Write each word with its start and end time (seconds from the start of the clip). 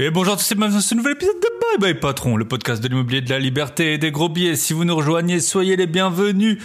Et 0.00 0.10
bonjour 0.10 0.34
à 0.34 0.36
tous 0.36 0.52
et 0.52 0.54
bienvenue 0.54 0.76
dans 0.76 0.80
ce 0.80 0.94
nouvel 0.94 1.14
épisode 1.14 1.40
de 1.40 1.80
Bye 1.80 1.92
Bye 1.92 2.00
Patron, 2.00 2.36
le 2.36 2.44
podcast 2.44 2.80
de 2.80 2.86
l'immobilier 2.86 3.20
de 3.20 3.30
la 3.30 3.40
liberté 3.40 3.94
et 3.94 3.98
des 3.98 4.12
gros 4.12 4.28
billets. 4.28 4.54
Si 4.54 4.72
vous 4.72 4.84
nous 4.84 4.94
rejoignez, 4.94 5.40
soyez 5.40 5.74
les 5.74 5.88
bienvenus. 5.88 6.62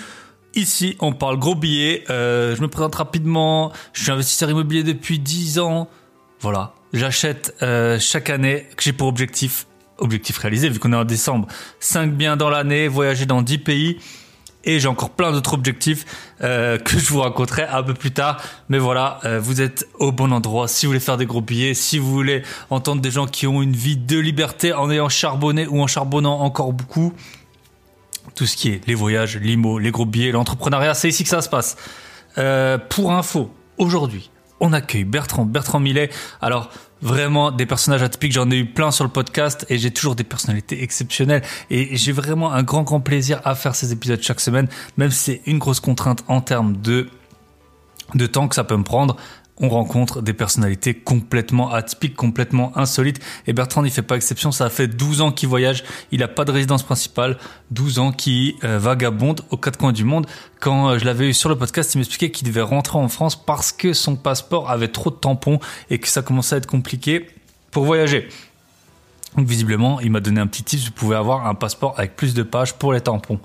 Ici, 0.54 0.96
on 1.00 1.14
parle 1.14 1.40
gros 1.40 1.56
billets. 1.56 2.04
Euh, 2.12 2.56
je 2.56 2.62
me 2.62 2.68
présente 2.68 2.94
rapidement. 2.94 3.74
Je 3.94 4.04
suis 4.04 4.12
investisseur 4.12 4.52
immobilier 4.52 4.84
depuis 4.84 5.18
10 5.18 5.58
ans. 5.58 5.90
Voilà. 6.42 6.76
J'achète 6.94 7.56
euh, 7.64 7.98
chaque 8.00 8.30
année 8.30 8.68
que 8.78 8.84
j'ai 8.84 8.94
pour 8.94 9.08
objectif, 9.08 9.66
objectif 9.98 10.38
réalisé 10.38 10.70
vu 10.70 10.78
qu'on 10.78 10.94
est 10.94 10.96
en 10.96 11.04
décembre, 11.04 11.48
5 11.80 12.14
biens 12.14 12.38
dans 12.38 12.52
l'année, 12.52 12.88
voyager 12.88 13.26
dans 13.26 13.42
10 13.42 13.58
pays. 13.58 13.98
Et 14.66 14.80
j'ai 14.80 14.88
encore 14.88 15.10
plein 15.10 15.32
d'autres 15.32 15.54
objectifs 15.54 16.06
euh, 16.42 16.78
que 16.84 16.98
je 16.98 17.10
vous 17.10 17.22
raconterai 17.22 17.64
un 17.64 17.84
peu 17.84 17.94
plus 17.94 18.12
tard. 18.12 18.42
Mais 18.70 18.78
voilà, 18.80 19.20
euh, 19.26 19.40
vous 19.40 19.62
êtes 19.62 19.88
au 20.00 20.12
bon 20.12 20.32
endroit. 20.32 20.68
Si 20.68 20.86
vous 20.86 20.92
voulez 20.92 21.00
faire 21.00 21.18
des 21.18 21.26
gros 21.26 21.42
billets, 21.42 21.74
si 21.74 22.00
vous 22.00 22.12
voulez 22.12 22.44
entendre 22.70 23.02
des 23.02 23.12
gens 23.12 23.28
qui 23.28 23.48
ont 23.48 23.62
une 23.62 23.76
vie 23.76 23.98
de 23.98 24.18
liberté 24.18 24.74
en 24.74 24.90
ayant 24.90 25.10
charbonné 25.10 25.68
ou 25.68 25.82
en 25.82 25.88
charbonnant 25.88 26.40
encore 26.42 26.74
beaucoup, 26.74 27.14
tout 28.36 28.46
ce 28.46 28.56
qui 28.56 28.70
est 28.70 28.88
les 28.88 28.96
voyages, 28.96 29.38
l'IMO, 29.38 29.80
les 29.80 29.92
gros 29.92 30.06
billets, 30.06 30.32
l'entrepreneuriat, 30.32 30.94
c'est 30.94 31.10
ici 31.10 31.24
que 31.24 31.30
ça 31.30 31.42
se 31.42 31.50
passe. 31.50 31.76
Euh, 32.38 32.78
pour 32.78 33.12
info, 33.12 33.52
aujourd'hui, 33.78 34.32
on 34.60 34.74
accueille 34.74 35.04
Bertrand, 35.04 35.46
Bertrand 35.46 35.80
Millet. 35.80 36.10
Alors, 36.42 36.70
vraiment 37.04 37.52
des 37.52 37.66
personnages 37.66 38.02
atypiques, 38.02 38.32
j'en 38.32 38.50
ai 38.50 38.58
eu 38.58 38.66
plein 38.66 38.90
sur 38.90 39.04
le 39.04 39.10
podcast 39.10 39.66
et 39.70 39.78
j'ai 39.78 39.92
toujours 39.92 40.16
des 40.16 40.24
personnalités 40.24 40.82
exceptionnelles. 40.82 41.44
Et 41.70 41.96
j'ai 41.96 42.12
vraiment 42.12 42.54
un 42.54 42.64
grand 42.64 42.84
grand 42.84 43.02
plaisir 43.02 43.42
à 43.44 43.56
faire 43.56 43.76
ces 43.76 43.92
épisodes 43.92 44.22
chaque 44.22 44.40
semaine, 44.40 44.68
même 44.98 45.12
si 45.12 45.20
c'est 45.20 45.42
une 45.46 45.60
grosse 45.60 45.80
contrainte 45.80 46.24
en 46.28 46.42
termes 46.42 46.78
de 46.82 47.10
de 48.16 48.28
temps 48.28 48.48
que 48.48 48.56
ça 48.56 48.64
peut 48.64 48.78
me 48.78 48.84
prendre 48.84 49.18
on 49.60 49.70
rencontre 49.70 50.22
des 50.22 50.34
personnalités 50.34 50.94
complètement 50.94 51.72
atypiques, 51.72 52.16
complètement 52.16 52.76
insolites. 52.78 53.20
Et 53.48 53.54
Bertrand 53.54 53.84
n'y 53.84 53.90
fait 53.90 54.02
pas 54.02 54.16
exception, 54.16 54.52
ça 54.52 54.70
fait 54.70 54.88
12 54.88 55.22
ans 55.22 55.32
qu'il 55.32 55.50
voyage, 55.50 55.84
il 56.12 56.20
n'a 56.20 56.28
pas 56.28 56.46
de 56.46 56.52
résidence 56.52 56.84
principale, 56.84 57.38
12 57.72 58.00
ans 58.00 58.12
qu'il 58.12 58.56
euh, 58.64 58.80
vagabonde 58.80 59.42
aux 59.52 59.58
quatre 59.58 59.78
coins 59.78 59.92
du 59.92 60.04
monde. 60.04 60.28
Quand 60.60 60.90
euh, 60.90 60.98
je 60.98 61.06
l'avais 61.06 61.30
eu 61.30 61.34
sur 61.34 61.50
le 61.50 61.58
podcast, 61.58 61.94
il 61.94 62.00
m'expliquait 62.00 62.32
qu'il 62.32 62.48
devait 62.48 62.62
rentrer 62.62 62.98
en 62.98 63.08
France 63.10 63.36
parce 63.36 63.72
que 63.72 63.94
son 63.94 64.16
passeport 64.16 64.70
avait 64.70 64.88
trop 64.88 65.12
de 65.12 65.16
tampons 65.16 65.60
et 65.90 66.00
que 66.00 66.08
ça 66.08 66.22
commençait 66.22 66.56
à 66.56 66.58
être 66.58 66.68
compliqué 66.68 67.28
pour 67.72 67.86
voyager. 67.86 68.28
Donc 69.38 69.48
visiblement, 69.48 70.00
il 70.00 70.12
m'a 70.12 70.20
donné 70.20 70.40
un 70.40 70.48
petit 70.48 70.64
tip, 70.64 70.80
vous 70.80 70.92
pouvez 70.92 71.16
avoir 71.16 71.48
un 71.48 71.56
passeport 71.56 71.96
avec 71.98 72.16
plus 72.16 72.34
de 72.34 72.44
pages 72.44 72.74
pour 72.74 72.94
les 72.94 73.02
tampons. 73.02 73.40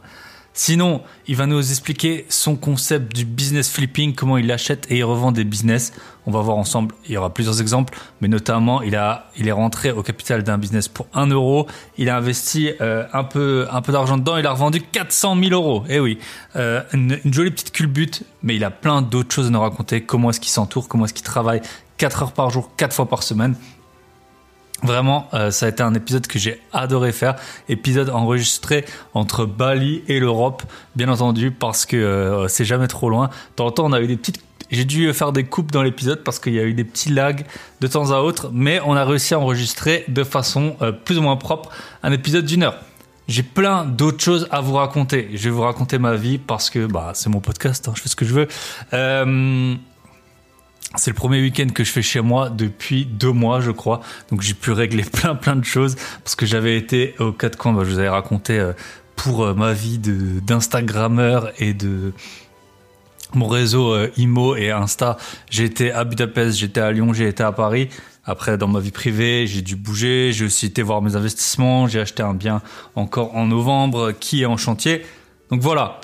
Sinon, 0.61 1.03
il 1.29 1.37
va 1.37 1.47
nous 1.47 1.61
expliquer 1.61 2.27
son 2.29 2.57
concept 2.57 3.15
du 3.15 3.25
business 3.25 3.71
flipping, 3.71 4.17
comment 4.17 4.39
il 4.39 4.51
achète 4.51 4.91
et 4.91 4.97
il 4.99 5.05
revend 5.05 5.31
des 5.31 5.45
business. 5.45 5.93
On 6.27 6.33
va 6.33 6.41
voir 6.41 6.57
ensemble, 6.57 6.97
il 7.07 7.13
y 7.13 7.17
aura 7.17 7.33
plusieurs 7.33 7.61
exemples, 7.61 7.97
mais 8.21 8.27
notamment, 8.27 8.83
il, 8.83 8.97
est 8.97 9.53
rentré 9.53 9.93
au 9.93 10.03
capital 10.03 10.43
d'un 10.43 10.59
business 10.59 10.89
pour 10.89 11.07
1 11.15 11.29
euro. 11.29 11.69
Il 11.97 12.11
a 12.11 12.17
investi 12.17 12.73
euh, 12.81 13.05
un 13.13 13.23
peu, 13.23 13.69
un 13.71 13.81
peu 13.83 13.93
d'argent 13.93 14.19
dedans, 14.19 14.37
il 14.37 14.47
a 14.49 14.51
revendu 14.51 14.81
400 14.81 15.37
000 15.41 15.53
euros. 15.53 15.85
Eh 15.89 16.01
oui, 16.01 16.19
euh, 16.57 16.83
une, 16.93 17.21
une, 17.25 17.33
jolie 17.33 17.53
petite 17.53 17.71
culbute, 17.71 18.25
mais 18.43 18.57
il 18.57 18.65
a 18.65 18.73
plein 18.73 19.01
d'autres 19.01 19.33
choses 19.33 19.47
à 19.47 19.51
nous 19.51 19.61
raconter. 19.61 20.01
Comment 20.01 20.31
est-ce 20.31 20.41
qu'il 20.41 20.51
s'entoure, 20.51 20.89
comment 20.89 21.05
est-ce 21.05 21.15
qu'il 21.15 21.25
travaille? 21.25 21.63
4 21.99 22.23
heures 22.25 22.33
par 22.33 22.51
jour, 22.51 22.73
4 22.77 22.93
fois 22.93 23.09
par 23.09 23.23
semaine. 23.23 23.55
Vraiment, 24.83 25.29
euh, 25.35 25.51
ça 25.51 25.67
a 25.67 25.69
été 25.71 25.83
un 25.83 25.95
épisode 25.95 26.27
que 26.29 26.39
j'ai 26.39 26.61
adoré 26.73 27.11
faire. 27.11 27.35
Épisode 27.69 28.11
enregistré 28.11 28.85
entre 29.13 29.45
Bali 29.45 30.03
et 30.07 30.21
l'Europe, 30.21 30.63
bien 30.95 31.09
entendu, 31.09 31.51
parce 31.51 31.85
que 31.85 31.97
euh, 31.97 32.49
c'est 32.49 32.65
jamais 32.65 32.87
trop 32.87 33.11
loin. 33.11 33.29
Temps 33.57 33.75
on 33.79 33.93
a 33.93 34.01
eu 34.01 34.07
des 34.07 34.17
petites. 34.17 34.41
J'ai 34.71 34.85
dû 34.85 35.13
faire 35.15 35.33
des 35.33 35.45
coupes 35.45 35.73
dans 35.73 35.83
l'épisode 35.83 36.23
parce 36.23 36.39
qu'il 36.39 36.53
y 36.53 36.61
a 36.61 36.63
eu 36.63 36.75
des 36.75 36.85
petits 36.85 37.09
lags 37.09 37.47
de 37.81 37.87
temps 37.87 38.11
à 38.13 38.19
autre, 38.19 38.51
mais 38.53 38.81
on 38.85 38.95
a 38.95 39.05
réussi 39.05 39.33
à 39.33 39.41
enregistrer 39.41 40.05
de 40.09 40.23
façon 40.25 40.77
euh, 40.83 40.93
plus 40.93 41.19
ou 41.19 41.23
moins 41.23 41.37
propre 41.37 41.71
un 42.03 42.13
épisode 42.13 42.45
d'une 42.45 42.63
heure. 42.63 42.77
J'ai 43.29 43.43
plein 43.43 43.85
d'autres 43.85 44.23
choses 44.23 44.47
à 44.51 44.61
vous 44.61 44.75
raconter. 44.75 45.31
Je 45.35 45.45
vais 45.45 45.51
vous 45.51 45.63
raconter 45.63 45.99
ma 45.99 46.15
vie 46.15 46.39
parce 46.39 46.71
que 46.71 46.87
bah, 46.87 47.13
c'est 47.15 47.31
mon 47.31 47.41
podcast, 47.41 47.89
hein, 47.89 47.93
je 47.97 48.03
fais 48.03 48.09
ce 48.09 48.17
que 48.17 48.25
je 48.25 48.35
veux. 48.35 48.49
C'est 50.97 51.11
le 51.11 51.17
premier 51.17 51.41
week-end 51.41 51.69
que 51.69 51.85
je 51.85 51.91
fais 51.91 52.03
chez 52.03 52.21
moi 52.21 52.49
depuis 52.49 53.05
deux 53.05 53.33
mois, 53.33 53.61
je 53.61 53.71
crois. 53.71 54.01
Donc 54.31 54.41
j'ai 54.41 54.55
pu 54.55 54.73
régler 54.73 55.03
plein 55.13 55.35
plein 55.35 55.57
de 55.57 55.65
choses 55.65 55.97
parce 56.25 56.35
que 56.35 56.47
j'avais 56.47 56.77
été 56.77 57.15
aux 57.19 57.33
quatre 57.33 57.57
coins. 57.57 57.73
Bah, 57.73 57.83
je 57.85 57.91
vous 57.91 57.99
avais 57.99 58.09
raconté 58.09 58.59
euh, 58.59 58.73
pour 59.17 59.45
euh, 59.45 59.55
ma 59.55 59.73
vie 59.75 59.99
d'instagrammeur 59.99 61.53
et 61.59 61.75
de 61.75 62.13
mon 63.35 63.49
réseau 63.49 63.93
euh, 63.93 64.11
Imo 64.17 64.57
et 64.57 64.71
Insta. 64.71 65.19
J'ai 65.51 65.65
été 65.65 65.93
à 65.93 66.05
Budapest, 66.05 66.59
j'étais 66.59 66.81
à 66.81 66.91
Lyon, 66.91 67.13
j'ai 67.13 67.29
été 67.29 67.43
à 67.43 67.53
Paris. 67.53 67.89
Après, 68.25 68.59
dans 68.59 68.69
ma 68.69 68.81
vie 68.81 68.91
privée, 68.91 69.47
j'ai 69.47 69.63
dû 69.63 69.77
bouger. 69.77 70.33
J'ai 70.33 70.47
aussi 70.47 70.67
été 70.67 70.83
voir 70.83 71.03
mes 71.03 71.17
investissements. 71.17 71.87
J'ai 71.87 72.01
acheté 72.01 72.23
un 72.23 72.35
bien 72.35 72.63
encore 72.95 73.35
en 73.37 73.47
novembre 73.47 74.13
qui 74.13 74.43
est 74.43 74.47
en 74.47 74.57
chantier. 74.57 75.03
Donc 75.51 75.61
voilà, 75.61 76.01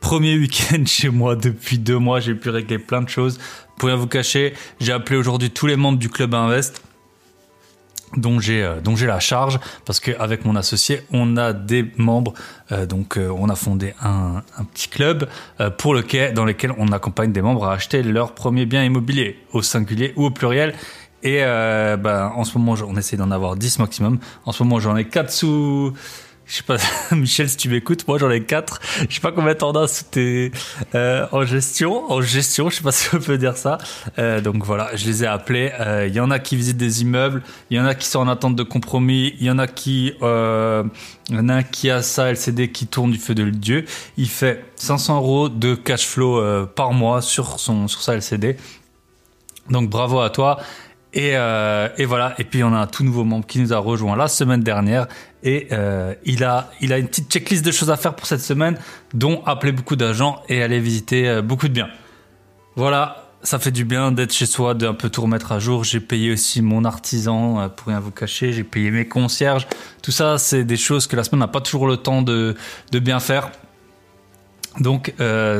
premier 0.00 0.36
week-end 0.36 0.84
chez 0.86 1.08
moi 1.08 1.36
depuis 1.36 1.78
deux 1.78 1.98
mois. 1.98 2.20
J'ai 2.20 2.34
pu 2.34 2.50
régler 2.50 2.78
plein 2.78 3.02
de 3.02 3.08
choses. 3.08 3.38
Pour 3.76 3.88
rien 3.88 3.96
vous 3.96 4.06
cacher, 4.06 4.54
j'ai 4.80 4.92
appelé 4.92 5.16
aujourd'hui 5.16 5.50
tous 5.50 5.66
les 5.66 5.76
membres 5.76 5.98
du 5.98 6.08
club 6.08 6.34
Invest 6.34 6.82
dont 8.16 8.38
j'ai 8.38 8.62
euh, 8.62 9.06
la 9.06 9.20
charge 9.20 9.58
parce 9.84 10.00
qu'avec 10.00 10.44
mon 10.44 10.56
associé 10.56 11.02
on 11.12 11.36
a 11.36 11.52
des 11.52 11.90
membres 11.96 12.34
euh, 12.72 12.86
donc 12.86 13.16
euh, 13.16 13.28
on 13.36 13.48
a 13.48 13.56
fondé 13.56 13.94
un, 14.02 14.42
petit 14.72 14.88
club 14.88 15.28
pour 15.78 15.94
lequel 15.94 16.34
dans 16.34 16.44
lequel 16.44 16.72
on 16.78 16.88
accompagne 16.92 17.32
des 17.32 17.42
membres 17.42 17.66
à 17.66 17.72
acheter 17.72 18.02
leur 18.02 18.32
premier 18.32 18.66
bien 18.66 18.84
immobilier 18.84 19.38
au 19.52 19.62
singulier 19.62 20.12
ou 20.16 20.26
au 20.26 20.30
pluriel. 20.30 20.74
Et 21.22 21.40
ben, 21.40 22.32
en 22.34 22.44
ce 22.44 22.58
moment 22.58 22.74
on 22.86 22.96
essaie 22.96 23.16
d'en 23.16 23.30
avoir 23.30 23.56
10 23.56 23.78
maximum. 23.78 24.18
En 24.44 24.52
ce 24.52 24.62
moment 24.62 24.78
j'en 24.78 24.94
ai 24.96 25.06
4 25.06 25.30
sous 25.30 25.94
je 26.46 26.56
sais 26.56 26.62
pas, 26.62 26.76
Michel, 27.12 27.48
si 27.48 27.56
tu 27.56 27.68
m'écoutes, 27.68 28.06
moi 28.06 28.18
j'en 28.18 28.30
ai 28.30 28.42
quatre. 28.42 28.80
Je 29.08 29.14
sais 29.14 29.20
pas 29.20 29.32
combien 29.32 29.54
t'en 29.54 29.72
as 29.72 30.04
t'es 30.10 30.52
euh, 30.94 31.26
en 31.32 31.44
gestion. 31.44 32.10
En 32.10 32.20
gestion, 32.20 32.68
je 32.68 32.76
sais 32.76 32.82
pas 32.82 32.92
si 32.92 33.14
on 33.14 33.18
peut 33.18 33.38
dire 33.38 33.56
ça. 33.56 33.78
Euh, 34.18 34.40
donc 34.40 34.64
voilà, 34.64 34.94
je 34.94 35.06
les 35.06 35.24
ai 35.24 35.26
appelés. 35.26 35.72
Il 35.78 35.82
euh, 35.82 36.08
y 36.08 36.20
en 36.20 36.30
a 36.30 36.38
qui 36.38 36.56
visitent 36.56 36.76
des 36.76 37.02
immeubles, 37.02 37.42
il 37.70 37.76
y 37.76 37.80
en 37.80 37.86
a 37.86 37.94
qui 37.94 38.06
sont 38.06 38.20
en 38.20 38.28
attente 38.28 38.56
de 38.56 38.62
compromis, 38.62 39.34
il 39.40 39.46
y 39.46 39.50
en 39.50 39.58
a 39.58 39.66
qui, 39.66 40.14
euh, 40.22 40.84
y 41.30 41.36
en 41.36 41.48
a 41.48 41.54
un 41.54 41.62
qui 41.62 41.90
a 41.90 42.02
ça 42.02 42.30
LCD 42.30 42.70
qui 42.70 42.86
tourne 42.86 43.10
du 43.10 43.18
feu 43.18 43.34
de 43.34 43.48
Dieu. 43.48 43.86
Il 44.16 44.28
fait 44.28 44.64
500 44.76 45.16
euros 45.16 45.48
de 45.48 45.74
cash 45.74 46.06
flow 46.06 46.38
euh, 46.38 46.66
par 46.66 46.92
mois 46.92 47.22
sur 47.22 47.58
son 47.58 47.88
sur 47.88 48.02
sa 48.02 48.14
LCD. 48.14 48.56
Donc 49.70 49.88
bravo 49.88 50.20
à 50.20 50.28
toi. 50.28 50.58
Et, 51.14 51.36
euh, 51.36 51.88
et, 51.96 52.04
voilà. 52.04 52.34
Et 52.38 52.44
puis 52.44 52.64
on 52.64 52.74
a 52.74 52.78
un 52.78 52.86
tout 52.88 53.04
nouveau 53.04 53.22
membre 53.24 53.46
qui 53.46 53.60
nous 53.60 53.72
a 53.72 53.78
rejoint 53.78 54.16
la 54.16 54.26
semaine 54.26 54.62
dernière 54.62 55.06
et 55.44 55.68
euh, 55.72 56.14
il 56.24 56.42
a 56.42 56.70
il 56.80 56.92
a 56.92 56.98
une 56.98 57.06
petite 57.06 57.30
checklist 57.30 57.64
de 57.64 57.70
choses 57.70 57.90
à 57.90 57.96
faire 57.96 58.16
pour 58.16 58.26
cette 58.26 58.40
semaine, 58.40 58.78
dont 59.12 59.44
appeler 59.44 59.72
beaucoup 59.72 59.94
d'agents 59.94 60.42
et 60.48 60.62
aller 60.62 60.80
visiter 60.80 61.28
euh, 61.28 61.42
beaucoup 61.42 61.68
de 61.68 61.74
biens. 61.74 61.90
Voilà, 62.76 63.28
ça 63.42 63.58
fait 63.58 63.70
du 63.70 63.84
bien 63.84 64.10
d'être 64.10 64.32
chez 64.32 64.46
soi, 64.46 64.74
d'un 64.74 64.94
peu 64.94 65.10
tout 65.10 65.20
remettre 65.20 65.52
à 65.52 65.58
jour. 65.58 65.84
J'ai 65.84 66.00
payé 66.00 66.32
aussi 66.32 66.62
mon 66.62 66.84
artisan 66.84 67.60
euh, 67.60 67.68
pour 67.68 67.88
rien 67.88 68.00
vous 68.00 68.10
cacher. 68.10 68.54
J'ai 68.54 68.64
payé 68.64 68.90
mes 68.90 69.06
concierges. 69.06 69.68
Tout 70.02 70.10
ça, 70.10 70.38
c'est 70.38 70.64
des 70.64 70.78
choses 70.78 71.06
que 71.06 71.14
la 71.14 71.22
semaine 71.22 71.40
n'a 71.40 71.48
pas 71.48 71.60
toujours 71.60 71.86
le 71.86 71.98
temps 71.98 72.22
de 72.22 72.56
de 72.90 72.98
bien 72.98 73.20
faire. 73.20 73.52
Donc 74.80 75.14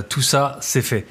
tout 0.08 0.22
ça, 0.22 0.58
c'est 0.60 0.82
fait. 0.82 1.06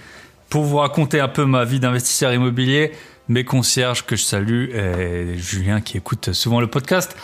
Pour 0.49 0.63
vous 0.63 0.77
raconter 0.77 1.21
un 1.21 1.29
peu 1.29 1.45
ma 1.45 1.63
vie 1.63 1.79
d'investisseur 1.79 2.33
immobilier 2.33 2.91
mes 3.29 3.45
concierges 3.45 4.05
que 4.05 4.17
je 4.17 4.23
salue, 4.23 4.71
et 4.75 5.37
Julien 5.37 5.79
qui 5.79 5.95
écoute 5.95 6.33
souvent 6.33 6.59
le 6.59 6.67
podcast, 6.67 7.15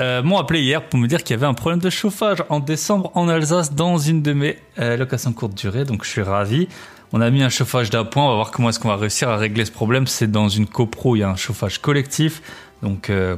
euh, 0.00 0.22
m'ont 0.22 0.38
appelé 0.38 0.60
hier 0.60 0.82
pour 0.82 0.98
me 0.98 1.06
dire 1.06 1.22
qu'il 1.22 1.34
y 1.34 1.38
avait 1.38 1.46
un 1.46 1.54
problème 1.54 1.80
de 1.80 1.90
chauffage 1.90 2.42
en 2.48 2.60
décembre 2.60 3.10
en 3.14 3.28
Alsace 3.28 3.74
dans 3.74 3.98
une 3.98 4.22
de 4.22 4.32
mes 4.32 4.58
euh, 4.78 4.96
locations 4.96 5.32
courte 5.32 5.54
durée, 5.54 5.84
donc 5.84 6.04
je 6.04 6.10
suis 6.10 6.22
ravi. 6.22 6.68
On 7.12 7.20
a 7.20 7.30
mis 7.30 7.42
un 7.42 7.50
chauffage 7.50 7.90
d'appoint, 7.90 8.24
on 8.24 8.28
va 8.28 8.34
voir 8.36 8.50
comment 8.50 8.70
est-ce 8.70 8.80
qu'on 8.80 8.88
va 8.88 8.96
réussir 8.96 9.28
à 9.28 9.36
régler 9.36 9.64
ce 9.66 9.70
problème. 9.70 10.06
C'est 10.06 10.30
dans 10.30 10.48
une 10.48 10.66
copro, 10.66 11.14
il 11.14 11.20
y 11.20 11.22
a 11.22 11.28
un 11.28 11.36
chauffage 11.36 11.78
collectif, 11.78 12.40
donc 12.82 13.10
euh, 13.10 13.36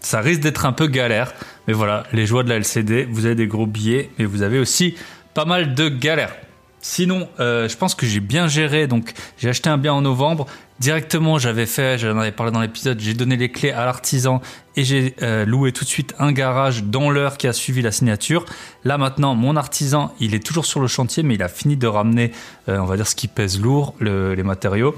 ça 0.00 0.20
risque 0.20 0.40
d'être 0.40 0.64
un 0.64 0.72
peu 0.72 0.86
galère. 0.86 1.34
Mais 1.68 1.74
voilà, 1.74 2.04
les 2.12 2.26
joies 2.26 2.42
de 2.42 2.48
la 2.48 2.56
LCD, 2.56 3.06
vous 3.10 3.26
avez 3.26 3.34
des 3.34 3.46
gros 3.46 3.66
billets, 3.66 4.10
mais 4.18 4.24
vous 4.24 4.42
avez 4.42 4.58
aussi 4.58 4.94
pas 5.34 5.44
mal 5.44 5.74
de 5.74 5.88
galères. 5.88 6.34
Sinon, 6.82 7.28
euh, 7.40 7.68
je 7.68 7.76
pense 7.76 7.94
que 7.94 8.06
j'ai 8.06 8.20
bien 8.20 8.48
géré. 8.48 8.86
Donc, 8.86 9.12
j'ai 9.38 9.48
acheté 9.48 9.68
un 9.68 9.78
bien 9.78 9.92
en 9.92 10.00
novembre. 10.00 10.46
Directement, 10.80 11.38
j'avais 11.38 11.66
fait, 11.66 11.98
j'en 11.98 12.18
avais 12.18 12.32
parlé 12.32 12.50
dans 12.50 12.62
l'épisode, 12.62 12.98
j'ai 13.00 13.12
donné 13.12 13.36
les 13.36 13.50
clés 13.50 13.70
à 13.70 13.84
l'artisan 13.84 14.40
et 14.76 14.84
j'ai 14.84 15.14
euh, 15.20 15.44
loué 15.44 15.72
tout 15.72 15.84
de 15.84 15.88
suite 15.90 16.14
un 16.18 16.32
garage 16.32 16.84
dans 16.84 17.10
l'heure 17.10 17.36
qui 17.36 17.46
a 17.46 17.52
suivi 17.52 17.82
la 17.82 17.92
signature. 17.92 18.46
Là 18.84 18.96
maintenant, 18.96 19.34
mon 19.34 19.56
artisan, 19.56 20.14
il 20.20 20.34
est 20.34 20.42
toujours 20.42 20.64
sur 20.64 20.80
le 20.80 20.86
chantier, 20.86 21.22
mais 21.22 21.34
il 21.34 21.42
a 21.42 21.48
fini 21.48 21.76
de 21.76 21.86
ramener, 21.86 22.32
euh, 22.70 22.78
on 22.78 22.86
va 22.86 22.96
dire, 22.96 23.06
ce 23.06 23.14
qui 23.14 23.28
pèse 23.28 23.60
lourd, 23.60 23.94
le, 23.98 24.34
les 24.34 24.42
matériaux. 24.42 24.96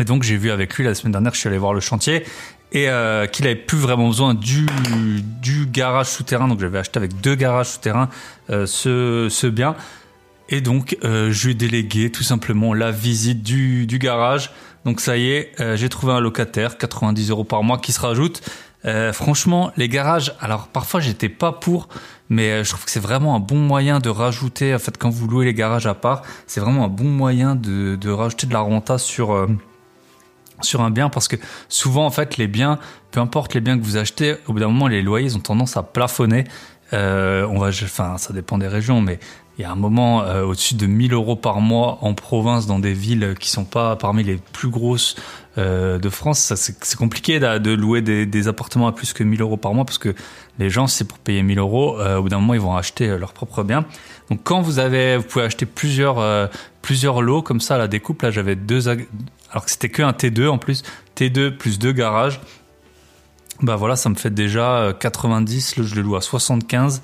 Et 0.00 0.04
donc 0.04 0.22
j'ai 0.22 0.38
vu 0.38 0.50
avec 0.50 0.74
lui 0.76 0.84
la 0.84 0.94
semaine 0.94 1.12
dernière, 1.12 1.34
je 1.34 1.40
suis 1.40 1.48
allé 1.50 1.58
voir 1.58 1.74
le 1.74 1.80
chantier 1.80 2.24
et 2.72 2.88
euh, 2.88 3.26
qu'il 3.26 3.44
avait 3.46 3.56
plus 3.56 3.76
vraiment 3.76 4.08
besoin 4.08 4.32
du, 4.32 4.64
du 5.42 5.66
garage 5.66 6.06
souterrain. 6.06 6.48
Donc 6.48 6.60
j'avais 6.60 6.78
acheté 6.78 6.96
avec 6.96 7.20
deux 7.20 7.34
garages 7.34 7.66
souterrains 7.66 8.08
euh, 8.48 8.64
ce 8.64 9.46
bien. 9.48 9.76
Et 10.52 10.60
donc, 10.60 10.98
euh, 11.02 11.32
je 11.32 11.48
délégué 11.48 12.12
tout 12.12 12.22
simplement 12.22 12.74
la 12.74 12.90
visite 12.90 13.42
du, 13.42 13.86
garage. 13.98 14.50
Donc 14.84 15.00
ça 15.00 15.16
y 15.16 15.30
est, 15.30 15.52
euh, 15.60 15.76
j'ai 15.76 15.88
trouvé 15.88 16.12
un 16.12 16.20
locataire, 16.20 16.76
90 16.76 17.30
euros 17.30 17.44
par 17.44 17.62
mois 17.62 17.78
qui 17.78 17.90
se 17.90 18.00
rajoute. 18.00 18.42
Euh, 18.84 19.14
franchement, 19.14 19.72
les 19.78 19.88
garages, 19.88 20.34
alors 20.40 20.68
parfois 20.68 21.00
j'étais 21.00 21.30
pas 21.30 21.52
pour, 21.52 21.88
mais 22.28 22.64
je 22.64 22.68
trouve 22.68 22.84
que 22.84 22.90
c'est 22.90 23.00
vraiment 23.00 23.34
un 23.34 23.40
bon 23.40 23.56
moyen 23.56 23.98
de 23.98 24.10
rajouter, 24.10 24.74
en 24.74 24.78
fait, 24.78 24.98
quand 24.98 25.08
vous 25.08 25.26
louez 25.26 25.46
les 25.46 25.54
garages 25.54 25.86
à 25.86 25.94
part, 25.94 26.20
c'est 26.46 26.60
vraiment 26.60 26.84
un 26.84 26.88
bon 26.88 27.08
moyen 27.08 27.54
de, 27.54 28.10
rajouter 28.10 28.46
de 28.46 28.52
la 28.52 28.60
renta 28.60 28.98
sur, 28.98 29.48
sur 30.60 30.82
un 30.82 30.90
bien 30.90 31.08
parce 31.08 31.28
que 31.28 31.36
souvent, 31.70 32.04
en 32.04 32.10
fait, 32.10 32.36
les 32.36 32.46
biens, 32.46 32.78
peu 33.10 33.20
importe 33.20 33.54
les 33.54 33.62
biens 33.62 33.78
que 33.78 33.84
vous 33.84 33.96
achetez, 33.96 34.34
au 34.46 34.52
bout 34.52 34.60
d'un 34.60 34.68
moment, 34.68 34.88
les 34.88 35.00
loyers 35.00 35.34
ont 35.34 35.40
tendance 35.40 35.78
à 35.78 35.82
plafonner. 35.82 36.44
On 36.92 37.58
va, 37.58 37.68
enfin, 37.68 38.18
ça 38.18 38.34
dépend 38.34 38.58
des 38.58 38.68
régions, 38.68 39.00
mais 39.00 39.18
il 39.58 39.62
y 39.62 39.64
a 39.64 39.70
un 39.70 39.76
moment 39.76 40.22
euh, 40.22 40.44
au-dessus 40.44 40.74
de 40.74 40.86
1000 40.86 41.12
euros 41.12 41.36
par 41.36 41.60
mois 41.60 41.98
en 42.00 42.14
province 42.14 42.66
dans 42.66 42.78
des 42.78 42.94
villes 42.94 43.34
qui 43.38 43.50
sont 43.50 43.64
pas 43.64 43.96
parmi 43.96 44.24
les 44.24 44.36
plus 44.36 44.68
grosses 44.68 45.16
euh, 45.58 45.98
de 45.98 46.08
France. 46.08 46.54
C'est, 46.56 46.96
compliqué 46.96 47.38
de, 47.38 47.58
de 47.58 47.70
louer 47.72 48.00
des, 48.00 48.24
des, 48.24 48.48
appartements 48.48 48.86
à 48.86 48.92
plus 48.92 49.12
que 49.12 49.22
1000 49.22 49.42
euros 49.42 49.58
par 49.58 49.74
mois 49.74 49.84
parce 49.84 49.98
que 49.98 50.14
les 50.58 50.70
gens, 50.70 50.86
c'est 50.86 51.04
pour 51.04 51.18
payer 51.18 51.42
1000 51.42 51.58
euros. 51.58 51.98
Euh, 51.98 52.18
au 52.18 52.22
bout 52.22 52.28
d'un 52.28 52.38
moment, 52.38 52.54
ils 52.54 52.60
vont 52.60 52.76
acheter 52.76 53.08
euh, 53.08 53.18
leur 53.18 53.32
propre 53.32 53.62
bien. 53.62 53.84
Donc, 54.30 54.40
quand 54.44 54.60
vous 54.60 54.78
avez, 54.78 55.16
vous 55.16 55.22
pouvez 55.22 55.44
acheter 55.44 55.66
plusieurs 55.66 56.18
euh, 56.18 56.46
plusieurs 56.82 57.22
lots 57.22 57.42
comme 57.42 57.60
ça 57.60 57.76
à 57.76 57.78
la 57.78 57.88
découpe. 57.88 58.22
Là, 58.22 58.30
j'avais 58.30 58.56
deux, 58.56 58.88
alors 58.88 59.64
que 59.64 59.70
c'était 59.70 59.88
que 59.88 60.02
un 60.02 60.12
T2 60.12 60.48
en 60.48 60.58
plus, 60.58 60.82
T2 61.16 61.56
plus 61.56 61.78
deux 61.78 61.92
garages. 61.92 62.40
Bah 63.60 63.76
voilà, 63.76 63.96
ça 63.96 64.08
me 64.08 64.14
fait 64.14 64.30
déjà 64.30 64.78
euh, 64.78 64.92
90, 64.92 65.76
là 65.76 65.84
je 65.84 65.94
le 65.94 66.02
loue 66.02 66.16
à 66.16 66.20
75, 66.20 67.02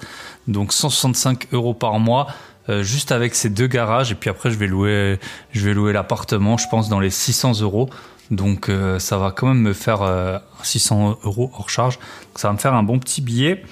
donc 0.48 0.72
165 0.72 1.48
euros 1.52 1.74
par 1.74 2.00
mois, 2.00 2.26
euh, 2.68 2.82
juste 2.82 3.12
avec 3.12 3.34
ces 3.34 3.50
deux 3.50 3.66
garages. 3.66 4.10
Et 4.10 4.14
puis 4.14 4.30
après, 4.30 4.50
je 4.50 4.56
vais 4.56 4.66
louer, 4.66 5.20
je 5.52 5.64
vais 5.64 5.74
louer 5.74 5.92
l'appartement, 5.92 6.56
je 6.56 6.66
pense 6.68 6.88
dans 6.88 7.00
les 7.00 7.10
600 7.10 7.60
euros. 7.60 7.90
Donc 8.30 8.68
euh, 8.68 8.98
ça 8.98 9.16
va 9.18 9.30
quand 9.30 9.46
même 9.46 9.60
me 9.60 9.72
faire 9.72 10.02
euh, 10.02 10.38
600 10.62 11.20
euros 11.24 11.50
hors 11.56 11.70
charge. 11.70 11.98
Donc, 11.98 12.38
ça 12.38 12.48
va 12.48 12.54
me 12.54 12.58
faire 12.58 12.74
un 12.74 12.82
bon 12.82 12.98
petit 12.98 13.20
billet. 13.20 13.62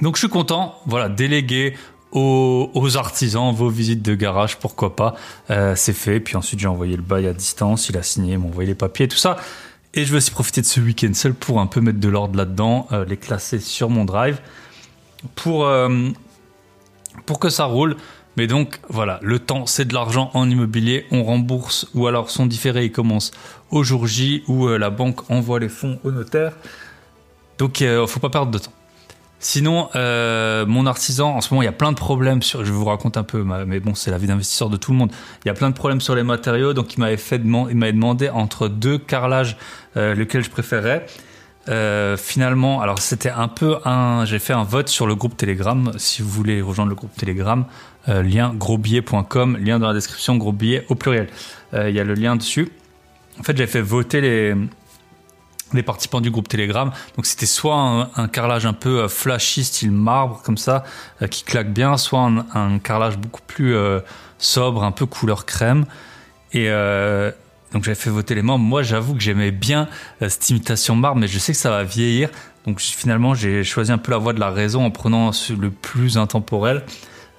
Donc 0.00 0.16
je 0.16 0.20
suis 0.20 0.28
content, 0.28 0.74
voilà, 0.86 1.08
délégué 1.08 1.74
aux, 2.12 2.96
artisans 2.96 3.52
vos 3.52 3.68
visites 3.68 4.00
de 4.02 4.14
garage, 4.14 4.58
pourquoi 4.58 4.96
pas. 4.96 5.14
Euh, 5.50 5.74
c'est 5.76 5.92
fait. 5.92 6.20
Puis 6.20 6.36
ensuite 6.36 6.60
j'ai 6.60 6.68
envoyé 6.68 6.96
le 6.96 7.02
bail 7.02 7.26
à 7.26 7.32
distance, 7.32 7.88
il 7.88 7.96
a 7.96 8.02
signé, 8.02 8.36
m'a 8.36 8.46
envoyé 8.46 8.68
les 8.68 8.74
papiers, 8.74 9.08
tout 9.08 9.16
ça. 9.16 9.36
Et 9.96 10.04
je 10.04 10.10
vais 10.10 10.18
aussi 10.18 10.30
profiter 10.30 10.60
de 10.60 10.66
ce 10.66 10.78
week-end 10.78 11.14
seul 11.14 11.32
pour 11.32 11.58
un 11.58 11.66
peu 11.66 11.80
mettre 11.80 11.98
de 11.98 12.08
l'ordre 12.08 12.36
là-dedans, 12.36 12.86
euh, 12.92 13.06
les 13.06 13.16
classer 13.16 13.58
sur 13.58 13.88
mon 13.88 14.04
drive 14.04 14.38
pour, 15.34 15.66
euh, 15.66 16.10
pour 17.24 17.38
que 17.38 17.48
ça 17.48 17.64
roule. 17.64 17.96
Mais 18.36 18.46
donc 18.46 18.78
voilà, 18.90 19.18
le 19.22 19.38
temps 19.38 19.64
c'est 19.64 19.86
de 19.86 19.94
l'argent 19.94 20.30
en 20.34 20.50
immobilier, 20.50 21.06
on 21.10 21.24
rembourse 21.24 21.88
ou 21.94 22.06
alors 22.06 22.28
son 22.28 22.44
différé 22.44 22.84
il 22.84 22.92
commence 22.92 23.30
au 23.70 23.82
jour 23.82 24.06
J 24.06 24.44
où 24.46 24.66
euh, 24.68 24.76
la 24.76 24.90
banque 24.90 25.30
envoie 25.30 25.58
les 25.58 25.70
fonds 25.70 25.98
au 26.04 26.10
notaire. 26.10 26.52
Donc 27.56 27.80
euh, 27.80 28.06
faut 28.06 28.20
pas 28.20 28.28
perdre 28.28 28.52
de 28.52 28.58
temps. 28.58 28.75
Sinon, 29.38 29.88
euh, 29.94 30.64
mon 30.66 30.86
artisan, 30.86 31.36
en 31.36 31.40
ce 31.42 31.52
moment, 31.52 31.62
il 31.62 31.66
y 31.66 31.68
a 31.68 31.72
plein 31.72 31.92
de 31.92 31.96
problèmes 31.96 32.42
sur. 32.42 32.64
Je 32.64 32.72
vous 32.72 32.84
raconte 32.86 33.16
un 33.18 33.22
peu, 33.22 33.42
ma- 33.42 33.64
mais 33.66 33.80
bon, 33.80 33.94
c'est 33.94 34.10
la 34.10 34.18
vie 34.18 34.26
d'investisseur 34.26 34.70
de 34.70 34.76
tout 34.78 34.92
le 34.92 34.98
monde. 34.98 35.12
Il 35.44 35.48
y 35.48 35.50
a 35.50 35.54
plein 35.54 35.68
de 35.68 35.74
problèmes 35.74 36.00
sur 36.00 36.14
les 36.14 36.22
matériaux, 36.22 36.72
donc 36.72 36.94
il 36.94 37.00
m'avait 37.00 37.16
fait 37.18 37.36
il 37.44 37.76
m'avait 37.76 37.92
demandé 37.92 38.30
entre 38.30 38.68
deux 38.68 38.96
carrelages 38.98 39.56
euh, 39.96 40.14
lequel 40.14 40.42
je 40.42 40.50
préférais. 40.50 41.04
Euh, 41.68 42.16
finalement, 42.16 42.80
alors 42.80 42.98
c'était 43.00 43.30
un 43.30 43.48
peu 43.48 43.76
un. 43.84 44.24
J'ai 44.24 44.38
fait 44.38 44.52
un 44.54 44.62
vote 44.64 44.88
sur 44.88 45.06
le 45.06 45.14
groupe 45.14 45.36
Telegram. 45.36 45.92
Si 45.96 46.22
vous 46.22 46.28
voulez 46.30 46.62
rejoindre 46.62 46.88
le 46.90 46.94
groupe 46.96 47.14
Telegram, 47.16 47.64
lien 48.06 48.54
grosbillet.com, 48.54 49.58
lien 49.60 49.78
dans 49.78 49.88
la 49.88 49.94
description, 49.94 50.36
gros 50.36 50.52
billet 50.52 50.86
au 50.88 50.94
pluriel. 50.94 51.28
Il 51.74 51.90
y 51.90 52.00
a 52.00 52.04
le 52.04 52.14
lien 52.14 52.36
dessus. 52.36 52.70
En 53.38 53.42
fait, 53.42 53.56
j'ai 53.56 53.66
fait 53.66 53.80
voter 53.82 54.20
les 54.20 54.54
les 55.72 55.82
participants 55.82 56.20
du 56.20 56.30
groupe 56.30 56.48
Telegram. 56.48 56.92
Donc 57.16 57.26
c'était 57.26 57.46
soit 57.46 58.08
un, 58.14 58.28
carrelage 58.28 58.66
un 58.66 58.72
peu 58.72 59.02
euh, 59.02 59.08
flashy, 59.08 59.64
style 59.64 59.90
marbre, 59.90 60.40
comme 60.44 60.58
ça, 60.58 60.84
euh, 61.22 61.26
qui 61.26 61.44
claque 61.44 61.72
bien, 61.72 61.96
soit 61.96 62.20
un, 62.20 62.78
carrelage 62.78 63.18
beaucoup 63.18 63.42
plus 63.46 63.74
euh, 63.74 64.00
sobre, 64.38 64.84
un 64.84 64.92
peu 64.92 65.06
couleur 65.06 65.46
crème. 65.46 65.84
Et 66.52 66.70
donc 67.72 67.84
j'avais 67.84 67.96
fait 67.96 68.08
voter 68.08 68.34
les 68.34 68.40
membres. 68.40 68.64
Moi, 68.64 68.82
j'avoue 68.82 69.14
que 69.14 69.20
j'aimais 69.20 69.50
bien 69.50 69.88
cette 70.26 70.48
imitation 70.48 70.96
marbre, 70.96 71.20
mais 71.20 71.28
je 71.28 71.38
sais 71.38 71.52
que 71.52 71.58
ça 71.58 71.68
va 71.68 71.84
vieillir. 71.84 72.30
Donc 72.66 72.80
finalement, 72.80 73.34
j'ai 73.34 73.62
choisi 73.62 73.92
un 73.92 73.98
peu 73.98 74.12
la 74.12 74.16
voie 74.16 74.32
de 74.32 74.40
la 74.40 74.48
raison 74.48 74.82
en 74.86 74.90
prenant 74.90 75.32
le 75.58 75.70
plus 75.70 76.16
intemporel, 76.16 76.84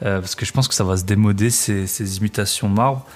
parce 0.02 0.36
que 0.36 0.46
je 0.46 0.52
pense 0.52 0.68
que 0.68 0.76
ça 0.76 0.84
va 0.84 0.98
se 0.98 1.06
démoder 1.06 1.50
ces, 1.50 1.88
ces 1.88 2.18
imitations 2.18 2.70
marbre. 2.70 3.08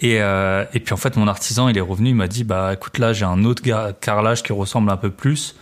Et, 0.00 0.20
euh, 0.20 0.64
et 0.74 0.80
puis 0.80 0.92
en 0.92 0.96
fait, 0.96 1.16
mon 1.16 1.28
artisan, 1.28 1.68
il 1.68 1.78
est 1.78 1.82
revenu, 1.82 2.10
il 2.10 2.14
m'a 2.14 2.28
dit, 2.28 2.44
bah 2.44 2.72
écoute, 2.74 2.98
là, 2.98 3.12
j'ai 3.12 3.24
un 3.24 3.44
autre 3.44 3.62
carrelage 4.00 4.42
qui 4.42 4.52
ressemble 4.52 4.90
un 4.90 4.96
peu 4.96 5.10
plus, 5.10 5.54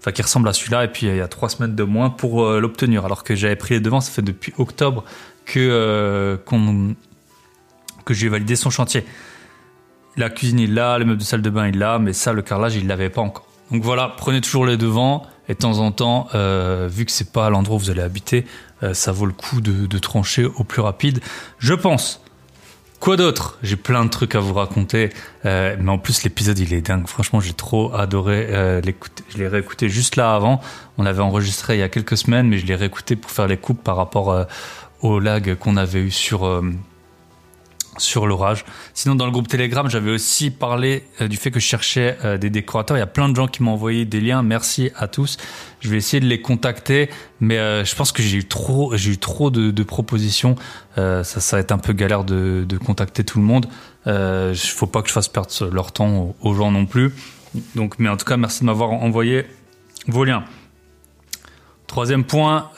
enfin 0.00 0.12
qui 0.12 0.22
ressemble 0.22 0.48
à 0.48 0.52
celui-là, 0.52 0.84
et 0.84 0.88
puis 0.88 1.06
il 1.06 1.16
y 1.16 1.20
a 1.20 1.28
trois 1.28 1.48
semaines 1.48 1.74
de 1.74 1.84
moins 1.84 2.10
pour 2.10 2.44
euh, 2.44 2.60
l'obtenir. 2.60 3.04
Alors 3.04 3.22
que 3.22 3.34
j'avais 3.34 3.56
pris 3.56 3.74
les 3.74 3.80
devants, 3.80 4.00
ça 4.00 4.10
fait 4.10 4.22
depuis 4.22 4.52
octobre 4.58 5.04
que 5.44 5.60
euh, 5.60 6.36
qu'on 6.44 6.94
que 8.04 8.14
j'ai 8.14 8.28
validé 8.28 8.54
son 8.56 8.70
chantier. 8.70 9.04
La 10.16 10.30
cuisine, 10.30 10.60
il 10.60 10.74
l'a, 10.74 10.98
le 10.98 11.04
meuble 11.04 11.18
de 11.18 11.24
salle 11.24 11.42
de 11.42 11.50
bain, 11.50 11.68
il 11.68 11.78
l'a, 11.78 11.98
mais 11.98 12.12
ça, 12.12 12.32
le 12.32 12.42
carrelage, 12.42 12.76
il 12.76 12.86
l'avait 12.86 13.10
pas 13.10 13.20
encore. 13.20 13.46
Donc 13.70 13.82
voilà, 13.82 14.14
prenez 14.16 14.40
toujours 14.40 14.64
les 14.64 14.76
devants, 14.76 15.26
et 15.48 15.54
de 15.54 15.58
temps 15.58 15.78
en 15.78 15.90
temps, 15.90 16.28
euh, 16.34 16.88
vu 16.90 17.04
que 17.04 17.10
c'est 17.10 17.32
pas 17.32 17.50
l'endroit 17.50 17.76
où 17.76 17.80
vous 17.80 17.90
allez 17.90 18.02
habiter, 18.02 18.46
ça 18.92 19.10
vaut 19.10 19.26
le 19.26 19.32
coup 19.32 19.60
de 19.60 19.98
trancher 19.98 20.44
au 20.44 20.62
plus 20.62 20.82
rapide, 20.82 21.20
je 21.58 21.74
pense. 21.74 22.22
Quoi 23.06 23.16
d'autre? 23.16 23.56
J'ai 23.62 23.76
plein 23.76 24.04
de 24.04 24.10
trucs 24.10 24.34
à 24.34 24.40
vous 24.40 24.52
raconter, 24.52 25.10
euh, 25.44 25.76
mais 25.78 25.92
en 25.92 25.96
plus 25.96 26.24
l'épisode 26.24 26.58
il 26.58 26.74
est 26.74 26.80
dingue. 26.80 27.06
Franchement, 27.06 27.38
j'ai 27.38 27.52
trop 27.52 27.94
adoré 27.94 28.48
euh, 28.50 28.80
l'écouter. 28.80 29.22
Je 29.28 29.38
l'ai 29.38 29.46
réécouté 29.46 29.88
juste 29.88 30.16
là 30.16 30.34
avant. 30.34 30.60
On 30.98 31.04
l'avait 31.04 31.22
enregistré 31.22 31.76
il 31.76 31.78
y 31.78 31.84
a 31.84 31.88
quelques 31.88 32.16
semaines, 32.16 32.48
mais 32.48 32.58
je 32.58 32.66
l'ai 32.66 32.74
réécouté 32.74 33.14
pour 33.14 33.30
faire 33.30 33.46
les 33.46 33.58
coupes 33.58 33.80
par 33.80 33.94
rapport 33.94 34.32
euh, 34.32 34.42
au 35.02 35.20
lag 35.20 35.54
qu'on 35.54 35.76
avait 35.76 36.00
eu 36.00 36.10
sur 36.10 36.46
euh, 36.46 36.62
sur 37.98 38.26
l'orage. 38.26 38.64
Sinon, 38.94 39.14
dans 39.14 39.26
le 39.26 39.32
groupe 39.32 39.48
Telegram, 39.48 39.88
j'avais 39.88 40.10
aussi 40.10 40.50
parlé 40.50 41.04
euh, 41.20 41.28
du 41.28 41.36
fait 41.36 41.50
que 41.50 41.60
je 41.60 41.66
cherchais 41.66 42.16
euh, 42.24 42.38
des 42.38 42.50
décorateurs. 42.50 42.96
Il 42.96 43.00
y 43.00 43.02
a 43.02 43.06
plein 43.06 43.28
de 43.28 43.36
gens 43.36 43.48
qui 43.48 43.62
m'ont 43.62 43.72
envoyé 43.72 44.04
des 44.04 44.20
liens. 44.20 44.42
Merci 44.42 44.90
à 44.96 45.08
tous. 45.08 45.36
Je 45.80 45.88
vais 45.90 45.96
essayer 45.96 46.20
de 46.20 46.26
les 46.26 46.40
contacter, 46.40 47.10
mais 47.40 47.58
euh, 47.58 47.84
je 47.84 47.94
pense 47.94 48.12
que 48.12 48.22
j'ai 48.22 48.38
eu 48.38 48.44
trop, 48.44 48.96
j'ai 48.96 49.12
eu 49.12 49.18
trop 49.18 49.50
de, 49.50 49.70
de 49.70 49.82
propositions. 49.82 50.56
Ça, 50.96 51.22
ça 51.24 51.56
va 51.56 51.60
être 51.60 51.72
un 51.72 51.78
peu 51.78 51.92
galère 51.92 52.24
de, 52.24 52.64
de 52.66 52.78
contacter 52.78 53.22
tout 53.22 53.38
le 53.38 53.44
monde. 53.44 53.66
Il 54.06 54.56
faut 54.56 54.86
pas 54.86 55.02
que 55.02 55.08
je 55.08 55.12
fasse 55.12 55.28
perdre 55.28 55.50
leur 55.70 55.92
temps 55.92 56.08
aux, 56.08 56.36
aux 56.40 56.54
gens 56.54 56.70
non 56.70 56.86
plus. 56.86 57.12
Donc, 57.74 57.98
mais 57.98 58.08
en 58.08 58.16
tout 58.16 58.24
cas, 58.24 58.38
merci 58.38 58.60
de 58.60 58.66
m'avoir 58.66 58.90
envoyé 58.90 59.44
vos 60.08 60.24
liens. 60.24 60.44
Troisième 61.86 62.24
point, 62.24 62.70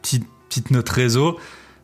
petite, 0.00 0.24
petite 0.48 0.70
note 0.70 0.88
réseau. 0.88 1.38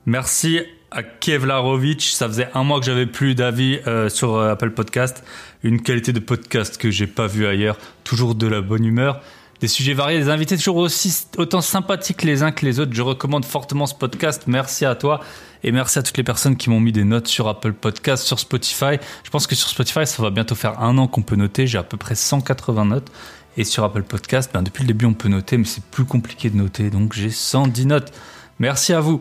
Merci 0.07 0.61
à 0.91 1.03
Kevlarovic. 1.03 2.03
Ça 2.03 2.29
faisait 2.29 2.49
un 2.55 2.65
mois 2.65 2.81
que 2.81 2.87
j'avais 2.87 3.07
plus 3.07 3.35
d'avis 3.35 3.79
euh, 3.87 4.09
sur 4.09 4.35
euh, 4.35 4.53
Apple 4.53 4.71
Podcast. 4.71 5.25
Une 5.63 5.83
qualité 5.83 6.13
de 6.13 6.21
podcast 6.21 6.79
que 6.79 6.91
j'ai 6.91 7.07
pas 7.07 7.27
vu 7.27 7.47
ailleurs. 7.47 7.79
Toujours 8.05 8.35
de 8.35 8.47
la 8.47 8.61
bonne 8.61 8.85
humeur. 8.85 9.21
Des 9.61 9.69
sujets 9.69 9.95
variés, 9.95 10.19
des 10.19 10.29
invités 10.29 10.57
toujours 10.57 10.77
aussi 10.77 11.27
autant 11.39 11.63
sympathiques 11.63 12.23
les 12.23 12.43
uns 12.43 12.53
que 12.53 12.67
les 12.67 12.79
autres. 12.79 12.93
Je 12.93 13.03
recommande 13.03 13.45
fortement 13.45 13.87
ce 13.87 13.95
podcast. 13.95 14.43
Merci 14.47 14.85
à 14.85 14.95
toi 14.95 15.21
et 15.65 15.73
merci 15.73 15.99
à 15.99 16.03
toutes 16.03 16.19
les 16.19 16.25
personnes 16.25 16.57
qui 16.57 16.69
m'ont 16.69 16.81
mis 16.81 16.93
des 16.93 17.05
notes 17.05 17.27
sur 17.27 17.49
Apple 17.49 17.73
Podcast, 17.73 18.25
sur 18.25 18.39
Spotify. 18.39 18.99
Je 19.25 19.31
pense 19.31 19.47
que 19.47 19.55
sur 19.55 19.69
Spotify, 19.69 20.07
ça 20.07 20.23
va 20.23 20.31
bientôt 20.31 20.55
faire 20.55 20.81
un 20.81 20.99
an 20.99 21.09
qu'on 21.09 21.23
peut 21.23 21.37
noter. 21.37 21.67
J'ai 21.67 21.79
à 21.79 21.83
peu 21.83 21.97
près 21.97 22.15
180 22.15 22.85
notes. 22.85 23.11
Et 23.57 23.65
sur 23.65 23.85
Apple 23.85 24.03
Podcast, 24.03 24.51
ben 24.53 24.63
depuis 24.63 24.83
le 24.83 24.89
début, 24.89 25.07
on 25.07 25.15
peut 25.15 25.31
noter, 25.31 25.57
mais 25.57 25.65
c'est 25.65 25.83
plus 25.83 26.05
compliqué 26.05 26.51
de 26.51 26.57
noter. 26.57 26.91
Donc 26.91 27.15
j'ai 27.15 27.31
110 27.31 27.87
notes. 27.87 28.13
Merci 28.59 28.93
à 28.93 29.01
vous. 29.01 29.21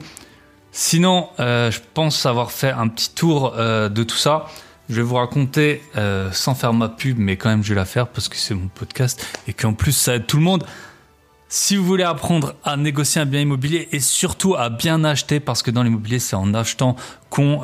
Sinon, 0.78 1.30
euh, 1.40 1.72
je 1.72 1.80
pense 1.94 2.26
avoir 2.26 2.52
fait 2.52 2.70
un 2.70 2.90
petit 2.90 3.10
tour 3.10 3.54
euh, 3.56 3.88
de 3.88 4.04
tout 4.04 4.18
ça. 4.18 4.48
Je 4.90 4.96
vais 4.96 5.04
vous 5.04 5.16
raconter, 5.16 5.82
euh, 5.96 6.30
sans 6.34 6.54
faire 6.54 6.74
ma 6.74 6.90
pub, 6.90 7.18
mais 7.18 7.38
quand 7.38 7.48
même 7.48 7.64
je 7.64 7.70
vais 7.70 7.76
la 7.76 7.86
faire 7.86 8.10
parce 8.10 8.28
que 8.28 8.36
c'est 8.36 8.54
mon 8.54 8.68
podcast 8.68 9.26
et 9.48 9.54
qu'en 9.54 9.72
plus 9.72 9.94
ça 9.94 10.16
aide 10.16 10.28
tout 10.28 10.36
le 10.36 10.44
monde. 10.44 10.66
Si 11.48 11.78
vous 11.78 11.86
voulez 11.86 12.04
apprendre 12.04 12.56
à 12.66 12.76
négocier 12.76 13.22
un 13.22 13.26
bien 13.26 13.40
immobilier 13.40 13.88
et 13.94 14.02
surtout 14.02 14.56
à 14.56 14.68
bien 14.70 15.06
acheter, 15.06 15.40
parce 15.40 15.64
que 15.64 15.72
dans 15.72 15.82
l'immobilier 15.82 16.20
c'est 16.20 16.36
en 16.36 16.54
achetant 16.54 16.98
qu'on 17.30 17.62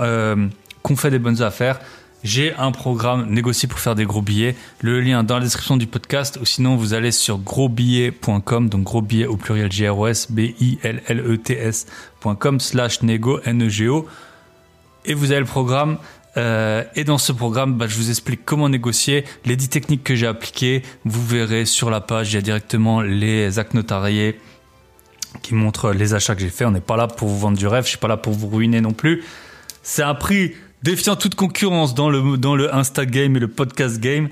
qu'on 0.82 0.96
fait 0.96 1.12
des 1.12 1.20
bonnes 1.20 1.42
affaires, 1.42 1.82
j'ai 2.24 2.54
un 2.56 2.72
programme 2.72 3.30
négocié 3.30 3.68
pour 3.68 3.80
faire 3.80 3.96
des 3.96 4.06
gros 4.06 4.22
billets. 4.22 4.56
Le 4.80 5.02
lien 5.02 5.24
dans 5.24 5.36
la 5.40 5.44
description 5.44 5.76
du 5.76 5.88
podcast 5.88 6.38
ou 6.42 6.46
sinon 6.46 6.76
vous 6.76 6.94
allez 6.94 7.12
sur 7.12 7.40
grosbillets.com, 7.40 8.70
donc 8.70 8.84
gros 8.84 9.02
billets 9.02 9.26
au 9.26 9.38
pluriel 9.38 9.72
G-R-O-S, 9.72 10.28
B-I-L-L-E-T-S.com 12.24 12.60
slash 12.60 13.00
N-E-G-O. 13.04 14.08
Et 15.06 15.14
vous 15.14 15.32
avez 15.32 15.40
le 15.40 15.46
programme. 15.46 15.98
Euh, 16.38 16.84
et 16.96 17.04
dans 17.04 17.18
ce 17.18 17.32
programme, 17.32 17.78
bah, 17.78 17.88
je 17.88 17.98
vous 17.98 18.10
explique 18.10 18.46
comment 18.46 18.70
négocier, 18.70 19.26
les 19.44 19.58
10 19.58 19.70
techniques 19.70 20.04
que 20.04 20.16
j'ai 20.16 20.28
appliquées. 20.28 20.84
Vous 21.04 21.26
verrez 21.26 21.66
sur 21.66 21.90
la 21.90 22.00
page, 22.00 22.32
il 22.32 22.36
y 22.36 22.38
a 22.38 22.42
directement 22.42 23.02
les 23.02 23.60
actes 23.60 23.74
notariés 23.74 24.40
qui 25.42 25.56
montrent 25.56 25.92
les 25.92 26.14
achats 26.14 26.36
que 26.36 26.42
j'ai 26.42 26.50
faits. 26.50 26.68
On 26.68 26.72
n'est 26.72 26.80
pas 26.80 26.96
là 26.96 27.08
pour 27.08 27.28
vous 27.28 27.38
vendre 27.40 27.58
du 27.58 27.68
rêve, 27.68 27.84
je 27.84 27.90
suis 27.90 27.98
pas 27.98 28.08
là 28.08 28.18
pour 28.18 28.34
vous 28.34 28.48
ruiner 28.48 28.80
non 28.80 28.94
plus. 28.94 29.24
C'est 29.84 30.04
un 30.04 30.16
prix 30.16 30.54
Défiant 30.84 31.16
toute 31.16 31.36
concurrence 31.36 31.94
dans 31.94 32.10
le, 32.10 32.38
dans 32.38 32.56
le 32.56 32.74
Insta 32.74 33.06
Game 33.06 33.36
et 33.36 33.40
le 33.40 33.48
podcast 33.48 34.00
game, 34.00 34.30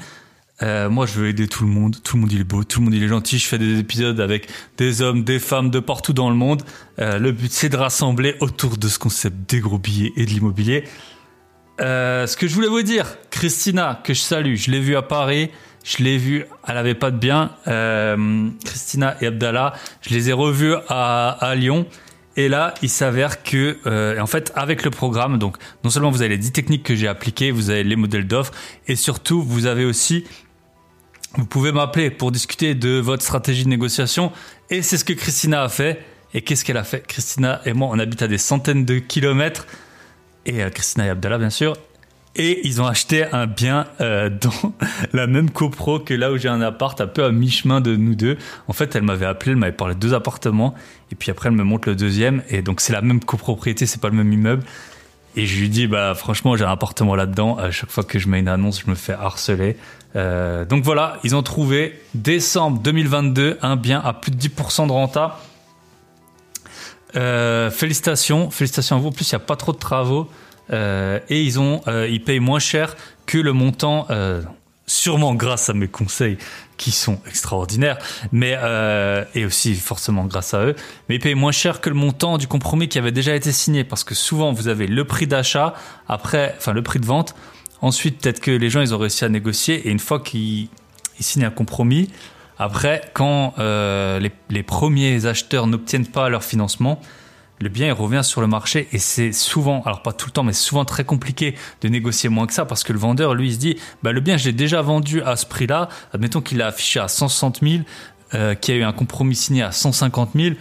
euh, 0.62 0.90
moi, 0.90 1.06
je 1.06 1.14
veux 1.14 1.28
aider 1.28 1.48
tout 1.48 1.64
le 1.64 1.70
monde. 1.70 1.98
Tout 2.04 2.18
le 2.18 2.22
monde, 2.22 2.32
il 2.32 2.42
est 2.42 2.46
beau. 2.46 2.64
Tout 2.64 2.80
le 2.80 2.86
monde, 2.86 2.94
il 2.94 3.04
est 3.04 3.08
gentil. 3.08 3.40
Je 3.40 3.48
fais 3.48 3.58
des 3.58 3.80
épisodes 3.80 4.20
avec 4.20 4.48
des 4.78 5.02
hommes, 5.02 5.24
des 5.24 5.40
femmes 5.40 5.70
de 5.70 5.80
partout 5.80 6.14
dans 6.14 6.30
le 6.30 6.36
monde. 6.36 6.64
Euh, 7.00 7.18
le 7.18 7.32
but, 7.32 7.52
c'est 7.52 7.70
de 7.70 7.78
rassembler 7.78 8.36
autour 8.40 8.78
de 8.78 8.88
ce 8.88 9.00
concept 9.00 9.50
des 9.50 9.60
gros 9.60 9.78
billets 9.78 10.12
et 10.16 10.26
de 10.26 10.30
l'immobilier. 10.30 10.84
Euh, 11.80 12.28
ce 12.28 12.36
que 12.36 12.48
je 12.48 12.56
voulais 12.56 12.68
vous 12.68 12.82
dire, 12.82 13.06
Christina, 13.30 14.02
que 14.04 14.14
je 14.14 14.20
salue, 14.20 14.56
je 14.56 14.70
l'ai 14.72 14.80
vue 14.80 14.96
à 14.96 15.02
Paris. 15.02 15.50
Je 15.86 16.04
l'ai 16.04 16.18
vue, 16.18 16.46
elle 16.68 16.78
avait 16.78 16.94
pas 16.94 17.10
de 17.10 17.18
bien. 17.18 17.52
Euh, 17.68 18.50
Christina 18.66 19.16
et 19.22 19.28
Abdallah, 19.28 19.74
je 20.02 20.14
les 20.14 20.30
ai 20.30 20.34
revus 20.34 20.76
à, 20.90 21.30
à 21.30 21.56
Lyon. 21.56 21.86
Et 22.36 22.48
là, 22.48 22.74
il 22.82 22.90
s'avère 22.90 23.44
que, 23.44 23.78
euh, 23.86 24.20
en 24.20 24.28
fait, 24.28 24.52
avec 24.56 24.84
le 24.84 24.92
programme, 24.92 25.40
donc 25.40 25.58
non 25.84 25.90
seulement 25.90 26.10
vous 26.10 26.22
avez 26.22 26.30
les 26.30 26.38
10 26.38 26.52
techniques 26.52 26.84
que 26.84 26.96
j'ai 26.96 27.08
appliquées, 27.08 27.52
vous 27.52 27.70
avez 27.70 27.84
les 27.84 27.96
modèles 27.96 28.28
d'offres, 28.28 28.54
et 28.88 28.96
surtout, 28.96 29.42
vous 29.42 29.66
avez 29.66 29.84
aussi 29.84 30.26
vous 31.36 31.46
pouvez 31.46 31.72
m'appeler 31.72 32.10
pour 32.10 32.32
discuter 32.32 32.76
de 32.76 33.00
votre 33.00 33.24
stratégie 33.24 33.64
de 33.64 33.70
négociation. 33.70 34.32
Et 34.70 34.82
c'est 34.82 34.98
ce 34.98 35.06
que 35.06 35.14
Christina 35.14 35.64
a 35.64 35.70
fait. 35.70 36.04
Et 36.34 36.42
qu'est-ce 36.42 36.64
qu'elle 36.64 36.78
a 36.78 36.84
fait? 36.84 37.06
Christina 37.08 37.62
et 37.66 37.74
moi, 37.74 37.90
on 37.92 38.00
habite 38.00 38.22
à 38.22 38.28
des 38.28 38.38
centaines 38.38 38.86
de 38.86 39.00
kilomètres. 39.00 39.68
Et 40.46 40.64
euh, 40.64 40.70
Christina 40.70 41.06
et 41.06 41.10
Abdallah, 41.10 41.38
bien 41.38 41.50
sûr. 41.50 41.76
Et 42.36 42.66
ils 42.68 42.82
ont 42.82 42.86
acheté 42.86 43.26
un 43.32 43.48
bien 43.48 43.88
euh, 44.02 44.30
dans 44.42 44.74
la 45.14 45.28
même 45.28 45.50
copro 45.50 46.00
que 46.00 46.14
là 46.14 46.32
où 46.32 46.38
j'ai 46.38 46.50
un 46.50 46.62
appart, 46.62 47.00
un 47.02 47.08
peu 47.08 47.24
à 47.24 47.32
mi-chemin 47.32 47.82
de 47.82 47.96
nous 47.96 48.16
deux. 48.16 48.38
En 48.68 48.74
fait, 48.74 48.96
elle 48.96 49.04
m'avait 49.04 49.26
appelé, 49.26 49.52
elle 49.52 49.58
m'avait 49.58 49.72
parlé 49.72 49.96
de 49.96 50.00
deux 50.00 50.14
appartements. 50.14 50.74
Et 51.12 51.16
puis 51.16 51.32
après, 51.32 51.50
elle 51.50 51.56
me 51.56 51.64
montre 51.64 51.90
le 51.90 51.96
deuxième. 51.96 52.44
Et 52.50 52.62
donc, 52.62 52.82
c'est 52.82 52.94
la 52.94 53.02
même 53.02 53.24
copropriété, 53.24 53.86
c'est 53.86 54.02
pas 54.02 54.10
le 54.10 54.16
même 54.16 54.32
immeuble. 54.32 54.64
Et 55.36 55.46
je 55.46 55.60
lui 55.60 55.70
dis, 55.70 55.88
bah 55.88 56.16
franchement, 56.16 56.56
j'ai 56.56 56.66
un 56.66 56.72
appartement 56.72 57.16
là-dedans. 57.16 57.58
À 57.58 57.72
chaque 57.72 57.92
fois 57.92 58.04
que 58.04 58.20
je 58.20 58.28
mets 58.28 58.40
une 58.40 58.48
annonce, 58.48 58.82
je 58.84 58.90
me 58.90 58.96
fais 58.96 59.14
harceler. 59.14 59.78
Euh, 60.16 60.66
donc 60.66 60.84
voilà, 60.84 61.20
ils 61.24 61.36
ont 61.36 61.44
trouvé 61.44 62.00
décembre 62.14 62.82
2022 62.82 63.60
un 63.62 63.76
bien 63.76 64.00
à 64.00 64.14
plus 64.14 64.32
de 64.32 64.38
10% 64.38 64.88
de 64.88 64.92
renta. 64.92 65.40
Euh, 67.16 67.72
félicitations, 67.72 68.50
félicitations 68.50 68.96
à 68.96 69.00
vous. 69.00 69.08
En 69.08 69.12
plus, 69.12 69.32
il 69.32 69.36
n'y 69.36 69.42
a 69.42 69.46
pas 69.46 69.56
trop 69.56 69.72
de 69.72 69.78
travaux 69.78 70.30
euh, 70.72 71.20
et 71.30 71.44
ils 71.44 71.60
ont, 71.60 71.82
ils 71.88 72.24
payent 72.24 72.40
moins 72.40 72.60
cher 72.60 72.96
que 73.26 73.38
le 73.38 73.54
montant, 73.54 74.08
sûrement 74.88 75.36
grâce 75.36 75.70
à 75.70 75.74
mes 75.74 75.88
conseils 75.88 76.38
qui 76.78 76.92
sont 76.92 77.20
extraordinaires, 77.28 78.00
mais 78.32 78.58
et 79.36 79.46
aussi 79.46 79.76
forcément 79.76 80.26
grâce 80.26 80.54
à 80.56 80.66
eux. 80.66 80.76
Mais 81.08 81.16
ils 81.16 81.22
payent 81.22 81.36
moins 81.36 81.52
cher 81.52 81.82
que 81.82 81.90
le 81.90 81.96
montant 81.96 82.40
du 82.40 82.48
compromis 82.48 82.90
qui 82.90 82.98
avait 82.98 83.12
déjà 83.12 83.36
été 83.36 83.52
signé 83.52 83.84
parce 83.84 84.04
que 84.04 84.16
souvent 84.16 84.52
vous 84.52 84.68
avez 84.68 84.88
le 84.88 85.04
prix 85.06 85.28
d'achat 85.28 85.76
après, 86.08 86.56
enfin 86.58 86.74
le 86.74 86.82
prix 86.82 87.00
de 87.00 87.06
vente. 87.06 87.36
Ensuite, 87.82 88.22
peut-être 88.22 88.40
que 88.40 88.52
les 88.52 88.70
gens 88.70 88.82
ils 88.82 88.94
ont 88.94 88.98
réussi 88.98 89.26
à 89.26 89.30
négocier 89.30 89.88
et 89.88 89.92
une 89.92 90.00
fois 90.00 90.20
qu'ils 90.20 90.68
ils 91.20 91.24
signent 91.24 91.46
un 91.46 91.52
compromis, 91.52 92.10
après 92.58 93.02
quand 93.14 93.54
euh, 93.60 94.20
les, 94.20 94.32
les 94.50 94.64
premiers 94.64 95.26
acheteurs 95.26 95.68
n'obtiennent 95.68 96.08
pas 96.08 96.30
leur 96.30 96.44
financement, 96.44 97.00
le 97.62 97.70
bien 97.70 97.88
il 97.88 97.94
revient 97.94 98.22
sur 98.24 98.42
le 98.42 98.48
marché 98.48 98.88
et 98.92 99.00
c'est 99.00 99.32
souvent, 99.32 99.82
alors 99.84 100.02
pas 100.02 100.14
tout 100.14 100.28
le 100.28 100.32
temps, 100.32 100.44
mais 100.44 100.54
souvent 100.54 100.86
très 100.86 101.04
compliqué 101.04 101.56
de 101.82 101.90
négocier 101.90 102.30
moins 102.30 102.48
que 102.48 102.54
ça 102.54 102.66
parce 102.66 102.84
que 102.84 102.94
le 102.94 103.00
vendeur, 103.00 103.34
lui, 103.34 103.50
il 103.50 103.54
se 103.54 103.60
dit, 103.60 103.78
bah, 104.02 104.12
le 104.12 104.22
bien, 104.22 104.38
je 104.38 104.46
l'ai 104.46 104.54
déjà 104.54 104.82
vendu 104.82 105.22
à 105.22 105.36
ce 105.36 105.46
prix-là. 105.46 105.90
Admettons 106.14 106.42
qu'il 106.42 106.60
l'a 106.60 106.68
affiché 106.68 107.00
à 107.00 107.08
160 107.08 107.60
000, 107.62 107.84
euh, 108.34 108.56
qu'il 108.56 108.76
y 108.76 108.78
a 108.78 108.82
eu 108.82 108.84
un 108.84 108.94
compromis 108.94 109.36
signé 109.36 109.62
à 109.62 109.72
150 109.72 110.32
000. 110.36 110.56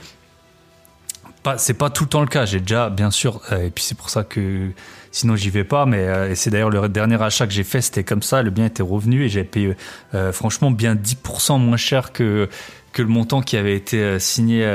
Pas, 1.42 1.56
c'est 1.56 1.74
pas 1.74 1.90
tout 1.90 2.04
le 2.04 2.10
temps 2.10 2.20
le 2.20 2.26
cas. 2.26 2.46
J'ai 2.46 2.60
déjà, 2.60 2.90
bien 2.90 3.10
sûr, 3.10 3.40
euh, 3.52 3.66
et 3.66 3.70
puis 3.70 3.84
c'est 3.84 3.96
pour 3.96 4.10
ça 4.10 4.24
que 4.24 4.72
sinon 5.10 5.36
j'y 5.36 5.50
vais 5.50 5.64
pas. 5.64 5.86
Mais 5.86 5.98
euh, 5.98 6.34
c'est 6.34 6.50
d'ailleurs 6.50 6.70
le 6.70 6.88
dernier 6.88 7.20
achat 7.22 7.46
que 7.46 7.52
j'ai 7.52 7.64
fait, 7.64 7.80
c'était 7.80 8.04
comme 8.04 8.22
ça. 8.22 8.42
Le 8.42 8.50
bien 8.50 8.66
était 8.66 8.82
revenu 8.82 9.24
et 9.24 9.28
j'avais 9.28 9.44
payé 9.44 9.76
euh, 10.14 10.32
franchement 10.32 10.70
bien 10.70 10.94
10% 10.94 11.60
moins 11.60 11.76
cher 11.76 12.12
que 12.12 12.48
que 12.92 13.02
le 13.02 13.08
montant 13.08 13.42
qui 13.42 13.56
avait 13.56 13.76
été 13.76 14.02
euh, 14.02 14.18
signé 14.18 14.66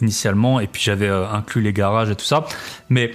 initialement. 0.00 0.60
Et 0.60 0.66
puis 0.66 0.82
j'avais 0.82 1.08
inclus 1.08 1.62
les 1.62 1.72
garages 1.72 2.10
et 2.10 2.16
tout 2.16 2.24
ça. 2.24 2.46
Mais 2.88 3.12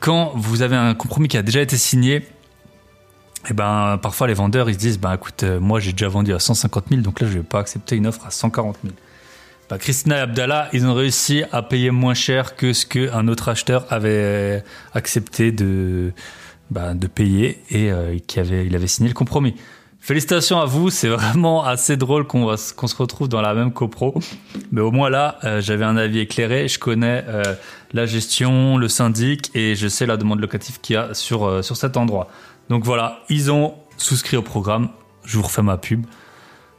quand 0.00 0.32
vous 0.34 0.62
avez 0.62 0.76
un 0.76 0.94
compromis 0.94 1.28
qui 1.28 1.36
a 1.36 1.42
déjà 1.42 1.60
été 1.60 1.76
signé, 1.76 2.26
et 3.48 3.54
ben 3.54 3.98
parfois 4.02 4.26
les 4.26 4.34
vendeurs 4.34 4.68
ils 4.68 4.74
se 4.74 4.78
disent 4.78 4.98
ben 4.98 5.14
écoute 5.14 5.44
moi 5.44 5.78
j'ai 5.78 5.92
déjà 5.92 6.08
vendu 6.08 6.34
à 6.34 6.40
150 6.40 6.86
000 6.90 7.00
donc 7.02 7.20
là 7.20 7.28
je 7.28 7.34
vais 7.34 7.44
pas 7.44 7.60
accepter 7.60 7.94
une 7.94 8.08
offre 8.08 8.26
à 8.26 8.30
140 8.30 8.78
000. 8.82 8.94
Ben, 9.68 9.78
Christina 9.78 10.18
et 10.18 10.20
Abdallah 10.20 10.68
ils 10.72 10.86
ont 10.86 10.94
réussi 10.94 11.42
à 11.52 11.62
payer 11.62 11.90
moins 11.90 12.14
cher 12.14 12.56
que 12.56 12.72
ce 12.72 12.86
qu'un 12.86 13.28
autre 13.28 13.48
acheteur 13.48 13.86
avait 13.90 14.62
accepté 14.94 15.52
de 15.52 16.12
ben, 16.70 16.94
de 16.94 17.06
payer 17.06 17.62
et 17.70 17.90
euh, 17.90 18.16
avait 18.36 18.66
il 18.66 18.74
avait 18.76 18.86
signé 18.86 19.08
le 19.08 19.14
compromis. 19.14 19.54
Félicitations 20.06 20.60
à 20.60 20.66
vous, 20.66 20.88
c'est 20.90 21.08
vraiment 21.08 21.64
assez 21.64 21.96
drôle 21.96 22.28
qu'on 22.28 22.54
qu'on 22.76 22.86
se 22.86 22.94
retrouve 22.94 23.28
dans 23.28 23.40
la 23.40 23.54
même 23.54 23.72
copro. 23.72 24.14
Mais 24.70 24.80
au 24.80 24.92
moins 24.92 25.10
là, 25.10 25.36
euh, 25.42 25.60
j'avais 25.60 25.84
un 25.84 25.96
avis 25.96 26.20
éclairé, 26.20 26.68
je 26.68 26.78
connais 26.78 27.24
euh, 27.26 27.42
la 27.92 28.06
gestion, 28.06 28.76
le 28.76 28.86
syndic 28.86 29.50
et 29.56 29.74
je 29.74 29.88
sais 29.88 30.06
la 30.06 30.16
demande 30.16 30.38
locative 30.38 30.80
qu'il 30.80 30.94
y 30.94 30.96
a 30.96 31.12
sur, 31.12 31.44
euh, 31.44 31.60
sur 31.60 31.76
cet 31.76 31.96
endroit. 31.96 32.28
Donc 32.68 32.84
voilà, 32.84 33.24
ils 33.28 33.50
ont 33.50 33.74
souscrit 33.96 34.36
au 34.36 34.42
programme, 34.42 34.90
je 35.24 35.38
vous 35.38 35.42
refais 35.42 35.62
ma 35.62 35.76
pub, 35.76 36.06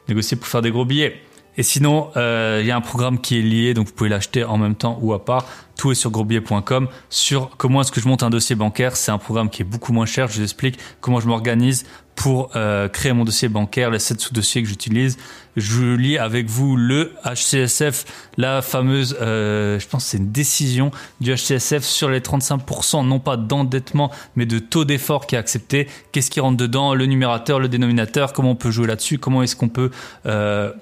négocier 0.08 0.38
pour 0.38 0.48
faire 0.48 0.62
des 0.62 0.72
gros 0.72 0.86
billets. 0.86 1.22
Et 1.58 1.64
sinon, 1.64 2.12
euh, 2.16 2.60
il 2.62 2.68
y 2.68 2.72
a 2.72 2.76
un 2.76 2.82
programme 2.82 3.20
qui 3.20 3.40
est 3.40 3.42
lié, 3.42 3.74
donc 3.74 3.88
vous 3.88 3.94
pouvez 3.94 4.10
l'acheter 4.10 4.44
en 4.44 4.58
même 4.58 4.76
temps 4.76 5.00
ou 5.02 5.14
à 5.14 5.26
part. 5.26 5.46
Tout 5.76 5.92
est 5.92 5.96
sur 5.96 6.12
grosbillet.com. 6.12 6.88
Sur 7.10 7.50
comment 7.58 7.82
est-ce 7.82 7.92
que 7.92 8.00
je 8.00 8.08
monte 8.08 8.24
un 8.24 8.30
dossier 8.30 8.56
bancaire, 8.56 8.96
c'est 8.96 9.12
un 9.12 9.18
programme 9.18 9.50
qui 9.50 9.64
est 9.64 9.66
beaucoup 9.66 9.92
moins 9.92 10.06
cher. 10.06 10.28
Je 10.28 10.38
vous 10.38 10.44
explique 10.44 10.80
comment 11.02 11.20
je 11.20 11.28
m'organise 11.28 11.86
pour 12.18 12.50
euh, 12.56 12.90
créer 12.90 13.14
mon 13.14 13.26
dossier 13.26 13.48
bancaire, 13.48 13.92
les 13.92 14.00
7 14.00 14.20
sous-dossiers 14.20 14.64
que 14.64 14.68
j'utilise. 14.68 15.18
Je 15.56 15.96
lis 15.96 16.18
avec 16.18 16.48
vous 16.48 16.76
le 16.76 17.14
HCSF, 17.24 18.06
la 18.38 18.64
fameuse, 18.64 19.16
euh, 19.22 19.80
je 19.80 19.88
pense 19.88 20.06
c'est 20.06 20.18
une 20.18 20.32
décision 20.32 20.90
du 21.22 21.34
HCSF 21.34 21.84
sur 21.84 22.10
les 22.10 22.20
35%, 22.20 23.06
non 23.06 23.20
pas 23.20 23.38
d'endettement, 23.38 24.12
mais 24.36 24.48
de 24.48 24.58
taux 24.58 24.84
d'effort 24.84 25.28
qui 25.28 25.36
est 25.36 25.38
accepté. 25.38 25.88
Qu'est-ce 26.12 26.32
qui 26.32 26.40
rentre 26.40 26.58
dedans, 26.58 26.96
le 26.96 27.06
numérateur, 27.06 27.60
le 27.60 27.70
dénominateur, 27.70 28.34
comment 28.34 28.52
on 28.52 28.56
peut 28.56 28.72
jouer 28.72 28.88
là-dessus, 28.88 29.20
comment 29.20 29.44
est-ce 29.44 29.56
qu'on 29.56 29.70
peut... 29.70 29.92
Euh, 30.26 30.74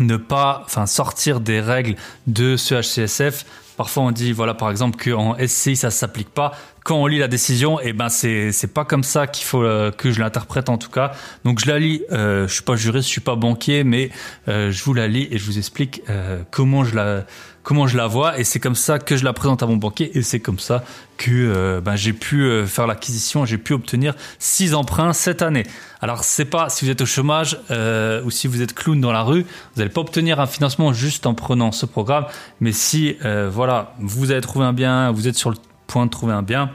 ne 0.00 0.16
pas, 0.16 0.62
enfin, 0.64 0.86
sortir 0.86 1.40
des 1.40 1.60
règles 1.60 1.96
de 2.26 2.56
ce 2.56 2.74
HCSF. 2.74 3.44
Parfois, 3.78 4.02
on 4.02 4.10
dit, 4.10 4.32
voilà, 4.32 4.54
par 4.54 4.72
exemple, 4.72 4.98
qu'en 5.00 5.36
SCI, 5.38 5.76
ça 5.76 5.92
s'applique 5.92 6.30
pas. 6.30 6.52
Quand 6.84 6.96
on 6.96 7.06
lit 7.06 7.18
la 7.18 7.28
décision, 7.28 7.78
et 7.78 7.92
ben, 7.92 8.08
c'est, 8.08 8.50
c'est 8.50 8.74
pas 8.74 8.84
comme 8.84 9.04
ça 9.04 9.28
qu'il 9.28 9.44
faut 9.44 9.62
euh, 9.62 9.92
que 9.92 10.10
je 10.10 10.18
l'interprète, 10.18 10.68
en 10.68 10.78
tout 10.78 10.90
cas. 10.90 11.12
Donc, 11.44 11.60
je 11.60 11.68
la 11.68 11.78
lis. 11.78 12.02
Euh, 12.10 12.48
je 12.48 12.54
suis 12.54 12.64
pas 12.64 12.74
juriste, 12.74 13.06
je 13.06 13.12
suis 13.12 13.20
pas 13.20 13.36
banquier, 13.36 13.84
mais 13.84 14.10
euh, 14.48 14.72
je 14.72 14.82
vous 14.82 14.94
la 14.94 15.06
lis 15.06 15.28
et 15.30 15.38
je 15.38 15.44
vous 15.44 15.58
explique 15.58 16.02
euh, 16.10 16.42
comment 16.50 16.82
je 16.82 16.96
la, 16.96 17.24
comment 17.62 17.86
je 17.86 17.96
la 17.96 18.08
vois. 18.08 18.40
Et 18.40 18.42
c'est 18.42 18.58
comme 18.58 18.74
ça 18.74 18.98
que 18.98 19.16
je 19.16 19.24
la 19.24 19.32
présente 19.32 19.62
à 19.62 19.66
mon 19.66 19.76
banquier. 19.76 20.16
Et 20.18 20.22
c'est 20.22 20.40
comme 20.40 20.58
ça 20.58 20.82
que 21.16 21.30
euh, 21.30 21.80
ben, 21.80 21.94
j'ai 21.94 22.14
pu 22.14 22.66
faire 22.66 22.88
l'acquisition, 22.88 23.44
j'ai 23.44 23.58
pu 23.58 23.74
obtenir 23.74 24.16
six 24.40 24.74
emprunts 24.74 25.12
cette 25.12 25.40
année. 25.40 25.64
Alors 26.00 26.24
c'est 26.24 26.44
pas 26.44 26.68
si 26.68 26.84
vous 26.84 26.90
êtes 26.90 27.00
au 27.00 27.06
chômage 27.06 27.58
euh, 27.70 28.22
ou 28.22 28.30
si 28.30 28.46
vous 28.46 28.62
êtes 28.62 28.74
clown 28.74 29.00
dans 29.00 29.12
la 29.12 29.22
rue, 29.22 29.42
vous 29.42 29.78
n'allez 29.78 29.90
pas 29.90 30.00
obtenir 30.00 30.40
un 30.40 30.46
financement 30.46 30.92
juste 30.92 31.26
en 31.26 31.34
prenant 31.34 31.72
ce 31.72 31.86
programme. 31.86 32.26
Mais 32.60 32.72
si 32.72 33.16
euh, 33.24 33.50
voilà, 33.52 33.94
vous 33.98 34.30
avez 34.30 34.40
trouvé 34.40 34.64
un 34.64 34.72
bien, 34.72 35.10
vous 35.10 35.26
êtes 35.26 35.36
sur 35.36 35.50
le 35.50 35.56
point 35.86 36.06
de 36.06 36.10
trouver 36.10 36.34
un 36.34 36.42
bien, 36.42 36.70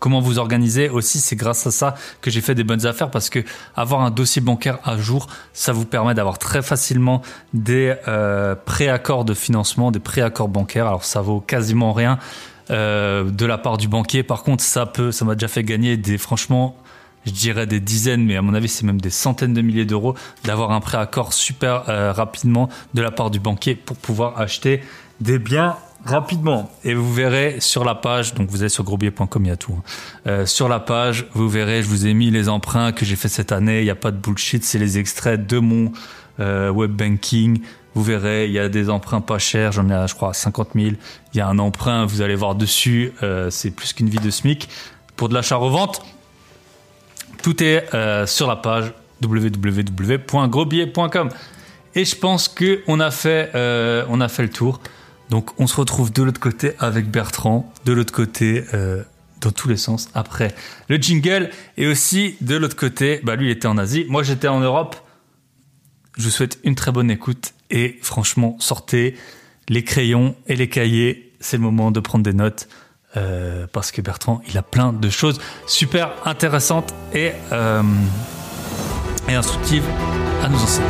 comment 0.00 0.20
vous 0.20 0.38
organiser 0.38 0.88
aussi 0.88 1.20
c'est 1.20 1.36
grâce 1.36 1.66
à 1.66 1.70
ça 1.70 1.94
que 2.20 2.30
j'ai 2.30 2.40
fait 2.40 2.56
des 2.56 2.64
bonnes 2.64 2.86
affaires 2.86 3.10
parce 3.10 3.30
que 3.30 3.44
avoir 3.76 4.00
un 4.00 4.10
dossier 4.10 4.42
bancaire 4.42 4.78
à 4.82 4.96
jour 4.96 5.28
ça 5.52 5.72
vous 5.72 5.84
permet 5.84 6.14
d'avoir 6.14 6.38
très 6.38 6.62
facilement 6.62 7.22
des 7.52 7.94
euh, 8.08 8.56
préaccords 8.56 9.24
de 9.24 9.34
financement 9.34 9.92
des 9.92 10.00
préaccords 10.00 10.48
bancaires 10.48 10.86
alors 10.86 11.04
ça 11.04 11.20
vaut 11.20 11.40
quasiment 11.40 11.92
rien 11.92 12.18
euh, 12.70 13.30
de 13.30 13.46
la 13.46 13.58
part 13.58 13.76
du 13.76 13.86
banquier 13.86 14.22
par 14.22 14.42
contre 14.42 14.64
ça 14.64 14.86
peut 14.86 15.12
ça 15.12 15.24
m'a 15.24 15.34
déjà 15.34 15.48
fait 15.48 15.62
gagner 15.62 15.96
des 15.96 16.18
franchement 16.18 16.76
je 17.26 17.32
dirais 17.32 17.66
des 17.66 17.80
dizaines, 17.80 18.24
mais 18.24 18.36
à 18.36 18.42
mon 18.42 18.54
avis, 18.54 18.68
c'est 18.68 18.84
même 18.86 19.00
des 19.00 19.10
centaines 19.10 19.52
de 19.54 19.60
milliers 19.62 19.84
d'euros 19.84 20.14
d'avoir 20.44 20.70
un 20.72 20.80
préaccord 20.80 21.32
super 21.32 21.88
euh, 21.88 22.12
rapidement 22.12 22.68
de 22.94 23.02
la 23.02 23.10
part 23.10 23.30
du 23.30 23.40
banquier 23.40 23.74
pour 23.74 23.96
pouvoir 23.96 24.40
acheter 24.40 24.82
des 25.20 25.38
biens 25.38 25.76
rapidement. 26.04 26.70
Et 26.82 26.94
vous 26.94 27.12
verrez 27.12 27.56
sur 27.60 27.84
la 27.84 27.94
page, 27.94 28.34
donc 28.34 28.48
vous 28.48 28.62
allez 28.62 28.70
sur 28.70 28.84
grosbier.com, 28.84 29.44
il 29.44 29.48
y 29.48 29.50
a 29.50 29.56
tout. 29.56 29.74
hein. 29.76 29.82
Euh, 30.26 30.46
sur 30.46 30.68
la 30.68 30.80
page, 30.80 31.26
vous 31.34 31.48
verrez, 31.48 31.82
je 31.82 31.88
vous 31.88 32.06
ai 32.06 32.14
mis 32.14 32.30
les 32.30 32.48
emprunts 32.48 32.92
que 32.92 33.04
j'ai 33.04 33.16
fait 33.16 33.28
cette 33.28 33.52
année. 33.52 33.80
Il 33.80 33.84
n'y 33.84 33.90
a 33.90 33.96
pas 33.96 34.10
de 34.10 34.16
bullshit, 34.16 34.64
c'est 34.64 34.78
les 34.78 34.98
extraits 34.98 35.46
de 35.46 35.58
mon 35.58 35.92
euh, 36.40 36.70
web 36.70 36.92
banking. 36.92 37.60
Vous 37.94 38.02
verrez, 38.02 38.46
il 38.46 38.52
y 38.52 38.58
a 38.58 38.68
des 38.68 38.88
emprunts 38.88 39.20
pas 39.20 39.38
chers, 39.38 39.72
j'en 39.72 39.90
ai, 39.90 40.08
je 40.08 40.14
crois, 40.14 40.32
50 40.32 40.70
000. 40.74 40.92
Il 41.34 41.36
y 41.36 41.40
a 41.40 41.48
un 41.48 41.58
emprunt, 41.58 42.06
vous 42.06 42.22
allez 42.22 42.36
voir 42.36 42.54
dessus, 42.54 43.12
euh, 43.22 43.50
c'est 43.50 43.70
plus 43.70 43.92
qu'une 43.92 44.08
vie 44.08 44.18
de 44.20 44.30
SMIC. 44.30 44.68
Pour 45.16 45.28
de 45.28 45.34
l'achat-revente, 45.34 46.02
tout 47.42 47.62
est 47.62 47.94
euh, 47.94 48.26
sur 48.26 48.46
la 48.46 48.56
page 48.56 48.92
www.grosbillet.com. 49.22 51.28
Et 51.94 52.04
je 52.04 52.16
pense 52.16 52.48
que 52.48 52.82
on 52.86 53.00
a 53.00 53.10
fait, 53.10 53.50
euh, 53.54 54.04
on 54.08 54.20
a 54.20 54.28
fait 54.28 54.42
le 54.42 54.50
tour. 54.50 54.80
Donc 55.30 55.50
on 55.58 55.66
se 55.66 55.76
retrouve 55.76 56.12
de 56.12 56.22
l'autre 56.22 56.40
côté 56.40 56.72
avec 56.78 57.10
Bertrand, 57.10 57.72
de 57.84 57.92
l'autre 57.92 58.12
côté 58.12 58.64
euh, 58.74 59.02
dans 59.40 59.50
tous 59.50 59.68
les 59.68 59.76
sens 59.76 60.08
après 60.14 60.54
le 60.88 60.96
jingle. 60.96 61.50
Et 61.76 61.86
aussi, 61.86 62.36
de 62.40 62.56
l'autre 62.56 62.76
côté, 62.76 63.20
bah, 63.22 63.36
lui, 63.36 63.46
il 63.46 63.50
était 63.50 63.68
en 63.68 63.78
Asie. 63.78 64.06
Moi, 64.08 64.22
j'étais 64.22 64.48
en 64.48 64.60
Europe. 64.60 64.96
Je 66.16 66.24
vous 66.24 66.30
souhaite 66.30 66.58
une 66.64 66.74
très 66.74 66.92
bonne 66.92 67.10
écoute. 67.10 67.54
Et 67.70 67.98
franchement, 68.02 68.56
sortez 68.58 69.16
les 69.68 69.84
crayons 69.84 70.34
et 70.46 70.56
les 70.56 70.68
cahiers. 70.68 71.32
C'est 71.40 71.56
le 71.56 71.62
moment 71.62 71.90
de 71.90 72.00
prendre 72.00 72.24
des 72.24 72.32
notes. 72.32 72.68
Euh, 73.16 73.66
parce 73.72 73.90
que 73.90 74.00
Bertrand, 74.00 74.40
il 74.48 74.56
a 74.56 74.62
plein 74.62 74.92
de 74.92 75.10
choses 75.10 75.40
super 75.66 76.12
intéressantes 76.24 76.94
et, 77.12 77.32
euh, 77.50 77.82
et 79.28 79.34
instructives 79.34 79.84
à 80.42 80.48
nous 80.48 80.62
enseigner. 80.62 80.86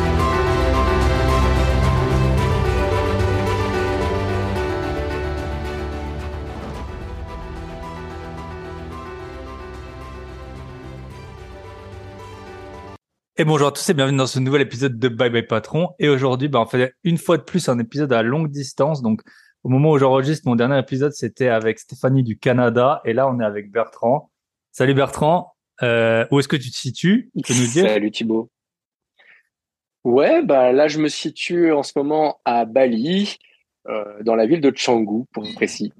Et 13.37 13.43
bonjour 13.43 13.69
à 13.69 13.71
tous 13.71 13.89
et 13.89 13.95
bienvenue 13.95 14.19
dans 14.19 14.27
ce 14.27 14.37
nouvel 14.37 14.61
épisode 14.61 14.99
de 14.99 15.07
Bye 15.07 15.31
Bye 15.31 15.47
Patron. 15.47 15.95
Et 15.97 16.09
aujourd'hui, 16.09 16.47
bah, 16.47 16.59
on 16.61 16.67
fait 16.67 16.93
une 17.03 17.17
fois 17.17 17.37
de 17.37 17.41
plus 17.41 17.69
un 17.69 17.79
épisode 17.79 18.13
à 18.13 18.21
longue 18.21 18.51
distance. 18.51 19.01
Donc, 19.01 19.21
au 19.63 19.69
moment 19.69 19.91
où 19.91 19.97
j'enregistre 19.97 20.47
mon 20.47 20.55
dernier 20.55 20.79
épisode, 20.79 21.11
c'était 21.13 21.47
avec 21.47 21.79
Stéphanie 21.79 22.23
du 22.23 22.37
Canada. 22.37 23.01
Et 23.05 23.13
là, 23.13 23.27
on 23.29 23.39
est 23.39 23.45
avec 23.45 23.71
Bertrand. 23.71 24.31
Salut 24.71 24.93
Bertrand. 24.93 25.53
Euh, 25.83 26.25
où 26.31 26.39
est-ce 26.39 26.47
que 26.47 26.55
tu 26.55 26.69
te 26.69 26.75
situes? 26.75 27.31
Tu 27.43 27.53
nous 27.53 27.67
dire? 27.67 27.87
Salut 27.87 28.11
Thibaut. 28.11 28.49
Ouais, 30.03 30.43
bah 30.43 30.71
là, 30.71 30.87
je 30.87 30.99
me 30.99 31.07
situe 31.07 31.71
en 31.71 31.83
ce 31.83 31.93
moment 31.95 32.39
à 32.45 32.65
Bali, 32.65 33.37
euh, 33.87 34.23
dans 34.23 34.35
la 34.35 34.45
ville 34.45 34.61
de 34.61 34.71
Canggu, 34.71 35.25
pour 35.31 35.45
être 35.45 35.55
précis. 35.55 35.93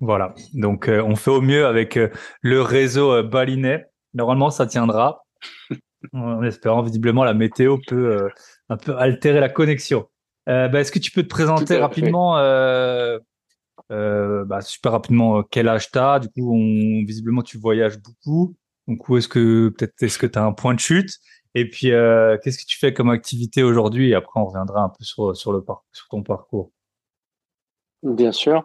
Voilà. 0.00 0.34
Donc, 0.54 0.88
euh, 0.88 1.02
on 1.02 1.16
fait 1.16 1.30
au 1.30 1.40
mieux 1.40 1.66
avec 1.66 1.98
le 2.40 2.62
réseau 2.62 3.22
balinais. 3.22 3.86
Normalement, 4.14 4.50
ça 4.50 4.66
tiendra 4.66 5.24
en 6.12 6.42
espérant 6.42 6.82
visiblement 6.82 7.24
la 7.24 7.34
météo 7.34 7.78
peut 7.86 8.16
euh, 8.16 8.28
un 8.68 8.76
peu 8.76 8.96
altérer 8.96 9.40
la 9.40 9.48
connexion. 9.48 10.08
Euh, 10.48 10.68
bah, 10.68 10.80
Est-ce 10.80 10.92
que 10.92 10.98
tu 10.98 11.10
peux 11.10 11.22
te 11.22 11.28
présenter 11.28 11.78
rapidement, 11.78 12.38
euh, 12.38 13.18
euh, 13.90 14.44
bah, 14.44 14.60
super 14.60 14.92
rapidement, 14.92 15.38
euh, 15.38 15.42
quel 15.50 15.68
âge 15.68 15.90
tu 15.90 15.98
as 15.98 16.18
Du 16.18 16.28
coup, 16.28 16.54
on, 16.54 17.04
visiblement, 17.04 17.42
tu 17.42 17.58
voyages 17.58 17.98
beaucoup. 17.98 18.54
Donc, 18.88 19.08
où 19.08 19.16
est-ce 19.16 19.28
que 19.28 19.68
peut-être 19.68 19.94
est-ce 20.02 20.18
que 20.18 20.26
tu 20.26 20.38
as 20.38 20.44
un 20.44 20.52
point 20.52 20.74
de 20.74 20.80
chute? 20.80 21.18
Et 21.54 21.68
puis, 21.68 21.92
euh, 21.92 22.38
qu'est-ce 22.42 22.58
que 22.58 22.66
tu 22.66 22.78
fais 22.78 22.92
comme 22.92 23.10
activité 23.10 23.62
aujourd'hui? 23.62 24.10
Et 24.10 24.14
après, 24.14 24.40
on 24.40 24.46
reviendra 24.46 24.82
un 24.82 24.88
peu 24.88 25.04
sur 25.04 25.36
sur 25.36 25.52
le 25.52 25.62
par 25.62 25.84
sur 25.92 26.08
ton 26.08 26.22
parcours. 26.22 26.72
Bien 28.02 28.32
sûr. 28.32 28.64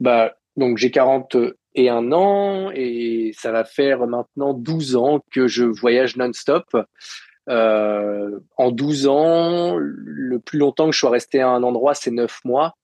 Bah, 0.00 0.34
donc 0.56 0.78
j'ai 0.78 0.90
40 0.90 1.36
et 1.74 1.88
un 1.88 2.12
an 2.12 2.70
et 2.72 3.32
ça 3.36 3.52
va 3.52 3.64
faire 3.64 4.06
maintenant 4.06 4.54
12 4.54 4.96
ans 4.96 5.20
que 5.32 5.48
je 5.48 5.64
voyage 5.64 6.16
non-stop. 6.16 6.64
Euh, 7.48 8.40
en 8.56 8.70
12 8.70 9.06
ans, 9.08 9.76
le 9.78 10.38
plus 10.38 10.58
longtemps 10.58 10.86
que 10.86 10.92
je 10.92 10.98
sois 10.98 11.10
resté 11.10 11.40
à 11.40 11.48
un 11.48 11.62
endroit, 11.62 11.94
c'est 11.94 12.10
9 12.10 12.44
mois. 12.44 12.76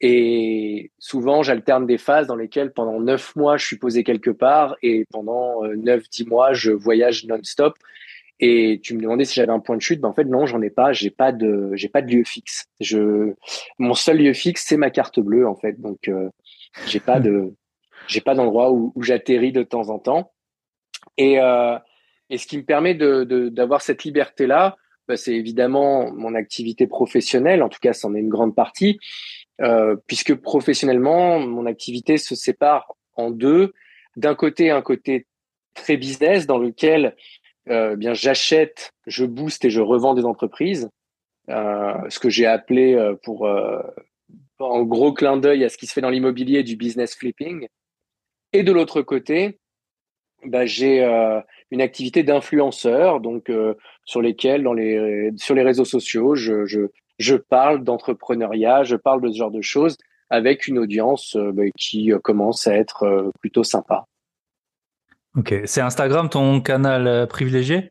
Et 0.00 0.92
souvent, 0.98 1.42
j'alterne 1.42 1.86
des 1.86 1.98
phases 1.98 2.26
dans 2.26 2.36
lesquelles 2.36 2.72
pendant 2.72 3.00
9 3.00 3.36
mois, 3.36 3.56
je 3.56 3.66
suis 3.66 3.78
posé 3.78 4.04
quelque 4.04 4.30
part 4.30 4.76
et 4.82 5.04
pendant 5.10 5.64
9-10 5.64 6.28
mois, 6.28 6.52
je 6.52 6.72
voyage 6.72 7.24
non-stop. 7.26 7.74
Et 8.40 8.80
tu 8.82 8.94
me 8.94 9.00
demandais 9.00 9.24
si 9.24 9.34
j'avais 9.34 9.52
un 9.52 9.60
point 9.60 9.76
de 9.76 9.82
chute. 9.82 10.00
Ben 10.00 10.08
en 10.08 10.12
fait, 10.12 10.24
non, 10.24 10.44
j'en 10.46 10.60
ai 10.60 10.70
pas. 10.70 10.92
J'ai 10.92 11.10
pas 11.10 11.32
de, 11.32 11.70
j'ai 11.74 11.88
pas 11.88 12.02
de 12.02 12.12
lieu 12.12 12.24
fixe. 12.24 12.66
Je, 12.80 13.32
mon 13.78 13.94
seul 13.94 14.18
lieu 14.18 14.32
fixe, 14.32 14.64
c'est 14.66 14.76
ma 14.76 14.90
carte 14.90 15.20
bleue, 15.20 15.46
en 15.46 15.54
fait. 15.54 15.80
Donc, 15.80 16.08
euh, 16.08 16.28
j'ai 16.86 17.00
pas 17.00 17.20
de, 17.20 17.54
j'ai 18.08 18.20
pas 18.20 18.34
d'endroit 18.34 18.72
où, 18.72 18.92
où 18.96 19.02
j'atterris 19.02 19.52
de 19.52 19.62
temps 19.62 19.88
en 19.88 19.98
temps. 19.98 20.32
Et, 21.16 21.40
euh, 21.40 21.78
et 22.30 22.38
ce 22.38 22.46
qui 22.46 22.56
me 22.58 22.64
permet 22.64 22.94
de, 22.94 23.24
d'avoir 23.48 23.82
cette 23.82 24.04
liberté-là, 24.04 24.76
bah, 25.06 25.16
c'est 25.16 25.34
évidemment 25.34 26.10
mon 26.12 26.34
activité 26.34 26.86
professionnelle. 26.86 27.62
En 27.62 27.68
tout 27.68 27.80
cas, 27.80 27.92
c'en 27.92 28.14
est 28.14 28.20
une 28.20 28.30
grande 28.30 28.54
partie, 28.54 28.98
euh, 29.60 29.96
puisque 30.06 30.34
professionnellement, 30.34 31.38
mon 31.38 31.66
activité 31.66 32.16
se 32.16 32.34
sépare 32.34 32.94
en 33.16 33.30
deux. 33.30 33.72
D'un 34.16 34.34
côté, 34.34 34.70
un 34.70 34.82
côté 34.82 35.26
très 35.74 35.96
business 35.96 36.46
dans 36.46 36.58
lequel 36.58 37.14
euh, 37.68 37.96
bien 37.96 38.14
j'achète, 38.14 38.92
je 39.06 39.24
booste 39.24 39.64
et 39.64 39.70
je 39.70 39.80
revends 39.80 40.14
des 40.14 40.24
entreprises, 40.24 40.90
euh, 41.50 41.94
ce 42.08 42.18
que 42.18 42.30
j'ai 42.30 42.46
appelé 42.46 42.94
euh, 42.94 43.14
pour 43.22 43.46
euh, 43.46 43.82
en 44.58 44.82
gros 44.82 45.12
clin 45.12 45.36
d'œil 45.36 45.64
à 45.64 45.68
ce 45.68 45.76
qui 45.76 45.86
se 45.86 45.92
fait 45.92 46.00
dans 46.00 46.10
l'immobilier 46.10 46.62
du 46.62 46.76
business 46.76 47.14
flipping. 47.14 47.66
Et 48.52 48.62
de 48.62 48.72
l'autre 48.72 49.02
côté, 49.02 49.58
bah, 50.44 50.66
j'ai 50.66 51.02
euh, 51.02 51.40
une 51.70 51.80
activité 51.80 52.22
d'influenceur, 52.22 53.20
donc 53.20 53.50
euh, 53.50 53.74
sur 54.04 54.22
lesquels, 54.22 54.62
dans 54.62 54.72
les 54.72 55.30
sur 55.36 55.54
les 55.54 55.62
réseaux 55.62 55.84
sociaux, 55.84 56.34
je 56.34 56.64
je, 56.66 56.80
je 57.18 57.36
parle 57.36 57.84
d'entrepreneuriat, 57.84 58.84
je 58.84 58.96
parle 58.96 59.20
de 59.22 59.30
ce 59.30 59.38
genre 59.38 59.50
de 59.50 59.62
choses 59.62 59.96
avec 60.30 60.66
une 60.66 60.78
audience 60.78 61.36
euh, 61.36 61.52
bah, 61.52 61.64
qui 61.78 62.12
euh, 62.12 62.18
commence 62.18 62.66
à 62.66 62.74
être 62.74 63.30
plutôt 63.40 63.64
sympa. 63.64 64.04
Ok, 65.36 65.54
c'est 65.64 65.80
Instagram 65.80 66.28
ton 66.28 66.60
canal 66.60 67.26
privilégié? 67.26 67.90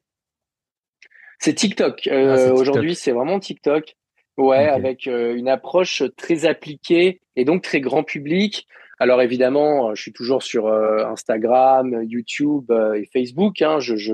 C'est 1.39 1.53
TikTok. 1.53 2.07
Ah, 2.07 2.37
c'est 2.37 2.45
TikTok. 2.45 2.59
Aujourd'hui, 2.59 2.95
c'est 2.95 3.11
vraiment 3.11 3.39
TikTok. 3.39 3.95
Ouais, 4.37 4.67
avec 4.67 5.07
euh, 5.07 5.35
une 5.35 5.47
approche 5.47 6.01
très 6.17 6.45
appliquée 6.45 7.19
et 7.35 7.45
donc 7.45 7.61
très 7.61 7.81
grand 7.81 8.03
public. 8.03 8.65
Alors 9.03 9.21
évidemment, 9.21 9.89
euh, 9.89 9.95
je 9.95 10.01
suis 10.01 10.13
toujours 10.13 10.43
sur 10.43 10.67
euh, 10.67 11.05
Instagram, 11.05 12.03
YouTube 12.03 12.71
euh, 12.71 12.93
et 12.93 13.05
Facebook. 13.11 13.61
Hein. 13.61 13.79
Je, 13.79 13.97
je, 13.97 14.13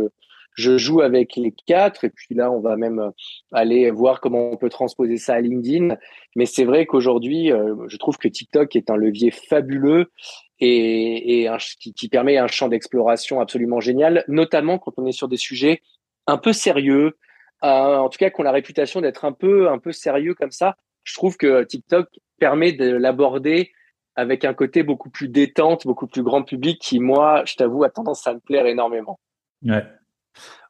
je 0.56 0.80
joue 0.80 1.02
avec 1.02 1.36
les 1.36 1.54
quatre 1.68 2.06
et 2.06 2.10
puis 2.10 2.34
là, 2.34 2.50
on 2.52 2.60
va 2.60 2.76
même 2.76 3.12
aller 3.52 3.92
voir 3.92 4.20
comment 4.20 4.50
on 4.50 4.58
peut 4.58 4.70
transposer 4.70 5.18
ça 5.18 5.36
à 5.36 5.42
LinkedIn. 5.42 5.96
Mais 6.36 6.48
c'est 6.48 6.66
vrai 6.66 6.88
qu'aujourd'hui, 6.88 7.52
je 7.88 7.98
trouve 7.98 8.18
que 8.18 8.28
TikTok 8.28 8.76
est 8.76 8.90
un 8.90 8.96
levier 8.96 9.30
fabuleux 9.30 10.12
et, 10.60 11.42
et 11.42 11.48
un, 11.48 11.58
qui, 11.58 11.94
qui 11.94 12.10
permet 12.10 12.40
un 12.40 12.48
champ 12.48 12.68
d'exploration 12.68 13.42
absolument 13.42 13.80
génial, 13.80 14.26
notamment 14.28 14.80
quand 14.80 14.94
on 14.98 15.06
est 15.06 15.12
sur 15.12 15.28
des 15.28 15.38
sujets 15.38 15.84
un 16.26 16.38
peu 16.38 16.52
sérieux, 16.52 17.16
euh, 17.64 17.98
en 17.98 18.10
tout 18.10 18.18
cas 18.18 18.32
qui 18.32 18.42
ont 18.42 18.44
la 18.44 18.52
réputation 18.52 19.02
d'être 19.02 19.24
un 19.24 19.34
peu 19.34 19.70
un 19.70 19.78
peu 19.78 19.92
sérieux 19.92 20.34
comme 20.34 20.52
ça. 20.52 20.78
Je 21.04 21.14
trouve 21.14 21.38
que 21.38 21.64
TikTok 21.64 22.08
permet 22.40 22.72
de 22.72 22.90
l'aborder 22.90 23.72
avec 24.20 24.46
un 24.46 24.54
côté 24.54 24.84
beaucoup 24.84 25.10
plus 25.10 25.28
détente, 25.30 25.86
beaucoup 25.88 26.08
plus 26.08 26.24
grand 26.24 26.44
public 26.44 26.80
qui, 26.82 27.00
moi, 27.00 27.44
je 27.46 27.56
t'avoue, 27.56 27.84
a 27.84 27.90
tendance 27.90 28.26
à 28.28 28.34
me 28.34 28.40
plaire 28.40 28.66
énormément. 28.66 29.20
Ouais. 29.64 29.84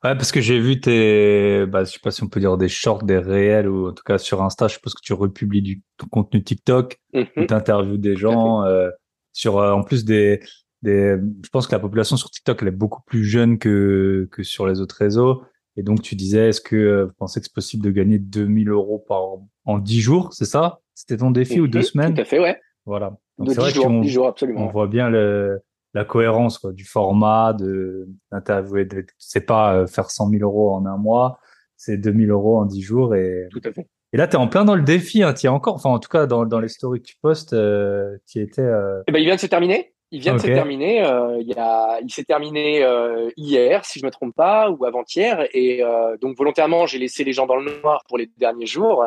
Ouais, 0.03 0.15
parce 0.15 0.31
que 0.31 0.39
j'ai 0.39 0.59
vu 0.59 0.79
tes, 0.79 1.65
bah, 1.67 1.83
je 1.83 1.91
sais 1.91 1.99
pas 2.01 2.11
si 2.11 2.23
on 2.23 2.27
peut 2.27 2.39
dire 2.39 2.57
des 2.57 2.69
shorts, 2.69 3.03
des 3.03 3.17
réels, 3.17 3.67
ou 3.67 3.89
en 3.89 3.93
tout 3.93 4.03
cas 4.03 4.17
sur 4.17 4.41
Insta, 4.41 4.67
je 4.67 4.75
suppose 4.75 4.93
que 4.93 5.01
tu 5.03 5.13
republies 5.13 5.61
du 5.61 5.81
ton 5.97 6.07
contenu 6.07 6.41
TikTok, 6.43 6.97
Mhm. 7.13 7.47
tu 7.47 7.53
interviews 7.53 7.97
des 7.97 8.15
gens, 8.15 8.63
euh, 8.63 8.89
sur, 9.33 9.57
euh, 9.57 9.73
en 9.73 9.83
plus 9.83 10.05
des, 10.05 10.39
des, 10.81 11.17
je 11.43 11.49
pense 11.49 11.67
que 11.67 11.73
la 11.73 11.79
population 11.79 12.15
sur 12.15 12.29
TikTok, 12.31 12.59
elle 12.61 12.69
est 12.69 12.71
beaucoup 12.71 13.01
plus 13.05 13.25
jeune 13.25 13.59
que, 13.59 14.27
que 14.31 14.43
sur 14.43 14.65
les 14.67 14.79
autres 14.79 14.95
réseaux. 14.95 15.43
Et 15.75 15.83
donc, 15.83 16.01
tu 16.01 16.15
disais, 16.15 16.49
est-ce 16.49 16.61
que 16.61 16.75
euh, 16.75 17.05
vous 17.05 17.13
pensez 17.17 17.39
que 17.41 17.45
c'est 17.45 17.53
possible 17.53 17.83
de 17.83 17.91
gagner 17.91 18.19
2000 18.19 18.69
euros 18.69 18.99
par, 19.07 19.21
en 19.65 19.77
10 19.79 20.01
jours, 20.01 20.33
c'est 20.33 20.45
ça? 20.45 20.79
C'était 20.95 21.17
ton 21.17 21.31
défi 21.31 21.59
ou 21.59 21.67
deux 21.67 21.79
Mhm. 21.79 21.83
semaines? 21.85 22.13
Tout 22.15 22.21
à 22.21 22.25
fait, 22.25 22.39
ouais. 22.39 22.59
Voilà. 22.85 23.17
Donc, 23.37 23.47
De 23.47 23.53
c'est 23.53 23.59
vrai 23.59 23.69
10 23.69 23.75
jours, 23.75 23.85
qu'on- 23.85 24.01
10 24.01 24.09
jours, 24.09 24.25
on 24.25 24.29
absolument. 24.29 24.67
voit 24.67 24.87
bien 24.87 25.09
le, 25.09 25.61
la 25.93 26.05
cohérence 26.05 26.57
quoi, 26.57 26.71
du 26.71 26.85
format, 26.85 27.53
de 27.53 28.07
d'interviewer. 28.31 28.85
de- 28.85 29.05
C'est 29.17 29.45
pas 29.45 29.73
euh, 29.75 29.87
faire 29.87 30.09
100 30.11 30.29
000 30.29 30.43
euros 30.43 30.73
en 30.73 30.85
un 30.85 30.97
mois, 30.97 31.39
c'est 31.77 31.97
2000 31.97 32.31
euros 32.31 32.57
en 32.57 32.65
10 32.65 32.81
jours. 32.81 33.15
Et, 33.15 33.47
Tout 33.51 33.61
à 33.63 33.71
fait. 33.71 33.87
et 34.13 34.17
là, 34.17 34.27
tu 34.27 34.33
es 34.35 34.39
en 34.39 34.47
plein 34.47 34.65
dans 34.65 34.75
le 34.75 34.81
défi. 34.83 35.23
Hein, 35.23 35.33
tu 35.33 35.45
es 35.45 35.49
encore, 35.49 35.75
enfin, 35.75 35.89
en 35.89 35.99
tout 35.99 36.09
cas, 36.09 36.25
dans, 36.25 36.45
dans 36.45 36.59
les 36.59 36.67
stories 36.67 36.99
que 37.01 37.07
tu 37.07 37.15
postes, 37.21 37.53
euh, 37.53 38.17
tu 38.27 38.39
étais. 38.39 38.61
euh, 38.61 39.01
Eh 39.07 39.11
ben, 39.11 39.19
il 39.19 39.25
vient 39.25 39.35
de 39.35 39.39
se 39.39 39.47
terminer. 39.47 39.93
Il 40.11 40.21
vient 40.21 40.33
de 40.33 40.39
se 40.39 40.47
terminer. 40.47 41.03
euh, 41.03 41.37
il, 41.39 41.53
a, 41.59 41.99
il 42.01 42.11
s'est 42.11 42.23
terminé 42.23 42.83
euh, 42.83 43.29
hier, 43.37 43.85
si 43.85 43.99
je 43.99 44.05
me 44.05 44.09
trompe 44.11 44.35
pas, 44.35 44.69
ou 44.71 44.83
avant-hier. 44.85 45.47
Et 45.53 45.83
euh, 45.83 46.17
donc 46.17 46.35
volontairement, 46.35 46.87
j'ai 46.87 46.97
laissé 46.97 47.23
les 47.23 47.31
gens 47.33 47.45
dans 47.45 47.57
le 47.57 47.79
noir 47.81 48.03
pour 48.07 48.17
les 48.17 48.27
derniers 48.37 48.65
jours. 48.65 49.05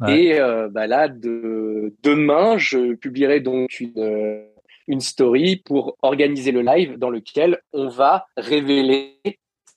Ouais. 0.00 0.14
Et 0.18 0.40
euh, 0.40 0.68
bah 0.70 0.86
là, 0.86 1.08
de, 1.08 1.94
demain, 2.02 2.58
je 2.58 2.94
publierai 2.94 3.40
donc 3.40 3.80
une, 3.80 4.44
une 4.88 5.00
story 5.00 5.56
pour 5.56 5.96
organiser 6.02 6.52
le 6.52 6.60
live 6.60 6.98
dans 6.98 7.10
lequel 7.10 7.60
on 7.72 7.88
va 7.88 8.26
révéler 8.36 9.16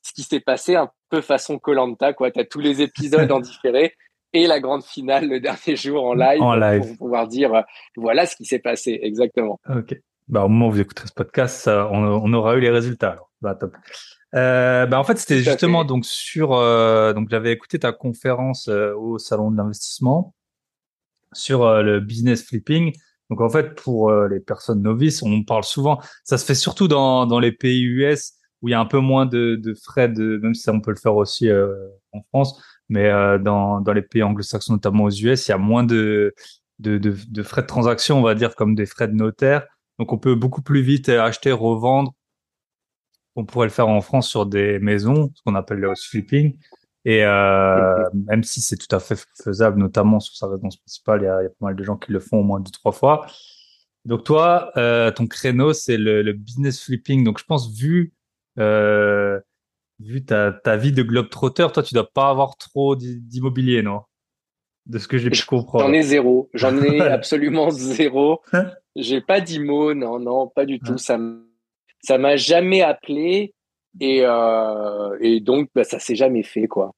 ce 0.02 0.12
qui 0.14 0.24
s'est 0.24 0.42
passé 0.42 0.76
un 0.76 0.90
peu 1.10 1.22
façon 1.22 1.58
Colanta. 1.58 2.12
Quoi, 2.12 2.32
t'as 2.32 2.44
tous 2.44 2.60
les 2.60 2.82
épisodes 2.82 3.32
en 3.32 3.40
différé 3.42 3.94
et 4.34 4.48
la 4.48 4.60
grande 4.60 4.84
finale 4.84 5.30
le 5.30 5.40
dernier 5.40 5.78
jour 5.78 6.04
en 6.04 6.14
live, 6.14 6.42
En 6.42 6.56
live. 6.56 6.82
pour 6.82 6.98
pouvoir 6.98 7.28
dire 7.30 7.64
voilà 7.96 8.26
ce 8.26 8.36
qui 8.36 8.44
s'est 8.44 8.60
passé 8.60 9.00
exactement. 9.02 9.58
Ok. 9.70 9.96
Bah, 10.28 10.44
au 10.46 10.50
moment 10.50 10.68
où 10.70 10.72
vous 10.72 10.80
écouterez 10.82 11.08
ce 11.08 11.14
podcast, 11.14 11.62
ça, 11.62 11.88
on, 11.92 11.98
on 12.04 12.34
aura 12.34 12.56
eu 12.56 12.60
les 12.60 12.70
résultats. 12.72 13.12
Alors. 13.12 13.32
Bah, 13.42 13.56
top. 13.56 13.76
Euh, 14.34 14.86
bah, 14.86 15.00
en 15.00 15.04
fait, 15.04 15.18
c'était 15.18 15.42
justement 15.44 15.82
fait. 15.82 15.88
donc 15.88 16.06
sur. 16.06 16.54
euh, 16.54 17.14
donc, 17.14 17.30
j'avais 17.30 17.52
écouté 17.52 17.80
ta 17.80 17.92
conférence 17.92 18.68
euh, 18.68 18.94
au 18.96 19.18
salon 19.20 19.52
de 19.52 19.58
l'investissement 19.58 20.34
sur 21.34 21.64
euh, 21.64 21.82
le 21.84 22.00
business 22.00 22.44
flipping 22.44 22.94
Donc 23.30 23.42
en 23.42 23.50
fait, 23.50 23.76
pour 23.76 24.10
euh, 24.10 24.28
les 24.28 24.40
personnes 24.40 24.82
novices, 24.82 25.22
on 25.22 25.44
parle 25.44 25.64
souvent, 25.64 26.00
ça 26.24 26.38
se 26.38 26.46
fait 26.46 26.56
surtout 26.56 26.88
dans, 26.88 27.26
dans 27.26 27.40
les 27.40 27.52
pays 27.52 27.84
US 27.84 28.34
où 28.62 28.70
il 28.70 28.72
y 28.72 28.74
a 28.74 28.80
un 28.80 28.86
peu 28.86 29.00
moins 29.00 29.26
de, 29.26 29.56
de 29.62 29.74
frais, 29.74 30.08
de, 30.10 30.40
même 30.42 30.56
si 30.56 30.70
on 30.70 30.80
peut 30.82 30.92
le 30.92 30.98
faire 30.98 31.16
aussi 31.16 31.50
euh, 31.50 31.76
en 32.14 32.22
France, 32.30 32.60
mais 32.90 33.06
euh, 33.10 33.38
dans, 33.38 33.82
dans 33.82 33.94
les 33.94 34.02
pays 34.02 34.24
anglo-saxons, 34.24 34.74
notamment 34.74 35.04
aux 35.04 35.12
US, 35.12 35.48
il 35.48 35.52
y 35.52 35.54
a 35.54 35.58
moins 35.58 35.84
de, 35.84 36.34
de, 36.80 36.98
de, 36.98 37.16
de, 37.28 37.44
frais 37.44 37.62
de 37.62 37.68
transaction, 37.68 38.18
on 38.18 38.22
va 38.24 38.34
dire, 38.34 38.56
comme 38.56 38.74
des 38.74 38.86
frais 38.86 39.08
de 39.08 39.14
notaire. 39.14 39.68
Donc 40.00 40.12
on 40.14 40.18
peut 40.18 40.36
beaucoup 40.36 40.62
plus 40.62 40.82
vite 40.82 41.10
acheter, 41.10 41.52
revendre. 41.52 42.14
On 43.36 43.46
pourrait 43.46 43.68
le 43.68 43.72
faire 43.72 43.88
en 43.88 44.02
France 44.02 44.30
sur 44.30 44.46
des 44.46 44.80
maisons, 44.80 45.32
ce 45.36 45.42
qu'on 45.44 45.56
appelle 45.56 45.80
le 45.80 45.90
house 45.90 46.08
flipping. 46.08 46.58
Et 47.04 47.24
euh, 47.24 48.10
même 48.14 48.44
si 48.44 48.62
c'est 48.62 48.78
tout 48.78 48.94
à 48.96 49.00
fait 49.00 49.24
faisable, 49.44 49.80
notamment 49.80 50.20
sur 50.20 50.36
sa 50.36 50.48
résidence 50.48 50.78
principale, 50.78 51.22
il 51.22 51.26
y, 51.26 51.28
a, 51.28 51.42
il 51.42 51.44
y, 51.44 51.48
a, 51.48 51.50
pas 51.50 51.68
mal 51.68 51.76
de 51.76 51.84
gens 51.84 51.98
qui 51.98 52.12
le 52.12 52.20
font 52.20 52.40
au 52.40 52.44
moins 52.44 52.60
deux 52.60 52.72
trois 52.72 52.92
fois. 52.92 53.28
Donc 54.06 54.24
toi, 54.24 54.72
euh, 54.78 55.12
ton 55.12 55.28
créneau 55.28 55.74
c'est 55.74 55.98
le, 55.98 56.24
le, 56.24 56.34
business 56.34 56.84
flipping. 56.84 57.24
Donc 57.24 57.40
je 57.40 57.44
pense 57.44 57.72
vu 57.78 58.14
euh, 58.58 59.40
vu 60.00 60.26
ta, 60.26 60.52
ta 60.52 60.78
vie 60.78 60.92
de 60.92 61.04
globe-trotteur, 61.04 61.72
toi 61.72 61.84
tu 61.84 61.94
dois 61.94 62.10
pas 62.12 62.30
avoir 62.30 62.58
trop 62.58 62.96
d'immobilier, 62.96 63.82
non? 63.82 64.02
De 64.88 64.98
ce 64.98 65.08
que 65.08 65.18
j'ai 65.18 65.30
pu 65.30 65.44
comprendre. 65.46 65.86
J'en 65.86 65.94
ai 65.94 66.04
zéro. 66.04 66.50
J'en 66.54 66.78
ai 66.82 67.02
absolument 67.02 67.70
zéro. 67.70 68.42
J'ai 68.96 69.22
pas 69.22 69.42
d'IMO, 69.42 69.94
non, 69.94 70.20
non, 70.20 70.48
pas 70.48 70.66
du 70.66 70.80
tout. 70.80 70.98
Ça 70.98 71.18
ça 72.02 72.18
m'a 72.18 72.36
jamais 72.36 72.82
appelé. 72.82 73.54
Et, 74.00 74.22
euh, 74.24 75.18
et 75.22 75.40
donc, 75.40 75.70
bah, 75.74 75.84
ça 75.84 76.00
s'est 76.00 76.16
jamais 76.16 76.44
fait, 76.44 76.68
quoi. 76.68 76.92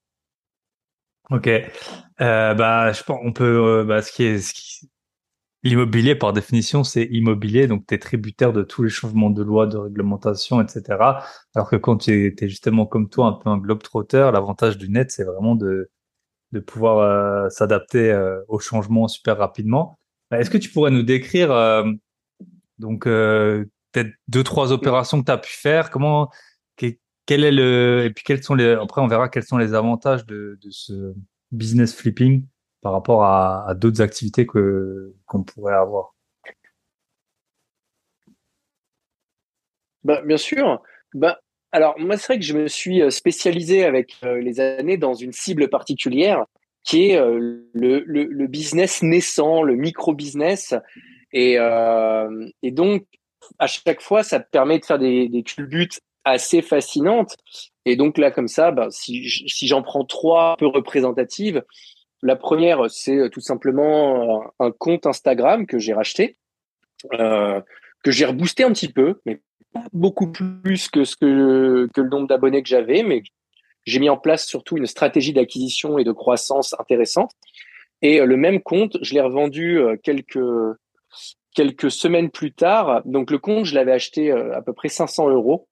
Ok. 1.30 1.48
Euh, 1.48 2.54
bah, 2.54 2.92
je 2.92 3.04
pense, 3.04 3.20
on 3.24 3.32
peut, 3.34 3.44
euh, 3.44 3.84
bah, 3.84 4.02
ce 4.02 4.12
qui 4.12 4.24
est, 4.24 4.40
ce 4.40 4.54
qui, 4.54 4.90
l'immobilier, 5.64 6.16
par 6.16 6.34
définition, 6.34 6.84
c'est 6.84 7.04
immobilier, 7.06 7.68
donc 7.68 7.86
tu 7.88 7.94
es 7.94 8.00
tributaire 8.00 8.54
de 8.54 8.64
tous 8.64 8.84
les 8.84 8.90
changements 8.90 9.30
de 9.30 9.44
loi, 9.44 9.68
de 9.68 9.78
réglementation, 9.78 10.62
etc. 10.62 10.84
Alors 11.56 11.70
que 11.70 11.76
quand 11.76 11.98
tu 11.98 12.36
es, 12.40 12.50
justement 12.50 12.86
comme 12.86 13.10
toi, 13.10 13.28
un 13.28 13.34
peu 13.34 13.50
un 13.50 13.58
globe-trotteur, 13.58 14.32
l'avantage 14.32 14.78
du 14.78 14.90
net, 14.90 15.12
c'est 15.12 15.24
vraiment 15.26 15.56
de, 15.56 15.92
de 16.54 16.60
pouvoir 16.60 17.00
euh, 17.00 17.50
s'adapter 17.50 18.12
euh, 18.12 18.40
aux 18.48 18.60
changements 18.60 19.08
super 19.08 19.38
rapidement. 19.38 20.00
Est-ce 20.32 20.50
que 20.50 20.58
tu 20.58 20.70
pourrais 20.70 20.92
nous 20.92 21.04
décrire, 21.04 21.52
euh, 21.52 21.90
donc, 22.80 23.06
peut-être 23.06 24.12
deux, 24.28 24.44
trois 24.44 24.72
opérations 24.72 25.20
que 25.22 25.26
tu 25.26 25.32
as 25.32 25.38
pu 25.38 25.52
faire, 25.52 25.90
comment, 25.90 26.30
quel 27.28 27.44
est 27.44 27.52
le 27.52 28.06
et 28.06 28.10
puis 28.10 28.24
quels 28.24 28.42
sont 28.42 28.56
les 28.56 28.72
après 28.72 29.02
on 29.02 29.08
verra 29.08 29.30
quels 29.30 29.44
sont 29.44 29.58
les 29.58 29.76
avantages 29.76 30.26
de, 30.26 30.58
ce 30.72 31.14
business 31.52 31.94
flipping 31.94 32.48
par 32.82 32.94
rapport 32.94 33.24
à, 33.26 33.76
d'autres 33.76 34.02
activités 34.02 34.48
que 34.48 35.14
qu'on 35.28 35.44
pourrait 35.44 35.76
avoir? 35.76 36.16
Bah, 40.04 40.22
bien 40.26 40.38
sûr. 40.38 40.82
Bah, 41.14 41.40
alors 41.74 42.00
moi 42.00 42.18
c'est 42.18 42.28
vrai 42.28 42.40
que 42.40 42.46
je 42.46 42.58
me 42.58 42.68
suis 42.68 43.02
euh, 43.02 43.10
spécialisé 43.10 43.84
avec 43.84 44.16
euh, 44.24 44.40
les 44.40 44.60
années 44.62 44.98
dans 44.98 45.14
une 45.14 45.34
cible 45.34 45.70
particulière 45.70 46.46
qui 46.88 47.10
est 47.10 47.18
euh, 47.18 47.38
le, 47.74 48.00
le, 48.06 48.24
le, 48.24 48.48
business 48.48 49.04
naissant, 49.04 49.62
le 49.62 49.76
micro 49.76 50.14
business 50.14 50.74
et, 51.34 51.60
euh, 51.60 52.48
et 52.64 52.72
donc 52.72 53.06
à 53.60 53.68
chaque 53.68 54.02
fois 54.02 54.24
ça 54.24 54.40
permet 54.40 54.80
de 54.80 54.86
faire 54.86 54.98
des, 54.98 55.28
des 55.28 55.44
culbutes 55.44 56.00
assez 56.24 56.62
fascinante. 56.62 57.36
Et 57.86 57.96
donc 57.96 58.18
là, 58.18 58.32
comme 58.32 58.48
ça, 58.48 58.72
bah, 58.72 58.88
si, 58.90 59.30
si 59.30 59.68
j'en 59.68 59.82
prends 59.82 60.04
trois 60.04 60.56
peu 60.58 60.68
représentatives, 60.68 61.64
la 62.22 62.36
première, 62.36 62.90
c'est 62.90 63.18
euh, 63.18 63.30
tout 63.30 63.42
simplement 63.42 64.42
euh, 64.42 64.48
un 64.60 64.72
compte 64.72 65.06
Instagram 65.06 65.66
que 65.66 65.80
j'ai 65.80 65.94
racheté, 65.94 66.38
euh, 67.14 67.62
que 68.04 68.12
j'ai 68.12 68.26
reboosté 68.26 68.64
un 68.64 68.74
petit 68.74 68.92
peu, 68.92 69.20
mais 69.26 69.42
pas 69.74 69.86
beaucoup 69.94 70.32
plus 70.32 70.90
que 70.90 71.04
ce 71.04 71.16
que, 71.16 71.88
que 71.94 72.02
le 72.02 72.10
nombre 72.10 72.28
d'abonnés 72.28 72.64
que 72.64 72.70
j'avais, 72.70 73.04
mais 73.04 73.22
j'ai 73.88 74.00
mis 74.00 74.10
en 74.10 74.18
place 74.18 74.46
surtout 74.46 74.78
une 74.78 74.86
stratégie 74.86 75.34
d'acquisition 75.34 75.98
et 75.98 76.04
de 76.04 76.12
croissance 76.12 76.76
intéressante. 76.80 77.32
Et 78.04 78.20
le 78.20 78.38
même 78.38 78.62
compte, 78.62 78.98
je 79.02 79.16
l'ai 79.16 79.22
revendu 79.22 79.80
quelques 80.04 80.38
quelques 81.56 81.90
semaines 81.90 82.30
plus 82.30 82.54
tard. 82.54 83.02
Donc 83.06 83.32
le 83.32 83.40
compte, 83.40 83.66
je 83.66 83.74
l'avais 83.74 83.94
acheté 83.94 84.32
à 84.32 84.62
peu 84.62 84.74
près 84.74 84.90
500 84.90 85.30
euros. 85.30 85.68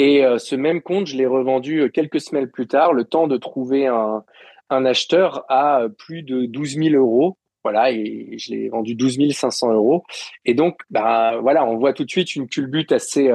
Et 0.00 0.24
euh, 0.24 0.38
ce 0.38 0.56
même 0.56 0.80
compte, 0.80 1.08
je 1.08 1.16
l'ai 1.18 1.26
revendu 1.26 1.82
euh, 1.82 1.88
quelques 1.90 2.22
semaines 2.22 2.48
plus 2.48 2.66
tard, 2.66 2.94
le 2.94 3.04
temps 3.04 3.26
de 3.26 3.36
trouver 3.36 3.86
un, 3.86 4.24
un 4.70 4.86
acheteur 4.86 5.44
à 5.50 5.82
euh, 5.82 5.88
plus 5.90 6.22
de 6.22 6.46
12 6.46 6.76
000 6.76 6.94
euros. 6.94 7.36
Voilà, 7.64 7.92
et 7.92 8.38
je 8.38 8.50
l'ai 8.50 8.70
vendu 8.70 8.94
12 8.94 9.30
500 9.30 9.74
euros. 9.74 10.02
Et 10.46 10.54
donc, 10.54 10.78
bah, 10.88 11.36
voilà, 11.42 11.66
on 11.66 11.76
voit 11.76 11.92
tout 11.92 12.06
de 12.06 12.10
suite 12.10 12.34
une 12.34 12.48
culbute 12.48 12.92
assez, 12.92 13.30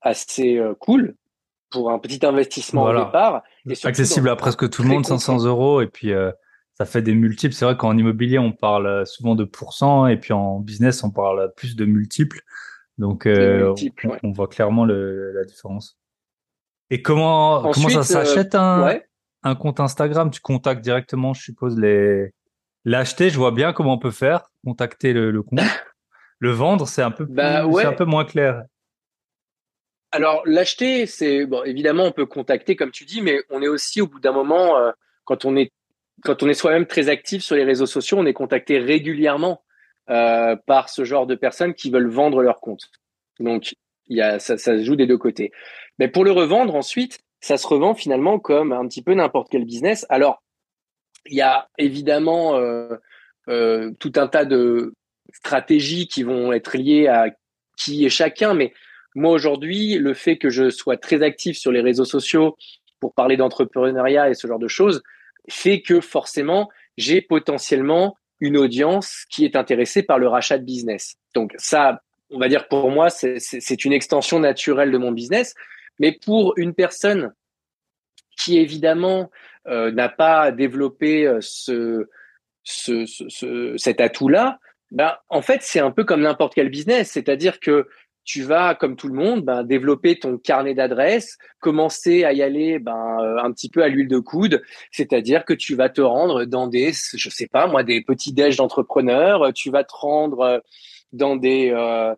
assez 0.00 0.60
cool 0.78 1.16
pour 1.70 1.90
un 1.90 1.98
petit 1.98 2.24
investissement 2.24 2.84
au 2.84 2.92
départ. 2.92 3.42
Et 3.68 3.74
Accessible 3.84 4.28
à 4.28 4.36
presque 4.36 4.68
tout 4.70 4.82
le 4.82 4.88
monde, 4.88 5.06
500 5.06 5.44
euros. 5.44 5.80
Et 5.80 5.86
puis, 5.86 6.12
ça 6.74 6.84
fait 6.84 7.02
des 7.02 7.14
multiples. 7.14 7.54
C'est 7.54 7.64
vrai 7.64 7.76
qu'en 7.76 7.96
immobilier, 7.96 8.38
on 8.38 8.52
parle 8.52 9.06
souvent 9.06 9.34
de 9.34 9.44
pourcents. 9.44 10.06
Et 10.06 10.18
puis 10.18 10.32
en 10.32 10.60
business, 10.60 11.02
on 11.02 11.10
parle 11.10 11.52
plus 11.56 11.76
de 11.76 11.84
multiples. 11.84 12.40
Donc, 12.98 13.26
euh, 13.26 13.74
on, 14.22 14.32
voit 14.32 14.48
clairement 14.48 14.84
le, 14.84 15.32
la 15.32 15.44
différence. 15.44 15.98
Et 16.90 17.02
comment, 17.02 17.70
comment 17.72 17.88
ça 17.88 18.02
s'achète 18.02 18.54
un, 18.54 19.00
un 19.42 19.54
compte 19.54 19.80
Instagram? 19.80 20.30
Tu 20.30 20.40
contactes 20.40 20.82
directement, 20.82 21.34
je 21.34 21.42
suppose, 21.42 21.78
les 21.78 22.32
l'acheter. 22.84 23.28
Je 23.28 23.36
vois 23.36 23.50
bien 23.50 23.72
comment 23.72 23.94
on 23.94 23.98
peut 23.98 24.10
faire. 24.10 24.50
Contacter 24.64 25.12
le, 25.12 25.30
le 25.30 25.42
compte. 25.42 25.60
le 26.38 26.50
vendre, 26.50 26.86
c'est 26.86 27.02
un 27.02 27.10
peu 27.10 27.24
bah, 27.24 27.64
un 27.64 27.92
peu 27.92 28.04
moins 28.04 28.24
clair. 28.24 28.62
Alors 30.16 30.40
l'acheter, 30.46 31.04
c'est 31.04 31.44
bon, 31.44 31.62
évidemment 31.64 32.04
on 32.04 32.10
peut 32.10 32.24
contacter 32.24 32.74
comme 32.74 32.90
tu 32.90 33.04
dis, 33.04 33.20
mais 33.20 33.42
on 33.50 33.60
est 33.60 33.68
aussi 33.68 34.00
au 34.00 34.06
bout 34.06 34.18
d'un 34.18 34.32
moment 34.32 34.78
euh, 34.78 34.90
quand 35.26 35.44
on 35.44 35.54
est 35.56 35.72
quand 36.24 36.42
on 36.42 36.48
est 36.48 36.54
soi-même 36.54 36.86
très 36.86 37.10
actif 37.10 37.42
sur 37.42 37.54
les 37.54 37.64
réseaux 37.64 37.84
sociaux, 37.84 38.16
on 38.18 38.24
est 38.24 38.32
contacté 38.32 38.78
régulièrement 38.78 39.62
euh, 40.08 40.56
par 40.66 40.88
ce 40.88 41.04
genre 41.04 41.26
de 41.26 41.34
personnes 41.34 41.74
qui 41.74 41.90
veulent 41.90 42.08
vendre 42.08 42.40
leur 42.40 42.60
compte. 42.60 42.90
Donc, 43.40 43.74
ça, 44.38 44.56
se 44.56 44.82
joue 44.82 44.96
des 44.96 45.06
deux 45.06 45.18
côtés. 45.18 45.52
Mais 45.98 46.08
pour 46.08 46.24
le 46.24 46.32
revendre 46.32 46.74
ensuite, 46.74 47.18
ça 47.40 47.58
se 47.58 47.66
revend 47.66 47.94
finalement 47.94 48.38
comme 48.38 48.72
un 48.72 48.88
petit 48.88 49.02
peu 49.02 49.12
n'importe 49.12 49.48
quel 49.50 49.66
business. 49.66 50.06
Alors, 50.08 50.42
il 51.26 51.36
y 51.36 51.42
a 51.42 51.68
évidemment 51.76 52.56
euh, 52.56 53.90
tout 54.00 54.12
un 54.16 54.28
tas 54.28 54.46
de 54.46 54.94
stratégies 55.34 56.08
qui 56.08 56.22
vont 56.22 56.54
être 56.54 56.78
liées 56.78 57.08
à 57.08 57.26
qui 57.76 58.06
est 58.06 58.08
chacun, 58.08 58.54
mais 58.54 58.72
moi 59.16 59.32
aujourd'hui, 59.32 59.94
le 59.94 60.14
fait 60.14 60.36
que 60.36 60.50
je 60.50 60.70
sois 60.70 60.96
très 60.96 61.22
actif 61.22 61.56
sur 61.56 61.72
les 61.72 61.80
réseaux 61.80 62.04
sociaux 62.04 62.56
pour 63.00 63.14
parler 63.14 63.36
d'entrepreneuriat 63.36 64.30
et 64.30 64.34
ce 64.34 64.46
genre 64.46 64.58
de 64.58 64.68
choses 64.68 65.02
fait 65.48 65.80
que 65.80 66.00
forcément, 66.00 66.68
j'ai 66.96 67.20
potentiellement 67.20 68.16
une 68.40 68.56
audience 68.56 69.24
qui 69.30 69.44
est 69.44 69.56
intéressée 69.56 70.02
par 70.02 70.18
le 70.18 70.28
rachat 70.28 70.58
de 70.58 70.64
business. 70.64 71.16
Donc 71.34 71.54
ça, 71.56 72.02
on 72.30 72.38
va 72.38 72.48
dire 72.48 72.68
pour 72.68 72.90
moi, 72.90 73.08
c'est 73.10 73.84
une 73.84 73.92
extension 73.92 74.38
naturelle 74.38 74.90
de 74.90 74.98
mon 74.98 75.12
business. 75.12 75.54
Mais 75.98 76.12
pour 76.12 76.52
une 76.56 76.74
personne 76.74 77.32
qui 78.38 78.58
évidemment 78.58 79.30
euh, 79.66 79.90
n'a 79.90 80.10
pas 80.10 80.52
développé 80.52 81.26
euh, 81.26 81.38
ce, 81.40 82.08
ce, 82.64 83.06
ce, 83.06 83.74
cet 83.78 84.00
atout-là, 84.00 84.58
ben, 84.90 85.14
en 85.28 85.42
fait, 85.42 85.62
c'est 85.62 85.80
un 85.80 85.90
peu 85.90 86.04
comme 86.04 86.20
n'importe 86.20 86.54
quel 86.54 86.68
business. 86.68 87.10
C'est-à-dire 87.10 87.60
que 87.60 87.88
tu 88.26 88.42
vas, 88.42 88.74
comme 88.74 88.96
tout 88.96 89.06
le 89.06 89.14
monde, 89.14 89.42
ben, 89.42 89.62
développer 89.62 90.18
ton 90.18 90.36
carnet 90.36 90.74
d'adresses, 90.74 91.38
commencer 91.60 92.24
à 92.24 92.32
y 92.32 92.42
aller 92.42 92.80
ben, 92.80 93.18
euh, 93.20 93.38
un 93.38 93.52
petit 93.52 93.70
peu 93.70 93.82
à 93.84 93.88
l'huile 93.88 94.08
de 94.08 94.18
coude, 94.18 94.62
c'est-à-dire 94.90 95.44
que 95.44 95.54
tu 95.54 95.76
vas 95.76 95.88
te 95.88 96.00
rendre 96.00 96.44
dans 96.44 96.66
des, 96.66 96.92
je 96.92 97.30
sais 97.30 97.46
pas 97.46 97.68
moi, 97.68 97.84
des 97.84 98.02
petits 98.02 98.32
déj 98.32 98.56
d'entrepreneurs, 98.56 99.52
tu 99.54 99.70
vas 99.70 99.84
te 99.84 99.94
rendre 99.94 100.40
euh, 100.40 100.58
dans 101.12 101.36
des, 101.36 101.70
euh, 101.70 102.14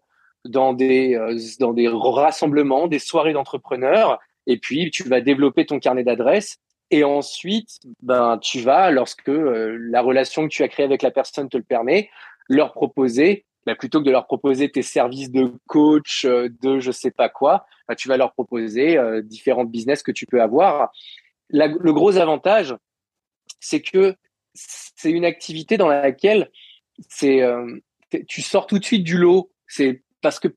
dans 0.46 0.72
des, 0.72 1.18
dans 1.60 1.74
des 1.74 1.88
rassemblements, 1.88 2.88
des 2.88 2.98
soirées 2.98 3.34
d'entrepreneurs, 3.34 4.18
et 4.46 4.56
puis 4.56 4.90
tu 4.90 5.02
vas 5.04 5.20
développer 5.20 5.66
ton 5.66 5.78
carnet 5.78 6.04
d'adresses. 6.04 6.56
Et 6.90 7.04
ensuite, 7.04 7.80
ben, 8.00 8.38
tu 8.38 8.60
vas, 8.60 8.90
lorsque 8.90 9.28
la 9.30 10.00
relation 10.00 10.48
que 10.48 10.54
tu 10.54 10.62
as 10.62 10.68
créée 10.68 10.86
avec 10.86 11.02
la 11.02 11.10
personne 11.10 11.50
te 11.50 11.58
le 11.58 11.62
permet, 11.62 12.08
leur 12.48 12.72
proposer 12.72 13.44
bah, 13.68 13.76
plutôt 13.76 14.00
que 14.00 14.06
de 14.06 14.10
leur 14.10 14.24
proposer 14.24 14.70
tes 14.70 14.80
services 14.80 15.30
de 15.30 15.52
coach, 15.66 16.24
euh, 16.24 16.48
de 16.62 16.80
je 16.80 16.90
sais 16.90 17.10
pas 17.10 17.28
quoi, 17.28 17.66
bah, 17.86 17.94
tu 17.94 18.08
vas 18.08 18.16
leur 18.16 18.32
proposer 18.32 18.96
euh, 18.96 19.20
différents 19.20 19.66
business 19.66 20.02
que 20.02 20.10
tu 20.10 20.24
peux 20.24 20.40
avoir. 20.40 20.90
le 21.50 21.92
gros 21.92 22.16
avantage, 22.16 22.74
c'est 23.60 23.82
que 23.82 24.16
c'est 24.54 25.10
une 25.10 25.26
activité 25.26 25.76
dans 25.76 25.88
laquelle 25.88 26.50
c'est 27.10 27.42
euh, 27.42 27.78
tu 28.26 28.40
sors 28.40 28.66
tout 28.66 28.78
de 28.78 28.84
suite 28.84 29.04
du 29.04 29.18
lot. 29.18 29.52
C'est 29.66 30.02
parce 30.22 30.40
que 30.40 30.48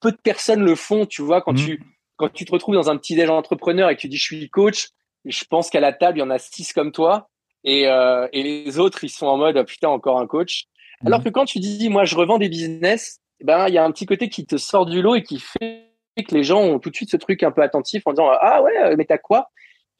peu 0.00 0.10
de 0.10 0.16
personnes 0.16 0.64
le 0.64 0.74
font, 0.74 1.04
tu 1.04 1.20
vois, 1.20 1.42
quand 1.42 1.52
mmh. 1.52 1.66
tu 1.66 1.82
quand 2.16 2.32
tu 2.32 2.46
te 2.46 2.52
retrouves 2.52 2.76
dans 2.76 2.88
un 2.88 2.96
petit 2.96 3.14
déj 3.14 3.28
entrepreneur 3.28 3.90
et 3.90 3.96
que 3.96 4.00
tu 4.00 4.08
dis 4.08 4.16
je 4.16 4.24
suis 4.24 4.48
coach, 4.48 4.88
je 5.26 5.44
pense 5.44 5.68
qu'à 5.68 5.80
la 5.80 5.92
table 5.92 6.16
il 6.16 6.20
y 6.20 6.24
en 6.24 6.30
a 6.30 6.38
six 6.38 6.72
comme 6.72 6.92
toi 6.92 7.28
et, 7.64 7.82
et 7.82 8.42
les 8.42 8.78
autres 8.78 9.02
ils 9.04 9.10
sont 9.10 9.26
en 9.26 9.36
mode 9.36 9.62
putain 9.66 9.88
encore 9.88 10.18
un 10.20 10.26
coach 10.26 10.68
Alors 11.06 11.22
que 11.22 11.28
quand 11.28 11.44
tu 11.44 11.58
dis, 11.58 11.88
moi, 11.88 12.04
je 12.04 12.16
revends 12.16 12.38
des 12.38 12.48
business, 12.48 13.20
ben, 13.42 13.68
il 13.68 13.74
y 13.74 13.78
a 13.78 13.84
un 13.84 13.90
petit 13.90 14.06
côté 14.06 14.28
qui 14.28 14.46
te 14.46 14.56
sort 14.56 14.86
du 14.86 15.02
lot 15.02 15.14
et 15.14 15.22
qui 15.22 15.38
fait 15.38 15.90
que 16.16 16.34
les 16.34 16.44
gens 16.44 16.60
ont 16.60 16.78
tout 16.78 16.90
de 16.90 16.96
suite 16.96 17.10
ce 17.10 17.16
truc 17.16 17.42
un 17.42 17.50
peu 17.50 17.62
attentif 17.62 18.06
en 18.06 18.12
disant, 18.12 18.30
ah 18.40 18.62
ouais, 18.62 18.96
mais 18.96 19.04
t'as 19.04 19.18
quoi? 19.18 19.50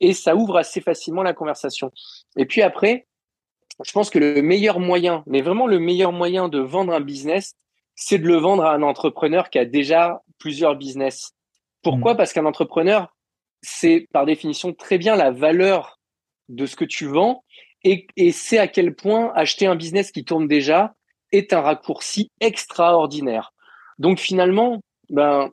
Et 0.00 0.12
ça 0.12 0.36
ouvre 0.36 0.56
assez 0.56 0.80
facilement 0.80 1.22
la 1.22 1.34
conversation. 1.34 1.90
Et 2.36 2.46
puis 2.46 2.62
après, 2.62 3.06
je 3.84 3.92
pense 3.92 4.10
que 4.10 4.18
le 4.18 4.42
meilleur 4.42 4.78
moyen, 4.78 5.24
mais 5.26 5.42
vraiment 5.42 5.66
le 5.66 5.78
meilleur 5.78 6.12
moyen 6.12 6.48
de 6.48 6.58
vendre 6.58 6.92
un 6.92 7.00
business, 7.00 7.54
c'est 7.96 8.18
de 8.18 8.26
le 8.26 8.36
vendre 8.36 8.64
à 8.64 8.74
un 8.74 8.82
entrepreneur 8.82 9.50
qui 9.50 9.58
a 9.58 9.64
déjà 9.64 10.22
plusieurs 10.38 10.76
business. 10.76 11.32
Pourquoi? 11.82 12.14
Mmh. 12.14 12.16
Parce 12.16 12.32
qu'un 12.32 12.46
entrepreneur, 12.46 13.14
c'est 13.62 14.06
par 14.12 14.26
définition 14.26 14.72
très 14.72 14.98
bien 14.98 15.16
la 15.16 15.30
valeur 15.30 15.98
de 16.48 16.66
ce 16.66 16.76
que 16.76 16.84
tu 16.84 17.06
vends 17.06 17.44
et, 17.84 18.06
et 18.16 18.32
c'est 18.32 18.58
à 18.58 18.66
quel 18.66 18.94
point 18.94 19.32
acheter 19.34 19.66
un 19.66 19.76
business 19.76 20.10
qui 20.10 20.24
tourne 20.24 20.48
déjà 20.48 20.94
est 21.32 21.52
un 21.52 21.60
raccourci 21.60 22.30
extraordinaire. 22.40 23.52
Donc 23.98 24.18
finalement, 24.18 24.80
ben, 25.10 25.50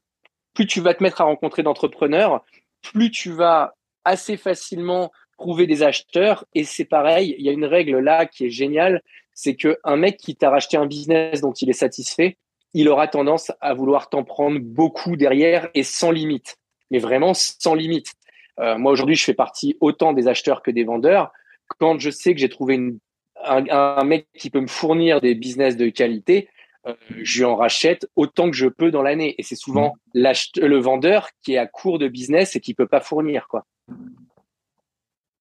plus 0.53 0.67
tu 0.67 0.81
vas 0.81 0.93
te 0.93 1.03
mettre 1.03 1.21
à 1.21 1.25
rencontrer 1.25 1.63
d'entrepreneurs, 1.63 2.43
plus 2.81 3.11
tu 3.11 3.31
vas 3.31 3.75
assez 4.03 4.37
facilement 4.37 5.11
trouver 5.37 5.67
des 5.67 5.83
acheteurs. 5.83 6.45
Et 6.53 6.63
c'est 6.63 6.85
pareil, 6.85 7.35
il 7.37 7.45
y 7.45 7.49
a 7.49 7.51
une 7.51 7.65
règle 7.65 7.99
là 7.99 8.25
qui 8.25 8.45
est 8.45 8.49
géniale, 8.49 9.01
c'est 9.33 9.55
que 9.55 9.77
un 9.83 9.95
mec 9.95 10.17
qui 10.17 10.35
t'a 10.35 10.49
racheté 10.49 10.77
un 10.77 10.85
business 10.85 11.41
dont 11.41 11.53
il 11.53 11.69
est 11.69 11.73
satisfait, 11.73 12.37
il 12.73 12.87
aura 12.89 13.07
tendance 13.07 13.51
à 13.59 13.73
vouloir 13.73 14.09
t'en 14.09 14.23
prendre 14.23 14.59
beaucoup 14.59 15.15
derrière 15.15 15.69
et 15.73 15.83
sans 15.83 16.11
limite. 16.11 16.57
Mais 16.89 16.99
vraiment 16.99 17.33
sans 17.33 17.73
limite. 17.73 18.13
Euh, 18.59 18.77
moi 18.77 18.91
aujourd'hui, 18.91 19.15
je 19.15 19.23
fais 19.23 19.33
partie 19.33 19.77
autant 19.81 20.13
des 20.13 20.27
acheteurs 20.27 20.61
que 20.61 20.71
des 20.71 20.83
vendeurs. 20.83 21.31
Quand 21.79 21.99
je 21.99 22.09
sais 22.09 22.33
que 22.33 22.39
j'ai 22.39 22.49
trouvé 22.49 22.75
une, 22.75 22.99
un, 23.43 24.03
mec 24.03 24.27
qui 24.37 24.49
peut 24.49 24.61
me 24.61 24.67
fournir 24.67 25.21
des 25.21 25.35
business 25.35 25.77
de 25.77 25.89
qualité, 25.89 26.49
euh, 26.87 26.93
je 27.21 27.39
lui 27.39 27.45
en 27.45 27.55
rachète 27.55 28.07
autant 28.15 28.49
que 28.49 28.55
je 28.55 28.67
peux 28.67 28.91
dans 28.91 29.01
l'année. 29.01 29.35
Et 29.37 29.43
c'est 29.43 29.55
souvent 29.55 29.95
mmh. 30.13 30.21
le 30.61 30.77
vendeur 30.77 31.29
qui 31.43 31.53
est 31.53 31.57
à 31.57 31.67
court 31.67 31.99
de 31.99 32.07
business 32.07 32.55
et 32.55 32.59
qui 32.59 32.73
peut 32.73 32.87
pas 32.87 33.01
fournir 33.01 33.47
quoi. 33.47 33.65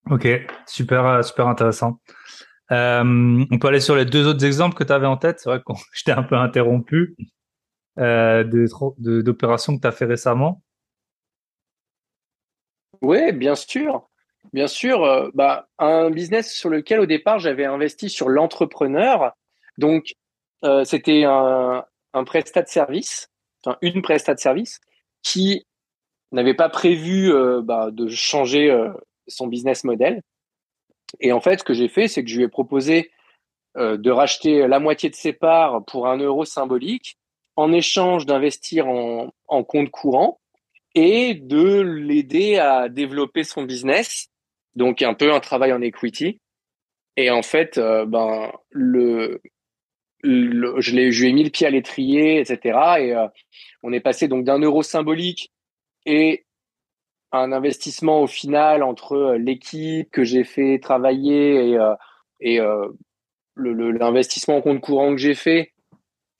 Ok, 0.09 0.27
super, 0.65 1.05
euh, 1.05 1.21
super 1.21 1.47
intéressant. 1.47 1.99
Euh, 2.71 3.45
on 3.51 3.59
peut 3.59 3.67
aller 3.67 3.79
sur 3.79 3.95
les 3.95 4.05
deux 4.05 4.27
autres 4.27 4.45
exemples 4.45 4.75
que 4.75 4.83
tu 4.83 4.93
avais 4.93 5.07
en 5.07 5.17
tête. 5.17 5.39
C'est 5.39 5.49
vrai 5.49 5.59
que 5.59 5.73
je 5.93 6.03
t'ai 6.03 6.11
un 6.11 6.23
peu 6.23 6.35
interrompu 6.35 7.15
euh, 7.99 8.43
d'opérations 8.97 9.75
que 9.75 9.81
tu 9.81 9.87
as 9.87 9.91
fait 9.91 10.05
récemment. 10.05 10.61
Oui, 13.01 13.31
bien 13.31 13.55
sûr. 13.55 14.09
Bien 14.53 14.67
sûr, 14.67 15.03
euh, 15.03 15.29
bah, 15.33 15.67
un 15.79 16.09
business 16.09 16.53
sur 16.53 16.69
lequel 16.69 16.99
au 16.99 17.05
départ 17.05 17.39
j'avais 17.39 17.65
investi 17.65 18.09
sur 18.09 18.29
l'entrepreneur. 18.29 19.33
Donc, 19.77 20.13
c'était 20.83 21.23
un, 21.23 21.83
un 22.13 22.23
prestat 22.23 22.61
de 22.61 22.67
service, 22.67 23.29
enfin, 23.65 23.79
une 23.81 24.03
prestat 24.03 24.35
de 24.35 24.39
service 24.39 24.79
qui 25.23 25.65
n'avait 26.31 26.53
pas 26.53 26.69
prévu 26.69 27.31
bah, 27.63 27.89
de 27.91 28.07
changer 28.07 28.71
son 29.27 29.47
business 29.47 29.83
model. 29.83 30.21
Et 31.19 31.31
en 31.31 31.41
fait, 31.41 31.59
ce 31.59 31.63
que 31.63 31.73
j'ai 31.73 31.87
fait, 31.87 32.07
c'est 32.07 32.23
que 32.23 32.29
je 32.29 32.37
lui 32.37 32.43
ai 32.43 32.47
proposé 32.47 33.11
euh, 33.77 33.97
de 33.97 34.11
racheter 34.11 34.67
la 34.67 34.79
moitié 34.79 35.09
de 35.09 35.15
ses 35.15 35.33
parts 35.33 35.83
pour 35.85 36.07
un 36.07 36.17
euro 36.17 36.45
symbolique 36.45 37.17
en 37.55 37.71
échange 37.71 38.25
d'investir 38.25 38.87
en, 38.87 39.33
en 39.47 39.63
compte 39.63 39.89
courant 39.89 40.39
et 40.95 41.33
de 41.35 41.81
l'aider 41.81 42.57
à 42.57 42.89
développer 42.89 43.43
son 43.43 43.63
business. 43.63 44.27
Donc 44.75 45.01
un 45.01 45.13
peu 45.13 45.33
un 45.33 45.39
travail 45.39 45.73
en 45.73 45.81
equity. 45.81 46.39
Et 47.17 47.29
en 47.29 47.41
fait, 47.41 47.77
euh, 47.77 48.05
ben 48.05 48.51
le, 48.69 49.41
je, 50.23 50.95
l'ai, 50.95 51.11
je 51.11 51.23
lui 51.23 51.29
ai 51.29 51.33
mis 51.33 51.43
le 51.43 51.49
pied 51.49 51.67
à 51.67 51.69
l'étrier, 51.69 52.39
etc. 52.39 52.79
Et 52.99 53.15
euh, 53.15 53.27
on 53.83 53.91
est 53.93 53.99
passé 53.99 54.27
donc 54.27 54.45
d'un 54.45 54.59
euro 54.59 54.83
symbolique 54.83 55.51
et 56.05 56.45
un 57.31 57.51
investissement 57.51 58.21
au 58.21 58.27
final 58.27 58.83
entre 58.83 59.13
euh, 59.13 59.37
l'équipe 59.37 60.09
que 60.11 60.23
j'ai 60.23 60.43
fait 60.43 60.79
travailler 60.79 61.69
et, 61.69 61.77
euh, 61.77 61.95
et 62.39 62.59
l'investissement 63.55 64.57
en 64.57 64.61
compte 64.61 64.81
courant 64.81 65.11
que 65.11 65.21
j'ai 65.21 65.35
fait, 65.35 65.73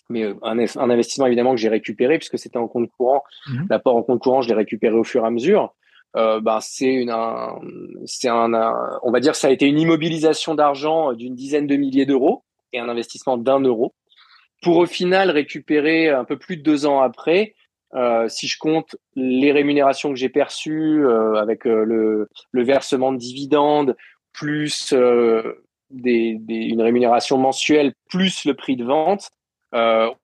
mais 0.10 0.26
un, 0.42 0.58
un, 0.58 0.90
investissement 0.90 1.28
évidemment 1.28 1.52
que 1.52 1.62
j'ai 1.62 1.70
récupéré 1.70 2.18
puisque 2.18 2.40
c'était 2.40 2.58
en 2.58 2.68
compte 2.68 2.90
courant. 2.98 3.24
Mhm. 3.48 3.68
L'apport 3.70 3.96
en 3.96 4.04
compte 4.04 4.20
courant, 4.20 4.42
je 4.42 4.50
l'ai 4.50 4.56
récupéré 4.56 4.96
au 4.96 5.04
fur 5.04 5.24
et 5.24 5.28
à 5.28 5.30
mesure. 5.30 5.76
Euh, 6.18 6.42
ben 6.42 6.60
c'est 6.60 6.94
une, 6.94 7.14
c'est 8.06 8.28
un, 8.28 8.52
on 9.04 9.12
va 9.12 9.20
dire, 9.20 9.36
ça 9.36 9.48
a 9.48 9.52
été 9.52 9.68
une 9.68 9.80
immobilisation 9.80 10.56
d'argent 10.56 11.14
d'une 11.14 11.36
dizaine 11.36 11.68
de 11.68 11.76
milliers 11.78 12.06
d'euros 12.06 12.44
et 12.74 12.80
un 12.80 12.90
investissement 12.90 13.38
d'un 13.38 13.62
euro 13.62 13.94
pour 14.62 14.78
au 14.78 14.86
final 14.86 15.32
récupérer 15.32 16.10
un 16.10 16.26
peu 16.26 16.38
plus 16.38 16.58
de 16.58 16.64
deux 16.64 16.86
ans 16.86 17.02
après 17.02 17.56
euh, 17.94 18.30
si 18.30 18.48
je 18.48 18.58
compte 18.58 18.96
les 19.16 19.52
rémunérations 19.52 20.10
que 20.10 20.16
j'ai 20.16 20.30
perçues 20.30 21.06
euh, 21.06 21.36
avec 21.36 21.68
euh, 21.68 21.84
le, 21.84 22.30
le, 22.52 22.64
versement 22.64 23.12
de 23.12 23.18
dividendes, 23.18 23.98
plus 24.32 24.94
des, 25.90 26.38
des, 26.40 26.56
une 26.56 26.82
rémunération 26.82 27.38
mensuelle, 27.38 27.94
plus 28.10 28.46
le 28.46 28.54
prix 28.54 28.78
de 28.78 28.86
vente, 28.86 29.30
on 29.74 30.16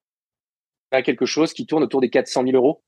a 0.92 1.02
quelque 1.02 1.26
chose 1.26 1.52
qui 1.52 1.66
tourne 1.66 1.84
autour 1.84 2.00
des 2.00 2.10
400 2.10 2.44
000 2.44 2.56
euros 2.56 2.82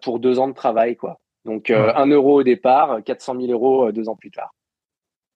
pour 0.00 0.18
deux 0.20 0.38
ans 0.38 0.48
de 0.48 0.54
travail. 0.54 0.96
quoi. 0.96 1.20
Donc 1.44 1.70
un 1.70 2.06
euro 2.06 2.40
au 2.40 2.42
départ, 2.42 3.02
400 3.04 3.40
000 3.40 3.52
euros 3.52 3.92
deux 3.92 4.08
ans 4.08 4.16
plus 4.16 4.30
tard. 4.30 4.54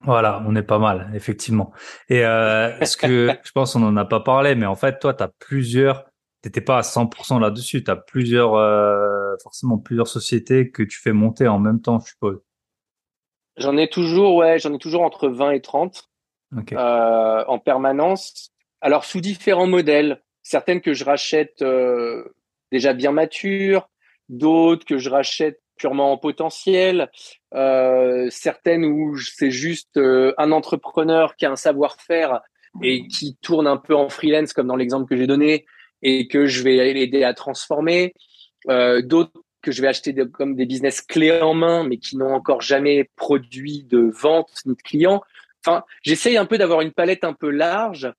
Voilà, 0.00 0.42
on 0.46 0.54
est 0.54 0.62
pas 0.62 0.78
mal, 0.78 1.10
effectivement. 1.14 1.72
Et 2.08 2.24
euh, 2.24 2.70
ce 2.84 2.96
que 2.96 3.30
je 3.42 3.52
pense 3.52 3.76
on 3.76 3.82
en 3.82 3.96
a 3.96 4.04
pas 4.04 4.20
parlé, 4.20 4.54
mais 4.54 4.66
en 4.66 4.76
fait, 4.76 5.00
toi, 5.00 5.12
tu 5.12 5.22
as 5.22 5.28
plusieurs 5.28 6.04
t'étais 6.42 6.60
pas 6.60 6.78
à 6.78 6.82
100% 6.82 7.40
là-dessus. 7.40 7.84
Tu 7.84 7.90
as 7.90 7.96
plusieurs, 7.96 8.54
euh, 8.54 9.34
forcément 9.42 9.78
plusieurs 9.78 10.08
sociétés 10.08 10.70
que 10.70 10.82
tu 10.82 10.98
fais 10.98 11.12
monter 11.12 11.48
en 11.48 11.58
même 11.58 11.80
temps, 11.80 12.00
je 12.00 12.08
suppose. 12.08 12.40
J'en 13.56 13.76
ai 13.76 13.88
toujours, 13.88 14.36
ouais, 14.36 14.58
j'en 14.58 14.72
ai 14.72 14.78
toujours 14.78 15.02
entre 15.02 15.28
20 15.28 15.50
et 15.52 15.60
30 15.60 16.08
euh, 16.72 17.44
en 17.46 17.58
permanence. 17.58 18.52
Alors 18.80 19.04
sous 19.04 19.20
différents 19.20 19.66
modèles, 19.66 20.22
certaines 20.42 20.80
que 20.80 20.94
je 20.94 21.04
rachète 21.04 21.60
euh, 21.62 22.24
déjà 22.70 22.92
bien 22.92 23.10
matures, 23.10 23.88
d'autres 24.28 24.86
que 24.86 24.98
je 24.98 25.10
rachète 25.10 25.60
purement 25.78 26.12
en 26.12 26.18
potentiel, 26.18 27.10
euh, 27.54 28.28
certaines 28.30 28.84
où 28.84 29.16
c'est 29.16 29.50
juste 29.50 29.96
euh, 29.96 30.34
un 30.36 30.52
entrepreneur 30.52 31.36
qui 31.36 31.46
a 31.46 31.50
un 31.50 31.56
savoir-faire 31.56 32.40
et 32.82 33.06
qui 33.08 33.36
tourne 33.40 33.66
un 33.66 33.78
peu 33.78 33.94
en 33.94 34.08
freelance, 34.08 34.52
comme 34.52 34.66
dans 34.66 34.76
l'exemple 34.76 35.08
que 35.08 35.16
j'ai 35.16 35.26
donné, 35.26 35.64
et 36.02 36.28
que 36.28 36.46
je 36.46 36.62
vais 36.62 36.92
l'aider 36.92 37.24
à 37.24 37.32
transformer. 37.32 38.12
Euh, 38.68 39.00
D'autres 39.00 39.32
que 39.62 39.72
je 39.72 39.82
vais 39.82 39.88
acheter 39.88 40.14
comme 40.32 40.54
des 40.54 40.66
business 40.66 41.00
clés 41.00 41.40
en 41.40 41.54
main, 41.54 41.82
mais 41.84 41.96
qui 41.96 42.16
n'ont 42.16 42.32
encore 42.32 42.60
jamais 42.60 43.10
produit 43.16 43.84
de 43.84 44.10
vente 44.14 44.50
ni 44.66 44.74
de 44.76 44.82
clients. 44.82 45.22
Enfin, 45.64 45.82
j'essaye 46.02 46.36
un 46.36 46.46
peu 46.46 46.58
d'avoir 46.58 46.80
une 46.80 46.92
palette 46.92 47.24
un 47.24 47.32
peu 47.32 47.50
large. 47.50 48.12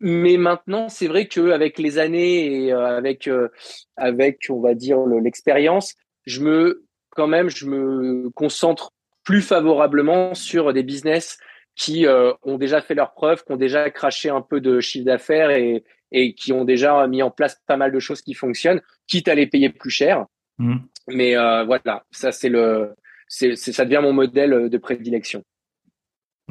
Mais 0.00 0.36
maintenant, 0.38 0.88
c'est 0.88 1.08
vrai 1.08 1.26
qu'avec 1.26 1.78
les 1.78 1.98
années 1.98 2.64
et 2.64 2.72
euh, 2.72 2.96
avec, 2.96 3.28
euh, 3.28 3.48
avec, 3.96 4.46
on 4.48 4.60
va 4.60 4.74
dire, 4.74 4.98
l'expérience, 5.06 5.94
je 6.26 6.40
me, 6.40 6.84
quand 7.10 7.26
même, 7.26 7.50
je 7.50 7.66
me 7.66 8.30
concentre 8.30 8.92
plus 9.24 9.42
favorablement 9.42 10.34
sur 10.34 10.72
des 10.72 10.82
business 10.82 11.38
qui 11.76 12.06
euh, 12.06 12.32
ont 12.42 12.58
déjà 12.58 12.80
fait 12.80 12.94
leurs 12.94 13.12
preuves, 13.12 13.44
qui 13.44 13.52
ont 13.52 13.56
déjà 13.56 13.90
craché 13.90 14.30
un 14.30 14.42
peu 14.42 14.60
de 14.60 14.80
chiffre 14.80 15.04
d'affaires 15.04 15.50
et, 15.50 15.84
et 16.12 16.34
qui 16.34 16.52
ont 16.52 16.64
déjà 16.64 17.06
mis 17.06 17.22
en 17.22 17.30
place 17.30 17.60
pas 17.66 17.76
mal 17.76 17.92
de 17.92 18.00
choses 18.00 18.22
qui 18.22 18.34
fonctionnent, 18.34 18.80
quitte 19.06 19.28
à 19.28 19.34
les 19.34 19.46
payer 19.46 19.70
plus 19.70 19.90
cher. 19.90 20.26
Mmh. 20.58 20.76
Mais 21.08 21.36
euh, 21.36 21.64
voilà, 21.64 22.04
ça 22.10 22.32
c'est 22.32 22.48
le, 22.48 22.94
c'est, 23.28 23.56
ça 23.56 23.84
devient 23.84 24.00
mon 24.02 24.12
modèle 24.12 24.68
de 24.68 24.78
prédilection. 24.78 25.44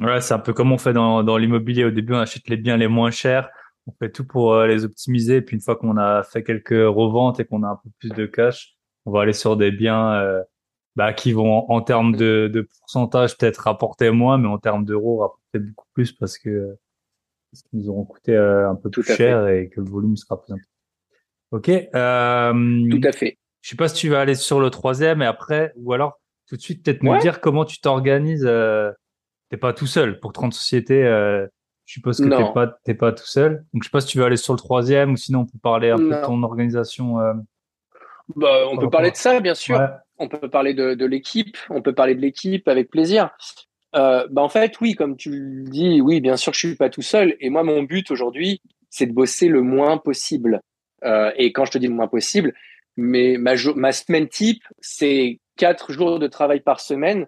Ouais, 0.01 0.21
c'est 0.21 0.33
un 0.33 0.39
peu 0.39 0.53
comme 0.53 0.71
on 0.71 0.77
fait 0.77 0.93
dans, 0.93 1.23
dans 1.23 1.37
l'immobilier. 1.37 1.85
Au 1.85 1.91
début, 1.91 2.13
on 2.13 2.19
achète 2.19 2.47
les 2.47 2.57
biens 2.57 2.77
les 2.77 2.87
moins 2.87 3.11
chers, 3.11 3.49
on 3.87 3.91
fait 3.91 4.11
tout 4.11 4.25
pour 4.25 4.53
euh, 4.53 4.67
les 4.67 4.85
optimiser. 4.85 5.41
Puis 5.41 5.55
une 5.55 5.61
fois 5.61 5.75
qu'on 5.75 5.97
a 5.97 6.23
fait 6.23 6.43
quelques 6.43 6.69
reventes 6.69 7.39
et 7.39 7.45
qu'on 7.45 7.63
a 7.63 7.67
un 7.67 7.79
peu 7.83 7.89
plus 7.99 8.09
de 8.09 8.25
cash, 8.25 8.75
on 9.05 9.11
va 9.11 9.21
aller 9.21 9.33
sur 9.33 9.57
des 9.57 9.71
biens 9.71 10.43
bah, 10.95 11.13
qui 11.13 11.31
vont 11.31 11.69
en 11.71 11.81
termes 11.81 12.13
de, 12.15 12.49
de 12.53 12.61
pourcentage 12.61 13.37
peut-être 13.37 13.59
rapporter 13.59 14.11
moins, 14.11 14.37
mais 14.37 14.49
en 14.49 14.57
termes 14.57 14.83
d'euros 14.83 15.19
rapporter 15.19 15.59
beaucoup 15.59 15.87
plus 15.93 16.11
parce 16.11 16.37
que 16.37 16.75
parce 17.51 17.63
qu'ils 17.63 17.79
nous 17.79 17.89
auront 17.89 18.03
coûté 18.03 18.35
euh, 18.35 18.69
un 18.69 18.75
peu 18.75 18.89
plus 18.89 19.03
cher 19.03 19.47
et 19.47 19.69
que 19.69 19.79
le 19.79 19.89
volume 19.89 20.17
sera 20.17 20.41
plus 20.41 20.51
important. 20.51 20.69
Ok. 21.51 21.69
Euh, 21.69 22.89
tout 22.91 23.07
à 23.07 23.11
fait. 23.13 23.37
Je 23.61 23.69
sais 23.69 23.75
pas 23.75 23.87
si 23.87 23.95
tu 23.95 24.09
vas 24.09 24.19
aller 24.19 24.35
sur 24.35 24.59
le 24.59 24.69
troisième 24.69 25.21
et 25.21 25.25
après, 25.25 25.71
ou 25.77 25.93
alors 25.93 26.19
tout 26.47 26.57
de 26.57 26.61
suite 26.61 26.83
peut-être 26.83 27.01
nous 27.01 27.17
dire 27.19 27.39
comment 27.39 27.63
tu 27.63 27.79
t'organises. 27.79 28.45
T'es 29.49 29.57
pas 29.57 29.73
tout 29.73 29.87
seul 29.87 30.19
pour 30.19 30.33
30 30.33 30.53
sociétés. 30.53 31.03
Euh, 31.03 31.45
je 31.85 31.93
suppose 31.93 32.19
que 32.19 32.29
t'es 32.29 32.53
pas 32.53 32.67
t'es 32.83 32.93
pas 32.93 33.11
tout 33.11 33.25
seul. 33.25 33.65
Donc 33.73 33.81
je 33.83 33.87
sais 33.87 33.91
pas 33.91 34.01
si 34.01 34.07
tu 34.07 34.19
veux 34.19 34.25
aller 34.25 34.37
sur 34.37 34.53
le 34.53 34.59
troisième 34.59 35.11
ou 35.13 35.17
sinon 35.17 35.39
on 35.39 35.45
peut 35.45 35.57
parler 35.61 35.89
un 35.89 35.97
peu 35.97 36.09
de 36.09 36.25
ton 36.25 36.43
organisation. 36.43 37.19
Euh, 37.19 37.33
bah, 38.35 38.65
on 38.71 38.77
peut 38.77 38.89
parler 38.89 39.09
de 39.11 39.15
ça, 39.15 39.39
bien 39.39 39.55
sûr. 39.55 39.81
On 40.19 40.27
peut 40.27 40.49
parler 40.49 40.73
de, 40.73 40.93
de 40.93 41.05
l'équipe. 41.05 41.57
On 41.69 41.81
peut 41.81 41.93
parler 41.93 42.13
de 42.13 42.21
l'équipe 42.21 42.67
avec 42.67 42.91
plaisir. 42.91 43.31
euh, 43.95 44.27
bah 44.29 44.43
en 44.43 44.49
fait, 44.49 44.79
oui, 44.81 44.93
comme 44.93 45.17
tu 45.17 45.31
le 45.31 45.63
dis, 45.69 45.99
oui, 45.99 46.21
bien 46.21 46.37
sûr, 46.37 46.53
je 46.53 46.59
suis 46.59 46.75
pas 46.75 46.89
tout 46.89 47.01
seul. 47.01 47.35
Et 47.39 47.49
moi, 47.49 47.63
mon 47.63 47.81
but 47.81 48.11
aujourd'hui, 48.11 48.61
c'est 48.91 49.07
de 49.07 49.13
bosser 49.13 49.47
le 49.47 49.61
moins 49.63 49.97
possible. 49.97 50.61
Euh, 51.03 51.31
et 51.37 51.51
quand 51.53 51.65
je 51.65 51.71
te 51.71 51.77
dis 51.79 51.87
le 51.87 51.93
moins 51.93 52.07
possible, 52.07 52.53
mais 52.97 53.37
ma, 53.39 53.53
ma 53.75 53.91
semaine 53.93 54.27
type, 54.27 54.61
c'est 54.79 55.39
quatre 55.55 55.91
jours 55.91 56.19
de 56.19 56.27
travail 56.27 56.59
par 56.59 56.81
semaine, 56.81 57.25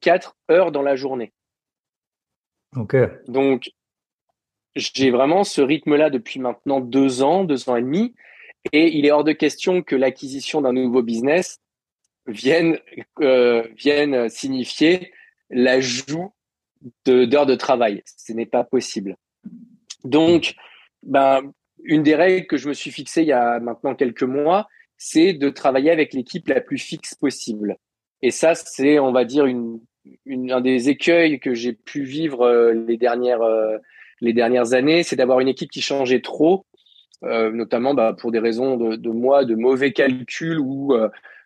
quatre 0.00 0.36
heures 0.50 0.70
dans 0.70 0.82
la 0.82 0.94
journée. 0.94 1.32
Ok. 2.76 2.96
Donc, 3.26 3.70
j'ai 4.76 5.10
vraiment 5.10 5.44
ce 5.44 5.60
rythme-là 5.60 6.10
depuis 6.10 6.40
maintenant 6.40 6.80
deux 6.80 7.22
ans, 7.22 7.44
deux 7.44 7.68
ans 7.68 7.76
et 7.76 7.82
demi. 7.82 8.14
Et 8.72 8.96
il 8.96 9.06
est 9.06 9.10
hors 9.10 9.24
de 9.24 9.32
question 9.32 9.82
que 9.82 9.96
l'acquisition 9.96 10.60
d'un 10.60 10.72
nouveau 10.72 11.02
business 11.02 11.60
vienne, 12.26 12.78
euh, 13.20 13.66
vienne 13.76 14.28
signifier 14.28 15.12
l'ajout 15.50 16.32
d'heures 17.06 17.46
de, 17.46 17.54
travail. 17.54 18.02
Ce 18.04 18.32
n'est 18.32 18.46
pas 18.46 18.64
possible. 18.64 19.16
Donc, 20.04 20.54
ben, 21.02 21.52
une 21.82 22.02
des 22.02 22.14
règles 22.14 22.46
que 22.46 22.56
je 22.56 22.68
me 22.68 22.74
suis 22.74 22.90
fixée 22.90 23.22
il 23.22 23.28
y 23.28 23.32
a 23.32 23.58
maintenant 23.60 23.94
quelques 23.94 24.22
mois, 24.22 24.68
c'est 24.96 25.32
de 25.32 25.48
travailler 25.48 25.90
avec 25.90 26.12
l'équipe 26.12 26.48
la 26.48 26.60
plus 26.60 26.78
fixe 26.78 27.14
possible. 27.14 27.76
Et 28.20 28.30
ça, 28.30 28.54
c'est, 28.54 28.98
on 28.98 29.12
va 29.12 29.24
dire, 29.24 29.46
une, 29.46 29.80
une, 30.24 30.52
un 30.52 30.60
des 30.60 30.88
écueils 30.88 31.40
que 31.40 31.54
j'ai 31.54 31.72
pu 31.72 32.02
vivre 32.02 32.42
euh, 32.42 32.72
les 32.72 32.96
dernières 32.96 33.42
euh, 33.42 33.78
les 34.20 34.32
dernières 34.32 34.72
années, 34.72 35.02
c'est 35.02 35.16
d'avoir 35.16 35.40
une 35.40 35.48
équipe 35.48 35.70
qui 35.70 35.80
changeait 35.80 36.20
trop, 36.20 36.66
euh, 37.22 37.52
notamment 37.52 37.94
bah, 37.94 38.16
pour 38.18 38.32
des 38.32 38.40
raisons 38.40 38.76
de, 38.76 38.96
de 38.96 39.10
moi, 39.10 39.44
de 39.44 39.54
mauvais 39.54 39.92
calculs 39.92 40.58
ou 40.58 40.94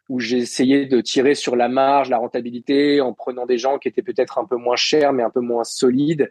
où 0.08 0.20
j'ai 0.20 0.38
essayé 0.38 0.86
de 0.86 1.00
tirer 1.00 1.34
sur 1.34 1.56
la 1.56 1.68
marge, 1.68 2.10
la 2.10 2.18
rentabilité, 2.18 3.00
en 3.00 3.12
prenant 3.12 3.46
des 3.46 3.56
gens 3.56 3.78
qui 3.78 3.88
étaient 3.88 4.02
peut-être 4.02 4.38
un 4.38 4.44
peu 4.44 4.56
moins 4.56 4.76
chers, 4.76 5.12
mais 5.12 5.22
un 5.22 5.30
peu 5.30 5.40
moins 5.40 5.64
solides. 5.64 6.28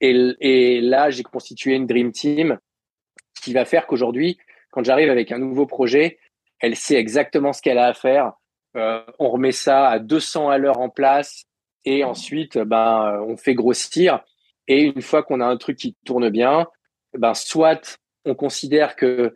Et, 0.00 0.34
et 0.40 0.80
là, 0.80 1.10
j'ai 1.10 1.24
constitué 1.24 1.74
une 1.74 1.86
Dream 1.86 2.12
Team 2.12 2.58
qui 3.42 3.52
va 3.52 3.64
faire 3.64 3.86
qu'aujourd'hui, 3.86 4.38
quand 4.70 4.84
j'arrive 4.84 5.10
avec 5.10 5.32
un 5.32 5.38
nouveau 5.38 5.66
projet, 5.66 6.18
elle 6.60 6.76
sait 6.76 6.96
exactement 6.96 7.52
ce 7.52 7.62
qu'elle 7.62 7.78
a 7.78 7.86
à 7.86 7.94
faire. 7.94 8.32
Euh, 8.76 9.02
on 9.18 9.30
remet 9.30 9.52
ça 9.52 9.88
à 9.88 9.98
200 9.98 10.50
à 10.50 10.58
l'heure 10.58 10.78
en 10.78 10.88
place 10.88 11.44
et 11.88 12.04
ensuite, 12.04 12.58
ben, 12.58 13.18
on 13.26 13.36
fait 13.38 13.54
grossir. 13.54 14.20
Et 14.66 14.82
une 14.82 15.00
fois 15.00 15.22
qu'on 15.22 15.40
a 15.40 15.46
un 15.46 15.56
truc 15.56 15.78
qui 15.78 15.96
tourne 16.04 16.28
bien, 16.28 16.66
ben, 17.16 17.32
soit 17.32 17.98
on 18.26 18.34
considère 18.34 18.94
que 18.94 19.34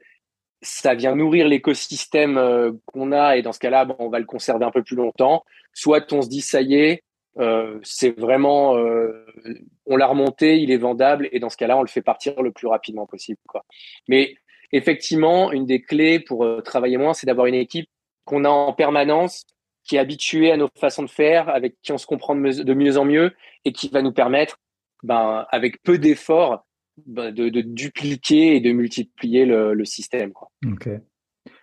ça 0.60 0.94
vient 0.94 1.16
nourrir 1.16 1.48
l'écosystème 1.48 2.36
euh, 2.36 2.72
qu'on 2.86 3.10
a 3.10 3.36
et 3.36 3.42
dans 3.42 3.52
ce 3.52 3.58
cas-là, 3.58 3.86
on 3.98 4.10
va 4.10 4.18
le 4.18 4.26
conserver 4.26 4.66
un 4.66 4.70
peu 4.70 4.82
plus 4.82 4.96
longtemps. 4.96 5.44
Soit 5.72 6.12
on 6.12 6.20
se 6.20 6.28
dit 6.28 6.42
ça 6.42 6.60
y 6.60 6.74
est, 6.74 7.02
euh, 7.38 7.80
c'est 7.82 8.18
vraiment, 8.20 8.76
euh, 8.76 9.24
on 9.86 9.96
l'a 9.96 10.06
remonté, 10.06 10.60
il 10.60 10.70
est 10.70 10.76
vendable 10.76 11.30
et 11.32 11.40
dans 11.40 11.48
ce 11.48 11.56
cas-là, 11.56 11.78
on 11.78 11.82
le 11.82 11.88
fait 11.88 12.02
partir 12.02 12.40
le 12.42 12.52
plus 12.52 12.66
rapidement 12.66 13.06
possible. 13.06 13.38
Mais 14.08 14.34
effectivement, 14.72 15.50
une 15.52 15.64
des 15.64 15.80
clés 15.80 16.20
pour 16.20 16.46
travailler 16.62 16.98
moins, 16.98 17.14
c'est 17.14 17.26
d'avoir 17.26 17.46
une 17.46 17.54
équipe 17.54 17.88
qu'on 18.26 18.44
a 18.44 18.50
en 18.50 18.74
permanence, 18.74 19.44
qui 19.84 19.96
est 19.96 19.98
habituée 19.98 20.52
à 20.52 20.56
nos 20.56 20.68
façons 20.78 21.02
de 21.02 21.10
faire, 21.10 21.48
avec 21.48 21.76
qui 21.82 21.92
on 21.92 21.98
se 21.98 22.06
comprend 22.06 22.34
de 22.34 22.74
mieux 22.74 22.98
en 22.98 23.04
mieux 23.04 23.32
et 23.64 23.72
qui 23.72 23.88
va 23.88 24.02
nous 24.02 24.12
permettre, 24.12 24.58
ben, 25.02 25.46
avec 25.50 25.82
peu 25.82 25.98
d'efforts, 25.98 26.64
bah, 27.06 27.32
de, 27.32 27.48
dupliquer 27.48 28.56
et 28.56 28.60
de 28.60 28.72
multiplier 28.72 29.44
le, 29.44 29.84
système. 29.84 30.32
Quoi. 30.32 30.48
Ok. 30.70 30.88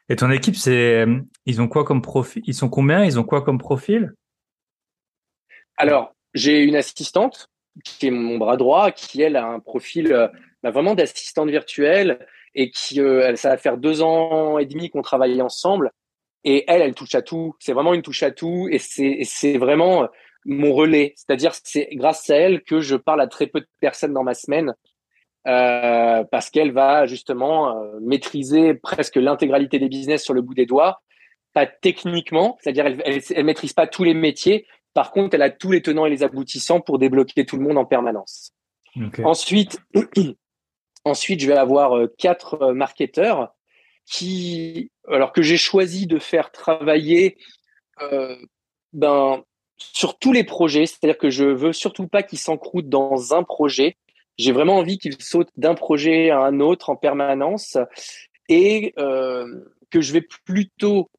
Et 0.09 0.15
ton 0.15 0.31
équipe, 0.31 0.55
c'est 0.55 1.05
ils 1.45 1.61
ont 1.61 1.67
quoi 1.67 1.83
comme 1.83 2.01
profil 2.01 2.41
Ils 2.45 2.55
sont 2.55 2.69
combien? 2.69 3.05
Ils 3.05 3.19
ont 3.19 3.23
quoi 3.23 3.43
comme 3.43 3.59
profil? 3.59 4.13
Alors, 5.77 6.13
j'ai 6.33 6.63
une 6.63 6.75
assistante 6.75 7.47
qui 7.85 8.07
est 8.07 8.11
mon 8.11 8.37
bras 8.37 8.57
droit, 8.57 8.91
qui 8.91 9.21
elle 9.21 9.35
a 9.35 9.47
un 9.47 9.59
profil 9.59 10.11
euh, 10.11 10.27
bah, 10.63 10.71
vraiment 10.71 10.95
d'assistante 10.95 11.49
virtuelle 11.49 12.25
et 12.55 12.71
qui 12.71 12.99
euh, 12.99 13.35
ça 13.35 13.49
va 13.49 13.57
faire 13.57 13.77
deux 13.77 14.01
ans 14.01 14.57
et 14.57 14.65
demi 14.65 14.89
qu'on 14.89 15.01
travaille 15.01 15.41
ensemble. 15.41 15.91
Et 16.43 16.63
elle, 16.67 16.81
elle 16.81 16.95
touche 16.95 17.15
à 17.15 17.21
tout. 17.21 17.55
C'est 17.59 17.73
vraiment 17.73 17.93
une 17.93 18.01
touche 18.01 18.23
à 18.23 18.31
tout 18.31 18.67
et 18.71 18.79
c'est 18.79 19.19
c'est 19.23 19.57
vraiment 19.57 20.07
mon 20.45 20.73
relais. 20.73 21.13
C'est-à-dire 21.15 21.53
c'est 21.63 21.89
grâce 21.93 22.29
à 22.29 22.35
elle 22.35 22.61
que 22.63 22.79
je 22.79 22.95
parle 22.95 23.21
à 23.21 23.27
très 23.27 23.47
peu 23.47 23.59
de 23.59 23.67
personnes 23.81 24.13
dans 24.13 24.23
ma 24.23 24.33
semaine 24.33 24.73
euh, 25.47 26.23
parce 26.25 26.49
qu'elle 26.49 26.71
va 26.71 27.05
justement 27.05 27.77
euh, 27.77 27.99
maîtriser 28.01 28.73
presque 28.73 29.15
l'intégralité 29.15 29.79
des 29.79 29.87
business 29.87 30.23
sur 30.23 30.33
le 30.33 30.41
bout 30.41 30.53
des 30.53 30.65
doigts, 30.65 31.01
pas 31.53 31.65
techniquement, 31.65 32.57
c'est-à-dire 32.59 32.85
elle, 32.85 33.21
elle, 33.29 33.45
maîtrise 33.45 33.73
pas 33.73 33.87
tous 33.87 34.03
les 34.03 34.13
métiers. 34.13 34.67
Par 34.93 35.11
contre, 35.11 35.35
elle 35.35 35.41
a 35.41 35.49
tous 35.49 35.71
les 35.71 35.81
tenants 35.81 36.05
et 36.05 36.09
les 36.09 36.23
aboutissants 36.23 36.81
pour 36.81 36.99
débloquer 36.99 37.45
tout 37.45 37.55
le 37.55 37.63
monde 37.63 37.77
en 37.77 37.85
permanence. 37.85 38.51
Ensuite, 39.23 39.79
ensuite, 41.05 41.39
je 41.39 41.47
vais 41.47 41.57
avoir 41.57 41.97
euh, 41.97 42.13
quatre 42.17 42.73
marketeurs 42.73 43.53
qui, 44.05 44.91
alors 45.09 45.33
que 45.33 45.41
j'ai 45.41 45.57
choisi 45.57 46.07
de 46.07 46.19
faire 46.19 46.51
travailler, 46.51 47.37
euh, 48.01 48.35
ben 48.93 49.43
sur 49.77 50.17
tous 50.19 50.33
les 50.33 50.43
projets, 50.43 50.85
c'est-à-dire 50.85 51.17
que 51.17 51.29
je 51.29 51.45
veux 51.45 51.73
surtout 51.73 52.07
pas 52.07 52.21
qu'ils 52.21 52.39
s'encroutent 52.39 52.89
dans 52.89 53.33
un 53.33 53.43
projet. 53.43 53.95
J'ai 54.37 54.51
vraiment 54.51 54.77
envie 54.77 54.97
qu'il 54.97 55.21
saute 55.21 55.49
d'un 55.57 55.75
projet 55.75 56.29
à 56.29 56.39
un 56.39 56.59
autre 56.59 56.89
en 56.89 56.95
permanence. 56.95 57.77
Et 58.49 58.93
euh, 58.97 59.45
que 59.89 60.01
je 60.01 60.13
vais 60.13 60.25
plutôt, 60.45 61.09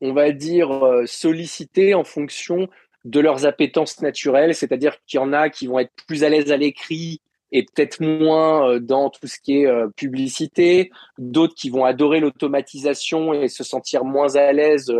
on 0.00 0.12
va 0.12 0.32
dire, 0.32 0.72
euh, 0.84 1.06
solliciter 1.06 1.94
en 1.94 2.04
fonction 2.04 2.68
de 3.04 3.20
leurs 3.20 3.46
appétences 3.46 4.00
naturelles, 4.00 4.54
c'est-à-dire 4.54 4.96
qu'il 5.06 5.18
y 5.18 5.22
en 5.22 5.32
a 5.32 5.50
qui 5.50 5.66
vont 5.66 5.78
être 5.78 5.92
plus 6.06 6.24
à 6.24 6.28
l'aise 6.28 6.50
à 6.50 6.56
l'écrit 6.56 7.20
et 7.52 7.64
peut-être 7.64 8.00
moins 8.00 8.68
euh, 8.68 8.78
dans 8.80 9.10
tout 9.10 9.26
ce 9.26 9.38
qui 9.40 9.62
est 9.62 9.68
publicité, 9.96 10.90
d'autres 11.18 11.54
qui 11.54 11.70
vont 11.70 11.84
adorer 11.84 12.20
l'automatisation 12.20 13.32
et 13.32 13.48
se 13.48 13.64
sentir 13.64 14.04
moins 14.04 14.36
à 14.36 14.52
l'aise 14.52 14.92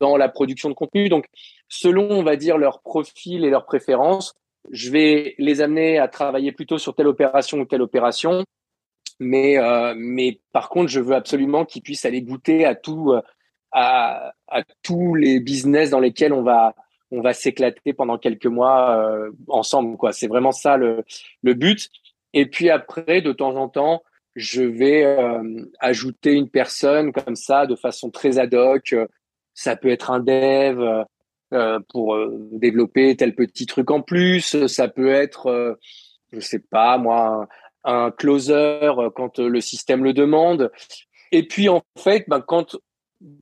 dans 0.00 0.16
la 0.16 0.28
production 0.28 0.68
de 0.68 0.74
contenu. 0.74 1.08
Donc, 1.08 1.26
selon, 1.68 2.10
on 2.10 2.22
va 2.22 2.36
dire, 2.36 2.58
leur 2.58 2.80
profil 2.80 3.44
et 3.44 3.50
leurs 3.50 3.64
préférences, 3.64 4.34
je 4.70 4.90
vais 4.90 5.34
les 5.38 5.60
amener 5.60 5.98
à 5.98 6.08
travailler 6.08 6.52
plutôt 6.52 6.78
sur 6.78 6.94
telle 6.94 7.06
opération 7.06 7.58
ou 7.58 7.64
telle 7.64 7.82
opération. 7.82 8.44
Mais, 9.20 9.58
euh, 9.58 9.94
mais 9.96 10.40
par 10.52 10.68
contre, 10.68 10.88
je 10.88 11.00
veux 11.00 11.14
absolument 11.14 11.64
qu'ils 11.64 11.82
puissent 11.82 12.04
aller 12.04 12.22
goûter 12.22 12.64
à 12.64 12.74
tout, 12.74 13.12
euh, 13.12 13.22
à, 13.72 14.32
à, 14.46 14.62
tous 14.82 15.14
les 15.14 15.40
business 15.40 15.90
dans 15.90 16.00
lesquels 16.00 16.32
on 16.32 16.42
va, 16.42 16.74
on 17.10 17.20
va 17.20 17.32
s'éclater 17.32 17.92
pendant 17.92 18.18
quelques 18.18 18.46
mois 18.46 18.96
euh, 18.96 19.30
ensemble. 19.48 19.96
Quoi, 19.96 20.12
c'est 20.12 20.28
vraiment 20.28 20.52
ça 20.52 20.76
le, 20.76 21.04
le 21.42 21.54
but. 21.54 21.88
Et 22.34 22.46
puis 22.46 22.70
après, 22.70 23.22
de 23.22 23.32
temps 23.32 23.56
en 23.56 23.68
temps, 23.68 24.02
je 24.36 24.62
vais 24.62 25.04
euh, 25.04 25.64
ajouter 25.80 26.32
une 26.32 26.50
personne 26.50 27.12
comme 27.12 27.36
ça 27.36 27.66
de 27.66 27.74
façon 27.74 28.10
très 28.10 28.38
ad 28.38 28.54
hoc. 28.54 28.94
Ça 29.54 29.76
peut 29.76 29.88
être 29.88 30.10
un 30.10 30.20
dev, 30.20 31.04
euh, 31.54 31.80
pour 31.88 32.14
euh, 32.14 32.28
développer 32.52 33.16
tel 33.16 33.34
petit 33.34 33.64
truc 33.64 33.90
en 33.90 34.02
plus. 34.02 34.66
Ça 34.66 34.86
peut 34.86 35.08
être, 35.08 35.46
euh, 35.46 35.74
je 36.30 36.40
sais 36.40 36.58
pas 36.58 36.98
moi, 36.98 37.48
un, 37.84 38.10
closer 38.10 38.92
quand 39.14 39.38
le 39.38 39.60
système 39.62 40.04
le 40.04 40.12
demande. 40.12 40.70
Et 41.32 41.48
puis 41.48 41.70
en 41.70 41.82
fait, 41.98 42.26
ben, 42.28 42.42
quand 42.42 42.76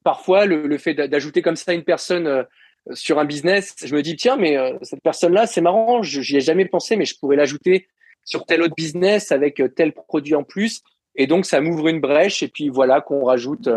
parfois 0.04 0.46
le, 0.46 0.68
le 0.68 0.78
fait 0.78 0.94
d'ajouter 0.94 1.42
comme 1.42 1.56
ça 1.56 1.72
une 1.74 1.82
personne 1.82 2.46
sur 2.92 3.18
un 3.18 3.24
business, 3.24 3.74
je 3.84 3.94
me 3.94 4.02
dis 4.02 4.16
tiens 4.16 4.36
mais 4.36 4.56
cette 4.82 5.02
personne-là 5.02 5.46
c'est 5.46 5.60
marrant, 5.60 6.02
j'y 6.02 6.36
ai 6.36 6.40
jamais 6.40 6.66
pensé 6.66 6.96
mais 6.96 7.04
je 7.04 7.18
pourrais 7.18 7.36
l'ajouter 7.36 7.88
sur 8.24 8.44
tel 8.46 8.62
autre 8.62 8.74
business 8.76 9.32
avec 9.32 9.62
tel 9.74 9.92
produit 9.92 10.34
en 10.34 10.44
plus. 10.44 10.82
Et 11.14 11.26
donc 11.26 11.46
ça 11.46 11.60
m'ouvre 11.60 11.88
une 11.88 12.00
brèche 12.00 12.42
et 12.42 12.48
puis 12.48 12.68
voilà 12.68 13.00
qu'on 13.00 13.24
rajoute 13.24 13.68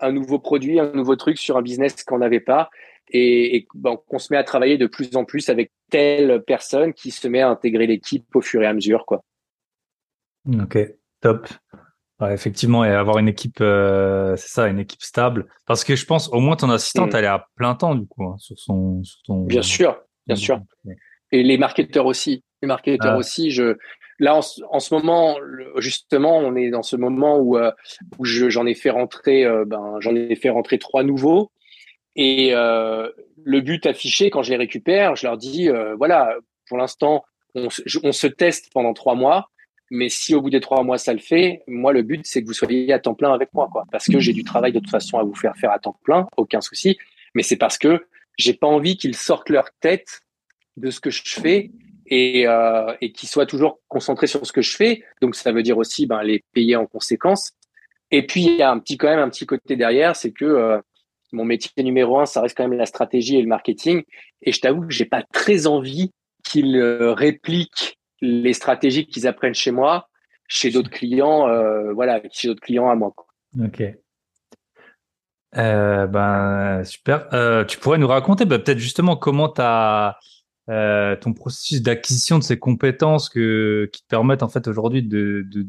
un 0.00 0.12
nouveau 0.12 0.38
produit, 0.38 0.78
un 0.78 0.92
nouveau 0.92 1.16
truc 1.16 1.38
sur 1.38 1.56
un 1.56 1.62
business 1.62 2.04
qu'on 2.04 2.18
n'avait 2.18 2.40
pas 2.40 2.70
et, 3.10 3.56
et 3.56 3.68
ben, 3.74 3.96
qu'on 3.96 4.18
se 4.18 4.32
met 4.32 4.38
à 4.38 4.44
travailler 4.44 4.78
de 4.78 4.86
plus 4.86 5.16
en 5.16 5.24
plus 5.24 5.48
avec 5.48 5.72
telle 5.90 6.42
personne 6.46 6.92
qui 6.92 7.10
se 7.10 7.26
met 7.28 7.40
à 7.40 7.48
intégrer 7.48 7.86
l'équipe 7.86 8.24
au 8.34 8.40
fur 8.40 8.62
et 8.62 8.66
à 8.66 8.72
mesure, 8.72 9.06
quoi. 9.06 9.24
Ok, 10.62 10.78
top. 11.20 11.48
Effectivement, 12.22 12.84
et 12.84 12.90
avoir 12.90 13.18
une 13.18 13.28
équipe, 13.28 13.60
euh, 13.60 14.36
c'est 14.36 14.48
ça, 14.48 14.68
une 14.68 14.78
équipe 14.78 15.02
stable. 15.02 15.46
Parce 15.66 15.84
que 15.84 15.96
je 15.96 16.04
pense, 16.04 16.28
au 16.32 16.40
moins 16.40 16.56
ton 16.56 16.70
assistante, 16.70 17.12
mm. 17.12 17.16
elle 17.16 17.24
est 17.24 17.28
à 17.28 17.46
plein 17.56 17.74
temps 17.74 17.94
du 17.94 18.06
coup 18.06 18.24
hein, 18.24 18.36
sur 18.38 18.58
son, 18.58 19.02
sur 19.04 19.22
ton. 19.22 19.44
Bien 19.44 19.62
sûr, 19.62 19.96
bien 20.26 20.36
sûr. 20.36 20.60
Et 21.30 21.42
les 21.42 21.58
marketeurs 21.58 22.06
aussi. 22.06 22.42
Les 22.62 22.68
marketeurs 22.68 23.14
ah. 23.14 23.18
aussi. 23.18 23.50
Je 23.50 23.76
là 24.18 24.34
en, 24.34 24.40
en, 24.70 24.80
ce 24.80 24.94
moment, 24.94 25.36
justement, 25.76 26.38
on 26.38 26.56
est 26.56 26.70
dans 26.70 26.82
ce 26.82 26.96
moment 26.96 27.38
où 27.38 27.56
euh, 27.56 27.70
où 28.18 28.24
j'en 28.24 28.66
ai 28.66 28.74
fait 28.74 28.90
rentrer, 28.90 29.44
euh, 29.44 29.64
ben 29.64 29.96
j'en 30.00 30.14
ai 30.16 30.34
fait 30.34 30.50
rentrer 30.50 30.78
trois 30.78 31.04
nouveaux. 31.04 31.52
Et 32.18 32.50
euh, 32.52 33.08
le 33.44 33.60
but 33.60 33.86
affiché, 33.86 34.28
quand 34.28 34.42
je 34.42 34.50
les 34.50 34.56
récupère, 34.56 35.14
je 35.14 35.24
leur 35.24 35.38
dis, 35.38 35.70
euh, 35.70 35.94
voilà, 35.94 36.34
pour 36.68 36.76
l'instant, 36.76 37.24
on, 37.54 37.68
on, 38.02 38.12
se 38.12 38.26
teste 38.26 38.72
pendant 38.72 38.92
trois 38.92 39.14
mois, 39.14 39.50
mais 39.90 40.08
si 40.08 40.34
au 40.34 40.42
bout 40.42 40.50
des 40.50 40.60
trois 40.60 40.82
mois 40.82 40.98
ça 40.98 41.12
le 41.12 41.18
fait, 41.18 41.62
moi 41.66 41.92
le 41.92 42.02
but 42.02 42.26
c'est 42.26 42.42
que 42.42 42.46
vous 42.46 42.52
soyez 42.52 42.92
à 42.92 42.98
temps 42.98 43.14
plein 43.14 43.32
avec 43.32 43.52
moi, 43.54 43.68
quoi, 43.70 43.84
parce 43.90 44.06
que 44.06 44.18
j'ai 44.18 44.32
du 44.32 44.44
travail 44.44 44.72
de 44.72 44.78
toute 44.78 44.90
façon 44.90 45.18
à 45.18 45.24
vous 45.24 45.34
faire 45.34 45.56
faire 45.56 45.70
à 45.70 45.78
temps 45.78 45.98
plein, 46.04 46.26
aucun 46.36 46.60
souci, 46.60 46.98
mais 47.34 47.42
c'est 47.42 47.56
parce 47.56 47.78
que 47.78 48.06
j'ai 48.36 48.54
pas 48.54 48.66
envie 48.66 48.96
qu'ils 48.96 49.16
sortent 49.16 49.50
leur 49.50 49.70
tête 49.80 50.20
de 50.76 50.90
ce 50.90 51.00
que 51.00 51.10
je 51.10 51.22
fais 51.24 51.70
et, 52.06 52.46
euh, 52.46 52.94
et 53.00 53.12
qui 53.12 53.26
soit 53.26 53.46
toujours 53.46 53.80
concentré 53.88 54.26
sur 54.26 54.46
ce 54.46 54.52
que 54.52 54.62
je 54.62 54.76
fais. 54.76 55.02
Donc 55.20 55.34
ça 55.34 55.52
veut 55.52 55.62
dire 55.62 55.76
aussi 55.76 56.06
ben, 56.06 56.22
les 56.22 56.44
payer 56.52 56.76
en 56.76 56.86
conséquence. 56.86 57.52
Et 58.10 58.26
puis 58.26 58.44
il 58.44 58.56
y 58.56 58.62
a 58.62 58.70
un 58.70 58.78
petit 58.78 58.96
quand 58.96 59.08
même 59.08 59.18
un 59.18 59.28
petit 59.28 59.44
côté 59.44 59.76
derrière, 59.76 60.16
c'est 60.16 60.32
que 60.32 60.44
euh, 60.44 60.78
mon 61.32 61.44
métier 61.44 61.70
numéro 61.82 62.18
un, 62.18 62.26
ça 62.26 62.40
reste 62.40 62.56
quand 62.56 62.66
même 62.66 62.78
la 62.78 62.86
stratégie 62.86 63.36
et 63.36 63.42
le 63.42 63.48
marketing. 63.48 64.02
Et 64.42 64.52
je 64.52 64.60
t'avoue 64.60 64.86
que 64.86 64.92
j'ai 64.92 65.04
pas 65.04 65.22
très 65.32 65.66
envie 65.66 66.12
qu'ils 66.44 66.76
euh, 66.76 67.12
répliquent 67.12 67.97
les 68.20 68.52
stratégies 68.52 69.06
qu'ils 69.06 69.26
apprennent 69.26 69.54
chez 69.54 69.70
moi, 69.70 70.08
chez 70.46 70.70
d'autres 70.70 70.90
clients, 70.90 71.48
euh, 71.48 71.92
voilà, 71.92 72.20
chez 72.30 72.48
d'autres 72.48 72.60
clients 72.60 72.88
à 72.88 72.94
moi. 72.94 73.14
Ok. 73.62 73.82
Euh, 75.56 76.06
ben 76.06 76.84
super. 76.84 77.32
Euh, 77.32 77.64
tu 77.64 77.78
pourrais 77.78 77.98
nous 77.98 78.06
raconter 78.06 78.44
ben, 78.44 78.58
peut-être 78.58 78.78
justement 78.78 79.16
comment 79.16 79.48
tu 79.48 79.62
as 79.62 80.18
euh, 80.68 81.16
ton 81.16 81.32
processus 81.32 81.80
d'acquisition 81.80 82.38
de 82.38 82.44
ces 82.44 82.58
compétences 82.58 83.30
que, 83.30 83.88
qui 83.90 84.02
te 84.02 84.08
permettent 84.08 84.42
en 84.42 84.50
fait 84.50 84.68
aujourd'hui 84.68 85.02
de, 85.02 85.46
de, 85.50 85.66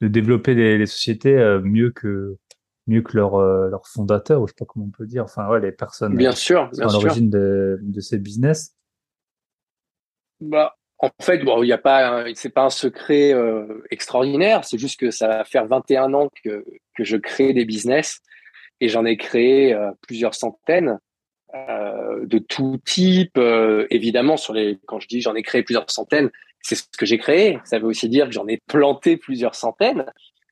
de, 0.00 0.08
développer 0.08 0.54
les, 0.54 0.78
les 0.78 0.86
sociétés 0.86 1.36
euh, 1.36 1.60
mieux 1.60 1.90
que 1.90 2.38
mieux 2.86 3.02
que 3.02 3.14
leurs 3.18 3.34
euh, 3.34 3.68
leur 3.68 3.86
fondateurs 3.86 4.40
ou 4.40 4.46
je 4.46 4.52
sais 4.52 4.56
pas 4.58 4.64
comment 4.64 4.86
on 4.86 4.90
peut 4.90 5.04
dire 5.04 5.24
enfin 5.24 5.46
ouais 5.50 5.60
les 5.60 5.72
personnes 5.72 6.16
bien 6.16 6.32
sûr 6.32 6.70
bien 6.70 6.88
à 6.88 6.92
l'origine 6.92 7.28
de, 7.28 7.78
de 7.82 8.00
ces 8.00 8.16
business 8.16 8.74
bah 10.40 10.77
en 10.98 11.10
fait 11.20 11.38
bon 11.38 11.62
il 11.62 11.66
n'y 11.66 11.72
a 11.72 11.78
pas 11.78 12.24
c'est 12.34 12.52
pas 12.52 12.64
un 12.64 12.70
secret 12.70 13.32
euh, 13.32 13.84
extraordinaire 13.90 14.64
c'est 14.64 14.78
juste 14.78 14.98
que 14.98 15.10
ça 15.10 15.28
va 15.28 15.44
faire 15.44 15.66
21 15.66 16.12
ans 16.14 16.28
que 16.44 16.64
que 16.96 17.04
je 17.04 17.16
crée 17.16 17.52
des 17.52 17.64
business 17.64 18.20
et 18.80 18.88
j'en 18.88 19.04
ai 19.04 19.16
créé 19.16 19.74
euh, 19.74 19.90
plusieurs 20.02 20.34
centaines 20.34 20.98
euh, 21.54 22.26
de 22.26 22.38
tout 22.38 22.78
type. 22.84 23.38
Évidemment, 23.90 24.36
sur 24.36 24.52
les, 24.52 24.78
quand 24.86 25.00
je 25.00 25.08
dis 25.08 25.20
j'en 25.20 25.34
ai 25.34 25.42
créé 25.42 25.62
plusieurs 25.62 25.90
centaines, 25.90 26.30
c'est 26.60 26.74
ce 26.74 26.84
que 26.96 27.06
j'ai 27.06 27.18
créé. 27.18 27.58
Ça 27.64 27.78
veut 27.78 27.86
aussi 27.86 28.08
dire 28.08 28.26
que 28.26 28.32
j'en 28.32 28.46
ai 28.46 28.58
planté 28.66 29.16
plusieurs 29.16 29.54
centaines. 29.54 30.04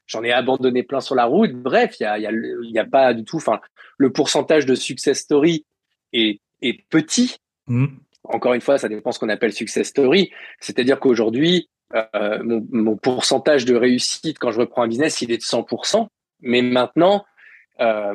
J'en 0.07 0.23
ai 0.23 0.33
abandonné 0.33 0.83
plein 0.83 1.01
sur 1.01 1.15
la 1.15 1.25
route. 1.25 1.53
Bref, 1.53 1.97
il 2.01 2.05
y 2.05 2.07
a, 2.07 2.19
y, 2.19 2.73
y 2.73 2.79
a 2.79 2.85
pas 2.85 3.13
du 3.13 3.25
tout. 3.25 3.37
Enfin, 3.37 3.61
le 3.99 4.13
pourcentage 4.13 4.67
de 4.67 4.75
success 4.75 5.19
story 5.19 5.67
est, 6.13 6.41
est 6.63 6.89
petit. 6.89 7.37
Mmh. 7.67 7.87
Encore 8.29 8.55
une 8.55 8.61
fois, 8.61 8.79
ça 8.79 8.89
dépend 8.89 9.13
ce 9.13 9.19
qu'on 9.19 9.29
appelle 9.29 9.53
success 9.53 9.89
story. 9.89 10.31
C'est-à-dire 10.61 11.01
qu'aujourd'hui, 11.01 11.69
euh, 11.95 12.43
mon, 12.43 12.67
mon, 12.71 12.97
pourcentage 12.97 13.65
de 13.65 13.75
réussite 13.75 14.39
quand 14.39 14.51
je 14.51 14.61
reprends 14.61 14.83
un 14.83 14.89
business, 14.89 15.21
il 15.23 15.31
est 15.31 15.39
de 15.39 15.43
100%. 15.43 16.07
Mais 16.41 16.63
maintenant, 16.63 17.25
euh, 17.81 18.15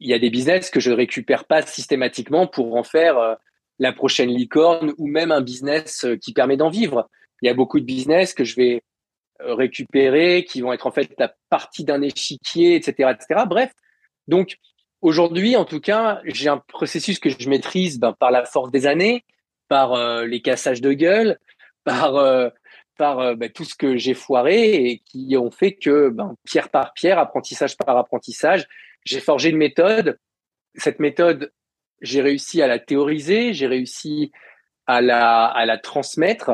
il 0.00 0.08
y 0.08 0.14
a 0.14 0.18
des 0.18 0.30
business 0.30 0.70
que 0.70 0.80
je 0.80 0.90
ne 0.90 0.96
récupère 0.96 1.44
pas 1.44 1.62
systématiquement 1.62 2.46
pour 2.46 2.74
en 2.76 2.82
faire 2.82 3.18
euh, 3.18 3.34
la 3.78 3.92
prochaine 3.92 4.30
licorne 4.30 4.94
ou 4.98 5.06
même 5.06 5.30
un 5.30 5.42
business 5.42 6.04
euh, 6.04 6.16
qui 6.16 6.32
permet 6.32 6.56
d'en 6.56 6.70
vivre. 6.70 7.08
Il 7.42 7.46
y 7.46 7.50
a 7.50 7.54
beaucoup 7.54 7.80
de 7.80 7.84
business 7.84 8.34
que 8.34 8.44
je 8.44 8.56
vais 8.56 8.82
euh, 9.42 9.54
récupérer, 9.54 10.44
qui 10.44 10.62
vont 10.62 10.72
être 10.72 10.86
en 10.86 10.90
fait 10.90 11.12
la 11.18 11.34
partie 11.50 11.84
d'un 11.84 12.02
échiquier, 12.02 12.76
etc., 12.76 13.12
etc. 13.14 13.44
Bref, 13.46 13.72
donc 14.26 14.56
aujourd'hui, 15.02 15.56
en 15.56 15.64
tout 15.64 15.80
cas, 15.80 16.20
j'ai 16.24 16.48
un 16.48 16.58
processus 16.58 17.18
que 17.18 17.30
je 17.30 17.48
maîtrise 17.48 17.98
ben, 17.98 18.12
par 18.12 18.30
la 18.30 18.44
force 18.44 18.70
des 18.70 18.86
années, 18.86 19.24
par 19.68 19.94
euh, 19.94 20.26
les 20.26 20.42
cassages 20.42 20.80
de 20.80 20.92
gueule, 20.92 21.38
par 21.84 22.16
euh, 22.16 22.48
par 22.96 23.34
ben, 23.34 23.50
tout 23.50 23.64
ce 23.64 23.74
que 23.74 23.96
j'ai 23.96 24.12
foiré 24.12 24.74
et 24.74 24.98
qui 24.98 25.34
ont 25.36 25.50
fait 25.50 25.74
que 25.74 26.10
ben, 26.10 26.36
pierre 26.44 26.68
par 26.68 26.92
pierre, 26.92 27.18
apprentissage 27.18 27.76
par 27.78 27.96
apprentissage, 27.96 28.66
j'ai 29.04 29.20
forgé 29.20 29.50
une 29.50 29.56
méthode. 29.56 30.18
Cette 30.74 31.00
méthode, 31.00 31.50
j'ai 32.02 32.20
réussi 32.20 32.62
à 32.62 32.66
la 32.66 32.78
théoriser, 32.78 33.54
j'ai 33.54 33.66
réussi 33.66 34.32
à 34.86 35.00
la, 35.00 35.46
à 35.46 35.66
la 35.66 35.78
transmettre. 35.78 36.52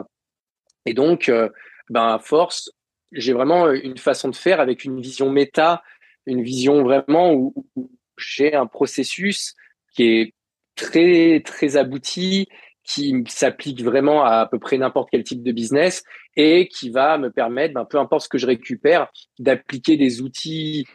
Et 0.85 0.95
donc, 0.95 1.29
euh, 1.29 1.49
ben, 1.91 2.15
à 2.15 2.19
force, 2.19 2.71
j'ai 3.13 3.33
vraiment 3.33 3.71
une 3.71 3.99
façon 3.99 4.29
de 4.29 4.37
faire 4.37 4.61
avec 4.61 4.85
une 4.85 5.01
vision 5.01 5.31
méta, 5.31 5.83
une 6.27 6.43
vision 6.43 6.83
vraiment 6.83 7.33
où, 7.33 7.55
où 7.77 7.91
j'ai 8.17 8.55
un 8.55 8.67
processus 8.67 9.55
qui 9.95 10.05
est 10.05 10.35
très, 10.75 11.41
très 11.45 11.77
abouti, 11.77 12.49
qui 12.85 13.25
s'applique 13.27 13.83
vraiment 13.83 14.25
à 14.25 14.37
à 14.37 14.47
peu 14.47 14.59
près 14.59 14.79
n'importe 14.79 15.09
quel 15.11 15.25
type 15.25 15.43
de 15.43 15.53
business 15.53 16.05
et 16.37 16.69
qui 16.69 16.91
va 16.91 17.19
me 17.19 17.31
permettre, 17.31 17.75
ben, 17.75 17.85
peu 17.85 17.99
importe 17.99 18.25
ce 18.25 18.29
que 18.29 18.39
je 18.39 18.47
récupère, 18.47 19.09
d'appliquer 19.39 19.97
des 19.97 20.21
outils 20.23 20.87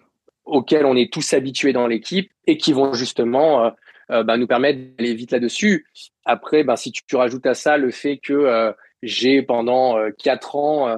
auxquels 0.46 0.86
on 0.86 0.96
est 0.96 1.12
tous 1.12 1.34
habitués 1.34 1.74
dans 1.74 1.88
l'équipe 1.88 2.32
et 2.48 2.58
qui 2.58 2.74
vont 2.74 2.94
justement 2.94 3.66
euh, 3.66 3.70
euh, 4.12 4.24
bah, 4.24 4.38
nous 4.38 4.48
permettre 4.48 4.80
d'aller 4.98 5.14
vite 5.14 5.32
là-dessus. 5.32 5.86
Après, 6.24 6.64
bah, 6.64 6.78
si 6.78 6.92
tu, 6.92 7.16
rajoutes 7.16 7.46
à 7.46 7.54
ça 7.54 7.78
le 7.78 7.92
fait 7.92 8.18
que 8.18 8.34
euh, 8.34 8.72
j'ai 9.04 9.42
pendant 9.42 9.98
quatre 10.20 10.56
ans 10.56 10.96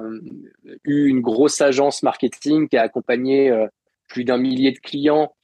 eu 0.84 1.06
une 1.06 1.22
grosse 1.22 1.62
agence 1.62 2.02
marketing 2.02 2.68
qui 2.68 2.76
a 2.76 2.82
accompagné 2.82 3.50
plus 4.08 4.24
d'un 4.24 4.36
millier 4.36 4.72
de 4.72 4.78
clients 4.78 5.34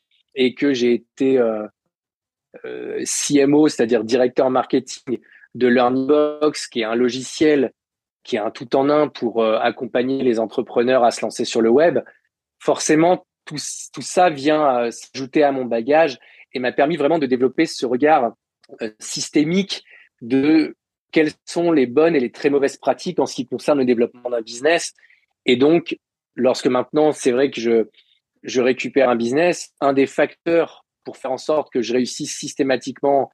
et 0.41 0.55
que 0.55 0.72
j'ai 0.72 0.95
été 0.95 1.38
CMO, 3.05 3.68
c'est-à-dire 3.68 4.03
directeur 4.03 4.51
marketing 4.51 5.18
de 5.55 5.68
LearningBox, 5.68 6.66
qui 6.68 6.80
est 6.80 6.84
un 6.84 6.95
logiciel 6.95 7.72
qui 8.24 8.36
est 8.36 8.41
un 8.41 8.51
tout 8.51 8.74
en 8.74 8.91
un 8.91 9.09
pour 9.09 9.45
accompagner 9.45 10.22
les 10.22 10.38
entrepreneurs 10.41 11.05
à 11.05 11.11
se 11.11 11.20
lancer 11.20 11.45
sur 11.45 11.61
le 11.61 11.68
web. 11.70 12.01
Forcément, 12.59 13.26
tout, 13.45 14.03
ça 14.03 14.30
vient 14.30 14.78
euh, 14.78 14.91
s'ajouter 14.91 15.43
à 15.43 15.53
mon 15.53 15.64
bagage 15.64 16.18
et 16.53 16.59
m'a 16.59 16.72
permis 16.72 16.97
vraiment 16.97 17.18
de 17.18 17.26
développer 17.26 17.66
ce 17.66 17.86
regard 17.86 18.34
euh, 18.82 18.91
systémique 18.99 19.84
de 20.20 20.76
quelles 21.12 21.32
sont 21.45 21.72
les 21.72 21.86
bonnes 21.86 22.14
et 22.14 22.20
les 22.20 22.30
très 22.30 22.51
mauvaises 22.51 22.76
pratiques 22.76 23.18
en 23.18 23.26
ce 23.26 23.34
qui 23.34 23.47
concerne 23.47 23.78
le 23.78 23.84
développement 23.84 24.30
d'un 24.30 24.43
business. 24.43 24.95
Et 25.47 25.57
donc, 25.57 25.99
lorsque 26.36 26.66
maintenant, 26.66 27.12
c'est 27.12 27.32
vrai 27.32 27.51
que 27.51 27.61
je, 27.61 27.88
je 28.43 28.61
récupère 28.61 29.09
un 29.09 29.16
business, 29.16 29.70
un 29.80 29.93
des 29.93 30.07
facteurs 30.07 30.84
pour 31.05 31.16
faire 31.16 31.32
en 31.32 31.38
sorte 31.38 31.72
que 31.72 31.82
je 31.82 31.93
réussisse 31.93 32.36
systématiquement 32.36 33.30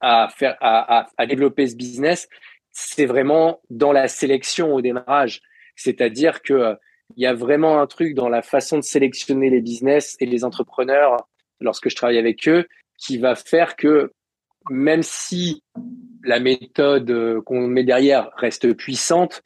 à 0.00 0.28
faire, 0.34 0.56
à, 0.60 1.00
à, 1.00 1.06
à 1.16 1.26
développer 1.26 1.66
ce 1.66 1.76
business, 1.76 2.28
c'est 2.70 3.06
vraiment 3.06 3.60
dans 3.70 3.92
la 3.92 4.08
sélection 4.08 4.74
au 4.74 4.80
démarrage. 4.82 5.40
C'est-à-dire 5.74 6.42
que 6.42 6.76
il 7.16 7.22
y 7.22 7.26
a 7.26 7.34
vraiment 7.34 7.80
un 7.80 7.86
truc 7.86 8.14
dans 8.14 8.28
la 8.28 8.42
façon 8.42 8.78
de 8.78 8.82
sélectionner 8.82 9.48
les 9.48 9.60
business 9.60 10.16
et 10.20 10.26
les 10.26 10.44
entrepreneurs 10.44 11.28
lorsque 11.60 11.88
je 11.88 11.94
travaille 11.94 12.18
avec 12.18 12.48
eux 12.48 12.66
qui 12.98 13.18
va 13.18 13.34
faire 13.36 13.76
que 13.76 14.12
même 14.70 15.02
si 15.02 15.62
la 16.24 16.40
méthode 16.40 17.10
euh, 17.10 17.40
qu'on 17.42 17.68
met 17.68 17.84
derrière 17.84 18.30
reste 18.36 18.74
puissante, 18.74 19.42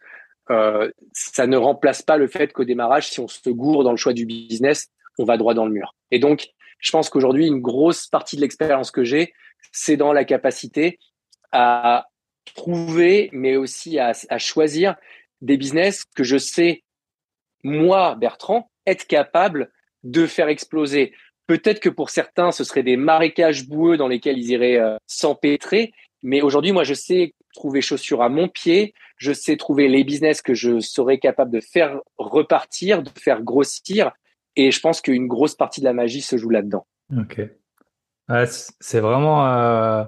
euh, 0.50 0.90
ça 1.12 1.46
ne 1.46 1.56
remplace 1.56 2.02
pas 2.02 2.16
le 2.16 2.26
fait 2.26 2.52
qu'au 2.52 2.64
démarrage, 2.64 3.10
si 3.10 3.20
on 3.20 3.28
se 3.28 3.50
gourre 3.50 3.84
dans 3.84 3.90
le 3.90 3.98
choix 3.98 4.14
du 4.14 4.24
business, 4.24 4.88
on 5.20 5.24
va 5.24 5.36
droit 5.36 5.54
dans 5.54 5.66
le 5.66 5.72
mur. 5.72 5.94
Et 6.10 6.18
donc, 6.18 6.48
je 6.78 6.90
pense 6.90 7.10
qu'aujourd'hui, 7.10 7.46
une 7.46 7.60
grosse 7.60 8.06
partie 8.06 8.36
de 8.36 8.40
l'expérience 8.40 8.90
que 8.90 9.04
j'ai, 9.04 9.34
c'est 9.72 9.96
dans 9.96 10.12
la 10.12 10.24
capacité 10.24 10.98
à 11.52 12.06
trouver, 12.54 13.28
mais 13.32 13.56
aussi 13.56 13.98
à, 13.98 14.14
choisir 14.38 14.96
des 15.42 15.56
business 15.56 16.04
que 16.16 16.24
je 16.24 16.38
sais 16.38 16.82
moi, 17.62 18.14
Bertrand, 18.14 18.70
être 18.86 19.06
capable 19.06 19.70
de 20.02 20.26
faire 20.26 20.48
exploser. 20.48 21.12
Peut-être 21.46 21.80
que 21.80 21.90
pour 21.90 22.08
certains, 22.08 22.52
ce 22.52 22.64
serait 22.64 22.82
des 22.82 22.96
marécages 22.96 23.68
boueux 23.68 23.98
dans 23.98 24.08
lesquels 24.08 24.38
ils 24.38 24.50
iraient 24.50 24.78
euh, 24.78 24.96
s'empêtrer. 25.06 25.92
Mais 26.22 26.40
aujourd'hui, 26.40 26.72
moi, 26.72 26.84
je 26.84 26.94
sais 26.94 27.34
trouver 27.54 27.82
chaussures 27.82 28.22
à 28.22 28.30
mon 28.30 28.48
pied. 28.48 28.94
Je 29.16 29.32
sais 29.32 29.58
trouver 29.58 29.88
les 29.88 30.04
business 30.04 30.40
que 30.40 30.54
je 30.54 30.80
serais 30.80 31.18
capable 31.18 31.50
de 31.50 31.60
faire 31.60 32.00
repartir, 32.16 33.02
de 33.02 33.10
faire 33.20 33.42
grossir. 33.42 34.12
Et 34.56 34.70
je 34.70 34.80
pense 34.80 35.00
qu'une 35.00 35.26
grosse 35.26 35.54
partie 35.54 35.80
de 35.80 35.86
la 35.86 35.92
magie 35.92 36.22
se 36.22 36.36
joue 36.36 36.50
là-dedans. 36.50 36.86
Ok. 37.16 37.40
Ouais, 38.28 38.44
c'est 38.46 39.00
vraiment, 39.00 39.46
euh, 39.46 40.04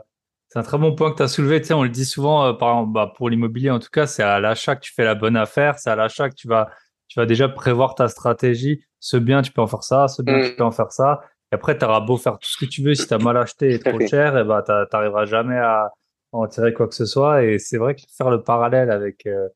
c'est 0.48 0.58
un 0.58 0.62
très 0.62 0.78
bon 0.78 0.94
point 0.94 1.10
que 1.12 1.16
tu 1.16 1.22
as 1.22 1.28
soulevé. 1.28 1.60
Tu 1.60 1.68
sais, 1.68 1.74
on 1.74 1.82
le 1.82 1.88
dit 1.88 2.04
souvent, 2.04 2.46
euh, 2.46 2.52
par 2.52 2.70
exemple, 2.70 2.92
bah, 2.92 3.12
pour 3.16 3.30
l'immobilier 3.30 3.70
en 3.70 3.78
tout 3.78 3.90
cas, 3.90 4.06
c'est 4.06 4.22
à 4.22 4.38
l'achat 4.40 4.76
que 4.76 4.82
tu 4.82 4.92
fais 4.92 5.04
la 5.04 5.14
bonne 5.14 5.36
affaire. 5.36 5.78
C'est 5.78 5.90
à 5.90 5.96
l'achat 5.96 6.28
que 6.28 6.34
tu 6.34 6.48
vas 6.48 6.70
tu 7.12 7.20
vas 7.20 7.26
déjà 7.26 7.46
prévoir 7.46 7.94
ta 7.94 8.08
stratégie. 8.08 8.86
Ce 8.98 9.18
bien, 9.18 9.42
tu 9.42 9.52
peux 9.52 9.60
en 9.60 9.66
faire 9.66 9.82
ça. 9.82 10.08
Ce 10.08 10.22
bien, 10.22 10.40
tu 10.40 10.52
mm. 10.52 10.56
peux 10.56 10.64
en 10.64 10.70
faire 10.70 10.92
ça. 10.92 11.20
Et 11.50 11.56
après, 11.56 11.76
tu 11.76 11.84
auras 11.84 12.00
beau 12.00 12.16
faire 12.16 12.38
tout 12.38 12.48
ce 12.48 12.56
que 12.56 12.64
tu 12.64 12.82
veux. 12.82 12.94
Si 12.94 13.06
tu 13.06 13.12
as 13.12 13.18
mal 13.18 13.36
acheté 13.36 13.74
et 13.74 13.78
trop 13.78 14.00
cher, 14.06 14.38
et 14.38 14.44
ben, 14.44 14.62
tu 14.62 14.72
n'arriveras 14.72 15.26
jamais 15.26 15.58
à 15.58 15.92
en 16.32 16.46
tirer 16.46 16.72
quoi 16.72 16.88
que 16.88 16.94
ce 16.94 17.04
soit. 17.04 17.44
Et 17.44 17.58
c'est 17.58 17.76
vrai 17.76 17.96
que 17.96 18.00
faire 18.16 18.30
le 18.30 18.42
parallèle 18.42 18.90
avec 18.90 19.26
euh, 19.26 19.48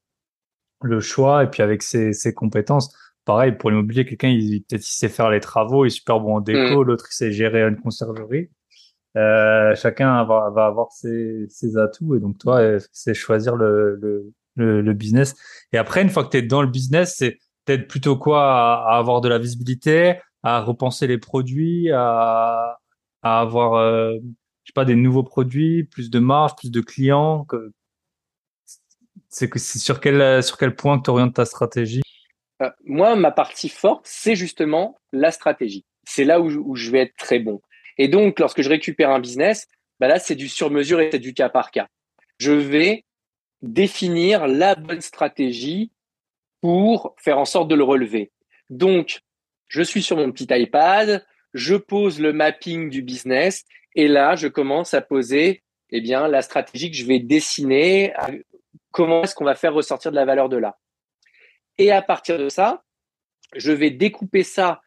le 0.82 1.01
choix 1.01 1.45
et 1.45 1.47
puis 1.47 1.62
avec 1.62 1.82
ses, 1.82 2.12
ses 2.12 2.34
compétences, 2.34 2.95
pareil, 3.27 3.53
pour 3.53 3.70
l'immobilier, 3.70 4.07
quelqu'un, 4.07 4.29
il, 4.29 4.62
peut-être 4.62 4.87
il 4.87 4.91
sait 4.91 5.11
faire 5.11 5.31
les 5.31 5.41
travaux, 5.41 5.85
il 5.85 5.89
est 5.89 5.91
super 5.91 6.20
bon 6.20 6.37
en 6.37 6.41
déco, 6.41 6.83
mm. 6.83 6.87
l'autre, 6.87 7.07
il 7.11 7.14
sait 7.14 7.33
gérer 7.33 7.62
une 7.62 7.77
conciergerie. 7.77 8.49
Euh, 9.16 9.74
chacun 9.74 10.24
va, 10.24 10.51
va 10.51 10.66
avoir 10.66 10.93
ses, 10.93 11.47
ses, 11.49 11.77
atouts 11.79 12.16
et 12.16 12.20
donc 12.20 12.39
toi, 12.39 12.61
c'est 12.93 13.14
choisir 13.14 13.57
le, 13.57 13.97
le, 13.97 14.33
le, 14.57 14.83
le, 14.83 14.93
business. 14.93 15.35
Et 15.72 15.79
après, 15.79 16.03
une 16.03 16.11
fois 16.11 16.24
que 16.24 16.31
tu 16.31 16.37
es 16.37 16.43
dans 16.43 16.62
le 16.62 16.68
business, 16.68 17.14
c'est 17.16 17.39
peut-être 17.64 17.89
plutôt 17.89 18.16
quoi 18.16 18.85
à, 18.87 18.97
avoir 18.99 19.22
de 19.22 19.29
la 19.29 19.39
visibilité, 19.39 20.16
à 20.43 20.61
repenser 20.61 21.07
les 21.07 21.18
produits, 21.18 21.91
à, 21.93 22.79
à 23.22 23.41
avoir, 23.41 23.74
euh, 23.74 24.12
je 24.64 24.70
sais 24.70 24.74
pas, 24.74 24.85
des 24.85 24.97
nouveaux 24.97 25.24
produits, 25.24 25.85
plus 25.85 26.11
de 26.11 26.18
marge, 26.18 26.55
plus 26.57 26.70
de 26.70 26.81
clients. 26.81 27.45
Que... 27.47 27.72
C'est 29.31 29.49
que 29.49 29.59
c'est 29.59 29.79
sur 29.79 30.01
quel 30.01 30.43
sur 30.43 30.59
quel 30.59 30.77
point 30.77 31.01
tu 31.01 31.11
orientes 31.11 31.35
ta 31.35 31.45
stratégie? 31.45 32.03
Euh, 32.63 32.71
Moi, 32.85 33.17
ma 33.17 33.31
partie 33.31 33.69
forte, 33.69 34.07
c'est 34.07 34.37
justement 34.37 34.99
la 35.13 35.31
stratégie. 35.31 35.85
C'est 36.05 36.25
là 36.25 36.41
où, 36.41 36.49
où, 36.49 36.77
je 36.77 36.91
vais 36.91 37.01
être 37.01 37.17
très 37.17 37.39
bon. 37.39 37.61
Et 37.99 38.09
donc, 38.09 38.39
lorsque 38.39 38.63
je 38.63 38.69
récupère 38.69 39.11
un 39.11 39.21
business, 39.21 39.67
bah 40.01 40.09
là, 40.09 40.19
c'est 40.19 40.35
du 40.35 40.49
sur-mesure 40.49 41.01
et 41.01 41.11
c'est 41.11 41.19
du 41.19 41.35
cas 41.35 41.49
par 41.49 41.71
cas. 41.71 41.89
Je 42.39 42.53
vais 42.53 43.05
définir 43.63 44.47
la 44.47 44.75
bonne 44.75 45.01
stratégie 45.01 45.91
pour 46.61 47.15
faire 47.19 47.39
en 47.39 47.45
sorte 47.45 47.69
de 47.69 47.75
le 47.75 47.85
relever. 47.85 48.31
Donc, 48.71 49.21
je 49.69 49.83
suis 49.83 50.03
sur 50.03 50.17
mon 50.17 50.31
petit 50.33 50.47
iPad, 50.51 51.25
je 51.55 51.75
pose 51.75 52.21
le 52.21 52.33
mapping 52.33 52.91
du 52.91 53.03
business 53.03 53.65
et 53.95 54.09
là, 54.09 54.37
je 54.37 54.49
commence 54.49 54.95
à 54.95 55.01
poser 55.01 55.63
eh 55.91 56.01
bien, 56.01 56.29
la 56.29 56.43
stratégie 56.43 56.91
que 56.91 56.97
je 56.97 57.07
vais 57.07 57.19
dessiner, 57.19 58.13
comment 58.91 59.23
est-ce 59.23 59.35
qu'on 59.35 59.45
va 59.45 59.55
faire 59.55 59.73
ressortir 59.73 60.11
de 60.11 60.17
la 60.17 60.25
valeur 60.25 60.49
de 60.49 60.57
là. 60.57 60.77
Et 61.79 61.91
à 61.91 62.03
partir 62.03 62.39
de 62.39 62.49
ça, 62.49 62.83
je 63.55 63.72
vais 63.72 63.91
découper 63.91 64.43
ça 64.43 64.81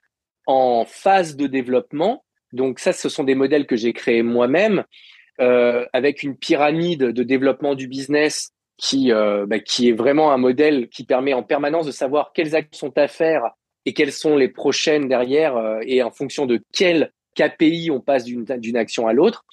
en 0.46 0.86
phases 0.86 1.36
de 1.36 1.48
développement. 1.48 2.26
Donc 2.54 2.80
ça, 2.80 2.94
ce 2.94 3.10
sont 3.10 3.24
des 3.24 3.36
modèles 3.36 3.68
que 3.68 3.76
j'ai 3.76 3.94
créés 3.94 4.24
moi-même 4.24 4.84
euh, 5.40 5.86
avec 5.94 6.24
une 6.24 6.36
pyramide 6.36 7.04
de 7.04 7.24
développement 7.24 7.76
du 7.76 7.88
business 7.88 8.52
qui, 8.78 9.12
euh, 9.12 9.46
bah, 9.46 9.60
qui 9.60 9.90
est 9.90 9.94
vraiment 9.94 10.32
un 10.32 10.38
modèle 10.38 10.90
qui 10.90 11.04
permet 11.04 11.34
en 11.34 11.44
permanence 11.44 11.86
de 11.86 11.92
savoir 11.92 12.32
quelles 12.34 12.56
actions 12.56 12.88
sont 12.88 12.98
à 12.98 13.08
faire 13.08 13.52
et 13.86 13.94
quelles 13.94 14.12
sont 14.12 14.36
les 14.36 14.50
prochaines 14.50 15.08
derrière 15.08 15.56
euh, 15.58 15.80
et 15.84 16.02
en 16.02 16.12
fonction 16.12 16.46
de 16.46 16.62
quel 16.74 17.12
KPI 17.36 17.92
on 17.92 18.02
passe 18.02 18.26
d'une 18.26 18.78
action 18.78 19.08
à 19.08 19.14
l'autre. 19.14 19.46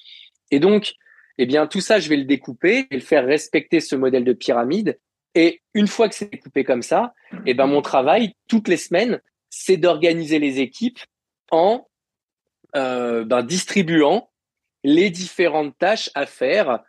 Et 0.50 0.58
donc, 0.58 0.94
eh 1.38 1.46
bien, 1.46 1.66
tout 1.66 1.80
ça, 1.80 2.00
je 2.00 2.08
vais 2.08 2.16
le 2.16 2.24
découper 2.24 2.86
et 2.90 2.94
le 2.94 3.00
faire 3.00 3.26
respecter 3.26 3.80
ce 3.80 3.94
modèle 3.94 4.24
de 4.24 4.32
pyramide. 4.32 4.98
Et 5.36 5.60
une 5.74 5.86
fois 5.86 6.08
que 6.08 6.14
c'est 6.14 6.32
découpé 6.32 6.64
comme 6.64 6.80
ça, 6.80 7.12
eh 7.44 7.52
ben, 7.52 7.66
mon 7.66 7.82
travail, 7.82 8.32
toutes 8.48 8.68
les 8.68 8.78
semaines, 8.78 9.20
c'est 9.50 9.76
d'organiser 9.76 10.38
les 10.38 10.60
équipes 10.60 10.98
en 11.50 11.86
euh, 12.74 13.22
ben, 13.24 13.42
distribuant 13.42 14.30
les 14.82 15.10
différentes 15.10 15.76
tâches 15.78 16.10
à 16.14 16.24
faire 16.24 16.80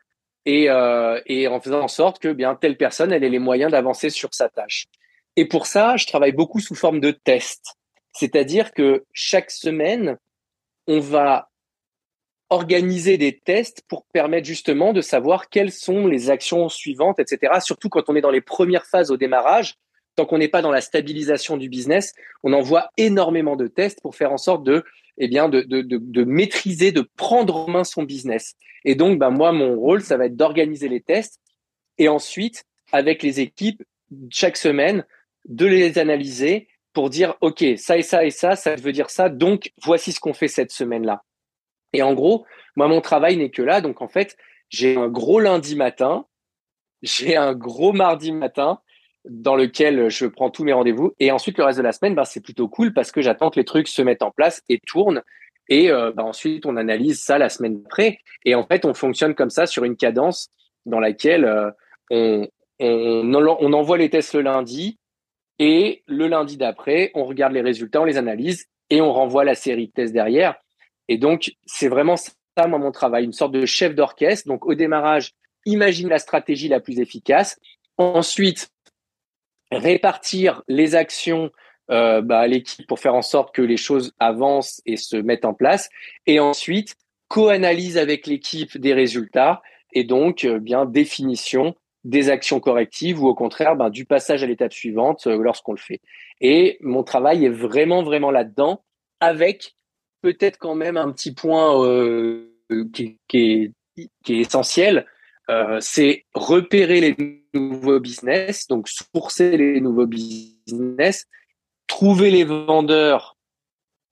et, 0.46 0.70
euh, 0.70 1.20
et 1.26 1.50
en 1.50 1.60
faisant 1.60 1.82
en 1.82 1.88
sorte 1.90 2.20
que 2.20 2.32
bien 2.32 2.56
telle 2.56 2.78
personne 2.78 3.12
ait 3.12 3.20
les 3.20 3.38
moyens 3.38 3.72
d'avancer 3.72 4.10
sur 4.10 4.34
sa 4.34 4.48
tâche. 4.48 4.86
Et 5.36 5.46
pour 5.46 5.68
ça, 5.68 5.98
je 5.98 6.08
travaille 6.08 6.32
beaucoup 6.32 6.62
sous 6.62 6.74
forme 6.74 7.02
de 7.02 7.12
tests. 7.12 7.76
C'est-à-dire 8.14 8.72
que 8.72 9.04
chaque 9.12 9.52
semaine, 9.52 10.18
on 10.88 11.02
va 11.02 11.50
organiser 12.50 13.18
des 13.18 13.38
tests 13.38 13.82
pour 13.88 14.06
permettre 14.06 14.48
justement 14.48 14.94
de 14.94 15.02
savoir 15.02 15.50
quelles 15.50 15.72
sont 15.72 16.08
les 16.08 16.30
actions 16.30 16.70
suivantes, 16.70 17.20
etc. 17.20 17.54
Surtout 17.62 17.90
quand 17.90 18.10
on 18.10 18.16
est 18.16 18.22
dans 18.22 18.32
les 18.32 18.42
premières 18.42 18.86
phases 18.86 19.12
au 19.12 19.18
démarrage, 19.18 19.76
tant 20.16 20.26
qu'on 20.26 20.38
n'est 20.38 20.48
pas 20.48 20.62
dans 20.62 20.72
la 20.72 20.82
stabilisation 20.82 21.58
du 21.58 21.70
business, 21.70 22.14
on 22.44 22.54
envoie 22.54 22.90
énormément 22.98 23.56
de 23.56 23.68
tests 23.68 24.02
pour 24.02 24.16
faire 24.16 24.32
en 24.32 24.38
sorte 24.38 24.64
de, 24.64 24.84
eh 25.18 25.28
bien, 25.28 25.50
de, 25.50 25.62
de, 25.62 25.82
de, 25.82 26.24
maîtriser, 26.24 26.92
de 26.92 27.08
prendre 27.18 27.56
en 27.56 27.70
main 27.70 27.84
son 27.84 28.04
business. 28.04 28.56
Et 28.86 28.96
donc, 28.96 29.20
ben, 29.20 29.30
moi, 29.30 29.52
mon 29.52 29.76
rôle, 29.76 30.02
ça 30.02 30.18
va 30.18 30.26
être 30.26 30.36
d'organiser 30.36 30.90
les 30.90 31.02
tests 31.02 31.40
et 31.98 32.10
ensuite, 32.10 32.64
avec 32.92 33.24
les 33.24 33.40
équipes, 33.40 33.84
chaque 34.30 34.58
semaine, 34.58 35.06
de 35.46 35.66
les 35.66 35.98
analyser 35.98 36.68
pour 36.94 37.10
dire, 37.10 37.36
OK, 37.42 37.64
ça 37.78 37.98
et 37.98 38.02
ça 38.02 38.26
et 38.26 38.32
ça, 38.32 38.56
ça 38.56 38.76
veut 38.76 38.92
dire 38.92 39.10
ça. 39.10 39.30
Donc, 39.30 39.72
voici 39.84 40.12
ce 40.12 40.20
qu'on 40.20 40.34
fait 40.34 40.48
cette 40.48 40.72
semaine-là. 40.72 41.24
Et 41.94 42.02
en 42.02 42.14
gros, 42.14 42.46
moi, 42.76 42.88
mon 42.88 43.02
travail 43.02 43.38
n'est 43.38 43.50
que 43.50 43.62
là. 43.62 43.82
Donc, 43.82 44.02
en 44.02 44.08
fait, 44.08 44.38
j'ai 44.70 44.98
un 44.98 45.08
gros 45.08 45.40
lundi 45.40 45.76
matin, 45.76 46.26
j'ai 47.02 47.36
un 47.36 47.54
gros 47.54 47.94
mardi 47.94 48.32
matin 48.32 48.80
dans 49.26 49.56
lequel 49.56 50.10
je 50.10 50.26
prends 50.26 50.50
tous 50.50 50.64
mes 50.64 50.74
rendez-vous. 50.74 51.14
Et 51.20 51.32
ensuite, 51.32 51.58
le 51.58 51.64
reste 51.64 51.78
de 51.78 51.84
la 51.84 51.92
semaine, 51.92 52.16
ben, 52.16 52.26
c'est 52.26 52.42
plutôt 52.42 52.68
cool 52.68 52.94
parce 52.94 53.12
que 53.12 53.22
j'attends 53.22 53.50
que 53.50 53.60
les 53.60 53.66
trucs 53.66 53.88
se 53.88 54.02
mettent 54.02 54.24
en 54.24 54.32
place 54.32 54.62
et 54.70 54.80
tournent. 54.86 55.22
Et 55.70 55.92
euh, 55.92 56.12
ben, 56.12 56.24
ensuite, 56.24 56.66
on 56.66 56.78
analyse 56.78 57.22
ça 57.22 57.38
la 57.38 57.50
semaine 57.50 57.82
d'après. 57.82 58.20
Et 58.46 58.56
en 58.56 58.66
fait, 58.66 58.86
on 58.86 58.94
fonctionne 58.94 59.36
comme 59.36 59.50
ça 59.50 59.66
sur 59.66 59.84
une 59.84 59.98
cadence 59.98 60.50
dans 60.86 61.00
laquelle 61.00 61.46
euh, 62.12 62.48
on 62.80 63.74
envoie 63.74 63.98
les 63.98 64.10
tests 64.10 64.34
le 64.34 64.42
lundi. 64.42 64.98
Et 65.60 66.04
le 66.06 66.28
lundi 66.28 66.56
d'après, 66.58 67.12
on 67.16 67.26
regarde 67.26 67.54
les 67.54 67.62
résultats, 67.62 68.02
on 68.02 68.06
les 68.06 68.18
analyse 68.18 68.68
et 68.90 69.02
on 69.02 69.12
renvoie 69.12 69.44
la 69.44 69.56
série 69.56 69.88
de 69.88 69.92
tests 69.92 70.14
derrière. 70.14 70.56
Et 71.08 71.18
donc, 71.18 71.52
c'est 71.66 71.88
vraiment 71.88 72.16
ça, 72.18 72.68
moi, 72.68 72.80
mon 72.80 72.92
travail, 72.92 73.26
une 73.26 73.34
sorte 73.34 73.52
de 73.52 73.66
chef 73.66 73.96
d'orchestre. 73.96 74.48
Donc, 74.48 74.66
au 74.66 74.74
démarrage, 74.74 75.34
imagine 75.66 76.10
la 76.10 76.20
stratégie 76.20 76.68
la 76.68 76.80
plus 76.80 77.00
efficace. 77.00 77.60
Ensuite, 77.98 78.70
répartir 79.72 80.64
les 80.68 80.96
actions 80.96 81.52
euh, 81.90 82.22
bah, 82.22 82.40
à 82.40 82.48
l'équipe 82.48 82.86
pour 82.88 83.00
faire 83.00 83.16
en 83.16 83.22
sorte 83.22 83.54
que 83.56 83.62
les 83.62 83.78
choses 83.78 84.14
avancent 84.20 84.82
et 84.86 84.98
se 84.98 85.16
mettent 85.16 85.46
en 85.46 85.54
place. 85.54 85.90
Et 86.26 86.40
ensuite, 86.40 86.96
co-analyse 87.28 87.98
avec 87.98 88.28
l'équipe 88.28 88.78
des 88.78 88.94
résultats 88.94 89.62
et 89.94 90.04
donc 90.04 90.44
euh, 90.44 90.60
bien 90.60 90.86
définition 90.86 91.76
des 92.04 92.30
actions 92.30 92.60
correctives 92.60 93.22
ou 93.22 93.28
au 93.28 93.36
contraire 93.36 93.76
ben, 93.76 93.90
du 93.90 94.06
passage 94.06 94.44
à 94.44 94.48
l'étape 94.48 94.74
suivante 94.74 95.28
euh, 95.28 95.38
lorsqu'on 95.42 95.74
le 95.74 95.78
fait. 95.78 96.02
Et 96.42 96.78
mon 96.82 97.04
travail 97.04 97.46
est 97.46 97.50
vraiment, 97.50 98.04
vraiment 98.04 98.32
là-dedans 98.32 98.84
avec 99.20 99.77
peut-être 100.22 100.58
quand 100.58 100.76
même 100.76 100.98
un 100.98 101.12
petit 101.12 101.34
point 101.34 101.84
euh, 101.86 102.50
qui, 102.94 103.18
est, 103.34 103.74
essentiel, 104.28 105.06
euh, 105.50 105.78
c'est 105.80 106.26
repérer 106.34 107.02
les 107.02 107.44
nouveaux 107.54 108.00
business, 108.00 108.68
donc 108.68 108.88
sourcer 108.90 109.58
les 109.58 109.80
nouveaux 109.80 110.08
business, 110.08 111.26
trouver 111.88 112.32
les 112.32 112.44
vendeurs. 112.44 113.38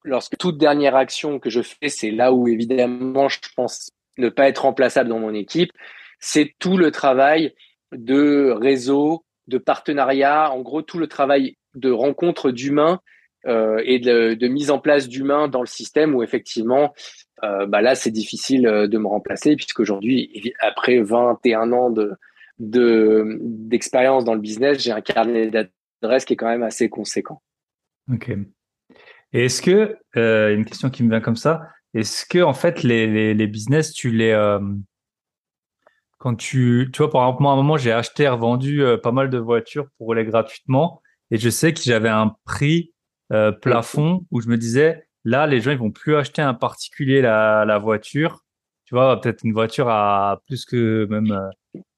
Lorsque 0.03 0.37
toute 0.37 0.57
dernière 0.57 0.95
action 0.95 1.39
que 1.39 1.49
je 1.49 1.61
fais, 1.61 1.89
c'est 1.89 2.11
là 2.11 2.31
où 2.31 2.47
évidemment 2.47 3.27
je 3.27 3.39
pense 3.55 3.89
ne 4.17 4.29
pas 4.29 4.47
être 4.47 4.63
remplaçable 4.63 5.09
dans 5.09 5.19
mon 5.19 5.33
équipe, 5.33 5.71
c'est 6.19 6.53
tout 6.59 6.77
le 6.77 6.91
travail 6.91 7.53
de 7.91 8.51
réseau, 8.51 9.25
de 9.47 9.57
partenariat, 9.57 10.51
en 10.51 10.61
gros 10.61 10.81
tout 10.81 10.97
le 10.97 11.07
travail 11.07 11.57
de 11.75 11.91
rencontre 11.91 12.51
d'humains 12.51 13.01
et 13.45 13.99
de, 13.99 14.47
mise 14.47 14.71
en 14.71 14.79
place 14.79 15.07
d'humains 15.07 15.47
dans 15.47 15.61
le 15.61 15.67
système 15.67 16.15
où 16.15 16.23
effectivement, 16.23 16.93
euh, 17.43 17.65
bah 17.65 17.81
là, 17.81 17.95
c'est 17.95 18.11
difficile 18.11 18.67
euh, 18.67 18.87
de 18.87 18.97
me 18.97 19.07
remplacer 19.07 19.55
puisqu'aujourd'hui, 19.55 20.53
après 20.59 21.01
21 21.01 21.71
ans 21.71 21.89
de 21.89 22.17
d'expérience 22.57 24.23
dans 24.23 24.33
le 24.33 24.39
business, 24.39 24.81
j'ai 24.81 24.93
un 24.93 25.01
carnet 25.01 25.51
d'adresses 25.51 26.23
qui 26.23 26.33
est 26.33 26.37
quand 26.37 26.47
même 26.47 26.63
assez 26.63 26.87
conséquent. 26.87 27.41
Ok. 28.09 28.29
Et 29.33 29.45
est-ce 29.45 29.61
que, 29.61 29.97
euh, 30.15 30.55
une 30.55 30.63
question 30.63 30.89
qui 30.89 31.03
me 31.03 31.09
vient 31.09 31.19
comme 31.19 31.35
ça, 31.35 31.67
est-ce 31.93 32.25
que 32.25 32.41
en 32.41 32.53
fait 32.53 32.81
les, 32.81 33.07
les, 33.07 33.33
les 33.33 33.47
business, 33.47 33.91
tu 33.91 34.09
les 34.09 34.33
quand 36.17 36.35
tu, 36.35 36.89
tu 36.93 36.99
vois, 36.99 37.11
par 37.11 37.23
exemple, 37.23 37.43
moi, 37.43 37.51
à 37.51 37.53
un 37.55 37.57
moment, 37.57 37.77
j'ai 37.77 37.91
acheté 37.91 38.23
et 38.23 38.29
revendu 38.29 38.81
pas 39.03 39.11
mal 39.11 39.29
de 39.29 39.37
voitures 39.37 39.87
pour 39.97 40.07
rouler 40.07 40.23
gratuitement. 40.23 41.01
Et 41.29 41.37
je 41.37 41.49
sais 41.49 41.73
que 41.73 41.81
j'avais 41.81 42.09
un 42.09 42.35
prix 42.45 42.94
euh, 43.35 43.51
plafond 43.51 44.25
où 44.31 44.41
je 44.41 44.47
me 44.47 44.57
disais 44.57 45.07
là 45.23 45.47
les 45.47 45.61
gens 45.61 45.71
ils 45.71 45.77
vont 45.77 45.91
plus 45.91 46.15
acheter 46.15 46.41
un 46.41 46.53
particulier 46.53 47.21
la, 47.21 47.65
la 47.65 47.77
voiture. 47.77 48.43
Tu 48.85 48.93
vois 48.93 49.19
peut-être 49.19 49.43
une 49.43 49.53
voiture 49.53 49.89
à 49.89 50.41
plus 50.47 50.65
que 50.65 51.07
même 51.09 51.49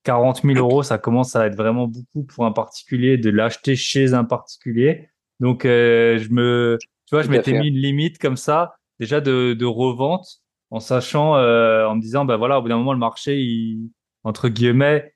40 0.03 0.37
euh, 0.45 0.53
000 0.53 0.65
euros 0.65 0.83
ça 0.83 0.97
commence 0.97 1.35
à 1.35 1.45
être 1.45 1.55
vraiment 1.55 1.87
beaucoup 1.87 2.23
pour 2.23 2.45
un 2.45 2.51
particulier 2.51 3.17
de 3.17 3.29
l'acheter 3.29 3.75
chez 3.75 4.13
un 4.13 4.23
particulier. 4.23 5.09
Donc 5.39 5.65
euh, 5.65 6.17
je 6.17 6.29
me 6.29 6.77
tu 6.79 7.15
vois 7.15 7.23
je 7.23 7.29
m'étais 7.29 7.53
mis 7.53 7.67
une 7.67 7.75
limite 7.75 8.17
comme 8.19 8.37
ça 8.37 8.75
déjà 8.99 9.21
de, 9.21 9.53
de 9.53 9.65
revente 9.65 10.41
en 10.71 10.79
sachant 10.79 11.33
en 11.33 11.95
me 11.95 12.01
disant 12.01 12.25
ben 12.25 12.37
voilà 12.37 12.59
au 12.59 12.61
bout 12.61 12.69
d'un 12.69 12.77
moment 12.77 12.93
le 12.93 12.99
marché 12.99 13.39
il, 13.39 13.91
entre 14.23 14.49
guillemets 14.49 15.13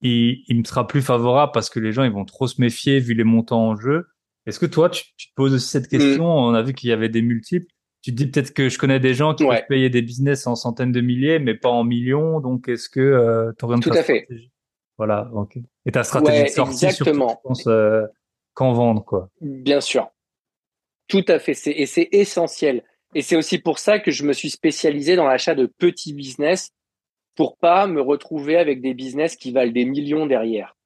il, 0.00 0.44
il 0.48 0.58
me 0.58 0.64
sera 0.64 0.86
plus 0.86 1.02
favorable 1.02 1.52
parce 1.52 1.70
que 1.70 1.80
les 1.80 1.92
gens 1.92 2.04
ils 2.04 2.12
vont 2.12 2.24
trop 2.24 2.46
se 2.46 2.60
méfier 2.60 3.00
vu 3.00 3.14
les 3.14 3.24
montants 3.24 3.68
en 3.68 3.76
jeu 3.76 4.06
est-ce 4.46 4.58
que 4.58 4.66
toi, 4.66 4.88
tu, 4.90 5.04
te 5.04 5.34
poses 5.34 5.54
aussi 5.54 5.68
cette 5.68 5.88
question? 5.88 6.24
Mm. 6.24 6.38
On 6.38 6.54
a 6.54 6.62
vu 6.62 6.72
qu'il 6.74 6.90
y 6.90 6.92
avait 6.92 7.08
des 7.08 7.22
multiples. 7.22 7.66
Tu 8.02 8.12
te 8.12 8.16
dis 8.16 8.26
peut-être 8.26 8.54
que 8.54 8.68
je 8.68 8.78
connais 8.78 9.00
des 9.00 9.14
gens 9.14 9.34
qui 9.34 9.44
peuvent 9.44 9.66
payer 9.68 9.90
des 9.90 10.02
business 10.02 10.46
en 10.46 10.54
centaines 10.54 10.92
de 10.92 11.00
milliers, 11.00 11.38
mais 11.38 11.54
pas 11.54 11.68
en 11.68 11.84
millions. 11.84 12.40
Donc, 12.40 12.68
est-ce 12.68 12.88
que 12.88 13.00
euh, 13.00 13.52
tu 13.58 13.80
Tout 13.80 13.90
à 13.92 14.02
fait. 14.02 14.28
Voilà, 14.96 15.30
ok. 15.34 15.58
Et 15.84 15.92
ta 15.92 16.04
stratégie 16.04 16.44
de 16.44 16.48
sortie, 16.48 16.86
exactement. 16.86 17.28
surtout, 17.28 17.42
je 17.42 17.48
pense, 17.48 17.66
euh, 17.66 18.06
quand 18.54 18.72
vendre, 18.72 19.04
quoi? 19.04 19.30
Bien 19.40 19.80
sûr. 19.80 20.10
Tout 21.08 21.24
à 21.28 21.38
fait. 21.38 21.56
Et 21.66 21.86
c'est 21.86 22.08
essentiel. 22.12 22.84
Et 23.14 23.22
c'est 23.22 23.36
aussi 23.36 23.58
pour 23.58 23.78
ça 23.78 23.98
que 23.98 24.10
je 24.10 24.24
me 24.24 24.32
suis 24.32 24.50
spécialisé 24.50 25.16
dans 25.16 25.26
l'achat 25.26 25.54
de 25.54 25.66
petits 25.66 26.12
business 26.12 26.70
pour 27.34 27.56
pas 27.56 27.86
me 27.86 28.00
retrouver 28.00 28.56
avec 28.56 28.80
des 28.80 28.94
business 28.94 29.36
qui 29.36 29.52
valent 29.52 29.72
des 29.72 29.84
millions 29.84 30.26
derrière. 30.26 30.76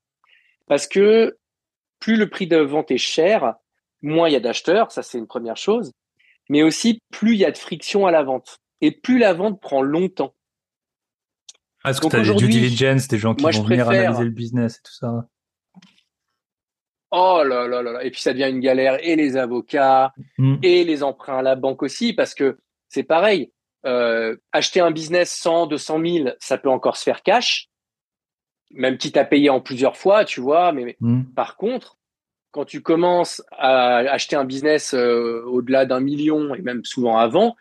Parce 0.66 0.86
que 0.86 1.36
plus 2.02 2.16
le 2.16 2.28
prix 2.28 2.48
de 2.48 2.56
vente 2.56 2.90
est 2.90 2.98
cher, 2.98 3.54
moins 4.02 4.28
il 4.28 4.32
y 4.32 4.36
a 4.36 4.40
d'acheteurs, 4.40 4.90
ça 4.90 5.04
c'est 5.04 5.18
une 5.18 5.28
première 5.28 5.56
chose, 5.56 5.92
mais 6.50 6.64
aussi 6.64 7.00
plus 7.12 7.34
il 7.34 7.38
y 7.38 7.44
a 7.44 7.52
de 7.52 7.56
friction 7.56 8.06
à 8.06 8.10
la 8.10 8.24
vente 8.24 8.58
et 8.80 8.90
plus 8.90 9.18
la 9.18 9.32
vente 9.32 9.60
prend 9.60 9.82
longtemps. 9.82 10.34
Ah, 11.84 11.90
est-ce 11.90 12.00
que 12.00 12.08
tu 12.08 12.16
as 12.16 12.22
des 12.22 12.34
due 12.34 12.48
diligence, 12.48 13.06
des 13.06 13.18
gens 13.18 13.36
qui 13.36 13.44
vont 13.44 13.62
venir 13.62 13.88
analyser 13.88 14.24
le 14.24 14.30
business 14.30 14.76
et 14.78 14.82
tout 14.82 14.92
ça 14.92 15.28
Oh 17.12 17.42
là 17.44 17.68
là 17.68 17.82
là 17.82 17.92
là. 17.92 18.04
Et 18.04 18.10
puis 18.10 18.20
ça 18.20 18.32
devient 18.32 18.50
une 18.50 18.60
galère. 18.60 18.98
Et 19.06 19.14
les 19.16 19.36
avocats, 19.36 20.12
mm. 20.38 20.56
et 20.62 20.82
les 20.82 21.02
emprunts 21.02 21.38
à 21.38 21.42
la 21.42 21.54
banque 21.54 21.82
aussi, 21.82 22.14
parce 22.14 22.34
que 22.34 22.58
c'est 22.88 23.02
pareil. 23.04 23.52
Euh, 23.84 24.36
acheter 24.50 24.80
un 24.80 24.90
business 24.90 25.30
100, 25.32 25.66
200 25.66 26.00
000, 26.04 26.28
ça 26.40 26.56
peut 26.56 26.70
encore 26.70 26.96
se 26.96 27.04
faire 27.04 27.22
cash, 27.22 27.68
même 28.74 28.98
quitte 28.98 29.16
à 29.16 29.24
payer 29.24 29.50
en 29.50 29.60
plusieurs 29.60 29.96
fois, 29.96 30.24
tu 30.24 30.40
vois. 30.40 30.72
Mais, 30.72 30.96
mm. 31.00 31.24
par 31.34 31.56
contre, 31.56 31.98
quand 32.50 32.64
tu 32.64 32.82
commences 32.82 33.42
à 33.52 33.98
acheter 33.98 34.36
un 34.36 34.44
business 34.44 34.94
euh, 34.94 35.42
au-delà 35.46 35.86
d'un 35.86 36.00
million 36.00 36.54
et 36.54 36.62
même 36.62 36.84
souvent 36.84 37.16
avant, 37.16 37.56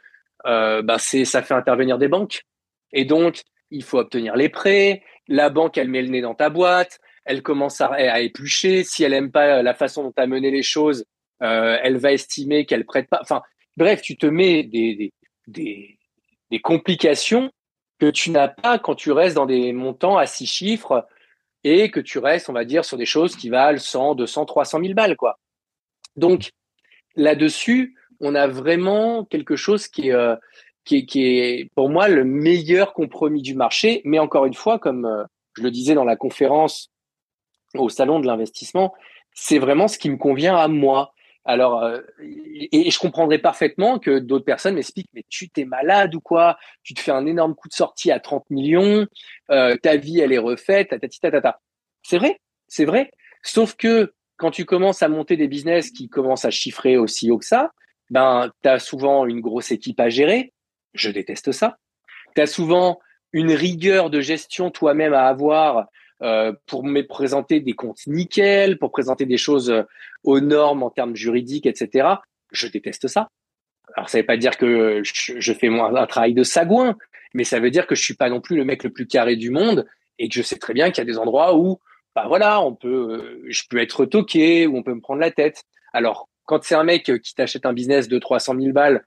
euh, 0.45 0.81
bah 0.81 0.97
c'est 0.97 1.23
ça 1.23 1.41
fait 1.41 1.53
intervenir 1.53 1.97
des 1.97 2.07
banques. 2.07 2.43
Et 2.91 3.05
donc, 3.05 3.41
il 3.69 3.83
faut 3.83 3.99
obtenir 3.99 4.35
les 4.35 4.49
prêts. 4.49 5.03
La 5.27 5.49
banque, 5.49 5.77
elle 5.77 5.87
met 5.87 6.01
le 6.01 6.09
nez 6.09 6.21
dans 6.21 6.35
ta 6.35 6.49
boîte 6.49 6.99
elle 7.25 7.41
commence 7.41 7.81
à, 7.81 7.87
à, 7.87 8.19
éplucher. 8.19 8.83
Si 8.83 9.03
elle 9.03 9.13
aime 9.13 9.31
pas 9.31 9.61
la 9.61 9.73
façon 9.73 10.03
dont 10.03 10.11
tu 10.11 10.21
as 10.21 10.27
mené 10.27 10.51
les 10.51 10.63
choses, 10.63 11.05
euh, 11.41 11.77
elle 11.81 11.97
va 11.97 12.13
estimer 12.13 12.65
qu'elle 12.65 12.85
prête 12.85 13.09
pas. 13.09 13.19
Enfin, 13.21 13.41
bref, 13.77 14.01
tu 14.01 14.17
te 14.17 14.25
mets 14.25 14.63
des, 14.63 15.13
des, 15.47 15.97
des, 16.49 16.59
complications 16.59 17.51
que 18.01 18.09
tu 18.09 18.31
n'as 18.31 18.47
pas 18.47 18.79
quand 18.79 18.95
tu 18.95 19.11
restes 19.11 19.35
dans 19.35 19.45
des 19.45 19.73
montants 19.73 20.17
à 20.17 20.25
six 20.25 20.47
chiffres 20.47 21.07
et 21.63 21.91
que 21.91 21.99
tu 21.99 22.17
restes, 22.17 22.49
on 22.49 22.53
va 22.53 22.65
dire, 22.65 22.83
sur 22.83 22.97
des 22.97 23.05
choses 23.05 23.35
qui 23.35 23.49
valent 23.49 23.77
100, 23.77 24.15
200, 24.15 24.45
300 24.45 24.79
000 24.81 24.95
balles, 24.95 25.15
quoi. 25.15 25.37
Donc, 26.15 26.49
là-dessus, 27.15 27.95
on 28.19 28.33
a 28.33 28.47
vraiment 28.47 29.23
quelque 29.25 29.55
chose 29.55 29.87
qui 29.87 30.07
est, 30.07 30.13
euh, 30.13 30.35
qui, 30.83 30.97
est, 30.97 31.05
qui 31.05 31.27
est, 31.27 31.69
pour 31.75 31.89
moi, 31.89 32.07
le 32.07 32.23
meilleur 32.23 32.93
compromis 32.93 33.43
du 33.43 33.53
marché. 33.53 34.01
Mais 34.03 34.17
encore 34.17 34.45
une 34.45 34.55
fois, 34.55 34.79
comme 34.79 35.05
euh, 35.05 35.23
je 35.55 35.61
le 35.61 35.69
disais 35.69 35.93
dans 35.93 36.03
la 36.03 36.15
conférence 36.15 36.89
au 37.75 37.89
salon 37.89 38.19
de 38.19 38.25
l'investissement, 38.25 38.95
c'est 39.31 39.59
vraiment 39.59 39.87
ce 39.87 39.99
qui 39.99 40.09
me 40.09 40.17
convient 40.17 40.57
à 40.57 40.67
moi. 40.67 41.13
Alors, 41.43 41.83
euh, 41.83 42.01
et, 42.19 42.91
je 42.91 42.99
comprendrais 42.99 43.39
parfaitement 43.39 43.97
que 43.97 44.19
d'autres 44.19 44.45
personnes 44.45 44.75
m'expliquent, 44.75 45.09
mais 45.13 45.25
tu 45.29 45.49
t'es 45.49 45.65
malade 45.65 46.13
ou 46.13 46.21
quoi? 46.21 46.57
Tu 46.83 46.93
te 46.93 46.99
fais 46.99 47.11
un 47.11 47.25
énorme 47.25 47.55
coup 47.55 47.67
de 47.67 47.73
sortie 47.73 48.11
à 48.11 48.19
30 48.19 48.49
millions, 48.49 49.07
euh, 49.49 49.75
ta 49.77 49.95
vie 49.95 50.19
elle 50.19 50.33
est 50.33 50.37
refaite, 50.37 50.89
tatati 50.89 51.19
tatata. 51.19 51.59
C'est 52.03 52.17
vrai, 52.17 52.39
c'est 52.67 52.85
vrai. 52.85 53.11
Sauf 53.41 53.75
que 53.75 54.13
quand 54.37 54.51
tu 54.51 54.65
commences 54.65 55.01
à 55.01 55.09
monter 55.09 55.35
des 55.35 55.47
business 55.47 55.89
qui 55.89 56.09
commencent 56.09 56.45
à 56.45 56.51
chiffrer 56.51 56.97
aussi 56.97 57.31
haut 57.31 57.39
que 57.39 57.45
ça, 57.45 57.71
ben 58.11 58.51
tu 58.61 58.69
as 58.69 58.79
souvent 58.79 59.25
une 59.25 59.41
grosse 59.41 59.71
équipe 59.71 59.99
à 59.99 60.09
gérer. 60.09 60.53
Je 60.93 61.09
déteste 61.09 61.51
ça. 61.51 61.77
Tu 62.35 62.41
as 62.41 62.47
souvent 62.47 62.99
une 63.33 63.51
rigueur 63.51 64.09
de 64.09 64.21
gestion 64.21 64.69
toi-même 64.69 65.13
à 65.13 65.27
avoir 65.27 65.87
euh, 66.23 66.53
pour 66.67 66.83
me 66.83 67.01
présenter 67.01 67.59
des 67.61 67.73
comptes 67.73 68.05
nickel, 68.05 68.77
pour 68.77 68.91
présenter 68.91 69.25
des 69.25 69.37
choses 69.37 69.71
euh, 69.71 69.83
aux 70.23 70.39
normes 70.39 70.83
en 70.83 70.91
termes 70.91 71.15
juridiques, 71.15 71.65
etc. 71.65 72.07
Je 72.51 72.67
déteste 72.67 73.07
ça. 73.07 73.29
Alors 73.95 74.07
ça 74.07 74.19
veut 74.19 74.25
pas 74.25 74.37
dire 74.37 74.57
que 74.57 75.01
je, 75.03 75.53
fais 75.53 75.69
moins 75.69 75.95
un 75.95 76.05
travail 76.05 76.33
de 76.35 76.43
sagouin, 76.43 76.95
mais 77.33 77.43
ça 77.43 77.59
veut 77.59 77.71
dire 77.71 77.87
que 77.87 77.95
je 77.95 78.03
suis 78.03 78.13
pas 78.13 78.29
non 78.29 78.39
plus 78.39 78.55
le 78.55 78.65
mec 78.65 78.83
le 78.83 78.91
plus 78.91 79.07
carré 79.07 79.35
du 79.35 79.49
monde 79.49 79.87
et 80.19 80.29
que 80.29 80.35
je 80.35 80.43
sais 80.43 80.57
très 80.57 80.73
bien 80.73 80.91
qu'il 80.91 80.99
y 80.99 81.01
a 81.01 81.11
des 81.11 81.17
endroits 81.17 81.57
où, 81.57 81.79
bah 82.15 82.25
voilà, 82.27 82.61
on 82.61 82.75
peut, 82.75 82.87
euh, 82.87 83.43
je 83.47 83.63
peux 83.67 83.79
être 83.79 84.05
toqué 84.05 84.67
ou 84.67 84.77
on 84.77 84.83
peut 84.83 84.93
me 84.93 85.01
prendre 85.01 85.21
la 85.21 85.31
tête. 85.31 85.63
Alors 85.91 86.29
quand 86.45 86.63
c'est 86.63 86.75
un 86.75 86.83
mec 86.83 87.11
qui 87.21 87.33
t'achète 87.33 87.65
un 87.65 87.73
business 87.73 88.07
de 88.07 88.19
300 88.19 88.55
000 88.59 88.73
balles, 88.73 89.03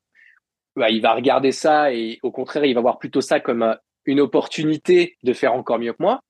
bah, 0.74 0.90
il 0.90 1.00
va 1.00 1.14
regarder 1.14 1.52
ça 1.52 1.92
et 1.92 2.18
au 2.22 2.32
contraire, 2.32 2.64
il 2.64 2.74
va 2.74 2.80
voir 2.80 2.98
plutôt 2.98 3.20
ça 3.20 3.38
comme 3.38 3.76
une 4.04 4.20
opportunité 4.20 5.16
de 5.22 5.32
faire 5.32 5.54
encore 5.54 5.78
mieux 5.78 5.92
que 5.92 6.02
moi. 6.02 6.20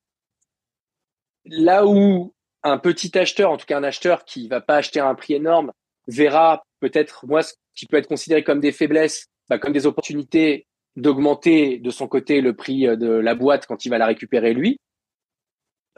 Là 1.47 1.87
où 1.87 2.35
un 2.63 2.79
petit 2.79 3.17
acheteur, 3.19 3.51
en 3.51 3.57
tout 3.57 3.67
cas 3.67 3.79
un 3.79 3.85
acheteur 3.85 4.25
qui 4.25 4.49
va 4.49 4.61
pas 4.61 4.77
acheter 4.77 5.01
à 5.01 5.09
un 5.09 5.15
prix 5.15 5.35
énorme, 5.35 5.73
verra 6.07 6.65
peut-être 6.81 7.27
moi 7.27 7.43
ce 7.43 7.55
qui 7.75 7.87
peut 7.87 7.97
être 7.97 8.09
considéré 8.09 8.45
comme 8.45 8.61
des 8.61 8.73
faiblesses, 8.73 9.27
bah, 9.49 9.59
comme 9.59 9.73
des 9.73 9.87
opportunités 9.87 10.67
d'augmenter 10.97 11.79
de 11.79 11.91
son 11.91 12.07
côté 12.07 12.41
le 12.41 12.55
prix 12.55 12.87
euh, 12.87 12.97
de 12.97 13.09
la 13.09 13.35
boîte 13.35 13.67
quand 13.67 13.85
il 13.85 13.89
va 13.89 13.99
la 13.99 14.07
récupérer 14.07 14.55
lui. 14.55 14.79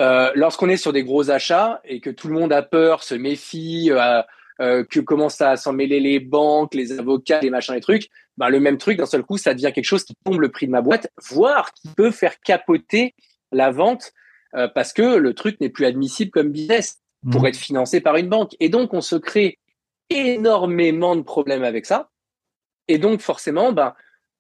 Euh, 0.01 0.31
Lorsqu'on 0.35 0.69
est 0.69 0.77
sur 0.77 0.93
des 0.93 1.05
gros 1.05 1.31
achats 1.31 1.81
et 1.85 2.01
que 2.01 2.11
tout 2.11 2.29
le 2.29 2.35
monde 2.35 2.53
a 2.53 2.63
peur, 2.63 3.03
se 3.03 3.15
méfie, 3.15 3.91
euh, 3.91 4.23
euh, 4.61 4.85
que 4.85 5.01
commencent 5.01 5.43
à 5.43 5.57
s'en 5.57 5.73
mêler 5.73 6.01
les 6.01 6.19
banques, 6.19 6.75
les 6.75 6.99
avocats, 6.99 7.41
les 7.41 7.51
machins, 7.51 7.75
les 7.75 7.81
trucs, 7.81 8.09
bah, 8.39 8.49
le 8.49 8.59
même 8.59 8.79
truc 8.79 8.97
d'un 8.97 9.07
seul 9.07 9.23
coup, 9.23 9.37
ça 9.37 9.53
devient 9.53 9.73
quelque 9.75 9.85
chose 9.85 10.05
qui 10.05 10.15
tombe 10.25 10.41
le 10.41 10.51
prix 10.51 10.67
de 10.67 10.73
ma 10.73 10.81
boîte, 10.81 11.11
voire 11.31 11.73
qui 11.75 11.89
peut 11.89 12.11
faire 12.11 12.41
capoter 12.41 13.15
la 13.53 13.71
vente 13.71 14.13
euh, 14.55 14.69
parce 14.69 14.93
que 14.93 15.17
le 15.17 15.35
truc 15.35 15.61
n'est 15.61 15.69
plus 15.69 15.87
admissible 15.87 16.31
comme 16.31 16.51
business 16.51 17.01
pour 17.31 17.43
mmh. 17.43 17.47
être 17.47 17.57
financé 17.57 18.01
par 18.01 18.17
une 18.17 18.29
banque. 18.29 18.57
Et 18.61 18.69
donc, 18.69 18.95
on 18.95 19.01
se 19.01 19.17
crée 19.17 19.59
énormément 20.11 21.17
de 21.17 21.23
problèmes 21.23 21.65
avec 21.65 21.87
ça. 21.87 22.11
Et 22.89 22.99
donc, 22.99 23.21
forcément, 23.21 23.73
ben, 23.73 23.95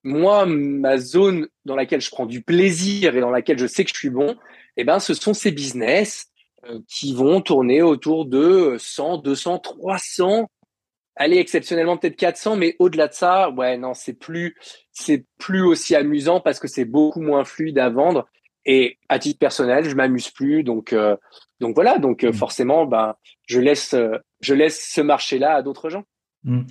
moi, 0.04 0.46
ma 0.46 0.98
zone 0.98 1.48
dans 1.64 1.74
laquelle 1.74 2.00
je 2.00 2.10
prends 2.10 2.26
du 2.26 2.42
plaisir 2.42 3.16
et 3.16 3.20
dans 3.20 3.30
laquelle 3.30 3.58
je 3.58 3.66
sais 3.66 3.84
que 3.84 3.90
je 3.90 3.98
suis 3.98 4.10
bon, 4.10 4.36
eh 4.76 4.84
ben, 4.84 5.00
ce 5.00 5.14
sont 5.14 5.34
ces 5.34 5.50
business 5.50 6.28
euh, 6.66 6.78
qui 6.88 7.12
vont 7.14 7.40
tourner 7.40 7.82
autour 7.82 8.24
de 8.24 8.76
100, 8.78 9.18
200, 9.18 9.58
300, 9.58 10.48
allez, 11.16 11.38
exceptionnellement 11.38 11.96
peut-être 11.96 12.16
400, 12.16 12.56
mais 12.56 12.76
au-delà 12.78 13.08
de 13.08 13.14
ça, 13.14 13.50
ouais, 13.50 13.76
non, 13.78 13.94
c'est 13.94 14.12
plus, 14.12 14.56
c'est 14.92 15.24
plus 15.38 15.62
aussi 15.62 15.96
amusant 15.96 16.40
parce 16.40 16.60
que 16.60 16.68
c'est 16.68 16.84
beaucoup 16.84 17.20
moins 17.20 17.44
fluide 17.44 17.78
à 17.78 17.88
vendre 17.88 18.28
et 18.66 18.98
à 19.08 19.18
titre 19.20 19.38
personnel, 19.38 19.88
je 19.88 19.94
m'amuse 19.94 20.30
plus, 20.30 20.64
donc 20.64 20.92
euh, 20.92 21.16
donc 21.60 21.76
voilà, 21.76 21.98
donc 21.98 22.24
euh, 22.24 22.30
mm. 22.30 22.34
forcément, 22.34 22.84
ben 22.84 23.14
je 23.46 23.60
laisse 23.60 23.94
euh, 23.94 24.18
je 24.40 24.54
laisse 24.54 24.90
ce 24.92 25.00
marché-là 25.00 25.54
à 25.54 25.62
d'autres 25.62 25.88
gens. 25.88 26.02
Mm. 26.42 26.62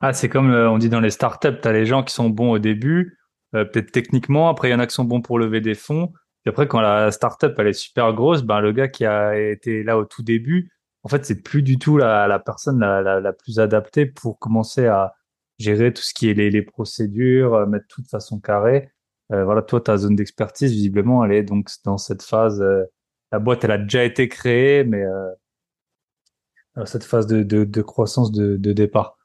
Ah, 0.00 0.12
c'est 0.12 0.28
comme 0.28 0.50
on 0.50 0.78
dit 0.78 0.88
dans 0.88 1.00
les 1.00 1.10
startups, 1.10 1.60
tu 1.60 1.68
as 1.68 1.72
les 1.72 1.84
gens 1.84 2.02
qui 2.02 2.14
sont 2.14 2.30
bons 2.30 2.52
au 2.52 2.58
début, 2.58 3.18
peut-être 3.52 3.90
techniquement, 3.90 4.48
après 4.48 4.68
il 4.68 4.72
y 4.72 4.74
en 4.74 4.78
a 4.78 4.86
qui 4.86 4.94
sont 4.94 5.04
bons 5.04 5.20
pour 5.20 5.40
lever 5.40 5.60
des 5.60 5.74
fonds, 5.74 6.12
et 6.46 6.50
après 6.50 6.68
quand 6.68 6.80
la 6.80 7.10
startup 7.10 7.52
elle 7.58 7.66
est 7.66 7.72
super 7.72 8.12
grosse, 8.12 8.42
ben 8.42 8.60
le 8.60 8.70
gars 8.70 8.86
qui 8.86 9.04
a 9.04 9.36
été 9.36 9.82
là 9.82 9.98
au 9.98 10.04
tout 10.04 10.22
début, 10.22 10.70
en 11.02 11.08
fait 11.08 11.24
c'est 11.24 11.42
plus 11.42 11.62
du 11.62 11.78
tout 11.80 11.96
la, 11.96 12.28
la 12.28 12.38
personne 12.38 12.78
la, 12.78 13.02
la, 13.02 13.18
la, 13.18 13.32
plus 13.32 13.58
adaptée 13.58 14.06
pour 14.06 14.38
commencer 14.38 14.86
à 14.86 15.14
gérer 15.58 15.92
tout 15.92 16.02
ce 16.02 16.14
qui 16.14 16.30
est 16.30 16.34
les, 16.34 16.50
les 16.50 16.62
procédures, 16.62 17.66
mettre 17.66 17.86
tout 17.88 18.00
de 18.00 18.06
façon 18.08 18.38
carrée. 18.38 18.92
Euh, 19.32 19.44
voilà, 19.44 19.62
toi, 19.62 19.80
ta 19.80 19.96
zone 19.96 20.16
d'expertise, 20.16 20.72
visiblement, 20.72 21.24
elle 21.24 21.32
est 21.32 21.42
donc 21.42 21.68
dans 21.84 21.98
cette 21.98 22.22
phase. 22.22 22.60
Euh, 22.62 22.84
la 23.30 23.38
boîte, 23.38 23.64
elle 23.64 23.72
a 23.72 23.78
déjà 23.78 24.04
été 24.04 24.28
créée, 24.28 24.84
mais 24.84 25.04
euh, 25.04 26.84
cette 26.86 27.04
phase 27.04 27.26
de, 27.26 27.42
de, 27.42 27.64
de 27.64 27.82
croissance 27.82 28.32
de, 28.32 28.56
de 28.56 28.72
départ. 28.72 29.18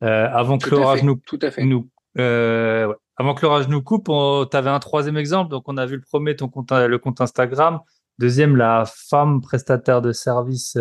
avant 0.00 0.58
que 0.58 0.70
l'orage 0.70 1.02
nous, 1.02 1.16
tout 1.26 1.38
à 1.40 1.50
fait. 1.50 1.64
nous 1.64 1.88
ouais. 2.16 2.86
avant 3.16 3.34
que 3.34 3.42
l'orage 3.42 3.68
nous 3.68 3.82
coupe, 3.82 4.06
tu 4.06 4.56
avais 4.56 4.70
un 4.70 4.80
troisième 4.80 5.16
exemple. 5.16 5.50
Donc, 5.50 5.64
on 5.66 5.78
a 5.78 5.86
vu 5.86 5.96
le 5.96 6.02
premier, 6.02 6.36
ton 6.36 6.48
compte, 6.48 6.70
le 6.72 6.98
compte 6.98 7.20
Instagram. 7.20 7.80
Deuxième, 8.18 8.56
la 8.56 8.84
femme 8.86 9.40
prestataire 9.40 10.02
de 10.02 10.12
service 10.12 10.76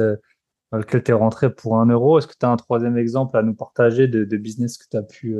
dans 0.72 0.80
lequel 0.80 1.04
tu 1.04 1.12
es 1.12 1.14
rentré 1.14 1.54
pour 1.54 1.78
un 1.78 1.86
euro. 1.86 2.18
Est-ce 2.18 2.28
que 2.28 2.36
tu 2.38 2.46
as 2.46 2.50
un 2.50 2.58
troisième 2.58 2.98
exemple 2.98 3.38
à 3.38 3.44
nous 3.44 3.54
partager 3.54 4.08
de, 4.10 4.26
de 4.26 4.38
business 4.38 4.78
que 4.78 4.86
tu 4.90 4.98
as 4.98 5.04
pu, 5.04 5.38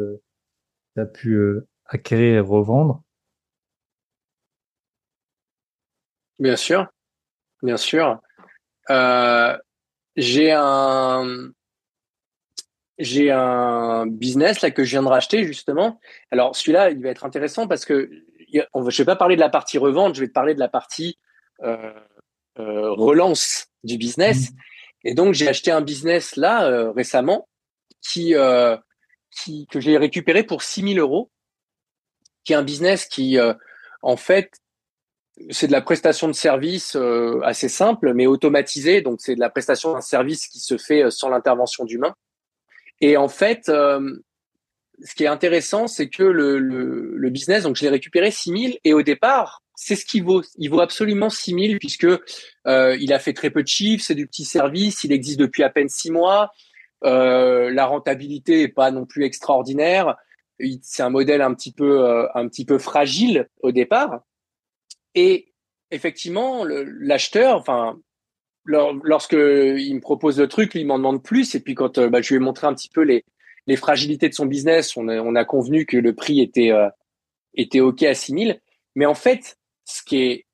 as 0.96 1.06
pu 1.06 1.60
acquérir 1.88 2.36
et 2.36 2.40
revendre? 2.40 3.04
Bien 6.40 6.56
sûr, 6.56 6.88
bien 7.64 7.78
sûr. 7.78 8.20
Euh, 8.90 9.58
j'ai 10.16 10.52
un 10.52 11.52
j'ai 12.98 13.30
un 13.32 14.08
business 14.08 14.62
là 14.62 14.72
que 14.72 14.84
je 14.84 14.92
viens 14.92 15.04
de 15.04 15.08
racheter 15.08 15.44
justement. 15.44 16.00
Alors 16.32 16.56
celui-là, 16.56 16.90
il 16.90 17.02
va 17.02 17.10
être 17.10 17.26
intéressant 17.26 17.68
parce 17.68 17.86
que 17.86 18.10
on 18.74 18.90
je 18.90 18.98
vais 18.98 19.06
pas 19.06 19.16
parler 19.16 19.36
de 19.36 19.42
la 19.42 19.50
partie 19.50 19.78
revente, 19.78 20.16
je 20.16 20.22
vais 20.22 20.28
te 20.28 20.34
parler 20.34 20.56
de 20.56 20.60
la 20.60 20.70
partie 20.70 21.20
euh, 21.64 21.94
euh, 22.60 22.92
relance 22.94 23.68
du 23.84 23.98
business. 23.98 24.50
Mmh. 24.50 24.56
Et 25.04 25.14
donc 25.14 25.34
j'ai 25.36 25.48
acheté 25.48 25.70
un 25.70 25.82
business 25.82 26.36
là 26.36 26.68
euh, 26.68 26.92
récemment 26.92 27.48
qui, 28.02 28.34
euh, 28.34 28.76
qui 29.30 29.68
que 29.68 29.80
j'ai 29.80 29.98
récupéré 29.98 30.44
pour 30.44 30.64
6000 30.64 30.98
euros, 30.98 31.30
qui 32.44 32.54
est 32.54 32.56
un 32.56 32.64
business 32.64 33.06
qui 33.06 33.38
en 34.02 34.18
fait 34.18 34.52
c'est 35.50 35.68
de 35.68 35.72
la 35.72 35.82
prestation 35.82 36.28
de 36.28 36.34
service 36.34 36.96
euh, 36.96 37.40
assez 37.44 37.70
simple, 37.70 38.14
mais 38.14 38.26
automatisée. 38.26 39.02
Donc, 39.02 39.20
c'est 39.22 39.36
de 39.36 39.40
la 39.40 39.50
prestation 39.50 39.94
d'un 39.94 40.02
service 40.02 40.48
qui 40.48 40.60
se 40.60 40.78
fait 40.78 41.04
euh, 41.04 41.10
sans 41.10 41.30
l'intervention 41.30 41.86
d'humain. 41.86 42.16
Et 43.02 43.18
en 43.18 43.28
fait, 43.28 43.70
euh, 43.70 44.18
ce 45.04 45.14
qui 45.14 45.24
est 45.24 45.28
intéressant, 45.28 45.88
c'est 45.88 46.10
que 46.10 46.24
le, 46.24 46.58
le, 46.60 47.30
business, 47.30 47.64
donc 47.64 47.76
je 47.76 47.84
l'ai 47.84 47.90
récupéré 47.90 48.32
6000 48.32 48.80
et 48.84 48.94
au 48.94 49.04
départ, 49.04 49.62
c'est 49.76 49.96
ce 49.96 50.06
qu'il 50.06 50.24
vaut. 50.24 50.42
Il 50.58 50.70
vaut 50.70 50.80
absolument 50.80 51.30
6000 51.30 51.78
puisque 51.78 52.06
euh, 52.06 52.98
il 53.00 53.14
a 53.14 53.20
fait 53.20 53.34
très 53.34 53.52
peu 53.52 53.62
de 53.62 53.68
chiffres, 53.68 54.04
c'est 54.04 54.16
du 54.16 54.26
petit 54.26 54.46
service, 54.46 55.04
il 55.04 55.12
existe 55.12 55.40
depuis 55.40 55.64
à 55.64 55.70
peine 55.70 55.90
six 55.90 56.10
mois. 56.10 56.52
Euh, 57.04 57.72
la 57.72 57.86
rentabilité 57.86 58.64
est 58.64 58.68
pas 58.70 58.90
non 58.90 59.06
plus 59.06 59.24
extraordinaire. 59.24 60.16
C'est 60.82 61.04
un 61.04 61.12
modèle 61.12 61.44
un 61.44 61.54
petit 61.54 61.72
peu 61.72 62.28
un 62.34 62.48
petit 62.48 62.66
peu 62.66 62.80
fragile 62.80 63.48
au 63.62 63.72
départ. 63.72 64.22
Et 65.20 65.52
effectivement, 65.90 66.64
l'acheteur, 66.64 67.58
enfin, 67.58 68.00
me 68.68 70.00
propose 70.00 70.40
le 70.40 70.48
truc, 70.48 70.76
il 70.76 70.86
m'en 70.86 71.00
demande 71.00 71.24
plus. 71.24 71.56
Et 71.56 71.60
puis 71.60 71.74
quand 71.74 72.00
bah, 72.00 72.22
je 72.22 72.30
lui 72.30 72.36
ai 72.36 72.40
montré 72.40 72.68
un 72.68 72.76
petit 72.76 72.90
peu 72.90 73.02
les, 73.02 73.26
fragilités 73.78 74.30
de 74.30 74.36
son 74.36 74.46
business, 74.46 74.96
on 74.96 75.08
a, 75.08 75.20
on 75.20 75.34
a 75.34 75.44
convenu 75.44 75.88
que 75.88 75.98
le 75.98 76.14
prix 76.14 76.40
était 76.40 76.72
était 77.56 77.80
ok 77.80 78.04
à 78.04 78.14
6000. 78.14 78.62
Mais 78.94 79.08
en 79.08 79.16
fait, 79.16 79.58
ce 79.86 80.04
qui 80.04 80.22
est 80.22 80.46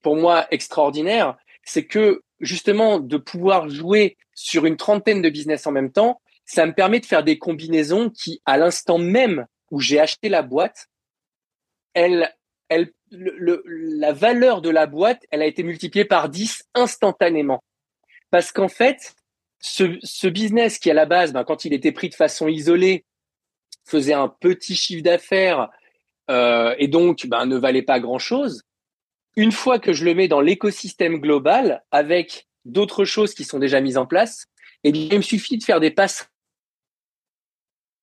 pour 0.00 0.16
moi 0.16 0.46
extraordinaire, 0.50 1.36
c'est 1.62 1.84
que 1.84 2.22
justement 2.40 2.98
de 2.98 3.18
pouvoir 3.18 3.68
jouer 3.68 4.16
sur 4.34 4.64
une 4.64 4.78
trentaine 4.78 5.20
de 5.20 5.28
business 5.28 5.66
en 5.66 5.72
même 5.72 5.92
temps, 5.92 6.22
ça 6.46 6.64
me 6.64 6.72
permet 6.72 7.00
de 7.00 7.06
faire 7.06 7.22
des 7.22 7.36
combinaisons 7.36 8.08
qui, 8.08 8.40
à 8.46 8.56
l'instant 8.56 8.96
même 8.96 9.46
où 9.70 9.78
j'ai 9.78 10.00
acheté 10.00 10.30
la 10.30 10.40
boîte, 10.40 10.86
elle, 11.92 12.34
la 13.10 14.12
valeur 14.12 14.62
de 14.62 14.70
la 14.70 14.86
boîte, 14.86 15.24
elle 15.30 15.42
a 15.42 15.46
été 15.46 15.62
multipliée 15.62 16.04
par 16.04 16.28
10 16.28 16.64
instantanément. 16.74 17.62
Parce 18.30 18.52
qu'en 18.52 18.68
fait, 18.68 19.14
ce, 19.60 19.98
ce, 20.02 20.26
business 20.26 20.78
qui 20.78 20.90
à 20.90 20.94
la 20.94 21.06
base, 21.06 21.32
ben, 21.32 21.44
quand 21.44 21.64
il 21.64 21.72
était 21.72 21.92
pris 21.92 22.08
de 22.08 22.14
façon 22.14 22.48
isolée, 22.48 23.04
faisait 23.84 24.12
un 24.12 24.28
petit 24.28 24.74
chiffre 24.74 25.02
d'affaires 25.02 25.70
euh, 26.30 26.74
et 26.78 26.88
donc 26.88 27.26
ben, 27.26 27.46
ne 27.46 27.56
valait 27.56 27.82
pas 27.82 28.00
grand-chose, 28.00 28.62
une 29.36 29.52
fois 29.52 29.78
que 29.78 29.92
je 29.92 30.04
le 30.04 30.14
mets 30.14 30.28
dans 30.28 30.40
l'écosystème 30.40 31.18
global 31.18 31.84
avec 31.90 32.48
d'autres 32.64 33.04
choses 33.04 33.34
qui 33.34 33.44
sont 33.44 33.58
déjà 33.58 33.80
mises 33.80 33.98
en 33.98 34.06
place, 34.06 34.46
eh 34.82 34.92
bien, 34.92 35.08
il 35.10 35.18
me 35.18 35.22
suffit 35.22 35.58
de 35.58 35.64
faire 35.64 35.80
des 35.80 35.90
passes 35.90 36.28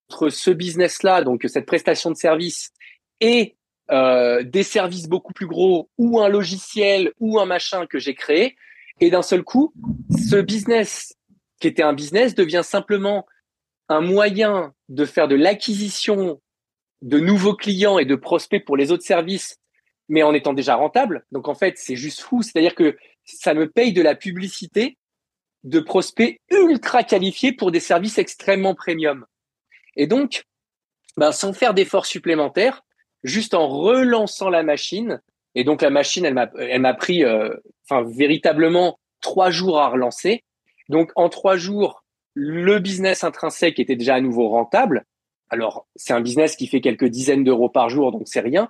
entre 0.10 0.30
ce 0.30 0.52
business-là, 0.52 1.24
donc 1.24 1.44
cette 1.48 1.66
prestation 1.66 2.12
de 2.12 2.16
service, 2.16 2.72
et 3.20 3.56
euh, 3.92 4.44
des 4.44 4.64
services 4.64 5.08
beaucoup 5.08 5.34
plus 5.34 5.48
gros 5.48 5.90
ou 5.98 6.22
un 6.22 6.30
logiciel 6.30 7.12
ou 7.20 7.40
un 7.40 7.46
machin 7.46 7.86
que 7.86 8.00
j'ai 8.00 8.16
créé. 8.16 8.56
Et 9.02 9.10
d'un 9.10 9.22
seul 9.22 9.44
coup, 9.44 9.74
ce 10.30 10.38
business 10.38 11.16
qui 11.60 11.68
était 11.68 11.84
un 11.84 11.94
business 11.94 12.36
devient 12.36 12.62
simplement 12.64 13.26
un 13.90 14.02
moyen 14.02 14.74
de 14.90 15.06
faire 15.06 15.28
de 15.28 15.36
l'acquisition 15.36 16.42
de 17.02 17.20
nouveaux 17.20 17.56
clients 17.56 18.00
et 18.00 18.06
de 18.06 18.16
prospects 18.16 18.64
pour 18.64 18.78
les 18.78 18.92
autres 18.92 19.04
services 19.04 19.58
mais 20.10 20.24
en 20.24 20.34
étant 20.34 20.54
déjà 20.54 20.76
rentable. 20.76 21.26
Donc 21.32 21.48
en 21.48 21.56
fait, 21.56 21.78
c'est 21.78 21.96
juste 21.96 22.22
fou. 22.22 22.42
C'est-à-dire 22.42 22.76
que 22.76 22.98
ça 23.26 23.54
me 23.54 23.70
paye 23.70 23.94
de 23.94 24.02
la 24.02 24.16
publicité 24.16 24.98
de 25.64 25.80
prospects 25.80 26.40
ultra 26.52 27.04
qualifiés 27.04 27.54
pour 27.54 27.72
des 27.72 27.80
services 27.80 28.18
extrêmement 28.18 28.76
premium. 28.76 29.26
Et 29.96 30.08
donc, 30.08 30.44
ben, 31.16 31.32
sans 31.32 31.54
faire 31.54 31.74
d'efforts 31.74 32.06
supplémentaires, 32.06 32.83
juste 33.24 33.54
en 33.54 33.68
relançant 33.68 34.50
la 34.50 34.64
machine, 34.64 35.22
et 35.56 35.64
donc 35.64 35.82
la 35.82 35.90
machine, 35.90 36.26
elle 36.26 36.34
m'a, 36.34 36.50
elle 36.58 36.82
m'a 36.82 36.94
pris, 36.94 37.24
euh, 37.24 37.56
enfin 37.88 38.04
véritablement 38.04 39.00
trois 39.22 39.52
jours 39.52 39.80
à 39.80 39.90
relancer. 39.90 40.44
Donc 40.90 41.12
en 41.16 41.30
trois 41.30 41.58
jours, 41.58 42.04
le 42.34 42.80
business 42.80 43.24
intrinsèque 43.24 43.80
était 43.80 43.96
déjà 43.96 44.16
à 44.16 44.22
nouveau 44.22 44.50
rentable. 44.50 45.06
Alors 45.50 45.88
c'est 45.96 46.14
un 46.14 46.22
business 46.22 46.56
qui 46.56 46.68
fait 46.68 46.82
quelques 46.82 47.06
dizaines 47.06 47.44
d'euros 47.44 47.70
par 47.70 47.90
jour, 47.90 48.12
donc 48.12 48.24
c'est 48.26 48.40
rien. 48.40 48.70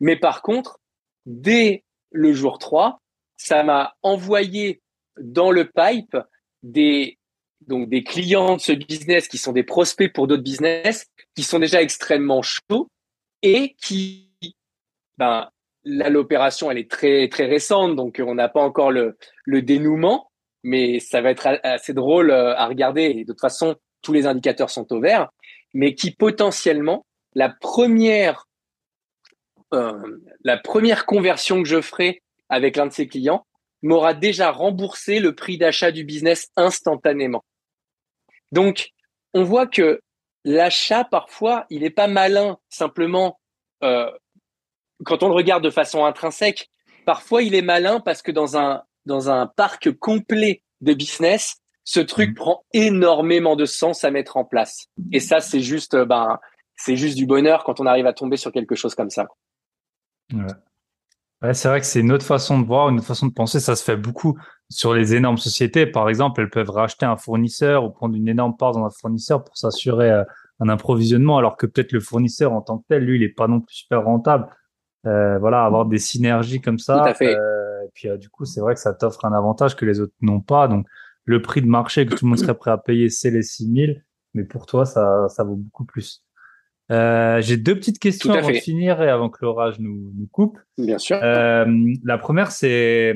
Mais 0.00 0.16
par 0.16 0.42
contre, 0.42 0.80
dès 1.26 1.84
le 2.10 2.32
jour 2.32 2.58
3, 2.58 3.00
ça 3.36 3.62
m'a 3.62 3.94
envoyé 4.02 4.80
dans 5.18 5.50
le 5.50 5.64
pipe 5.64 6.16
des 6.62 7.18
donc 7.66 7.88
des 7.88 8.02
clients 8.02 8.56
de 8.56 8.60
ce 8.60 8.72
business 8.72 9.28
qui 9.28 9.38
sont 9.38 9.52
des 9.52 9.62
prospects 9.62 10.12
pour 10.12 10.26
d'autres 10.26 10.42
business 10.42 11.06
qui 11.36 11.44
sont 11.44 11.60
déjà 11.60 11.80
extrêmement 11.80 12.42
chauds 12.42 12.88
et 13.42 13.74
qui 13.74 14.30
ben 15.18 15.50
là 15.84 16.08
l'opération 16.08 16.70
elle 16.70 16.78
est 16.78 16.90
très 16.90 17.28
très 17.28 17.46
récente 17.46 17.96
donc 17.96 18.20
on 18.24 18.34
n'a 18.34 18.48
pas 18.48 18.62
encore 18.62 18.90
le 18.90 19.16
le 19.44 19.62
dénouement 19.62 20.30
mais 20.62 21.00
ça 21.00 21.20
va 21.20 21.30
être 21.30 21.48
assez 21.62 21.92
drôle 21.92 22.30
euh, 22.30 22.56
à 22.56 22.66
regarder 22.66 23.02
et 23.02 23.24
de 23.24 23.32
toute 23.32 23.40
façon 23.40 23.76
tous 24.00 24.12
les 24.12 24.26
indicateurs 24.26 24.70
sont 24.70 24.92
au 24.92 25.00
vert 25.00 25.30
mais 25.74 25.94
qui 25.94 26.12
potentiellement 26.12 27.04
la 27.34 27.48
première 27.48 28.46
euh, 29.74 30.20
la 30.44 30.58
première 30.58 31.06
conversion 31.06 31.62
que 31.62 31.68
je 31.68 31.80
ferai 31.80 32.22
avec 32.48 32.76
l'un 32.76 32.86
de 32.86 32.92
ses 32.92 33.08
clients 33.08 33.46
m'aura 33.82 34.14
déjà 34.14 34.50
remboursé 34.50 35.18
le 35.18 35.34
prix 35.34 35.58
d'achat 35.58 35.90
du 35.90 36.04
business 36.04 36.50
instantanément. 36.56 37.44
Donc, 38.52 38.90
on 39.34 39.42
voit 39.42 39.66
que 39.66 40.00
l'achat, 40.44 41.04
parfois, 41.04 41.66
il 41.70 41.80
n'est 41.80 41.90
pas 41.90 42.08
malin 42.08 42.58
simplement 42.68 43.40
euh, 43.82 44.10
quand 45.04 45.22
on 45.22 45.28
le 45.28 45.34
regarde 45.34 45.64
de 45.64 45.70
façon 45.70 46.04
intrinsèque. 46.04 46.70
Parfois, 47.04 47.42
il 47.42 47.54
est 47.54 47.62
malin 47.62 48.00
parce 48.00 48.22
que 48.22 48.30
dans 48.30 48.56
un, 48.56 48.82
dans 49.06 49.30
un 49.30 49.46
parc 49.46 49.90
complet 49.98 50.62
de 50.80 50.94
business, 50.94 51.56
ce 51.84 52.00
truc 52.00 52.30
mmh. 52.30 52.34
prend 52.34 52.64
énormément 52.72 53.56
de 53.56 53.64
sens 53.64 54.04
à 54.04 54.10
mettre 54.10 54.36
en 54.36 54.44
place. 54.44 54.86
Et 55.10 55.20
ça, 55.20 55.40
c'est 55.40 55.60
juste, 55.60 55.96
ben, 55.96 56.38
c'est 56.76 56.96
juste 56.96 57.16
du 57.16 57.26
bonheur 57.26 57.64
quand 57.64 57.80
on 57.80 57.86
arrive 57.86 58.06
à 58.06 58.12
tomber 58.12 58.36
sur 58.36 58.52
quelque 58.52 58.76
chose 58.76 58.94
comme 58.94 59.10
ça. 59.10 59.26
Ouais. 60.32 60.46
C'est 61.52 61.68
vrai 61.68 61.80
que 61.80 61.86
c'est 61.86 62.00
une 62.00 62.12
autre 62.12 62.24
façon 62.24 62.60
de 62.60 62.66
voir, 62.66 62.88
une 62.88 62.98
autre 62.98 63.06
façon 63.06 63.26
de 63.26 63.32
penser. 63.32 63.58
Ça 63.60 63.74
se 63.74 63.82
fait 63.82 63.96
beaucoup 63.96 64.38
sur 64.70 64.94
les 64.94 65.14
énormes 65.14 65.38
sociétés. 65.38 65.86
Par 65.86 66.08
exemple, 66.08 66.40
elles 66.40 66.50
peuvent 66.50 66.70
racheter 66.70 67.04
un 67.04 67.16
fournisseur 67.16 67.84
ou 67.84 67.90
prendre 67.90 68.14
une 68.14 68.28
énorme 68.28 68.56
part 68.56 68.72
dans 68.72 68.84
un 68.84 68.90
fournisseur 68.90 69.42
pour 69.42 69.56
s'assurer 69.56 70.10
euh, 70.10 70.24
un 70.60 70.68
approvisionnement, 70.68 71.38
alors 71.38 71.56
que 71.56 71.66
peut-être 71.66 71.92
le 71.92 72.00
fournisseur 72.00 72.52
en 72.52 72.60
tant 72.60 72.78
que 72.78 72.84
tel, 72.88 73.04
lui, 73.04 73.16
il 73.16 73.22
est 73.24 73.34
pas 73.34 73.48
non 73.48 73.60
plus 73.60 73.74
super 73.74 74.04
rentable. 74.04 74.48
Euh, 75.06 75.38
voilà, 75.38 75.64
avoir 75.64 75.86
des 75.86 75.98
synergies 75.98 76.60
comme 76.60 76.78
ça. 76.78 76.98
Tout 76.98 77.08
à 77.08 77.14
fait. 77.14 77.36
Euh, 77.36 77.84
et 77.84 77.90
puis 77.92 78.08
du 78.18 78.28
coup, 78.28 78.44
c'est 78.44 78.60
vrai 78.60 78.74
que 78.74 78.80
ça 78.80 78.94
t'offre 78.94 79.24
un 79.24 79.32
avantage 79.32 79.74
que 79.74 79.84
les 79.84 80.00
autres 80.00 80.14
n'ont 80.20 80.40
pas. 80.40 80.68
Donc, 80.68 80.86
le 81.24 81.42
prix 81.42 81.60
de 81.60 81.66
marché 81.66 82.06
que 82.06 82.14
tout 82.14 82.24
le 82.24 82.30
monde 82.30 82.38
serait 82.38 82.54
prêt 82.54 82.70
à 82.70 82.78
payer, 82.78 83.08
c'est 83.08 83.30
les 83.30 83.42
6000, 83.42 84.04
mais 84.34 84.44
pour 84.44 84.66
toi, 84.66 84.84
ça, 84.84 85.28
ça 85.28 85.42
vaut 85.42 85.56
beaucoup 85.56 85.84
plus. 85.84 86.24
Euh, 86.92 87.40
j'ai 87.40 87.56
deux 87.56 87.74
petites 87.74 87.98
questions 87.98 88.32
avant 88.32 88.48
de 88.48 88.54
finir 88.54 89.02
et 89.02 89.08
avant 89.08 89.30
que 89.30 89.38
l'orage 89.42 89.78
nous, 89.78 90.12
nous 90.14 90.26
coupe. 90.30 90.58
Bien 90.76 90.98
sûr. 90.98 91.18
Euh, 91.22 91.66
la 92.04 92.18
première, 92.18 92.52
c'est 92.52 93.14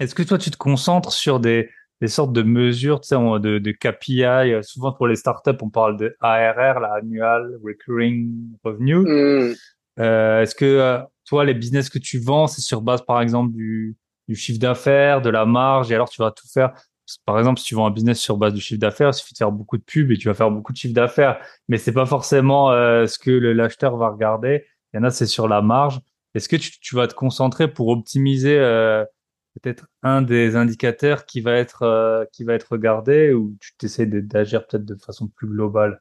est-ce 0.00 0.14
que 0.14 0.22
toi, 0.22 0.38
tu 0.38 0.50
te 0.50 0.56
concentres 0.56 1.12
sur 1.12 1.40
des, 1.40 1.70
des 2.00 2.08
sortes 2.08 2.32
de 2.32 2.42
mesures, 2.42 3.00
tu 3.00 3.08
sais, 3.08 3.16
de, 3.16 3.58
de 3.58 3.72
KPI 3.72 4.62
Souvent 4.62 4.92
pour 4.92 5.06
les 5.06 5.16
startups, 5.16 5.50
on 5.62 5.70
parle 5.70 5.96
de 5.96 6.16
ARR, 6.20 6.80
la 6.80 6.94
annual 6.94 7.58
recurring 7.64 8.30
revenue. 8.64 8.96
Hmm. 8.96 9.54
Euh, 10.00 10.42
est-ce 10.42 10.54
que 10.54 10.64
euh, 10.64 10.98
toi, 11.24 11.44
les 11.44 11.54
business 11.54 11.88
que 11.88 11.98
tu 11.98 12.18
vends, 12.18 12.46
c'est 12.46 12.60
sur 12.60 12.82
base, 12.82 13.02
par 13.02 13.20
exemple, 13.20 13.54
du, 13.54 13.96
du 14.28 14.34
chiffre 14.34 14.58
d'affaires, 14.58 15.22
de 15.22 15.30
la 15.30 15.46
marge, 15.46 15.90
et 15.90 15.94
alors 15.94 16.08
tu 16.08 16.20
vas 16.20 16.30
tout 16.30 16.48
faire 16.52 16.72
par 17.24 17.38
exemple, 17.38 17.60
si 17.60 17.66
tu 17.66 17.74
vends 17.74 17.86
un 17.86 17.90
business 17.90 18.18
sur 18.18 18.36
base 18.36 18.54
du 18.54 18.60
chiffre 18.60 18.80
d'affaires, 18.80 19.10
il 19.10 19.14
suffit 19.14 19.34
de 19.34 19.38
faire 19.38 19.52
beaucoup 19.52 19.76
de 19.76 19.82
pubs 19.82 20.10
et 20.10 20.16
tu 20.16 20.28
vas 20.28 20.34
faire 20.34 20.50
beaucoup 20.50 20.72
de 20.72 20.78
chiffre 20.78 20.94
d'affaires. 20.94 21.38
Mais 21.68 21.78
c'est 21.78 21.92
pas 21.92 22.06
forcément 22.06 22.70
euh, 22.70 23.06
ce 23.06 23.18
que 23.18 23.30
l'acheteur 23.30 23.96
va 23.96 24.08
regarder. 24.08 24.64
Il 24.92 24.96
y 24.96 25.00
en 25.00 25.04
a, 25.04 25.10
c'est 25.10 25.26
sur 25.26 25.48
la 25.48 25.60
marge. 25.60 26.00
Est-ce 26.34 26.48
que 26.48 26.56
tu, 26.56 26.96
vas 26.96 27.06
te 27.06 27.14
concentrer 27.14 27.68
pour 27.68 27.88
optimiser 27.88 28.58
euh, 28.58 29.04
peut-être 29.54 29.86
un 30.02 30.22
des 30.22 30.56
indicateurs 30.56 31.26
qui 31.26 31.40
va 31.40 31.52
être 31.52 31.82
euh, 31.82 32.24
qui 32.32 32.42
va 32.42 32.54
être 32.54 32.72
regardé 32.72 33.32
ou 33.32 33.56
tu 33.60 33.76
t'essaies 33.76 34.06
d'agir 34.06 34.66
peut-être 34.66 34.84
de 34.84 34.96
façon 34.96 35.28
plus 35.28 35.46
globale? 35.46 36.00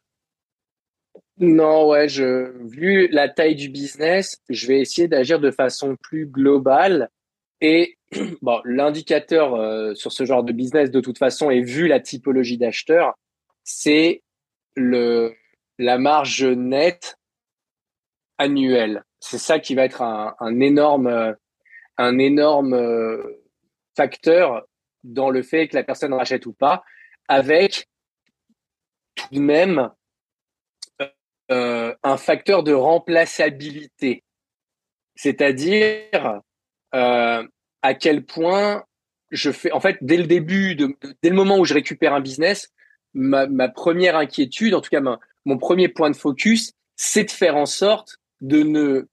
Non, 1.38 1.90
ouais, 1.90 2.08
vu 2.08 3.08
la 3.10 3.30
taille 3.30 3.56
du 3.56 3.70
business, 3.70 4.42
je 4.50 4.68
vais 4.68 4.80
essayer 4.80 5.08
d'agir 5.08 5.40
de 5.40 5.52
façon 5.52 5.96
plus 5.96 6.26
globale 6.26 7.10
et 7.62 7.98
bon, 8.42 8.62
l'indicateur 8.66 9.56
euh, 9.56 9.94
sur 9.96 10.12
ce 10.12 10.26
genre 10.26 10.44
de 10.44 10.54
business, 10.54 10.92
de 10.92 11.02
toute 11.02 11.18
façon, 11.18 11.50
et 11.50 11.62
vu 11.62 11.88
la 11.88 12.00
typologie 12.00 12.58
d'acheteurs, 12.58 13.18
c'est 13.64 14.22
le 14.76 15.34
la 15.80 15.98
marge 15.98 16.44
nette 16.44 17.18
annuelle. 18.38 19.04
C'est 19.20 19.40
ça 19.40 19.60
qui 19.60 19.76
va 19.76 19.86
être 19.86 20.02
un, 20.02 20.36
un 20.40 20.60
énorme 20.60 21.36
un 21.98 22.18
énorme 22.18 22.74
euh, 22.74 23.44
facteur 23.96 24.64
dans 25.04 25.30
le 25.30 25.44
fait 25.44 25.68
que 25.68 25.76
la 25.76 25.84
personne 25.84 26.14
rachète 26.14 26.46
ou 26.46 26.54
pas, 26.54 26.84
avec 27.28 27.88
tout 29.16 29.28
de 29.32 29.40
même 29.40 29.90
euh, 31.52 31.94
un 32.04 32.18
facteur 32.18 32.64
de 32.64 32.74
remplaçabilité. 32.74 34.24
C'est-à-dire, 35.16 36.42
euh, 36.96 37.48
à 37.84 37.94
quel 37.94 38.26
point 38.26 38.84
je 39.30 39.52
fais, 39.52 39.72
en 39.72 39.80
fait, 39.80 39.98
dès 40.02 40.18
le 40.18 40.26
début, 40.26 40.76
de, 40.76 40.96
dès 41.22 41.30
le 41.30 41.36
moment 41.36 41.60
où 41.60 41.66
je 41.66 41.74
récupère 41.74 42.14
un 42.14 42.22
business, 42.22 42.72
ma, 43.14 43.46
ma 43.46 43.70
première 43.70 44.16
inquiétude, 44.16 44.74
en 44.74 44.82
tout 44.82 44.90
cas 44.90 45.02
mon 45.46 45.58
premier 45.58 45.90
point 45.90 46.10
de 46.10 46.16
focus, 46.16 46.74
c'est 46.96 47.26
de 47.26 47.32
faire 47.32 47.58
en 47.58 47.66
sorte 47.66 48.18
de 48.42 48.64
ne 48.64 49.08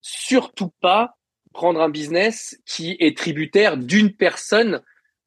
surtout 0.00 0.70
pas 0.80 1.16
prendre 1.52 1.80
un 1.80 1.90
business 1.90 2.58
qui 2.64 2.96
est 2.98 3.16
tributaire 3.16 3.76
d'une 3.76 4.12
personne 4.12 4.82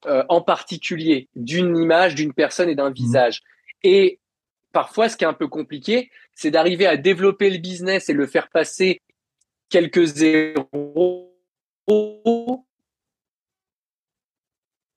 euh, 0.05 0.23
en 0.29 0.41
particulier, 0.41 1.29
d'une 1.35 1.77
image, 1.77 2.15
d'une 2.15 2.33
personne 2.33 2.69
et 2.69 2.75
d'un 2.75 2.89
mmh. 2.89 2.93
visage. 2.93 3.41
Et 3.83 4.19
parfois, 4.71 5.09
ce 5.09 5.17
qui 5.17 5.23
est 5.23 5.27
un 5.27 5.33
peu 5.33 5.47
compliqué, 5.47 6.11
c'est 6.33 6.51
d'arriver 6.51 6.85
à 6.85 6.97
développer 6.97 7.49
le 7.49 7.57
business 7.57 8.09
et 8.09 8.13
le 8.13 8.27
faire 8.27 8.49
passer 8.49 9.01
quelques 9.69 10.05
zéros 10.05 11.31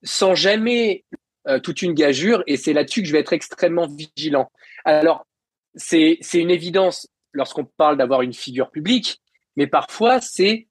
sans 0.08 0.34
jamais 0.34 1.04
euh, 1.46 1.60
toute 1.60 1.82
une 1.82 1.92
gageure, 1.92 2.42
et 2.46 2.56
c'est 2.56 2.72
là-dessus 2.72 3.02
que 3.02 3.08
je 3.08 3.12
vais 3.12 3.20
être 3.20 3.32
extrêmement 3.32 3.86
vigilant. 3.86 4.50
Alors, 4.84 5.26
c'est 5.74 6.18
une 6.34 6.50
évidence 6.50 7.08
lorsqu'on 7.32 7.64
parle 7.64 7.98
d'avoir 7.98 8.22
une 8.22 8.32
figure 8.32 8.70
publique, 8.70 9.20
mais 9.56 9.66
parfois, 9.66 10.20
c'est 10.20 10.66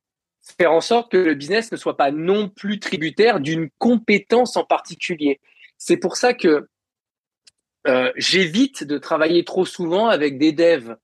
faire 0.59 0.71
en 0.71 0.81
sorte 0.81 1.11
que 1.11 1.17
le 1.17 1.35
business 1.35 1.71
ne 1.71 1.77
soit 1.77 1.97
pas 1.97 2.11
non 2.11 2.49
plus 2.49 2.79
tributaire 2.79 3.39
d'une 3.39 3.69
compétence 3.77 4.57
en 4.57 4.63
particulier. 4.63 5.39
C'est 5.77 5.97
pour 5.97 6.15
ça 6.15 6.33
que 6.33 6.67
euh, 7.87 8.11
j'évite 8.15 8.83
de 8.83 8.97
travailler 8.97 9.43
trop 9.43 9.65
souvent 9.65 10.07
avec 10.07 10.37
des 10.37 10.51
devs, 10.51 10.95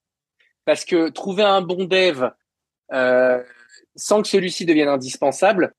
parce 0.66 0.86
que 0.86 1.10
trouver 1.10 1.44
un 1.44 1.62
bon 1.62 1.86
dev 1.86 2.30
euh, 2.94 3.44
sans 3.96 4.22
que 4.22 4.28
celui-ci 4.28 4.66
devienne 4.66 4.88
indispensable, 4.88 5.74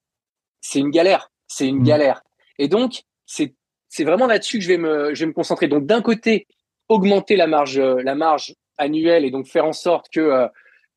c'est 0.61 0.79
une 0.79 0.91
galère. 0.91 1.31
C'est 1.49 1.67
une 1.67 1.81
mmh. 1.81 1.85
galère. 1.85 2.23
Et 2.59 2.69
donc, 2.69 3.03
c'est 3.27 3.55
c'est 3.89 4.05
vraiment 4.05 4.27
là-dessus 4.27 4.59
que 4.59 4.65
je 4.65 4.69
vais 4.69 4.79
me 4.79 5.15
je 5.15 5.21
vais 5.21 5.27
me 5.27 5.33
concentrer. 5.33 5.69
Donc 5.69 5.87
d'un 5.87 6.03
côté, 6.03 6.47
augmenter 6.89 7.37
la 7.37 7.47
marge 7.47 7.79
la 7.79 8.15
marge 8.15 8.55
annuelle 8.77 9.25
et 9.25 9.31
donc 9.31 9.47
faire 9.47 9.65
en 9.65 9.73
sorte 9.73 10.09
que 10.11 10.21
euh, 10.21 10.49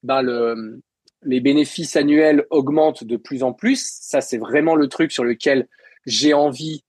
ben 0.04 0.22
le 0.22 0.82
les 1.24 1.40
bénéfices 1.40 1.96
annuels 1.96 2.46
augmentent 2.50 3.04
de 3.04 3.18
plus 3.18 3.44
en 3.44 3.54
plus. 3.54 3.88
Ça, 4.02 4.22
c'est 4.22 4.38
vraiment 4.38 4.76
le 4.76 4.88
truc 4.88 5.12
sur 5.12 5.24
lequel 5.24 5.68
j'ai 6.06 6.34
envie 6.34 6.84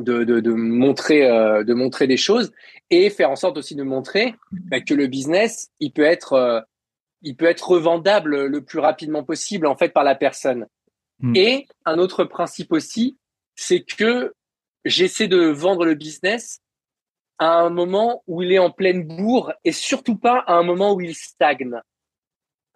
de, 0.00 0.24
de, 0.24 0.40
de 0.40 0.52
montrer 0.52 1.26
euh, 1.26 1.64
de 1.64 1.74
montrer 1.74 2.06
des 2.06 2.16
choses 2.16 2.50
et 2.90 3.10
faire 3.10 3.30
en 3.30 3.36
sorte 3.36 3.58
aussi 3.58 3.74
de 3.74 3.82
montrer 3.82 4.34
bah, 4.52 4.80
que 4.80 4.94
le 4.94 5.06
business 5.06 5.68
il 5.80 5.92
peut 5.92 6.02
être 6.02 6.32
euh, 6.32 6.60
il 7.20 7.36
peut 7.36 7.44
être 7.46 7.68
revendable 7.68 8.46
le 8.46 8.64
plus 8.64 8.78
rapidement 8.78 9.22
possible 9.22 9.66
en 9.66 9.76
fait 9.76 9.90
par 9.90 10.04
la 10.04 10.14
personne. 10.14 10.66
Hmm. 11.20 11.36
Et 11.36 11.66
un 11.84 11.98
autre 11.98 12.24
principe 12.24 12.72
aussi, 12.72 13.16
c'est 13.54 13.82
que 13.82 14.34
j'essaie 14.84 15.28
de 15.28 15.46
vendre 15.46 15.84
le 15.84 15.94
business 15.94 16.60
à 17.38 17.60
un 17.60 17.70
moment 17.70 18.22
où 18.26 18.42
il 18.42 18.52
est 18.52 18.58
en 18.58 18.70
pleine 18.70 19.04
bourre 19.04 19.52
et 19.64 19.72
surtout 19.72 20.16
pas 20.16 20.44
à 20.46 20.54
un 20.54 20.62
moment 20.62 20.94
où 20.94 21.00
il 21.00 21.14
stagne 21.14 21.80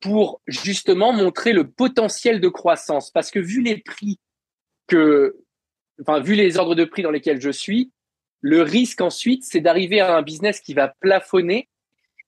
pour 0.01 0.41
justement 0.47 1.13
montrer 1.13 1.53
le 1.53 1.71
potentiel 1.71 2.41
de 2.41 2.49
croissance. 2.49 3.11
Parce 3.11 3.31
que 3.31 3.39
vu 3.39 3.63
les 3.63 3.79
prix 3.79 4.19
que, 4.87 5.37
enfin, 6.01 6.21
vu 6.21 6.35
les 6.35 6.59
ordres 6.59 6.75
de 6.75 6.85
prix 6.85 7.03
dans 7.03 7.11
lesquels 7.11 7.41
je 7.41 7.51
suis, 7.51 7.93
le 8.41 8.63
risque 8.63 9.01
ensuite, 9.01 9.45
c'est 9.45 9.61
d'arriver 9.61 10.01
à 10.01 10.17
un 10.17 10.23
business 10.23 10.61
qui 10.61 10.75
va 10.75 10.89
plafonner 11.01 11.69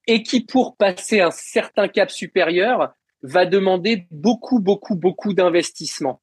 et 0.07 0.23
qui, 0.23 0.41
pour 0.41 0.75
passer 0.75 1.21
un 1.21 1.31
certain 1.31 1.87
cap 1.87 2.09
supérieur, 2.09 2.93
va 3.21 3.45
demander 3.45 4.07
beaucoup, 4.11 4.59
beaucoup, 4.59 4.95
beaucoup 4.95 5.33
d'investissement. 5.33 6.21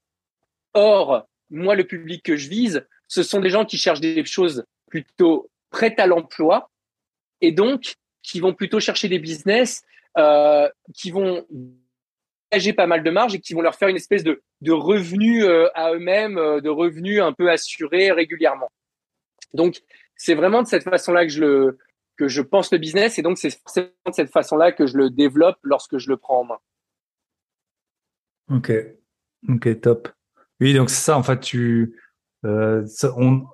Or, 0.74 1.27
moi, 1.51 1.74
le 1.74 1.84
public 1.84 2.22
que 2.22 2.36
je 2.36 2.49
vise, 2.49 2.86
ce 3.09 3.22
sont 3.22 3.40
des 3.40 3.51
gens 3.51 3.64
qui 3.64 3.78
cherchent 3.78 4.01
des 4.01 4.24
choses 4.24 4.64
plutôt 4.88 5.51
prêtes 5.70 5.99
à 6.01 6.07
l'emploi 6.07 6.70
et 7.40 7.53
donc 7.53 7.97
qui 8.22 8.40
vont 8.40 8.55
plutôt 8.55 8.80
chercher 8.80 9.09
des 9.09 9.18
business 9.18 9.82
euh, 10.18 10.68
qui 10.94 11.11
vont 11.11 11.47
dégager 12.51 12.72
pas 12.72 12.86
mal 12.86 13.03
de 13.03 13.11
marge 13.11 13.34
et 13.34 13.40
qui 13.40 13.55
vont 13.55 13.61
leur 13.61 13.74
faire 13.74 13.88
une 13.88 13.97
espèce 13.97 14.24
de, 14.24 14.42
de 14.62 14.72
revenu 14.72 15.44
euh, 15.44 15.68
à 15.74 15.92
eux-mêmes, 15.92 16.38
euh, 16.38 16.61
de 16.61 16.70
revenus 16.70 17.20
un 17.20 17.32
peu 17.32 17.51
assurés 17.51 18.11
régulièrement. 18.11 18.70
Donc, 19.53 19.82
c'est 20.16 20.34
vraiment 20.34 20.62
de 20.62 20.66
cette 20.66 20.84
façon-là 20.84 21.26
que 21.26 21.32
je 21.32 21.40
le 21.40 21.78
que 22.16 22.28
je 22.28 22.40
pense 22.40 22.72
le 22.72 22.78
business 22.78 23.18
et 23.18 23.22
donc 23.22 23.36
c'est 23.36 23.51
de 23.76 23.92
cette 24.11 24.30
façon-là 24.30 24.72
que 24.72 24.86
je 24.86 24.97
le 24.97 25.11
développe 25.11 25.59
lorsque 25.62 25.99
je 25.99 26.09
le 26.09 26.16
prends 26.16 26.40
en 26.40 26.44
main. 26.44 26.59
Ok, 28.49 28.72
ok, 29.51 29.80
top. 29.82 30.16
Oui, 30.61 30.74
donc 30.74 30.90
c'est 30.90 31.02
ça. 31.02 31.18
En 31.18 31.22
fait, 31.22 31.40
tu, 31.40 31.94
euh, 32.44 32.84
on, 33.16 33.44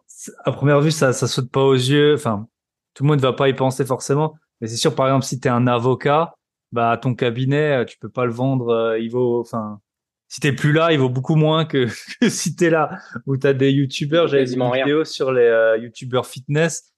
à 0.45 0.53
première 0.53 0.81
vue, 0.81 0.91
ça, 0.91 1.13
ça 1.13 1.27
saute 1.27 1.51
pas 1.51 1.63
aux 1.63 1.75
yeux. 1.75 2.15
Enfin, 2.15 2.47
tout 2.95 3.05
le 3.05 3.09
monde 3.09 3.19
ne 3.19 3.23
va 3.23 3.33
pas 3.33 3.49
y 3.49 3.55
penser 3.55 3.85
forcément. 3.85 4.35
Mais 4.61 4.69
c'est 4.69 4.77
sûr, 4.77 4.95
par 4.95 5.07
exemple, 5.07 5.25
si 5.25 5.41
tu 5.41 5.49
es 5.49 5.51
un 5.51 5.67
avocat, 5.67 6.35
bah 6.71 6.97
ton 6.97 7.15
cabinet, 7.15 7.83
euh, 7.83 7.85
tu 7.85 7.99
peux 7.99 8.09
pas 8.09 8.25
le 8.25 8.33
vendre. 8.33 8.69
Euh, 8.71 8.99
il 8.99 9.11
vaut, 9.11 9.41
enfin, 9.41 9.81
si 10.29 10.41
t'es 10.41 10.53
plus 10.53 10.73
là, 10.73 10.93
il 10.93 10.99
vaut 10.99 11.09
beaucoup 11.09 11.35
moins 11.35 11.65
que, 11.65 11.89
que 12.21 12.29
si 12.29 12.55
t'es 12.55 12.71
là. 12.71 12.99
Ou 13.27 13.37
t'as 13.37 13.53
des 13.53 13.73
youtubeurs, 13.73 14.29
j'avais 14.29 14.45
vu 14.45 14.55
une 14.55 14.73
vidéo 14.73 15.05
sur 15.05 15.33
les 15.33 15.43
euh, 15.43 15.79
youtubeurs 15.79 16.27
fitness 16.27 16.89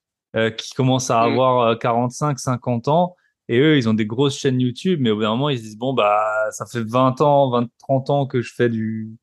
qui 0.57 0.73
commencent 0.73 1.11
à 1.11 1.21
mm. 1.21 1.31
avoir 1.31 1.79
45, 1.79 2.37
50 2.37 2.89
ans. 2.89 3.15
Et 3.47 3.59
eux, 3.59 3.77
ils 3.77 3.87
ont 3.87 3.93
des 3.93 4.05
grosses 4.05 4.37
chaînes 4.37 4.59
YouTube, 4.59 4.99
mais 5.01 5.09
au 5.09 5.15
bout 5.15 5.21
d'un 5.21 5.29
moment, 5.29 5.49
ils 5.49 5.59
se 5.59 5.63
disent 5.63 5.77
bon 5.77 5.93
bah 5.93 6.19
ça 6.51 6.65
fait 6.65 6.83
20 6.83 7.21
ans, 7.21 7.51
20, 7.51 7.67
30 7.79 8.09
ans 8.09 8.25
que 8.25 8.41
je 8.41 8.53
fais 8.53 8.67
du 8.67 9.15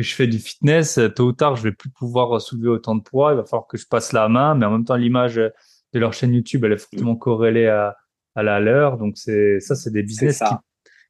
que 0.00 0.06
je 0.06 0.14
fais 0.14 0.26
du 0.26 0.38
fitness. 0.38 0.98
Tôt 1.14 1.24
ou 1.24 1.32
tard, 1.32 1.56
je 1.56 1.62
vais 1.62 1.72
plus 1.72 1.90
pouvoir 1.90 2.40
soulever 2.40 2.68
autant 2.68 2.94
de 2.94 3.02
poids. 3.02 3.32
Il 3.32 3.36
va 3.36 3.44
falloir 3.44 3.66
que 3.66 3.76
je 3.76 3.86
passe 3.86 4.12
la 4.12 4.28
main, 4.28 4.54
mais 4.54 4.66
en 4.66 4.72
même 4.72 4.84
temps, 4.84 4.96
l'image 4.96 5.36
de 5.36 5.52
leur 5.98 6.12
chaîne 6.12 6.34
YouTube, 6.34 6.64
elle 6.64 6.72
est 6.72 6.78
fortement 6.78 7.16
corrélée 7.16 7.66
à 7.66 7.96
à 8.34 8.42
la 8.42 8.60
leur. 8.60 8.96
Donc 8.96 9.16
c'est 9.16 9.60
ça, 9.60 9.74
c'est 9.74 9.90
des 9.90 10.02
business 10.02 10.38
qui, 10.38 10.54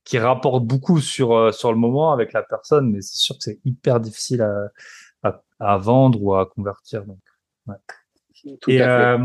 qui 0.04 0.18
rapportent 0.18 0.66
beaucoup 0.66 1.00
sur 1.00 1.32
euh, 1.32 1.52
sur 1.52 1.72
le 1.72 1.78
moment 1.78 2.12
avec 2.12 2.32
la 2.32 2.42
personne, 2.42 2.90
mais 2.90 3.00
c'est 3.00 3.16
sûr 3.16 3.36
que 3.36 3.44
c'est 3.44 3.60
hyper 3.64 4.00
difficile 4.00 4.42
à, 5.22 5.40
à, 5.58 5.78
vendre 5.78 6.22
ou 6.22 6.34
à 6.34 6.46
convertir. 6.46 7.04
Donc, 7.04 7.18
ouais. 7.66 7.76
Et 8.68 8.80
euh, 8.80 9.18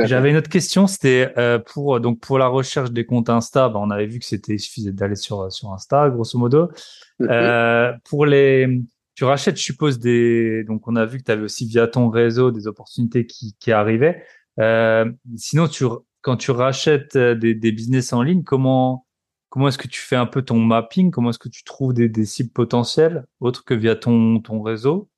j'avais 0.00 0.30
une 0.30 0.36
autre 0.36 0.48
question, 0.48 0.86
c'était 0.86 1.34
euh, 1.36 1.58
pour 1.58 2.00
donc 2.00 2.20
pour 2.20 2.38
la 2.38 2.46
recherche 2.46 2.90
des 2.90 3.04
comptes 3.04 3.28
Insta, 3.28 3.68
bah, 3.68 3.78
on 3.82 3.90
avait 3.90 4.06
vu 4.06 4.18
que 4.18 4.24
c'était 4.24 4.56
suffisait 4.56 4.92
d'aller 4.92 5.16
sur 5.16 5.52
sur 5.52 5.72
Insta, 5.72 6.08
grosso 6.08 6.38
modo. 6.38 6.70
Mhm. 7.18 7.28
Euh, 7.30 7.92
pour 8.04 8.24
les 8.24 8.82
tu 9.14 9.24
rachètes, 9.24 9.56
je 9.56 9.62
suppose 9.62 9.98
des 9.98 10.64
donc 10.64 10.88
on 10.88 10.96
a 10.96 11.06
vu 11.06 11.18
que 11.18 11.24
tu 11.24 11.30
avais 11.30 11.42
aussi 11.42 11.66
via 11.66 11.86
ton 11.86 12.08
réseau 12.08 12.50
des 12.50 12.66
opportunités 12.66 13.26
qui 13.26 13.54
qui 13.58 13.72
arrivaient. 13.72 14.24
Euh, 14.60 15.10
sinon, 15.36 15.68
tu 15.68 15.84
quand 16.20 16.36
tu 16.36 16.50
rachètes 16.50 17.16
euh, 17.16 17.34
des, 17.34 17.54
des 17.54 17.72
business 17.72 18.12
en 18.12 18.22
ligne, 18.22 18.42
comment 18.42 19.06
comment 19.50 19.68
est-ce 19.68 19.78
que 19.78 19.88
tu 19.88 20.00
fais 20.00 20.16
un 20.16 20.26
peu 20.26 20.42
ton 20.42 20.58
mapping? 20.58 21.10
Comment 21.10 21.30
est-ce 21.30 21.38
que 21.38 21.48
tu 21.48 21.64
trouves 21.64 21.94
des, 21.94 22.08
des 22.08 22.24
cibles 22.24 22.52
potentielles 22.52 23.24
autres 23.40 23.64
que 23.64 23.74
via 23.74 23.94
ton 23.94 24.40
ton 24.40 24.62
réseau? 24.62 25.08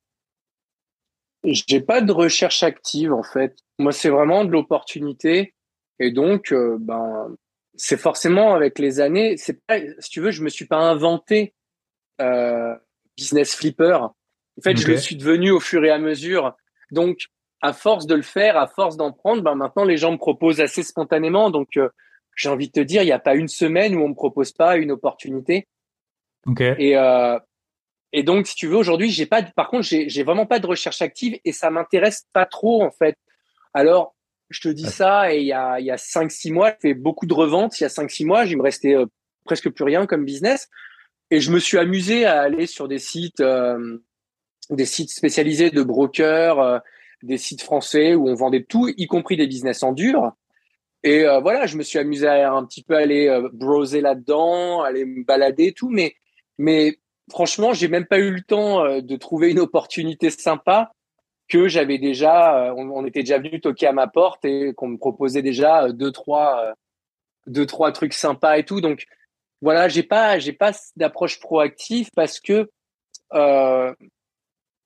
J'ai 1.44 1.80
pas 1.80 2.00
de 2.00 2.12
recherche 2.12 2.62
active 2.62 3.12
en 3.12 3.22
fait. 3.22 3.56
Moi, 3.78 3.92
c'est 3.92 4.10
vraiment 4.10 4.44
de 4.44 4.50
l'opportunité 4.50 5.54
et 5.98 6.10
donc 6.10 6.52
euh, 6.52 6.76
ben 6.80 7.34
c'est 7.76 7.98
forcément 7.98 8.54
avec 8.54 8.78
les 8.78 9.00
années. 9.00 9.36
C'est 9.36 9.64
pas 9.66 9.78
si 10.00 10.10
tu 10.10 10.20
veux, 10.20 10.30
je 10.30 10.42
me 10.42 10.48
suis 10.48 10.66
pas 10.66 10.80
inventé 10.80 11.54
euh, 12.20 12.74
business 13.16 13.54
flipper. 13.54 13.98
En 14.58 14.62
fait, 14.62 14.76
je 14.76 14.86
le 14.86 14.96
suis 14.96 15.16
devenu 15.16 15.50
au 15.50 15.60
fur 15.60 15.84
et 15.84 15.90
à 15.90 15.98
mesure. 15.98 16.54
Donc, 16.90 17.28
à 17.60 17.72
force 17.72 18.06
de 18.06 18.14
le 18.14 18.22
faire, 18.22 18.56
à 18.56 18.66
force 18.66 18.96
d'en 18.96 19.12
prendre, 19.12 19.42
ben 19.42 19.54
maintenant 19.54 19.84
les 19.84 19.96
gens 19.96 20.12
me 20.12 20.18
proposent 20.18 20.60
assez 20.60 20.82
spontanément. 20.82 21.50
Donc 21.50 21.76
euh, 21.76 21.88
j'ai 22.36 22.48
envie 22.48 22.68
de 22.68 22.72
te 22.72 22.80
dire, 22.80 23.02
il 23.02 23.06
n'y 23.06 23.12
a 23.12 23.18
pas 23.18 23.34
une 23.34 23.48
semaine 23.48 23.94
où 23.94 24.02
on 24.02 24.08
me 24.08 24.14
propose 24.14 24.52
pas 24.52 24.76
une 24.76 24.90
opportunité. 24.90 25.66
Okay. 26.46 26.74
Et 26.78 26.96
euh, 26.96 27.38
et 28.12 28.22
donc 28.22 28.46
si 28.46 28.54
tu 28.54 28.66
veux 28.66 28.76
aujourd'hui, 28.76 29.10
j'ai 29.10 29.26
pas. 29.26 29.42
Par 29.42 29.68
contre, 29.68 29.84
j'ai 29.84 30.08
j'ai 30.08 30.22
vraiment 30.22 30.46
pas 30.46 30.58
de 30.58 30.66
recherche 30.66 31.02
active 31.02 31.38
et 31.44 31.52
ça 31.52 31.70
m'intéresse 31.70 32.26
pas 32.32 32.46
trop 32.46 32.82
en 32.82 32.90
fait. 32.90 33.16
Alors 33.74 34.14
je 34.50 34.60
te 34.60 34.68
dis 34.68 34.86
ça 34.86 35.32
et 35.34 35.40
il 35.40 35.46
y 35.46 35.52
a 35.52 35.80
il 35.80 35.86
y 35.86 35.90
a 35.90 35.98
cinq 35.98 36.30
six 36.30 36.52
mois, 36.52 36.70
j'ai 36.70 36.90
fait 36.90 36.94
beaucoup 36.94 37.26
de 37.26 37.34
reventes. 37.34 37.80
Il 37.80 37.84
y 37.84 37.86
a 37.86 37.90
cinq 37.90 38.10
six 38.10 38.24
mois, 38.24 38.44
il 38.44 38.56
me 38.58 38.62
restait 38.62 38.94
euh, 38.94 39.06
presque 39.44 39.70
plus 39.70 39.84
rien 39.84 40.06
comme 40.06 40.24
business 40.24 40.68
et 41.30 41.40
je 41.40 41.50
me 41.50 41.58
suis 41.58 41.78
amusé 41.78 42.24
à 42.24 42.40
aller 42.40 42.66
sur 42.66 42.88
des 42.88 42.98
sites 42.98 43.40
euh, 43.40 43.98
des 44.70 44.86
sites 44.86 45.10
spécialisés 45.10 45.70
de 45.70 45.82
brokers 45.82 46.82
des 47.22 47.38
sites 47.38 47.62
français 47.62 48.14
où 48.14 48.28
on 48.28 48.34
vendait 48.34 48.64
tout, 48.64 48.88
y 48.96 49.06
compris 49.06 49.36
des 49.36 49.46
business 49.46 49.82
en 49.82 49.92
dur. 49.92 50.32
Et 51.02 51.24
euh, 51.24 51.40
voilà, 51.40 51.66
je 51.66 51.76
me 51.76 51.82
suis 51.82 51.98
amusé 51.98 52.26
à 52.26 52.52
un 52.52 52.64
petit 52.64 52.82
peu 52.82 52.96
aller 52.96 53.28
euh, 53.28 53.48
browser 53.52 54.00
là-dedans, 54.00 54.82
aller 54.82 55.04
me 55.04 55.24
balader, 55.24 55.72
tout. 55.72 55.88
Mais, 55.88 56.14
mais 56.58 56.98
franchement, 57.30 57.72
j'ai 57.72 57.88
même 57.88 58.06
pas 58.06 58.18
eu 58.18 58.30
le 58.30 58.42
temps 58.42 58.84
euh, 58.84 59.00
de 59.00 59.16
trouver 59.16 59.50
une 59.50 59.60
opportunité 59.60 60.30
sympa 60.30 60.92
que 61.48 61.68
j'avais 61.68 61.98
déjà. 61.98 62.74
On, 62.76 63.06
était 63.06 63.20
déjà 63.20 63.38
venu 63.38 63.60
toquer 63.60 63.86
à 63.86 63.92
ma 63.92 64.08
porte 64.08 64.44
et 64.44 64.72
qu'on 64.74 64.88
me 64.88 64.98
proposait 64.98 65.42
déjà 65.42 65.92
deux 65.92 66.10
trois, 66.10 66.74
deux 67.46 67.66
trois 67.66 67.92
trucs 67.92 68.14
sympas 68.14 68.58
et 68.58 68.64
tout. 68.64 68.80
Donc 68.80 69.06
voilà, 69.62 69.88
j'ai 69.88 70.02
pas, 70.02 70.38
j'ai 70.38 70.52
pas 70.52 70.72
d'approche 70.96 71.40
proactive 71.40 72.10
parce 72.14 72.40
que 72.40 72.68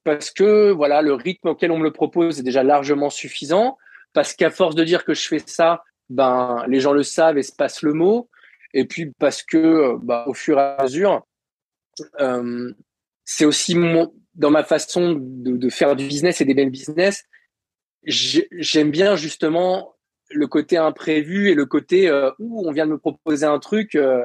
parce 0.04 0.30
que 0.30 0.70
voilà, 0.70 1.02
le 1.02 1.14
rythme 1.14 1.48
auquel 1.48 1.70
on 1.70 1.78
me 1.78 1.84
le 1.84 1.92
propose 1.92 2.40
est 2.40 2.42
déjà 2.42 2.62
largement 2.62 3.10
suffisant, 3.10 3.76
parce 4.12 4.34
qu'à 4.34 4.50
force 4.50 4.74
de 4.74 4.84
dire 4.84 5.04
que 5.04 5.14
je 5.14 5.26
fais 5.26 5.42
ça, 5.44 5.82
ben 6.08 6.64
les 6.66 6.80
gens 6.80 6.92
le 6.92 7.02
savent 7.02 7.38
et 7.38 7.42
se 7.42 7.54
passent 7.54 7.82
le 7.82 7.92
mot, 7.92 8.28
et 8.72 8.84
puis 8.86 9.12
parce 9.18 9.42
que 9.42 9.96
bah, 10.02 10.24
au 10.26 10.34
fur 10.34 10.58
et 10.58 10.62
à 10.62 10.82
mesure, 10.82 11.26
euh, 12.20 12.72
c'est 13.24 13.44
aussi 13.44 13.74
mon, 13.74 14.12
dans 14.34 14.50
ma 14.50 14.64
façon 14.64 15.12
de, 15.12 15.56
de, 15.56 15.70
faire 15.70 15.96
du 15.96 16.06
business 16.06 16.40
et 16.40 16.44
des 16.44 16.54
belles 16.54 16.70
business, 16.70 17.24
j'aime 18.04 18.90
bien 18.90 19.16
justement 19.16 19.94
le 20.30 20.46
côté 20.46 20.76
imprévu 20.76 21.50
et 21.50 21.54
le 21.54 21.66
côté 21.66 22.08
euh, 22.08 22.30
où 22.38 22.66
on 22.66 22.72
vient 22.72 22.86
de 22.86 22.92
me 22.92 22.98
proposer 22.98 23.46
un 23.46 23.58
truc, 23.58 23.94
euh, 23.94 24.24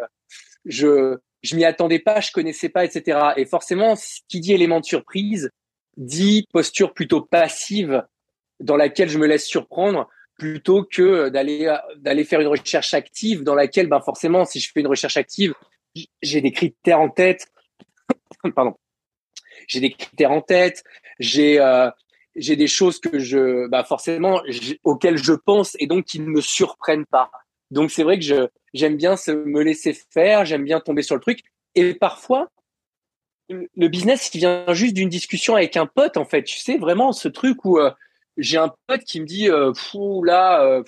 je 0.66 1.18
je 1.44 1.56
m'y 1.56 1.64
attendais 1.64 2.00
pas, 2.00 2.22
je 2.22 2.32
connaissais 2.32 2.70
pas, 2.70 2.86
etc. 2.86 3.20
Et 3.38 3.46
forcément, 3.46 3.96
ce 3.96 4.22
qui 4.28 4.40
dit 4.40 4.54
élément 4.54 4.80
de 4.80 4.86
surprise 4.86 5.52
dit 5.96 6.48
posture 6.52 6.94
plutôt 6.94 7.22
passive 7.22 8.04
dans 8.60 8.76
laquelle 8.76 9.10
je 9.10 9.20
me 9.20 9.28
laisse 9.28 9.46
surprendre 9.46 10.10
plutôt 10.38 10.84
que 10.84 11.30
d'aller 11.30 11.74
d'aller 11.98 12.26
faire 12.26 12.42
une 12.42 12.48
recherche 12.48 12.94
active 12.94 13.44
dans 13.44 13.56
laquelle 13.56 13.88
ben 13.88 14.02
forcément 14.02 14.44
si 14.44 14.60
je 14.60 14.70
fais 14.72 14.82
une 14.82 14.88
recherche 14.88 15.16
active 15.16 15.54
j'ai 16.22 16.42
des 16.42 16.52
critères 16.52 17.00
en 17.00 17.10
tête. 17.10 17.48
Pardon. 18.56 18.76
J'ai 19.68 19.80
des 19.80 19.92
critères 19.92 20.32
en 20.32 20.42
tête. 20.42 20.84
J'ai 21.20 21.60
euh, 21.60 21.90
j'ai 22.36 22.56
des 22.56 22.68
choses 22.68 23.00
que 23.00 23.20
je 23.20 23.68
bah 23.68 23.84
forcément 23.84 24.42
auxquelles 24.84 25.18
je 25.18 25.34
pense 25.34 25.76
et 25.80 25.88
donc 25.88 26.06
qui 26.06 26.20
ne 26.20 26.28
me 26.28 26.42
surprennent 26.42 27.06
pas. 27.06 27.32
Donc 27.72 27.92
c'est 27.92 28.04
vrai 28.04 28.20
que 28.20 28.26
je 28.26 28.48
j'aime 28.76 28.98
bien 28.98 29.16
me 29.28 29.62
laisser 29.62 29.94
faire 30.12 30.46
j'aime 30.46 30.64
bien 30.64 30.80
tomber 30.80 31.02
sur 31.02 31.16
le 31.16 31.22
truc. 31.22 31.42
Et 31.74 31.96
parfois 31.96 32.52
le 33.50 33.88
business 33.88 34.30
il 34.34 34.40
vient 34.40 34.74
juste 34.74 34.94
d'une 34.94 35.10
discussion 35.10 35.56
avec 35.56 35.78
un 35.78 35.86
pote 35.88 36.18
en 36.18 36.26
fait. 36.26 36.44
Tu 36.44 36.60
sais 36.60 36.78
vraiment 36.78 37.12
ce 37.12 37.28
truc 37.28 37.64
où 37.66 37.80
euh, 37.80 37.92
j'ai 38.38 38.58
un 38.58 38.74
pote 38.88 39.04
qui 39.04 39.22
me 39.22 39.26
dit 39.26 39.50
euh, 39.50 39.72
là 40.24 40.64
euh, 40.64 40.84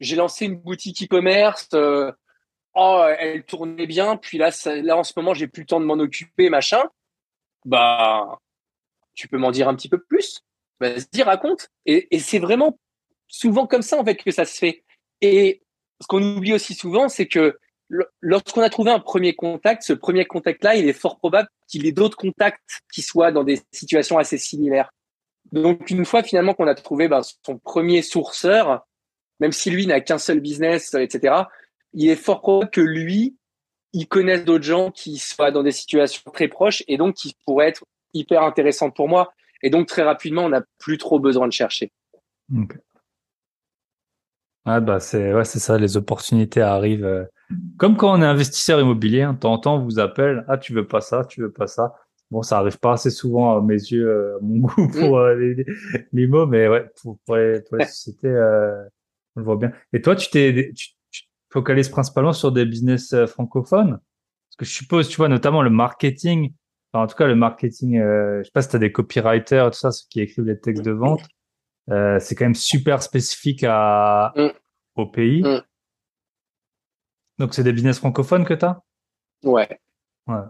j'ai 0.00 0.16
lancé 0.16 0.46
une 0.46 0.56
boutique 0.56 1.02
e-commerce 1.02 1.68
oh 2.74 3.06
elle 3.18 3.44
tournait 3.44 3.86
bien 3.86 4.16
puis 4.16 4.38
là 4.38 4.50
là 4.82 4.96
en 4.96 5.04
ce 5.04 5.12
moment 5.16 5.34
j'ai 5.34 5.48
plus 5.48 5.62
le 5.62 5.66
temps 5.66 5.80
de 5.80 5.86
m'en 5.86 5.94
occuper 5.94 6.50
machin. 6.50 6.82
Bah 7.64 8.38
tu 9.14 9.28
peux 9.28 9.38
m'en 9.38 9.50
dire 9.50 9.68
un 9.68 9.74
petit 9.74 9.88
peu 9.88 9.98
plus? 10.00 10.40
Vas-y 10.80 11.22
raconte. 11.22 11.70
Et, 11.86 12.14
et 12.14 12.20
c'est 12.20 12.38
vraiment 12.38 12.78
souvent 13.26 13.66
comme 13.66 13.82
ça 13.82 13.98
en 13.98 14.04
fait 14.04 14.16
que 14.16 14.30
ça 14.30 14.44
se 14.44 14.56
fait. 14.56 14.84
Et 15.20 15.62
ce 16.00 16.06
qu'on 16.06 16.22
oublie 16.22 16.54
aussi 16.54 16.74
souvent 16.74 17.08
c'est 17.08 17.26
que 17.26 17.58
lorsqu'on 18.20 18.60
a 18.60 18.68
trouvé 18.70 18.90
un 18.90 19.00
premier 19.00 19.34
contact 19.34 19.82
ce 19.82 19.92
premier 19.92 20.24
contact 20.26 20.62
là 20.62 20.74
il 20.74 20.88
est 20.88 20.92
fort 20.92 21.18
probable 21.18 21.48
qu'il 21.66 21.86
ait 21.86 21.92
d'autres 21.92 22.16
contacts 22.16 22.80
qui 22.92 23.02
soient 23.02 23.32
dans 23.32 23.44
des 23.44 23.60
situations 23.72 24.18
assez 24.18 24.38
similaires 24.38 24.90
donc 25.52 25.90
une 25.90 26.04
fois 26.04 26.22
finalement 26.22 26.54
qu'on 26.54 26.66
a 26.66 26.74
trouvé 26.74 27.08
ben, 27.08 27.22
son 27.44 27.58
premier 27.58 28.02
sourceur, 28.02 28.86
même 29.40 29.52
si 29.52 29.70
lui 29.70 29.86
n'a 29.86 30.00
qu'un 30.00 30.18
seul 30.18 30.40
business, 30.40 30.94
etc., 30.94 31.34
il 31.94 32.08
est 32.10 32.16
fort 32.16 32.40
probable 32.40 32.70
que 32.70 32.80
lui, 32.80 33.36
il 33.92 34.06
connaisse 34.06 34.44
d'autres 34.44 34.64
gens 34.64 34.90
qui 34.90 35.16
soient 35.16 35.50
dans 35.50 35.62
des 35.62 35.72
situations 35.72 36.30
très 36.32 36.48
proches 36.48 36.82
et 36.86 36.98
donc 36.98 37.14
qui 37.14 37.34
pourraient 37.46 37.68
être 37.68 37.84
hyper 38.12 38.42
intéressantes 38.42 38.94
pour 38.94 39.08
moi. 39.08 39.32
Et 39.62 39.70
donc 39.70 39.88
très 39.88 40.02
rapidement, 40.02 40.44
on 40.44 40.50
n'a 40.50 40.62
plus 40.78 40.98
trop 40.98 41.18
besoin 41.18 41.46
de 41.46 41.52
chercher. 41.52 41.90
Ah 44.68 44.80
bah 44.80 45.00
c'est 45.00 45.32
ouais, 45.34 45.44
c'est 45.44 45.58
ça, 45.58 45.78
les 45.78 45.96
opportunités 45.96 46.60
arrivent. 46.60 47.04
Euh, 47.04 47.24
comme 47.78 47.96
quand 47.96 48.12
on 48.18 48.22
est 48.22 48.26
investisseur 48.26 48.80
immobilier, 48.80 49.22
hein, 49.22 49.32
de 49.32 49.38
temps 49.38 49.52
en 49.52 49.58
temps 49.58 49.76
on 49.76 49.84
vous 49.84 49.98
appelle, 49.98 50.44
ah 50.48 50.58
tu 50.58 50.74
veux 50.74 50.86
pas 50.86 51.00
ça, 51.00 51.24
tu 51.24 51.40
veux 51.40 51.52
pas 51.52 51.66
ça? 51.66 51.94
Bon, 52.30 52.42
ça 52.42 52.58
arrive 52.58 52.78
pas 52.78 52.92
assez 52.92 53.10
souvent 53.10 53.56
à 53.56 53.62
mes 53.62 53.74
yeux, 53.74 54.06
euh, 54.06 54.36
à 54.36 54.38
mon 54.42 54.58
goût 54.58 54.88
pour 54.88 55.16
mm. 55.16 55.20
euh, 55.20 55.64
les, 56.12 56.26
mots, 56.26 56.46
mais 56.46 56.68
ouais, 56.68 56.86
pour, 57.00 57.18
pour, 57.24 57.36
les, 57.36 57.62
pour 57.62 57.78
les 57.78 57.86
sociétés, 57.86 58.28
euh, 58.28 58.84
on 59.34 59.40
le 59.40 59.44
voit 59.44 59.56
bien. 59.56 59.72
Et 59.94 60.02
toi, 60.02 60.14
tu 60.14 60.28
t'es, 60.28 60.72
tu, 60.76 60.88
tu 61.10 61.22
focalises 61.50 61.88
principalement 61.88 62.34
sur 62.34 62.52
des 62.52 62.66
business 62.66 63.14
francophones? 63.26 63.92
Parce 63.92 64.56
que 64.58 64.64
je 64.66 64.70
suppose, 64.70 65.08
tu 65.08 65.16
vois, 65.16 65.28
notamment 65.28 65.62
le 65.62 65.70
marketing, 65.70 66.52
enfin, 66.92 67.04
en 67.04 67.06
tout 67.06 67.16
cas 67.16 67.26
le 67.26 67.34
marketing, 67.34 67.98
euh, 67.98 68.40
je 68.40 68.44
sais 68.44 68.52
pas 68.52 68.62
si 68.62 68.68
tu 68.68 68.76
as 68.76 68.78
des 68.78 68.92
copywriters, 68.92 69.70
tout 69.70 69.78
ça, 69.78 69.90
ceux 69.90 70.06
qui 70.10 70.20
écrivent 70.20 70.44
les 70.44 70.58
textes 70.58 70.84
de 70.84 70.90
vente, 70.90 71.22
euh, 71.90 72.18
c'est 72.20 72.34
quand 72.34 72.44
même 72.44 72.54
super 72.54 73.02
spécifique 73.02 73.64
à, 73.66 74.32
mm. 74.36 74.48
au 74.96 75.06
pays. 75.06 75.42
Mm. 75.42 75.62
Donc, 77.38 77.54
c'est 77.54 77.62
des 77.62 77.72
business 77.72 77.98
francophones 77.98 78.44
que 78.44 78.54
tu 78.54 78.64
as 78.64 78.82
Ouais. 79.44 79.80
Ouais. 80.26 80.42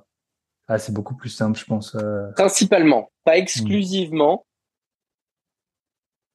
Ah, 0.68 0.78
c'est 0.78 0.92
beaucoup 0.92 1.16
plus 1.16 1.30
simple, 1.30 1.58
je 1.58 1.64
pense. 1.64 1.94
Euh. 1.94 2.30
Principalement, 2.36 3.10
pas 3.24 3.38
exclusivement. 3.38 4.46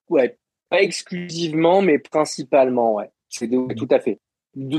Ouais, 0.09 0.37
pas 0.69 0.81
exclusivement, 0.81 1.81
mais 1.81 1.99
principalement, 1.99 2.95
ouais. 2.95 3.11
C'est 3.29 3.49
tout 3.49 3.87
à 3.89 3.99
fait. 3.99 4.19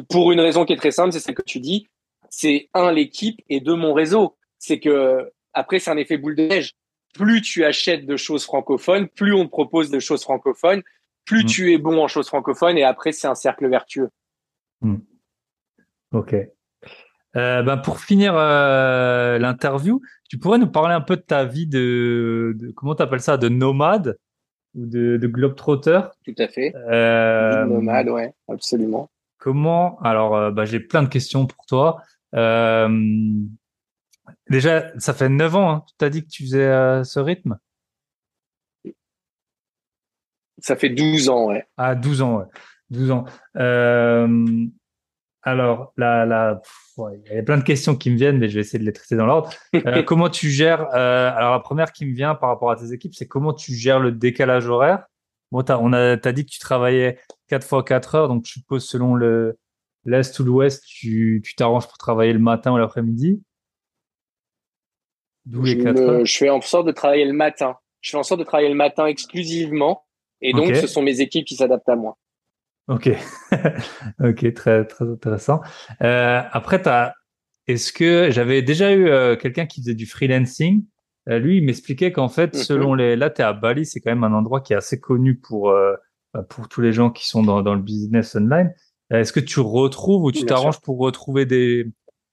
pour 0.09 0.31
une 0.31 0.41
raison 0.41 0.64
qui 0.64 0.72
est 0.72 0.77
très 0.77 0.93
simple, 0.93 1.12
c'est 1.12 1.20
ce 1.20 1.33
que 1.33 1.43
tu 1.43 1.59
dis. 1.59 1.89
C'est 2.31 2.68
un 2.72 2.93
l'équipe 2.93 3.41
et 3.49 3.61
deux 3.61 3.75
mon 3.75 3.93
réseau. 3.93 4.37
C'est 4.59 4.79
que 4.79 5.33
après 5.53 5.81
c'est 5.81 5.91
un 5.91 5.97
effet 5.97 6.18
boule 6.18 6.37
de 6.37 6.47
neige. 6.47 6.75
Plus 7.14 7.40
tu 7.40 7.64
achètes 7.64 8.06
de 8.06 8.16
choses 8.16 8.44
francophones, 8.44 9.08
plus 9.08 9.32
on 9.32 9.44
te 9.44 9.50
propose 9.50 9.90
de 9.90 9.98
choses 10.00 10.22
francophones, 10.22 10.82
plus 11.24 11.44
mm. 11.44 11.46
tu 11.46 11.72
es 11.72 11.78
bon 11.78 12.02
en 12.02 12.08
choses 12.08 12.28
francophones 12.28 12.76
et 12.76 12.84
après 12.84 13.12
c'est 13.12 13.28
un 13.28 13.34
cercle 13.34 13.68
vertueux. 13.68 14.10
Mm. 14.80 14.96
Ok. 16.12 16.34
Euh, 17.36 17.62
ben 17.62 17.76
pour 17.78 17.98
finir 18.00 18.34
euh, 18.36 19.38
l'interview, 19.38 20.00
tu 20.28 20.38
pourrais 20.38 20.58
nous 20.58 20.70
parler 20.70 20.94
un 20.94 21.00
peu 21.00 21.16
de 21.16 21.22
ta 21.22 21.44
vie 21.44 21.66
de, 21.66 22.54
de 22.56 22.70
comment 22.70 22.94
t'appelles 22.94 23.20
ça, 23.20 23.36
de 23.36 23.48
nomade 23.48 24.18
ou 24.74 24.86
de, 24.86 25.16
de 25.16 25.26
globetrotter? 25.26 26.00
Tout 26.24 26.34
à 26.38 26.48
fait. 26.48 26.74
Euh, 26.74 27.64
nomade, 27.64 28.08
ouais, 28.08 28.32
absolument. 28.48 29.10
Comment 29.38 29.98
Alors, 30.00 30.36
euh, 30.36 30.50
bah, 30.50 30.64
j'ai 30.64 30.80
plein 30.80 31.02
de 31.02 31.08
questions 31.08 31.46
pour 31.46 31.66
toi. 31.66 32.02
Euh, 34.29 34.33
déjà, 34.51 34.99
ça 34.99 35.14
fait 35.14 35.29
9 35.29 35.57
ans, 35.57 35.70
hein, 35.70 35.85
tu 35.87 35.95
t'as 35.99 36.11
dit 36.11 36.25
que 36.25 36.31
tu 36.31 36.45
faisais 36.45 37.05
ce 37.05 37.18
rythme? 37.20 37.59
Ça 40.59 40.77
fait 40.77 40.91
12 40.91 41.29
ans, 41.29 41.49
ouais. 41.49 41.66
Ah, 41.77 41.95
12 41.95 42.22
ans, 42.22 42.39
ouais. 42.39 42.47
12 42.91 43.11
ans. 43.11 43.25
Euh, 43.57 44.66
alors, 45.43 45.93
là, 45.97 46.25
là, 46.25 46.62
il 46.97 47.35
y 47.35 47.39
a 47.39 47.43
plein 47.43 47.59
de 47.59 47.62
questions 47.62 47.97
qui 47.97 48.11
me 48.11 48.16
viennent, 48.16 48.39
mais 48.39 48.49
je 48.49 48.55
vais 48.55 48.61
essayer 48.61 48.79
de 48.79 48.85
les 48.85 48.93
traiter 48.93 49.16
dans 49.16 49.27
l'ordre. 49.27 49.51
Euh, 49.87 50.03
comment 50.03 50.31
tu 50.31 50.49
gères 50.49 50.87
euh, 50.95 51.31
Alors, 51.35 51.53
la 51.53 51.61
première 51.61 51.93
qui 51.93 52.07
me 52.07 52.14
vient 52.14 52.35
par 52.35 52.49
rapport 52.49 52.70
à 52.70 52.77
tes 52.77 52.93
équipes, 52.93 53.14
c'est 53.14 53.29
comment 53.29 53.53
tu 53.53 53.75
gères 53.75 54.01
le 54.01 54.12
décalage 54.12 54.68
horaire? 54.68 55.05
Bon, 55.51 55.62
t'as, 55.62 55.79
on 55.79 55.93
a, 55.93 56.16
t'as 56.16 56.33
dit 56.33 56.47
que 56.47 56.51
tu 56.51 56.59
travaillais 56.59 57.18
4 57.49 57.66
fois 57.66 57.83
4 57.83 58.14
heures, 58.14 58.29
donc 58.29 58.47
je 58.47 58.53
suppose 58.53 58.87
selon 58.87 59.14
le 59.14 59.59
l'est 60.07 60.39
ou 60.39 60.45
l'ouest, 60.45 60.83
tu, 60.87 61.43
tu 61.45 61.55
t'arranges 61.55 61.87
pour 61.89 61.99
travailler 61.99 62.33
le 62.33 62.39
matin 62.39 62.72
ou 62.72 62.79
l'après-midi. 62.79 63.43
D'où 65.47 65.62
les 65.62 65.78
4 65.78 66.01
heures. 66.01 66.24
Je 66.24 66.36
fais 66.36 66.51
en 66.51 66.61
sorte 66.61 66.86
de 66.86 66.92
travailler 66.92 67.24
le 67.24 67.32
matin. 67.32 67.76
Je 68.01 68.11
fais 68.11 68.16
en 68.16 68.22
sorte 68.22 68.40
de 68.40 68.45
travailler 68.45 68.68
le 68.68 68.74
matin 68.74 69.07
exclusivement, 69.07 70.05
et 70.40 70.53
donc 70.53 70.74
ce 70.74 70.86
sont 70.86 71.03
mes 71.03 71.20
équipes 71.20 71.47
qui 71.47 71.57
s'adaptent 71.57 71.88
à 71.88 71.97
moi. 71.97 72.18
Ok, 72.86 73.09
ok, 74.22 74.53
très 74.53 74.84
très 74.84 75.09
intéressant. 75.09 75.62
Euh, 76.03 76.42
après, 76.53 76.82
t'as, 76.82 77.14
est-ce 77.66 77.92
que 77.92 78.30
j'avais 78.30 78.61
déjà 78.61 78.92
eu 78.92 79.09
euh, 79.09 79.36
quelqu'un 79.36 79.64
qui 79.64 79.80
faisait 79.80 79.95
du 79.95 80.07
freelancing? 80.07 80.84
Euh, 81.30 81.38
Lui, 81.38 81.59
il 81.59 81.64
m'expliquait 81.64 82.12
qu'en 82.12 82.28
fait, 82.28 82.55
mhm. 82.55 82.61
selon 82.61 82.95
les, 82.95 83.16
là, 83.16 83.30
t'es 83.30 83.42
à 83.42 83.55
Bali, 83.55 83.86
c'est 83.86 84.01
quand 84.01 84.11
même 84.11 84.24
un 84.24 84.34
endroit 84.34 84.61
qui 84.61 84.74
est 84.74 84.76
assez 84.76 85.01
connu 85.01 85.38
pour 85.38 85.70
euh, 85.70 85.95
bah, 86.34 86.42
pour 86.42 86.68
tous 86.68 86.82
les 86.82 86.92
gens 86.92 87.11
qui 87.11 87.26
sont 87.26 87.42
dans, 87.42 87.62
dans 87.62 87.74
le 87.74 87.80
business 87.80 88.36
online. 88.36 88.74
Est-ce 89.11 89.32
que 89.32 89.40
tu 89.40 89.61
retrouves 89.61 90.24
ou 90.24 90.32
tu 90.32 90.45
t'arranges 90.45 90.80
pour 90.80 90.99
retrouver 90.99 91.47
des 91.47 91.86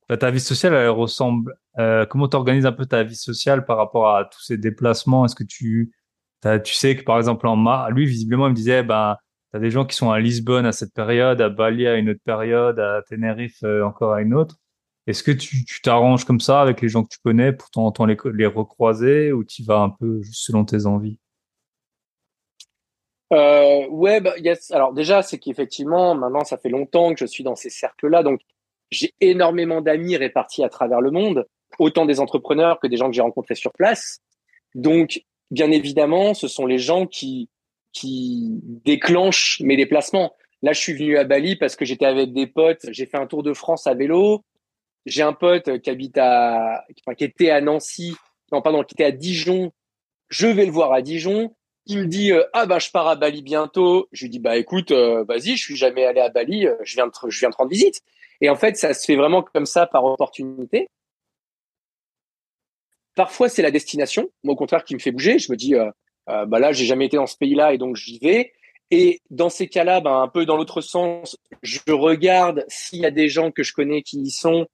bah, 0.10 0.18
ta 0.18 0.32
vie 0.32 0.40
sociale 0.40 0.74
elle 0.74 0.90
ressemble 0.90 1.56
Comment 1.78 2.28
t'organises 2.28 2.66
un 2.66 2.72
peu 2.72 2.86
ta 2.86 3.04
vie 3.04 3.16
sociale 3.16 3.66
par 3.66 3.78
rapport 3.78 4.16
à 4.16 4.26
tous 4.26 4.42
ces 4.42 4.58
déplacements? 4.58 5.26
Est-ce 5.26 5.36
que 5.36 5.44
tu 5.44 5.92
tu 6.64 6.74
sais 6.74 6.96
que 6.96 7.04
par 7.04 7.18
exemple 7.18 7.48
en 7.48 7.56
mars, 7.56 7.92
lui 7.92 8.06
visiblement 8.06 8.48
il 8.48 8.52
me 8.52 8.56
disait 8.56 8.84
ben 8.84 9.16
tu 9.52 9.58
as 9.58 9.60
des 9.60 9.70
gens 9.70 9.86
qui 9.86 9.96
sont 9.96 10.12
à 10.12 10.20
Lisbonne 10.20 10.66
à 10.66 10.72
cette 10.72 10.94
période, 10.94 11.42
à 11.42 11.50
Bali 11.50 11.86
à 11.88 11.96
une 11.98 12.10
autre 12.10 12.22
période, 12.24 12.80
à 12.80 13.02
Tenerife 13.08 13.64
euh, 13.64 13.84
encore 13.86 14.14
à 14.14 14.22
une 14.22 14.34
autre. 14.34 14.56
Est-ce 15.08 15.24
que 15.24 15.32
tu 15.32 15.66
t'arranges 15.82 16.26
comme 16.26 16.40
ça 16.40 16.62
avec 16.62 16.80
les 16.82 16.88
gens 16.88 17.04
que 17.04 17.10
tu 17.10 17.20
connais 17.24 17.52
pour 17.52 17.70
temps 17.70 17.92
en 17.98 18.06
les, 18.06 18.18
les 18.34 18.46
recroiser 18.46 19.32
ou 19.32 19.44
tu 19.44 19.64
vas 19.64 19.80
un 19.80 19.90
peu 19.90 20.22
selon 20.32 20.64
tes 20.64 20.86
envies? 20.86 21.18
Euh, 23.34 23.88
ouais, 23.88 24.22
bah, 24.22 24.38
yes. 24.38 24.72
alors 24.72 24.94
déjà, 24.94 25.22
c'est 25.22 25.38
qu'effectivement, 25.38 26.16
maintenant, 26.16 26.44
ça 26.44 26.58
fait 26.58 26.70
longtemps 26.70 27.14
que 27.14 27.20
je 27.20 27.26
suis 27.26 27.44
dans 27.44 27.56
ces 27.56 27.70
cercles-là, 27.70 28.24
donc 28.24 28.42
j'ai 28.90 29.14
énormément 29.22 29.82
d'amis 29.82 30.18
répartis 30.18 30.64
à 30.64 30.70
travers 30.70 31.02
le 31.02 31.12
monde, 31.12 31.48
autant 31.80 32.06
des 32.06 32.20
entrepreneurs 32.20 32.80
que 32.80 32.88
des 32.88 32.98
gens 32.98 33.08
que 33.08 33.16
j'ai 33.16 33.22
rencontrés 33.22 33.56
sur 33.56 33.72
place. 33.74 34.20
Donc, 34.76 35.24
bien 35.50 35.72
évidemment, 35.72 36.34
ce 36.34 36.48
sont 36.48 36.66
les 36.66 36.78
gens 36.78 37.08
qui 37.08 37.50
qui 37.94 38.48
déclenche 38.86 39.60
mes 39.62 39.76
déplacements. 39.76 40.34
Là, 40.62 40.74
je 40.74 40.80
suis 40.80 40.94
venu 40.94 41.18
à 41.18 41.24
Bali 41.24 41.56
parce 41.56 41.76
que 41.76 41.86
j'étais 41.86 42.06
avec 42.06 42.34
des 42.34 42.48
potes. 42.48 42.86
J'ai 42.90 43.06
fait 43.06 43.18
un 43.18 43.28
tour 43.28 43.44
de 43.44 43.54
France 43.54 43.88
à 43.88 43.94
vélo. 43.94 44.44
J'ai 45.06 45.24
un 45.24 45.34
pote 45.34 45.80
qui 45.82 45.90
habite 45.90 46.18
à, 46.18 46.86
enfin, 47.02 47.16
qui 47.16 47.24
était 47.24 47.50
à 47.50 47.60
Nancy, 47.60 48.16
non 48.52 48.62
pardon, 48.62 48.84
qui 48.84 48.94
était 48.94 49.06
à 49.06 49.12
Dijon. 49.12 49.72
Je 50.30 50.48
vais 50.48 50.66
le 50.66 50.72
voir 50.72 50.94
à 50.94 51.02
Dijon. 51.02 51.56
Il 51.88 51.98
me 51.98 52.06
dit 52.06 52.32
euh, 52.32 52.44
ah 52.54 52.68
bah 52.68 52.78
je 52.78 52.92
pars 52.92 53.08
à 53.08 53.16
Bali 53.16 53.42
bientôt. 53.42 54.08
Je 54.12 54.26
lui 54.26 54.30
dis 54.30 54.40
bah 54.40 54.56
écoute 54.58 54.92
euh, 54.92 55.24
vas-y, 55.24 55.58
je 55.58 55.64
suis 55.64 55.76
jamais 55.76 56.06
allé 56.06 56.22
à 56.22 56.30
Bali, 56.30 56.68
euh, 56.68 56.76
je 56.84 56.94
viens 56.94 57.08
de 57.08 57.12
je 57.28 57.40
viens 57.40 57.50
de 57.50 57.56
rendre 57.56 57.72
visite. 57.72 58.02
Et 58.40 58.50
en 58.50 58.56
fait 58.56 58.78
ça 58.78 58.94
se 58.94 59.04
fait 59.04 59.16
vraiment 59.16 59.42
comme 59.42 59.66
ça 59.66 59.88
par 59.88 60.06
opportunité. 60.06 60.90
Parfois 63.22 63.50
c'est 63.50 63.62
la 63.62 63.70
destination, 63.70 64.32
moi 64.44 64.54
au 64.54 64.56
contraire 64.56 64.84
qui 64.84 64.96
me 64.96 65.00
fait 65.00 65.12
bouger. 65.12 65.38
Je 65.38 65.52
me 65.52 65.56
dis 65.56 65.76
euh, 65.76 65.92
bah 66.26 66.58
là, 66.58 66.72
j'ai 66.72 66.86
jamais 66.86 67.06
été 67.06 67.18
dans 67.18 67.28
ce 67.28 67.38
pays-là 67.38 67.72
et 67.72 67.78
donc 67.78 67.98
j'y 67.98 68.18
vais. 68.18 68.52
Et 68.90 69.22
dans 69.30 69.50
ces 69.50 69.68
cas-là, 69.68 70.02
ben, 70.02 70.24
un 70.24 70.28
peu 70.28 70.48
dans 70.48 70.58
l'autre 70.58 70.82
sens, 70.82 71.38
je 71.62 71.80
regarde 71.92 72.66
s'il 72.68 73.00
y 73.02 73.06
a 73.06 73.12
des 73.12 73.30
gens 73.30 73.52
que 73.52 73.62
je 73.62 73.74
connais 73.74 74.02
qui 74.02 74.20
y 74.22 74.32
sont 74.32 74.66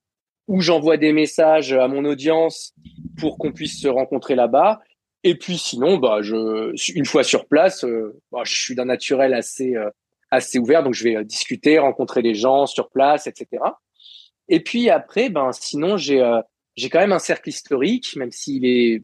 ou 0.48 0.62
j'envoie 0.62 0.96
des 0.96 1.12
messages 1.12 1.74
à 1.74 1.90
mon 1.90 2.06
audience 2.06 2.74
pour 3.20 3.38
qu'on 3.38 3.52
puisse 3.52 3.82
se 3.82 3.90
rencontrer 3.90 4.36
là-bas. 4.36 4.80
Et 5.26 5.36
puis 5.36 5.58
sinon, 5.58 5.98
bah, 5.98 6.20
je, 6.22 6.74
une 6.96 7.06
fois 7.06 7.26
sur 7.26 7.48
place, 7.48 7.84
euh, 7.84 8.18
bah, 8.32 8.44
je 8.46 8.56
suis 8.56 8.76
d'un 8.76 8.86
naturel 8.86 9.34
assez, 9.34 9.76
euh, 9.76 9.90
assez 10.32 10.58
ouvert, 10.58 10.84
donc 10.84 10.94
je 10.94 11.04
vais 11.04 11.18
euh, 11.18 11.26
discuter, 11.26 11.80
rencontrer 11.80 12.22
des 12.22 12.34
gens 12.34 12.66
sur 12.66 12.90
place, 12.90 13.28
etc. 13.28 13.62
Et 14.48 14.62
puis 14.62 14.90
après, 14.90 15.30
ben 15.30 15.52
sinon 15.52 15.98
j'ai 15.98 16.22
j'ai 16.78 16.90
quand 16.90 17.00
même 17.00 17.12
un 17.12 17.20
cercle 17.20 17.50
historique, 17.50 18.16
même 18.16 18.32
s'il 18.32 18.66
est 18.66 19.04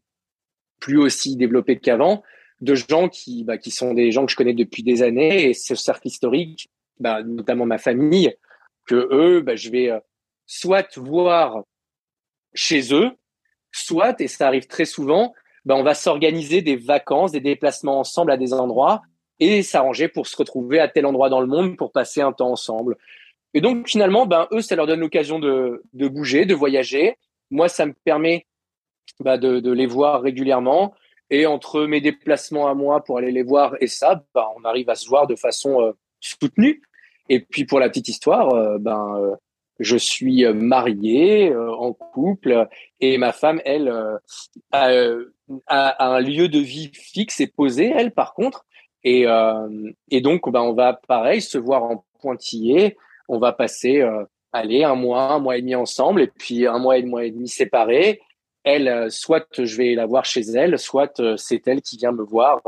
plus 0.80 0.98
aussi 0.98 1.36
développé 1.36 1.80
qu'avant, 1.80 2.24
de 2.62 2.76
gens 2.76 3.10
qui 3.10 3.44
bah, 3.44 3.58
qui 3.58 3.72
sont 3.72 3.94
des 3.94 4.12
gens 4.12 4.26
que 4.26 4.32
je 4.32 4.38
connais 4.38 4.54
depuis 4.54 4.84
des 4.84 5.02
années. 5.04 5.50
Et 5.50 5.54
ce 5.54 5.76
cercle 5.76 6.08
historique, 6.08 6.70
bah, 7.00 7.24
notamment 7.24 7.66
ma 7.66 7.78
famille, 7.78 8.34
que 8.86 9.08
eux, 9.12 9.42
bah, 9.42 9.56
je 9.56 9.70
vais 9.70 9.92
soit 10.46 10.98
voir 10.98 11.64
chez 12.54 12.94
eux, 12.94 13.12
soit, 13.72 14.22
et 14.22 14.28
ça 14.28 14.48
arrive 14.48 14.68
très 14.68 14.86
souvent, 14.86 15.34
ben, 15.66 15.76
on 15.76 15.84
va 15.84 15.94
s'organiser 15.94 16.62
des 16.62 16.76
vacances, 16.76 17.32
des 17.32 17.40
déplacements 17.40 18.00
ensemble 18.00 18.32
à 18.32 18.38
des 18.38 18.54
endroits 18.54 19.02
et 19.40 19.64
s'arranger 19.64 20.08
pour 20.08 20.28
se 20.28 20.38
retrouver 20.38 20.80
à 20.80 20.88
tel 20.88 21.06
endroit 21.06 21.30
dans 21.30 21.42
le 21.42 21.48
monde 21.48 21.78
pour 21.78 21.92
passer 21.92 22.22
un 22.22 22.32
temps 22.32 22.52
ensemble. 22.52 22.98
Et 23.54 23.62
donc 23.62 23.88
finalement, 23.88 24.26
ben, 24.26 24.48
eux, 24.52 24.62
ça 24.62 24.76
leur 24.76 24.88
donne 24.88 25.00
l'occasion 25.00 25.40
de, 25.40 25.84
de 25.94 26.08
bouger, 26.08 26.46
de 26.46 26.54
voyager. 26.54 27.18
Moi, 27.54 27.70
ça 27.70 27.86
me 27.86 27.94
permet 28.04 28.48
ben, 29.20 29.38
de, 29.38 29.72
les 29.72 29.86
voir 29.86 30.22
régulièrement. 30.22 30.94
Et 31.30 31.46
entre 31.46 31.86
mes 31.86 32.02
déplacements 32.02 32.68
à 32.68 32.74
moi 32.74 33.04
pour 33.04 33.18
aller 33.18 33.32
les 33.32 33.44
voir 33.44 33.76
et 33.80 33.88
ça, 33.88 34.24
ben, 34.34 34.46
on 34.58 34.64
arrive 34.66 34.90
à 34.90 34.96
se 34.96 35.08
voir 35.08 35.28
de 35.28 35.36
façon 35.36 35.82
euh, 35.82 35.92
soutenue. 36.20 36.82
Et 37.30 37.40
puis 37.40 37.66
pour 37.66 37.80
la 37.80 37.90
petite 37.90 38.10
histoire, 38.10 38.54
euh, 38.54 38.78
ben, 38.80 39.18
euh, 39.18 39.36
je 39.80 39.98
suis 39.98 40.46
marié, 40.54 41.56
en 41.56 41.94
couple, 41.94 42.68
et 43.00 43.18
ma 43.18 43.34
femme, 43.34 43.60
elle, 43.66 43.92
a, 44.72 44.90
un 45.68 46.20
lieu 46.20 46.48
de 46.48 46.60
vie 46.60 46.92
fixe 46.94 47.40
et 47.40 47.48
posé, 47.48 47.92
elle, 47.96 48.12
par 48.12 48.34
contre. 48.36 48.66
Et, 49.04 49.26
et 50.12 50.22
donc, 50.22 50.50
ben, 50.52 50.62
on 50.62 50.74
va, 50.74 50.94
pareil, 51.08 51.42
se 51.42 51.58
voir 51.58 51.84
en 51.84 52.06
pointillé. 52.22 52.96
On 53.28 53.40
va 53.40 53.52
passer, 53.52 54.08
aller 54.54 54.84
un 54.84 54.96
mois, 54.96 55.34
un 55.34 55.40
mois 55.40 55.58
et 55.58 55.62
demi 55.62 55.76
ensemble, 55.76 56.22
et 56.22 56.28
puis 56.28 56.66
un 56.68 56.80
mois 56.80 56.98
et 56.98 57.04
mois 57.04 57.26
et 57.26 57.32
demi 57.32 57.50
séparés. 57.50 58.22
Elle, 58.64 59.12
soit 59.12 59.46
je 59.62 59.76
vais 59.76 59.94
la 59.94 60.06
voir 60.06 60.24
chez 60.24 60.42
elle, 60.42 60.80
soit 60.80 61.22
c'est 61.36 61.68
elle 61.68 61.82
qui 61.82 61.98
vient 61.98 62.14
me 62.14 62.24
voir 62.24 62.62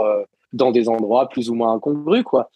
dans 0.52 0.72
des 0.72 0.90
endroits 0.90 1.30
plus 1.30 1.50
ou 1.50 1.56
moins 1.56 1.74
incongrus, 1.74 2.24
quoi. 2.24 2.50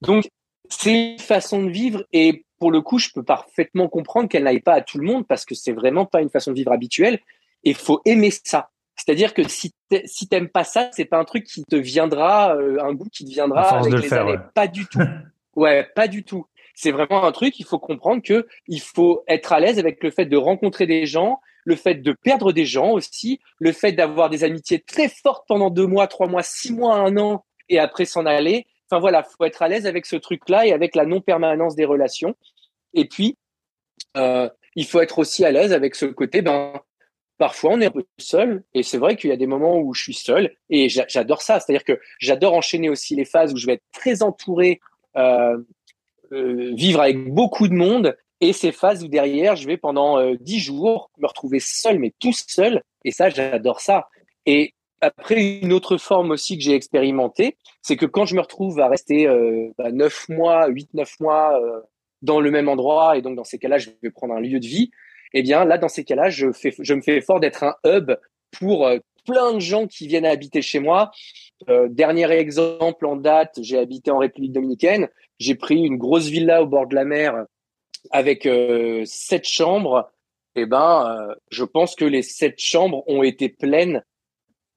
Donc, 0.00 0.28
c'est 0.68 1.12
une 1.12 1.18
façon 1.18 1.62
de 1.62 1.70
vivre 1.70 2.04
et 2.12 2.44
pour 2.58 2.70
le 2.70 2.80
coup, 2.80 2.98
je 2.98 3.08
peux 3.12 3.22
parfaitement 3.22 3.88
comprendre 3.88 4.28
qu'elle 4.28 4.44
n'aille 4.44 4.60
pas 4.60 4.74
à 4.74 4.80
tout 4.82 4.98
le 4.98 5.06
monde 5.06 5.26
parce 5.26 5.44
que 5.44 5.54
c'est 5.54 5.72
vraiment 5.72 6.04
pas 6.04 6.20
une 6.20 6.30
façon 6.30 6.50
de 6.52 6.56
vivre 6.56 6.72
habituelle. 6.72 7.18
Et 7.64 7.74
faut 7.74 8.00
aimer 8.04 8.30
ça. 8.30 8.70
C'est-à-dire 8.96 9.34
que 9.34 9.48
si 9.48 9.74
si 10.04 10.28
t'aimes 10.28 10.48
pas 10.48 10.64
ça, 10.64 10.90
c'est 10.92 11.06
pas 11.06 11.18
un 11.18 11.24
truc 11.24 11.44
qui 11.44 11.64
te 11.64 11.76
viendra, 11.76 12.54
euh, 12.54 12.78
un 12.82 12.92
goût 12.92 13.08
qui 13.10 13.24
te 13.24 13.30
viendra 13.30 13.78
avec 13.78 13.94
les 13.94 14.12
années. 14.12 14.36
Pas 14.54 14.68
du 14.68 14.86
tout. 14.86 15.00
ouais, 15.56 15.88
pas 15.94 16.06
du 16.06 16.22
tout. 16.22 16.46
C'est 16.82 16.92
vraiment 16.92 17.24
un 17.24 17.32
truc. 17.32 17.60
Il 17.60 17.66
faut 17.66 17.78
comprendre 17.78 18.22
que 18.22 18.46
il 18.66 18.80
faut 18.80 19.22
être 19.28 19.52
à 19.52 19.60
l'aise 19.60 19.78
avec 19.78 20.02
le 20.02 20.10
fait 20.10 20.24
de 20.24 20.36
rencontrer 20.38 20.86
des 20.86 21.04
gens, 21.04 21.38
le 21.64 21.76
fait 21.76 21.96
de 21.96 22.12
perdre 22.12 22.52
des 22.52 22.64
gens 22.64 22.92
aussi, 22.92 23.38
le 23.58 23.72
fait 23.72 23.92
d'avoir 23.92 24.30
des 24.30 24.44
amitiés 24.44 24.80
très 24.80 25.10
fortes 25.10 25.44
pendant 25.46 25.68
deux 25.68 25.86
mois, 25.86 26.06
trois 26.06 26.26
mois, 26.26 26.42
six 26.42 26.72
mois, 26.72 26.94
un 26.94 27.18
an, 27.18 27.44
et 27.68 27.78
après 27.78 28.06
s'en 28.06 28.24
aller. 28.24 28.66
Enfin 28.90 28.98
voilà, 28.98 29.22
faut 29.22 29.44
être 29.44 29.60
à 29.60 29.68
l'aise 29.68 29.86
avec 29.86 30.06
ce 30.06 30.16
truc-là 30.16 30.66
et 30.66 30.72
avec 30.72 30.94
la 30.94 31.04
non-permanence 31.04 31.76
des 31.76 31.84
relations. 31.84 32.34
Et 32.94 33.04
puis, 33.04 33.36
euh, 34.16 34.48
il 34.74 34.86
faut 34.86 35.02
être 35.02 35.18
aussi 35.18 35.44
à 35.44 35.50
l'aise 35.50 35.74
avec 35.74 35.94
ce 35.94 36.06
côté, 36.06 36.40
ben, 36.40 36.80
parfois 37.36 37.72
on 37.74 37.80
est 37.82 37.86
un 37.86 37.90
peu 37.90 38.06
seul. 38.16 38.64
Et 38.72 38.82
c'est 38.82 38.96
vrai 38.96 39.16
qu'il 39.16 39.28
y 39.28 39.34
a 39.34 39.36
des 39.36 39.46
moments 39.46 39.78
où 39.78 39.92
je 39.92 40.02
suis 40.02 40.14
seul 40.14 40.56
et 40.70 40.88
j'adore 40.88 41.42
ça. 41.42 41.60
C'est-à-dire 41.60 41.84
que 41.84 42.00
j'adore 42.18 42.54
enchaîner 42.54 42.88
aussi 42.88 43.16
les 43.16 43.26
phases 43.26 43.52
où 43.52 43.58
je 43.58 43.66
vais 43.66 43.74
être 43.74 43.84
très 43.92 44.22
entouré, 44.22 44.80
euh, 45.18 45.58
vivre 46.30 47.00
avec 47.00 47.32
beaucoup 47.32 47.68
de 47.68 47.74
monde 47.74 48.16
et 48.40 48.52
ces 48.52 48.72
phases 48.72 49.04
où 49.04 49.08
derrière, 49.08 49.56
je 49.56 49.66
vais 49.66 49.76
pendant 49.76 50.34
dix 50.34 50.60
jours 50.60 51.10
me 51.18 51.26
retrouver 51.26 51.60
seul, 51.60 51.98
mais 51.98 52.12
tout 52.18 52.32
seul. 52.32 52.82
Et 53.04 53.10
ça, 53.10 53.28
j'adore 53.28 53.80
ça. 53.80 54.08
Et 54.46 54.74
après, 55.00 55.60
une 55.60 55.72
autre 55.72 55.96
forme 55.96 56.30
aussi 56.30 56.58
que 56.58 56.64
j'ai 56.64 56.74
expérimenté, 56.74 57.56
c'est 57.82 57.96
que 57.96 58.06
quand 58.06 58.26
je 58.26 58.34
me 58.34 58.40
retrouve 58.40 58.80
à 58.80 58.88
rester 58.88 59.26
euh, 59.26 59.70
bah, 59.78 59.90
9 59.90 60.28
mois, 60.28 60.68
8, 60.68 60.94
9 60.94 61.20
mois 61.20 61.58
euh, 61.60 61.80
dans 62.22 62.40
le 62.40 62.50
même 62.50 62.68
endroit, 62.68 63.16
et 63.16 63.22
donc 63.22 63.36
dans 63.36 63.44
ces 63.44 63.58
cas-là, 63.58 63.78
je 63.78 63.90
vais 64.02 64.10
prendre 64.10 64.34
un 64.34 64.40
lieu 64.40 64.60
de 64.60 64.66
vie, 64.66 64.90
eh 65.32 65.42
bien 65.42 65.64
là, 65.64 65.78
dans 65.78 65.88
ces 65.88 66.04
cas-là, 66.04 66.28
je, 66.28 66.52
fais, 66.52 66.74
je 66.78 66.94
me 66.94 67.00
fais 67.00 67.20
fort 67.22 67.40
d'être 67.40 67.64
un 67.64 67.76
hub 67.84 68.12
pour 68.50 68.86
euh, 68.86 68.98
plein 69.24 69.54
de 69.54 69.60
gens 69.60 69.86
qui 69.86 70.06
viennent 70.06 70.26
habiter 70.26 70.60
chez 70.60 70.80
moi. 70.80 71.10
Euh, 71.68 71.88
dernier 71.88 72.30
exemple 72.30 73.06
en 73.06 73.16
date, 73.16 73.58
j'ai 73.60 73.78
habité 73.78 74.10
en 74.10 74.18
République 74.18 74.52
dominicaine. 74.52 75.08
J'ai 75.38 75.54
pris 75.54 75.82
une 75.82 75.96
grosse 75.96 76.28
villa 76.28 76.62
au 76.62 76.66
bord 76.66 76.86
de 76.86 76.94
la 76.94 77.04
mer 77.04 77.44
avec 78.10 78.46
euh, 78.46 79.02
sept 79.04 79.46
chambres. 79.46 80.10
Eh 80.56 80.66
ben, 80.66 81.28
je 81.50 81.64
pense 81.64 81.94
que 81.94 82.04
les 82.04 82.22
sept 82.22 82.58
chambres 82.58 83.04
ont 83.06 83.22
été 83.22 83.48
pleines 83.48 84.02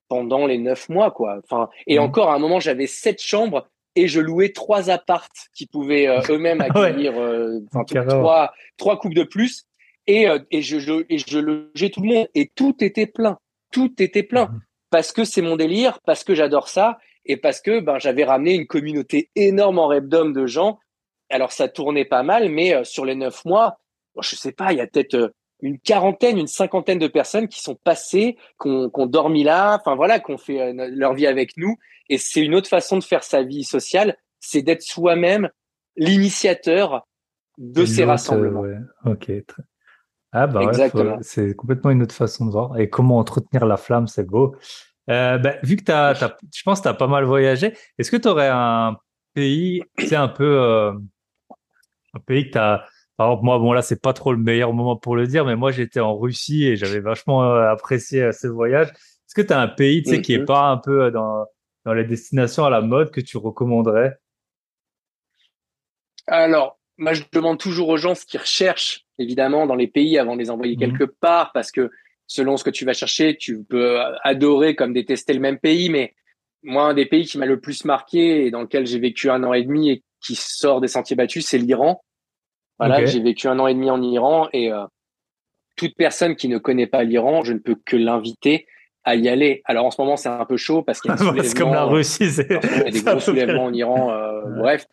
pendant 0.08 0.46
les 0.46 0.60
neuf 0.60 0.88
mois, 0.90 1.10
quoi. 1.10 1.40
Enfin, 1.44 1.70
et 1.88 1.98
mmh. 1.98 2.04
encore 2.04 2.30
à 2.30 2.36
un 2.36 2.40
moment, 2.40 2.60
j'avais 2.60 2.86
sept 2.86 3.20
chambres 3.20 3.68
et 3.96 4.08
je 4.08 4.20
louais 4.20 4.50
trois 4.50 4.90
appartes 4.90 5.50
qui 5.54 5.66
pouvaient 5.68 6.08
euh, 6.08 6.22
eux-mêmes 6.30 6.62
accueillir 6.62 7.18
euh, 7.18 7.60
trois, 7.86 8.54
trois 8.78 9.00
couples 9.00 9.16
de 9.16 9.24
plus. 9.24 9.66
Et, 10.08 10.28
euh, 10.28 10.40
et, 10.52 10.62
je, 10.62 10.80
je, 10.80 11.06
et 11.10 11.18
je 11.18 11.40
logeais 11.40 11.90
tout 11.90 12.02
le 12.02 12.14
monde 12.14 12.28
et 12.36 12.52
tout 12.54 12.76
était 12.84 13.08
plein. 13.08 13.38
Tout 13.72 13.94
était 14.00 14.24
plein. 14.24 14.50
Parce 14.94 15.12
que 15.12 15.24
c'est 15.24 15.42
mon 15.42 15.56
délire, 15.56 16.00
parce 16.06 16.24
que 16.24 16.36
j'adore 16.36 16.68
ça 16.68 17.00
et 17.26 17.36
parce 17.36 17.62
que 17.62 17.80
ben, 17.80 17.98
j'avais 17.98 18.26
ramené 18.26 18.54
une 18.54 18.68
communauté 18.68 19.32
énorme 19.36 19.80
en 19.80 19.88
Repdom 19.88 20.30
de 20.30 20.46
gens. 20.46 20.78
Alors 21.32 21.52
ça 21.52 21.68
tournait 21.68 22.06
pas 22.06 22.22
mal, 22.22 22.50
mais 22.50 22.84
sur 22.84 23.04
les 23.04 23.16
neuf 23.16 23.44
mois, 23.44 23.80
je 24.22 24.36
sais 24.36 24.52
pas, 24.52 24.72
il 24.72 24.78
y 24.78 24.82
a 24.82 24.86
peut-être 24.86 25.34
une 25.64 25.80
quarantaine, 25.80 26.38
une 26.38 26.46
cinquantaine 26.46 27.00
de 27.00 27.08
personnes 27.08 27.48
qui 27.48 27.60
sont 27.60 27.74
passées, 27.74 28.38
qui 28.62 28.68
ont, 28.68 29.08
dormi 29.08 29.44
là, 29.44 29.80
enfin 29.80 29.96
voilà, 29.96 30.20
qui 30.20 30.32
ont 30.32 30.38
fait 30.38 30.62
euh, 30.62 30.90
leur 30.92 31.16
vie 31.16 31.26
avec 31.26 31.58
nous. 31.58 31.76
Et 32.08 32.20
c'est 32.20 32.42
une 32.42 32.54
autre 32.54 32.70
façon 32.70 33.00
de 33.00 33.04
faire 33.04 33.24
sa 33.24 33.42
vie 33.42 33.64
sociale, 33.64 34.16
c'est 34.40 34.62
d'être 34.62 34.84
soi-même 34.84 35.50
l'initiateur 35.96 37.08
de 37.58 37.84
ces 37.84 38.04
rassemblements. 38.04 38.66
Ok. 39.06 39.32
Ah 40.34 40.48
bah 40.48 40.64
Exactement. 40.64 41.20
c'est 41.22 41.56
complètement 41.56 41.92
une 41.92 42.02
autre 42.02 42.16
façon 42.16 42.46
de 42.46 42.52
voir. 42.52 42.78
Et 42.80 42.90
comment 42.90 43.18
entretenir 43.18 43.66
la 43.66 43.78
flamme, 43.78 44.08
c'est 44.08 44.26
beau. 44.26 44.56
Euh, 45.10 45.38
bah, 45.38 45.56
vu 45.64 45.76
que 45.76 45.92
as, 45.92 46.14
je 46.54 46.64
pense 46.64 46.82
tu 46.82 46.88
as 46.88 46.94
pas 46.94 47.08
mal 47.08 47.24
voyagé, 47.24 47.74
est-ce 47.98 48.10
que 48.10 48.18
tu 48.18 48.28
aurais 48.28 48.50
un 48.50 48.98
pays, 49.34 49.84
c'est 50.00 50.16
un 50.16 50.28
peu 50.28 50.60
euh, 50.60 50.94
un 52.14 52.20
pays 52.20 52.48
que 52.48 52.54
tu 52.54 52.58
as 52.58 52.86
par 53.18 53.28
exemple, 53.28 53.46
moi, 53.46 53.60
bon 53.60 53.74
là, 53.74 53.82
c'est 53.82 54.02
pas 54.02 54.14
trop 54.14 54.32
le 54.32 54.40
meilleur 54.40 54.74
moment 54.74 54.96
pour 54.96 55.16
le 55.16 55.28
dire, 55.28 55.46
mais 55.46 55.56
moi, 55.56 55.72
j'étais 55.72 56.00
en 56.00 56.18
Russie 56.18 56.66
et 56.66 56.76
j'avais 56.76 57.00
vachement 57.00 57.44
euh, 57.44 57.70
apprécié 57.72 58.24
euh, 58.24 58.32
ce 58.32 58.48
voyage. 58.48 58.90
Est-ce 58.90 59.36
que 59.36 59.42
tu 59.42 59.54
as 59.54 59.60
un 59.60 59.68
pays, 59.68 60.02
tu 60.02 60.10
sais, 60.10 60.22
qui 60.22 60.34
est 60.34 60.40
mhm. 60.40 60.46
pas 60.46 60.70
un 60.70 60.78
peu 60.78 61.04
euh, 61.04 61.12
dans 61.12 61.46
dans 61.86 61.94
les 61.94 62.06
destinations 62.06 62.66
à 62.66 62.70
la 62.70 62.82
mode 62.82 63.12
que 63.12 63.22
tu 63.22 63.38
recommanderais? 63.38 64.18
Alors, 66.28 66.80
moi, 66.98 67.14
je 67.14 67.24
demande 67.32 67.60
toujours 67.60 67.90
aux 67.90 67.98
gens 67.98 68.16
ce 68.16 68.26
qu'ils 68.26 68.40
recherchent, 68.40 69.06
évidemment, 69.18 69.66
dans 69.66 69.76
les 69.76 69.88
pays 69.88 70.18
avant 70.18 70.36
de 70.36 70.42
les 70.42 70.50
envoyer 70.50 70.76
mhm. 70.76 70.80
quelque 70.80 71.04
part, 71.04 71.52
parce 71.54 71.72
que 71.72 71.90
selon 72.28 72.58
ce 72.58 72.64
que 72.64 72.70
tu 72.70 72.86
vas 72.86 72.94
chercher, 72.94 73.36
tu 73.38 73.64
peux 73.64 74.00
adorer 74.24 74.76
comme 74.76 74.94
détester 74.94 75.34
le 75.34 75.40
même 75.40 75.60
pays, 75.60 75.90
mais 75.90 76.14
moi, 76.64 76.86
un 76.86 76.94
des 76.94 77.06
pays 77.06 77.26
qui 77.26 77.38
m'a 77.38 77.46
le 77.46 77.60
plus 77.60 77.84
marqué 77.86 78.46
et 78.46 78.52
dans 78.52 78.62
lequel 78.62 78.88
j'ai 78.88 79.00
vécu 79.00 79.30
un 79.30 79.44
an 79.44 79.54
et 79.54 79.64
demi 79.64 79.90
et 79.90 80.04
qui 80.22 80.36
sort 80.36 80.80
des 80.80 80.88
sentiers 80.88 81.16
battus, 81.16 81.46
c'est 81.46 81.58
l'Iran. 81.58 82.04
Voilà, 82.80 83.06
j'ai 83.06 83.20
vécu 83.20 83.48
un 83.48 83.60
an 83.60 83.68
et 83.68 83.74
demi 83.74 83.90
en 83.92 84.02
Iran 84.02 84.48
et 84.52 84.72
euh, 84.72 84.86
toute 85.76 85.96
personne 85.96 86.36
qui 86.36 86.48
ne 86.48 86.58
connaît 86.58 86.88
pas 86.88 87.04
l'Iran, 87.04 87.44
je 87.44 87.54
ne 87.54 87.60
peux 87.60 87.76
que 87.76 87.96
l'inviter 87.96 88.66
à 89.04 89.16
y 89.16 89.28
aller. 89.28 89.62
Alors 89.66 89.86
en 89.86 89.92
ce 89.92 90.02
moment, 90.02 90.16
c'est 90.16 90.30
un 90.30 90.46
peu 90.46 90.58
chaud 90.58 90.82
parce 90.82 91.02
qu'il 91.02 91.12
y 91.12 91.14
a 91.14 91.32
des 91.42 91.54
comme 91.54 91.74
la 91.74 91.84
Russie, 91.84 92.32
c'est 92.32 92.48
des 92.48 93.02
gros 93.02 93.20
soulèvements 93.20 93.66
en 93.66 93.74
Iran. 93.74 94.12
Euh, 94.12 94.42
Bref, 94.58 94.88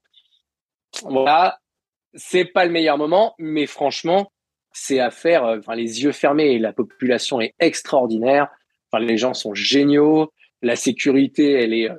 voilà, 1.02 1.59
c'est 2.14 2.44
pas 2.44 2.64
le 2.64 2.72
meilleur 2.72 2.98
moment, 2.98 3.34
mais 3.38 3.66
franchement, 3.66 4.32
c'est 4.72 5.00
à 5.00 5.10
faire. 5.10 5.44
Euh, 5.44 5.58
enfin, 5.58 5.74
les 5.74 6.02
yeux 6.02 6.12
fermés. 6.12 6.58
La 6.58 6.72
population 6.72 7.40
est 7.40 7.54
extraordinaire. 7.58 8.48
Enfin, 8.90 9.04
les 9.04 9.16
gens 9.16 9.34
sont 9.34 9.54
géniaux. 9.54 10.32
La 10.62 10.76
sécurité, 10.76 11.52
elle 11.52 11.74
est 11.74 11.90
euh, 11.90 11.94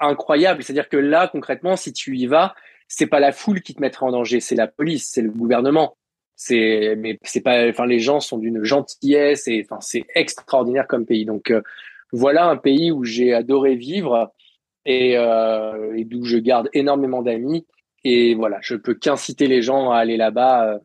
incroyable. 0.00 0.62
C'est-à-dire 0.62 0.88
que 0.88 0.96
là, 0.96 1.28
concrètement, 1.28 1.76
si 1.76 1.92
tu 1.92 2.16
y 2.16 2.26
vas, 2.26 2.54
c'est 2.88 3.06
pas 3.06 3.20
la 3.20 3.32
foule 3.32 3.62
qui 3.62 3.74
te 3.74 3.80
mettra 3.80 4.06
en 4.06 4.10
danger, 4.10 4.40
c'est 4.40 4.56
la 4.56 4.66
police, 4.66 5.08
c'est 5.12 5.22
le 5.22 5.30
gouvernement. 5.30 5.96
C'est 6.34 6.96
mais 6.98 7.18
c'est 7.22 7.42
pas 7.42 7.68
enfin 7.68 7.84
les 7.84 7.98
gens 7.98 8.18
sont 8.18 8.38
d'une 8.38 8.64
gentillesse 8.64 9.46
et 9.46 9.62
enfin 9.64 9.80
c'est 9.80 10.06
extraordinaire 10.14 10.86
comme 10.86 11.06
pays. 11.06 11.24
Donc 11.26 11.50
euh, 11.50 11.62
voilà 12.12 12.46
un 12.46 12.56
pays 12.56 12.90
où 12.90 13.04
j'ai 13.04 13.34
adoré 13.34 13.76
vivre 13.76 14.32
et, 14.86 15.18
euh, 15.18 15.94
et 15.96 16.04
d'où 16.04 16.24
je 16.24 16.38
garde 16.38 16.70
énormément 16.72 17.22
d'amis 17.22 17.66
et 18.04 18.34
voilà, 18.34 18.58
je 18.62 18.74
peux 18.76 18.94
qu'inciter 18.94 19.46
les 19.46 19.62
gens 19.62 19.90
à 19.90 19.98
aller 19.98 20.16
là-bas 20.16 20.66
euh, 20.66 20.78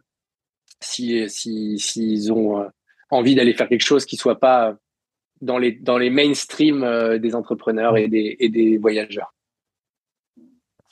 si 0.82 1.30
s'ils 1.30 1.80
si, 1.80 2.30
ont 2.32 2.62
euh, 2.62 2.68
envie 3.10 3.36
d'aller 3.36 3.54
faire 3.54 3.70
quelque 3.70 3.86
chose 3.86 4.06
qui 4.06 4.18
soit 4.18 4.40
pas 4.40 4.76
dans 5.42 5.58
les 5.58 5.72
dans 5.72 5.98
les 5.98 6.10
mainstream 6.10 6.84
euh, 6.84 7.18
des 7.18 7.36
entrepreneurs 7.36 7.98
et 7.98 8.08
des 8.08 8.36
et 8.40 8.50
des 8.50 8.78
voyageurs. 8.78 9.34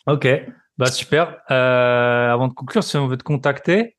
Ok, 0.07 0.27
bah 0.77 0.87
super. 0.87 1.41
Euh, 1.51 2.31
avant 2.31 2.47
de 2.47 2.53
conclure, 2.53 2.83
si 2.83 2.97
on 2.97 3.07
veut 3.07 3.17
te 3.17 3.23
contacter 3.23 3.95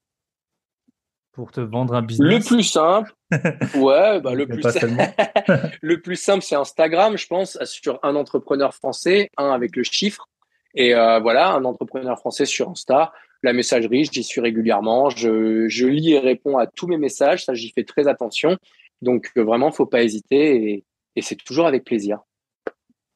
pour 1.33 1.51
te 1.51 1.61
vendre 1.61 1.95
un 1.95 2.03
business, 2.03 2.49
le 2.51 2.57
plus 2.57 2.63
simple, 2.63 3.13
ouais, 3.75 4.21
bah 4.21 4.35
le 4.35 4.47
plus 4.47 4.63
le 5.83 6.01
plus 6.01 6.17
simple, 6.17 6.43
c'est 6.43 6.55
Instagram, 6.55 7.17
je 7.17 7.27
pense, 7.27 7.59
sur 7.65 7.99
un 8.03 8.15
entrepreneur 8.17 8.75
français, 8.75 9.31
un 9.37 9.51
avec 9.51 9.77
le 9.77 9.83
chiffre, 9.83 10.29
et 10.75 10.95
euh, 10.95 11.21
voilà, 11.21 11.55
un 11.55 11.65
entrepreneur 11.65 12.19
français 12.19 12.47
sur 12.47 12.69
Insta. 12.69 13.13
La 13.43 13.53
messagerie, 13.53 14.09
j'y 14.11 14.23
suis 14.23 14.41
régulièrement, 14.41 15.11
je, 15.11 15.69
je 15.69 15.87
lis 15.87 16.13
et 16.13 16.19
réponds 16.19 16.57
à 16.57 16.67
tous 16.67 16.87
mes 16.87 16.97
messages, 16.97 17.45
ça 17.45 17.55
j'y 17.55 17.71
fais 17.71 17.85
très 17.85 18.09
attention. 18.09 18.57
Donc 19.03 19.31
euh, 19.37 19.45
vraiment, 19.45 19.71
faut 19.71 19.87
pas 19.87 20.03
hésiter 20.03 20.71
et, 20.71 20.85
et 21.17 21.23
c'est 21.23 21.37
toujours 21.37 21.67
avec 21.67 21.85
plaisir. 21.85 22.21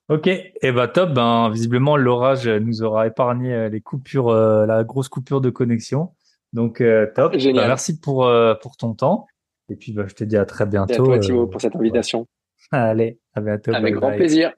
Ok, 0.08 0.26
et 0.26 0.54
eh 0.62 0.72
bah 0.72 0.88
top. 0.88 1.12
Ben 1.12 1.50
visiblement 1.50 1.96
l'orage 1.96 2.48
nous 2.48 2.82
aura 2.82 3.06
épargné 3.06 3.52
euh, 3.52 3.68
les 3.68 3.80
coupures, 3.80 4.28
euh, 4.28 4.64
la 4.64 4.84
grosse 4.84 5.08
coupure 5.08 5.40
de 5.40 5.50
connexion. 5.50 6.10
Donc 6.52 6.82
top. 7.14 7.32
Bah, 7.32 7.38
Génial. 7.38 7.66
merci 7.66 7.98
pour 8.00 8.30
pour 8.62 8.76
ton 8.76 8.94
temps. 8.94 9.26
Et 9.70 9.76
puis 9.76 9.92
bah, 9.92 10.04
je 10.06 10.14
te 10.14 10.24
dis 10.24 10.36
à 10.36 10.46
très 10.46 10.64
bientôt. 10.64 10.92
Et 10.92 10.94
à 10.94 11.04
toi 11.04 11.18
Thibaut 11.18 11.46
pour 11.46 11.60
cette 11.60 11.76
invitation. 11.76 12.26
Allez, 12.70 13.18
à 13.34 13.40
bientôt. 13.40 13.74
Avec 13.74 13.94
grand 13.94 14.12
plaisir. 14.12 14.52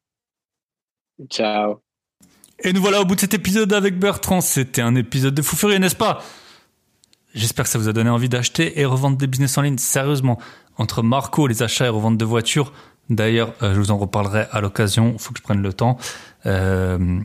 Ciao. 1.28 1.80
Et 2.62 2.74
nous 2.74 2.82
voilà 2.82 3.00
au 3.00 3.06
bout 3.06 3.14
de 3.14 3.20
cet 3.20 3.32
épisode 3.32 3.72
avec 3.72 3.98
Bertrand. 3.98 4.42
C'était 4.42 4.82
un 4.82 4.94
épisode 4.94 5.34
de 5.34 5.40
fou 5.40 5.68
n'est-ce 5.68 5.96
pas? 5.96 6.22
J'espère 7.34 7.64
que 7.64 7.70
ça 7.70 7.78
vous 7.78 7.88
a 7.88 7.92
donné 7.94 8.10
envie 8.10 8.28
d'acheter 8.28 8.78
et 8.80 8.84
revendre 8.84 9.16
des 9.16 9.26
business 9.26 9.56
en 9.56 9.62
ligne. 9.62 9.78
Sérieusement, 9.78 10.38
entre 10.76 11.02
Marco, 11.02 11.46
les 11.46 11.62
achats 11.62 11.86
et 11.86 11.88
revente 11.88 12.18
de 12.18 12.24
voitures, 12.24 12.72
d'ailleurs, 13.08 13.54
euh, 13.62 13.72
je 13.72 13.78
vous 13.78 13.90
en 13.90 13.96
reparlerai 13.96 14.46
à 14.50 14.60
l'occasion, 14.60 15.12
il 15.14 15.18
faut 15.18 15.32
que 15.32 15.38
je 15.38 15.42
prenne 15.42 15.62
le 15.62 15.72
temps, 15.72 15.96
euh, 16.44 17.20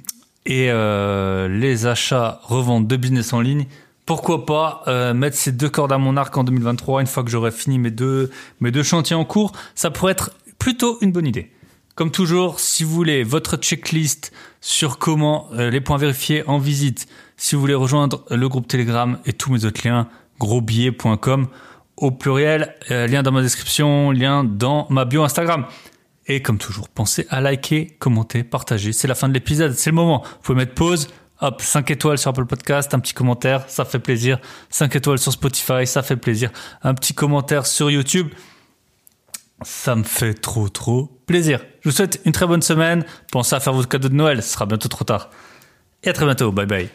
et 0.46 0.70
euh, 0.70 1.48
les 1.48 1.86
achats, 1.86 2.40
revente 2.44 2.88
de 2.88 2.96
business 2.96 3.34
en 3.34 3.42
ligne, 3.42 3.66
pourquoi 4.06 4.46
pas 4.46 4.84
euh, 4.88 5.14
mettre 5.14 5.38
ces 5.38 5.52
deux 5.52 5.70
cordes 5.70 5.92
à 5.92 5.98
mon 5.98 6.16
arc 6.18 6.38
en 6.38 6.44
2023, 6.44 7.02
une 7.02 7.08
fois 7.08 7.24
que 7.24 7.32
j'aurai 7.32 7.52
fini 7.52 7.80
mes 7.80 7.92
deux, 7.92 8.30
mes 8.62 8.72
deux 8.72 8.84
chantiers 8.84 9.16
en 9.16 9.26
cours, 9.26 9.54
ça 9.74 9.90
pourrait 9.90 10.12
être 10.12 10.32
plutôt 10.60 10.98
une 11.02 11.12
bonne 11.12 11.28
idée. 11.28 11.52
Comme 11.96 12.12
toujours, 12.12 12.60
si 12.60 12.84
vous 12.84 12.94
voulez 12.94 13.24
votre 13.24 13.56
checklist 13.56 14.34
sur 14.60 14.98
comment 14.98 15.48
euh, 15.54 15.70
les 15.70 15.80
points 15.80 15.98
vérifiés 15.98 16.44
en 16.46 16.58
visite, 16.58 17.08
si 17.38 17.56
vous 17.56 17.62
voulez 17.62 17.74
rejoindre 17.74 18.26
le 18.30 18.50
groupe 18.50 18.68
Telegram 18.68 19.18
et 19.26 19.32
tous 19.32 19.50
mes 19.50 19.64
autres 19.64 19.88
liens, 19.88 20.10
grosbillet.com 20.38 21.48
au 21.96 22.12
pluriel, 22.12 22.76
euh, 22.92 23.08
lien 23.08 23.24
dans 23.24 23.32
ma 23.32 23.42
description, 23.42 24.12
lien 24.12 24.44
dans 24.44 24.88
ma 24.90 25.06
bio 25.06 25.24
Instagram. 25.24 25.68
Et 26.28 26.42
comme 26.42 26.58
toujours, 26.58 26.90
pensez 26.90 27.28
à 27.30 27.40
liker, 27.40 27.96
commenter, 27.98 28.44
partager. 28.44 28.92
C'est 28.92 29.08
la 29.08 29.16
fin 29.16 29.30
de 29.30 29.34
l'épisode, 29.34 29.72
c'est 29.72 29.92
le 29.92 29.96
moment. 29.96 30.22
Vous 30.22 30.42
pouvez 30.42 30.58
mettre 30.58 30.74
pause. 30.74 31.08
Hop, 31.40 31.62
5 31.62 31.92
étoiles 31.92 32.18
sur 32.18 32.30
Apple 32.30 32.46
Podcast, 32.46 32.94
un 32.94 33.00
petit 33.00 33.14
commentaire, 33.14 33.70
ça 33.70 33.86
fait 33.86 34.00
plaisir. 34.00 34.40
5 34.70 34.94
étoiles 34.98 35.20
sur 35.20 35.32
Spotify, 35.32 35.88
ça 35.88 36.04
fait 36.04 36.18
plaisir. 36.18 36.50
Un 36.84 36.94
petit 36.94 37.14
commentaire 37.14 37.66
sur 37.66 37.90
YouTube. 37.90 38.28
Ça 39.66 39.96
me 39.96 40.04
fait 40.04 40.36
trop 40.36 40.70
trop 40.70 41.10
plaisir. 41.26 41.60
Je 41.82 41.90
vous 41.90 41.96
souhaite 41.96 42.22
une 42.24 42.32
très 42.32 42.46
bonne 42.46 42.62
semaine. 42.62 43.04
Pensez 43.32 43.56
à 43.56 43.60
faire 43.60 43.74
votre 43.74 43.90
cadeau 43.90 44.10
de 44.10 44.14
Noël, 44.14 44.44
ce 44.44 44.54
sera 44.54 44.68
bientôt 44.68 44.90
trop 44.90 45.04
tard. 45.04 45.32
Et 46.04 46.10
à 46.10 46.14
très 46.14 46.26
bientôt. 46.26 46.52
Bye 46.52 46.68
bye. 46.68 46.90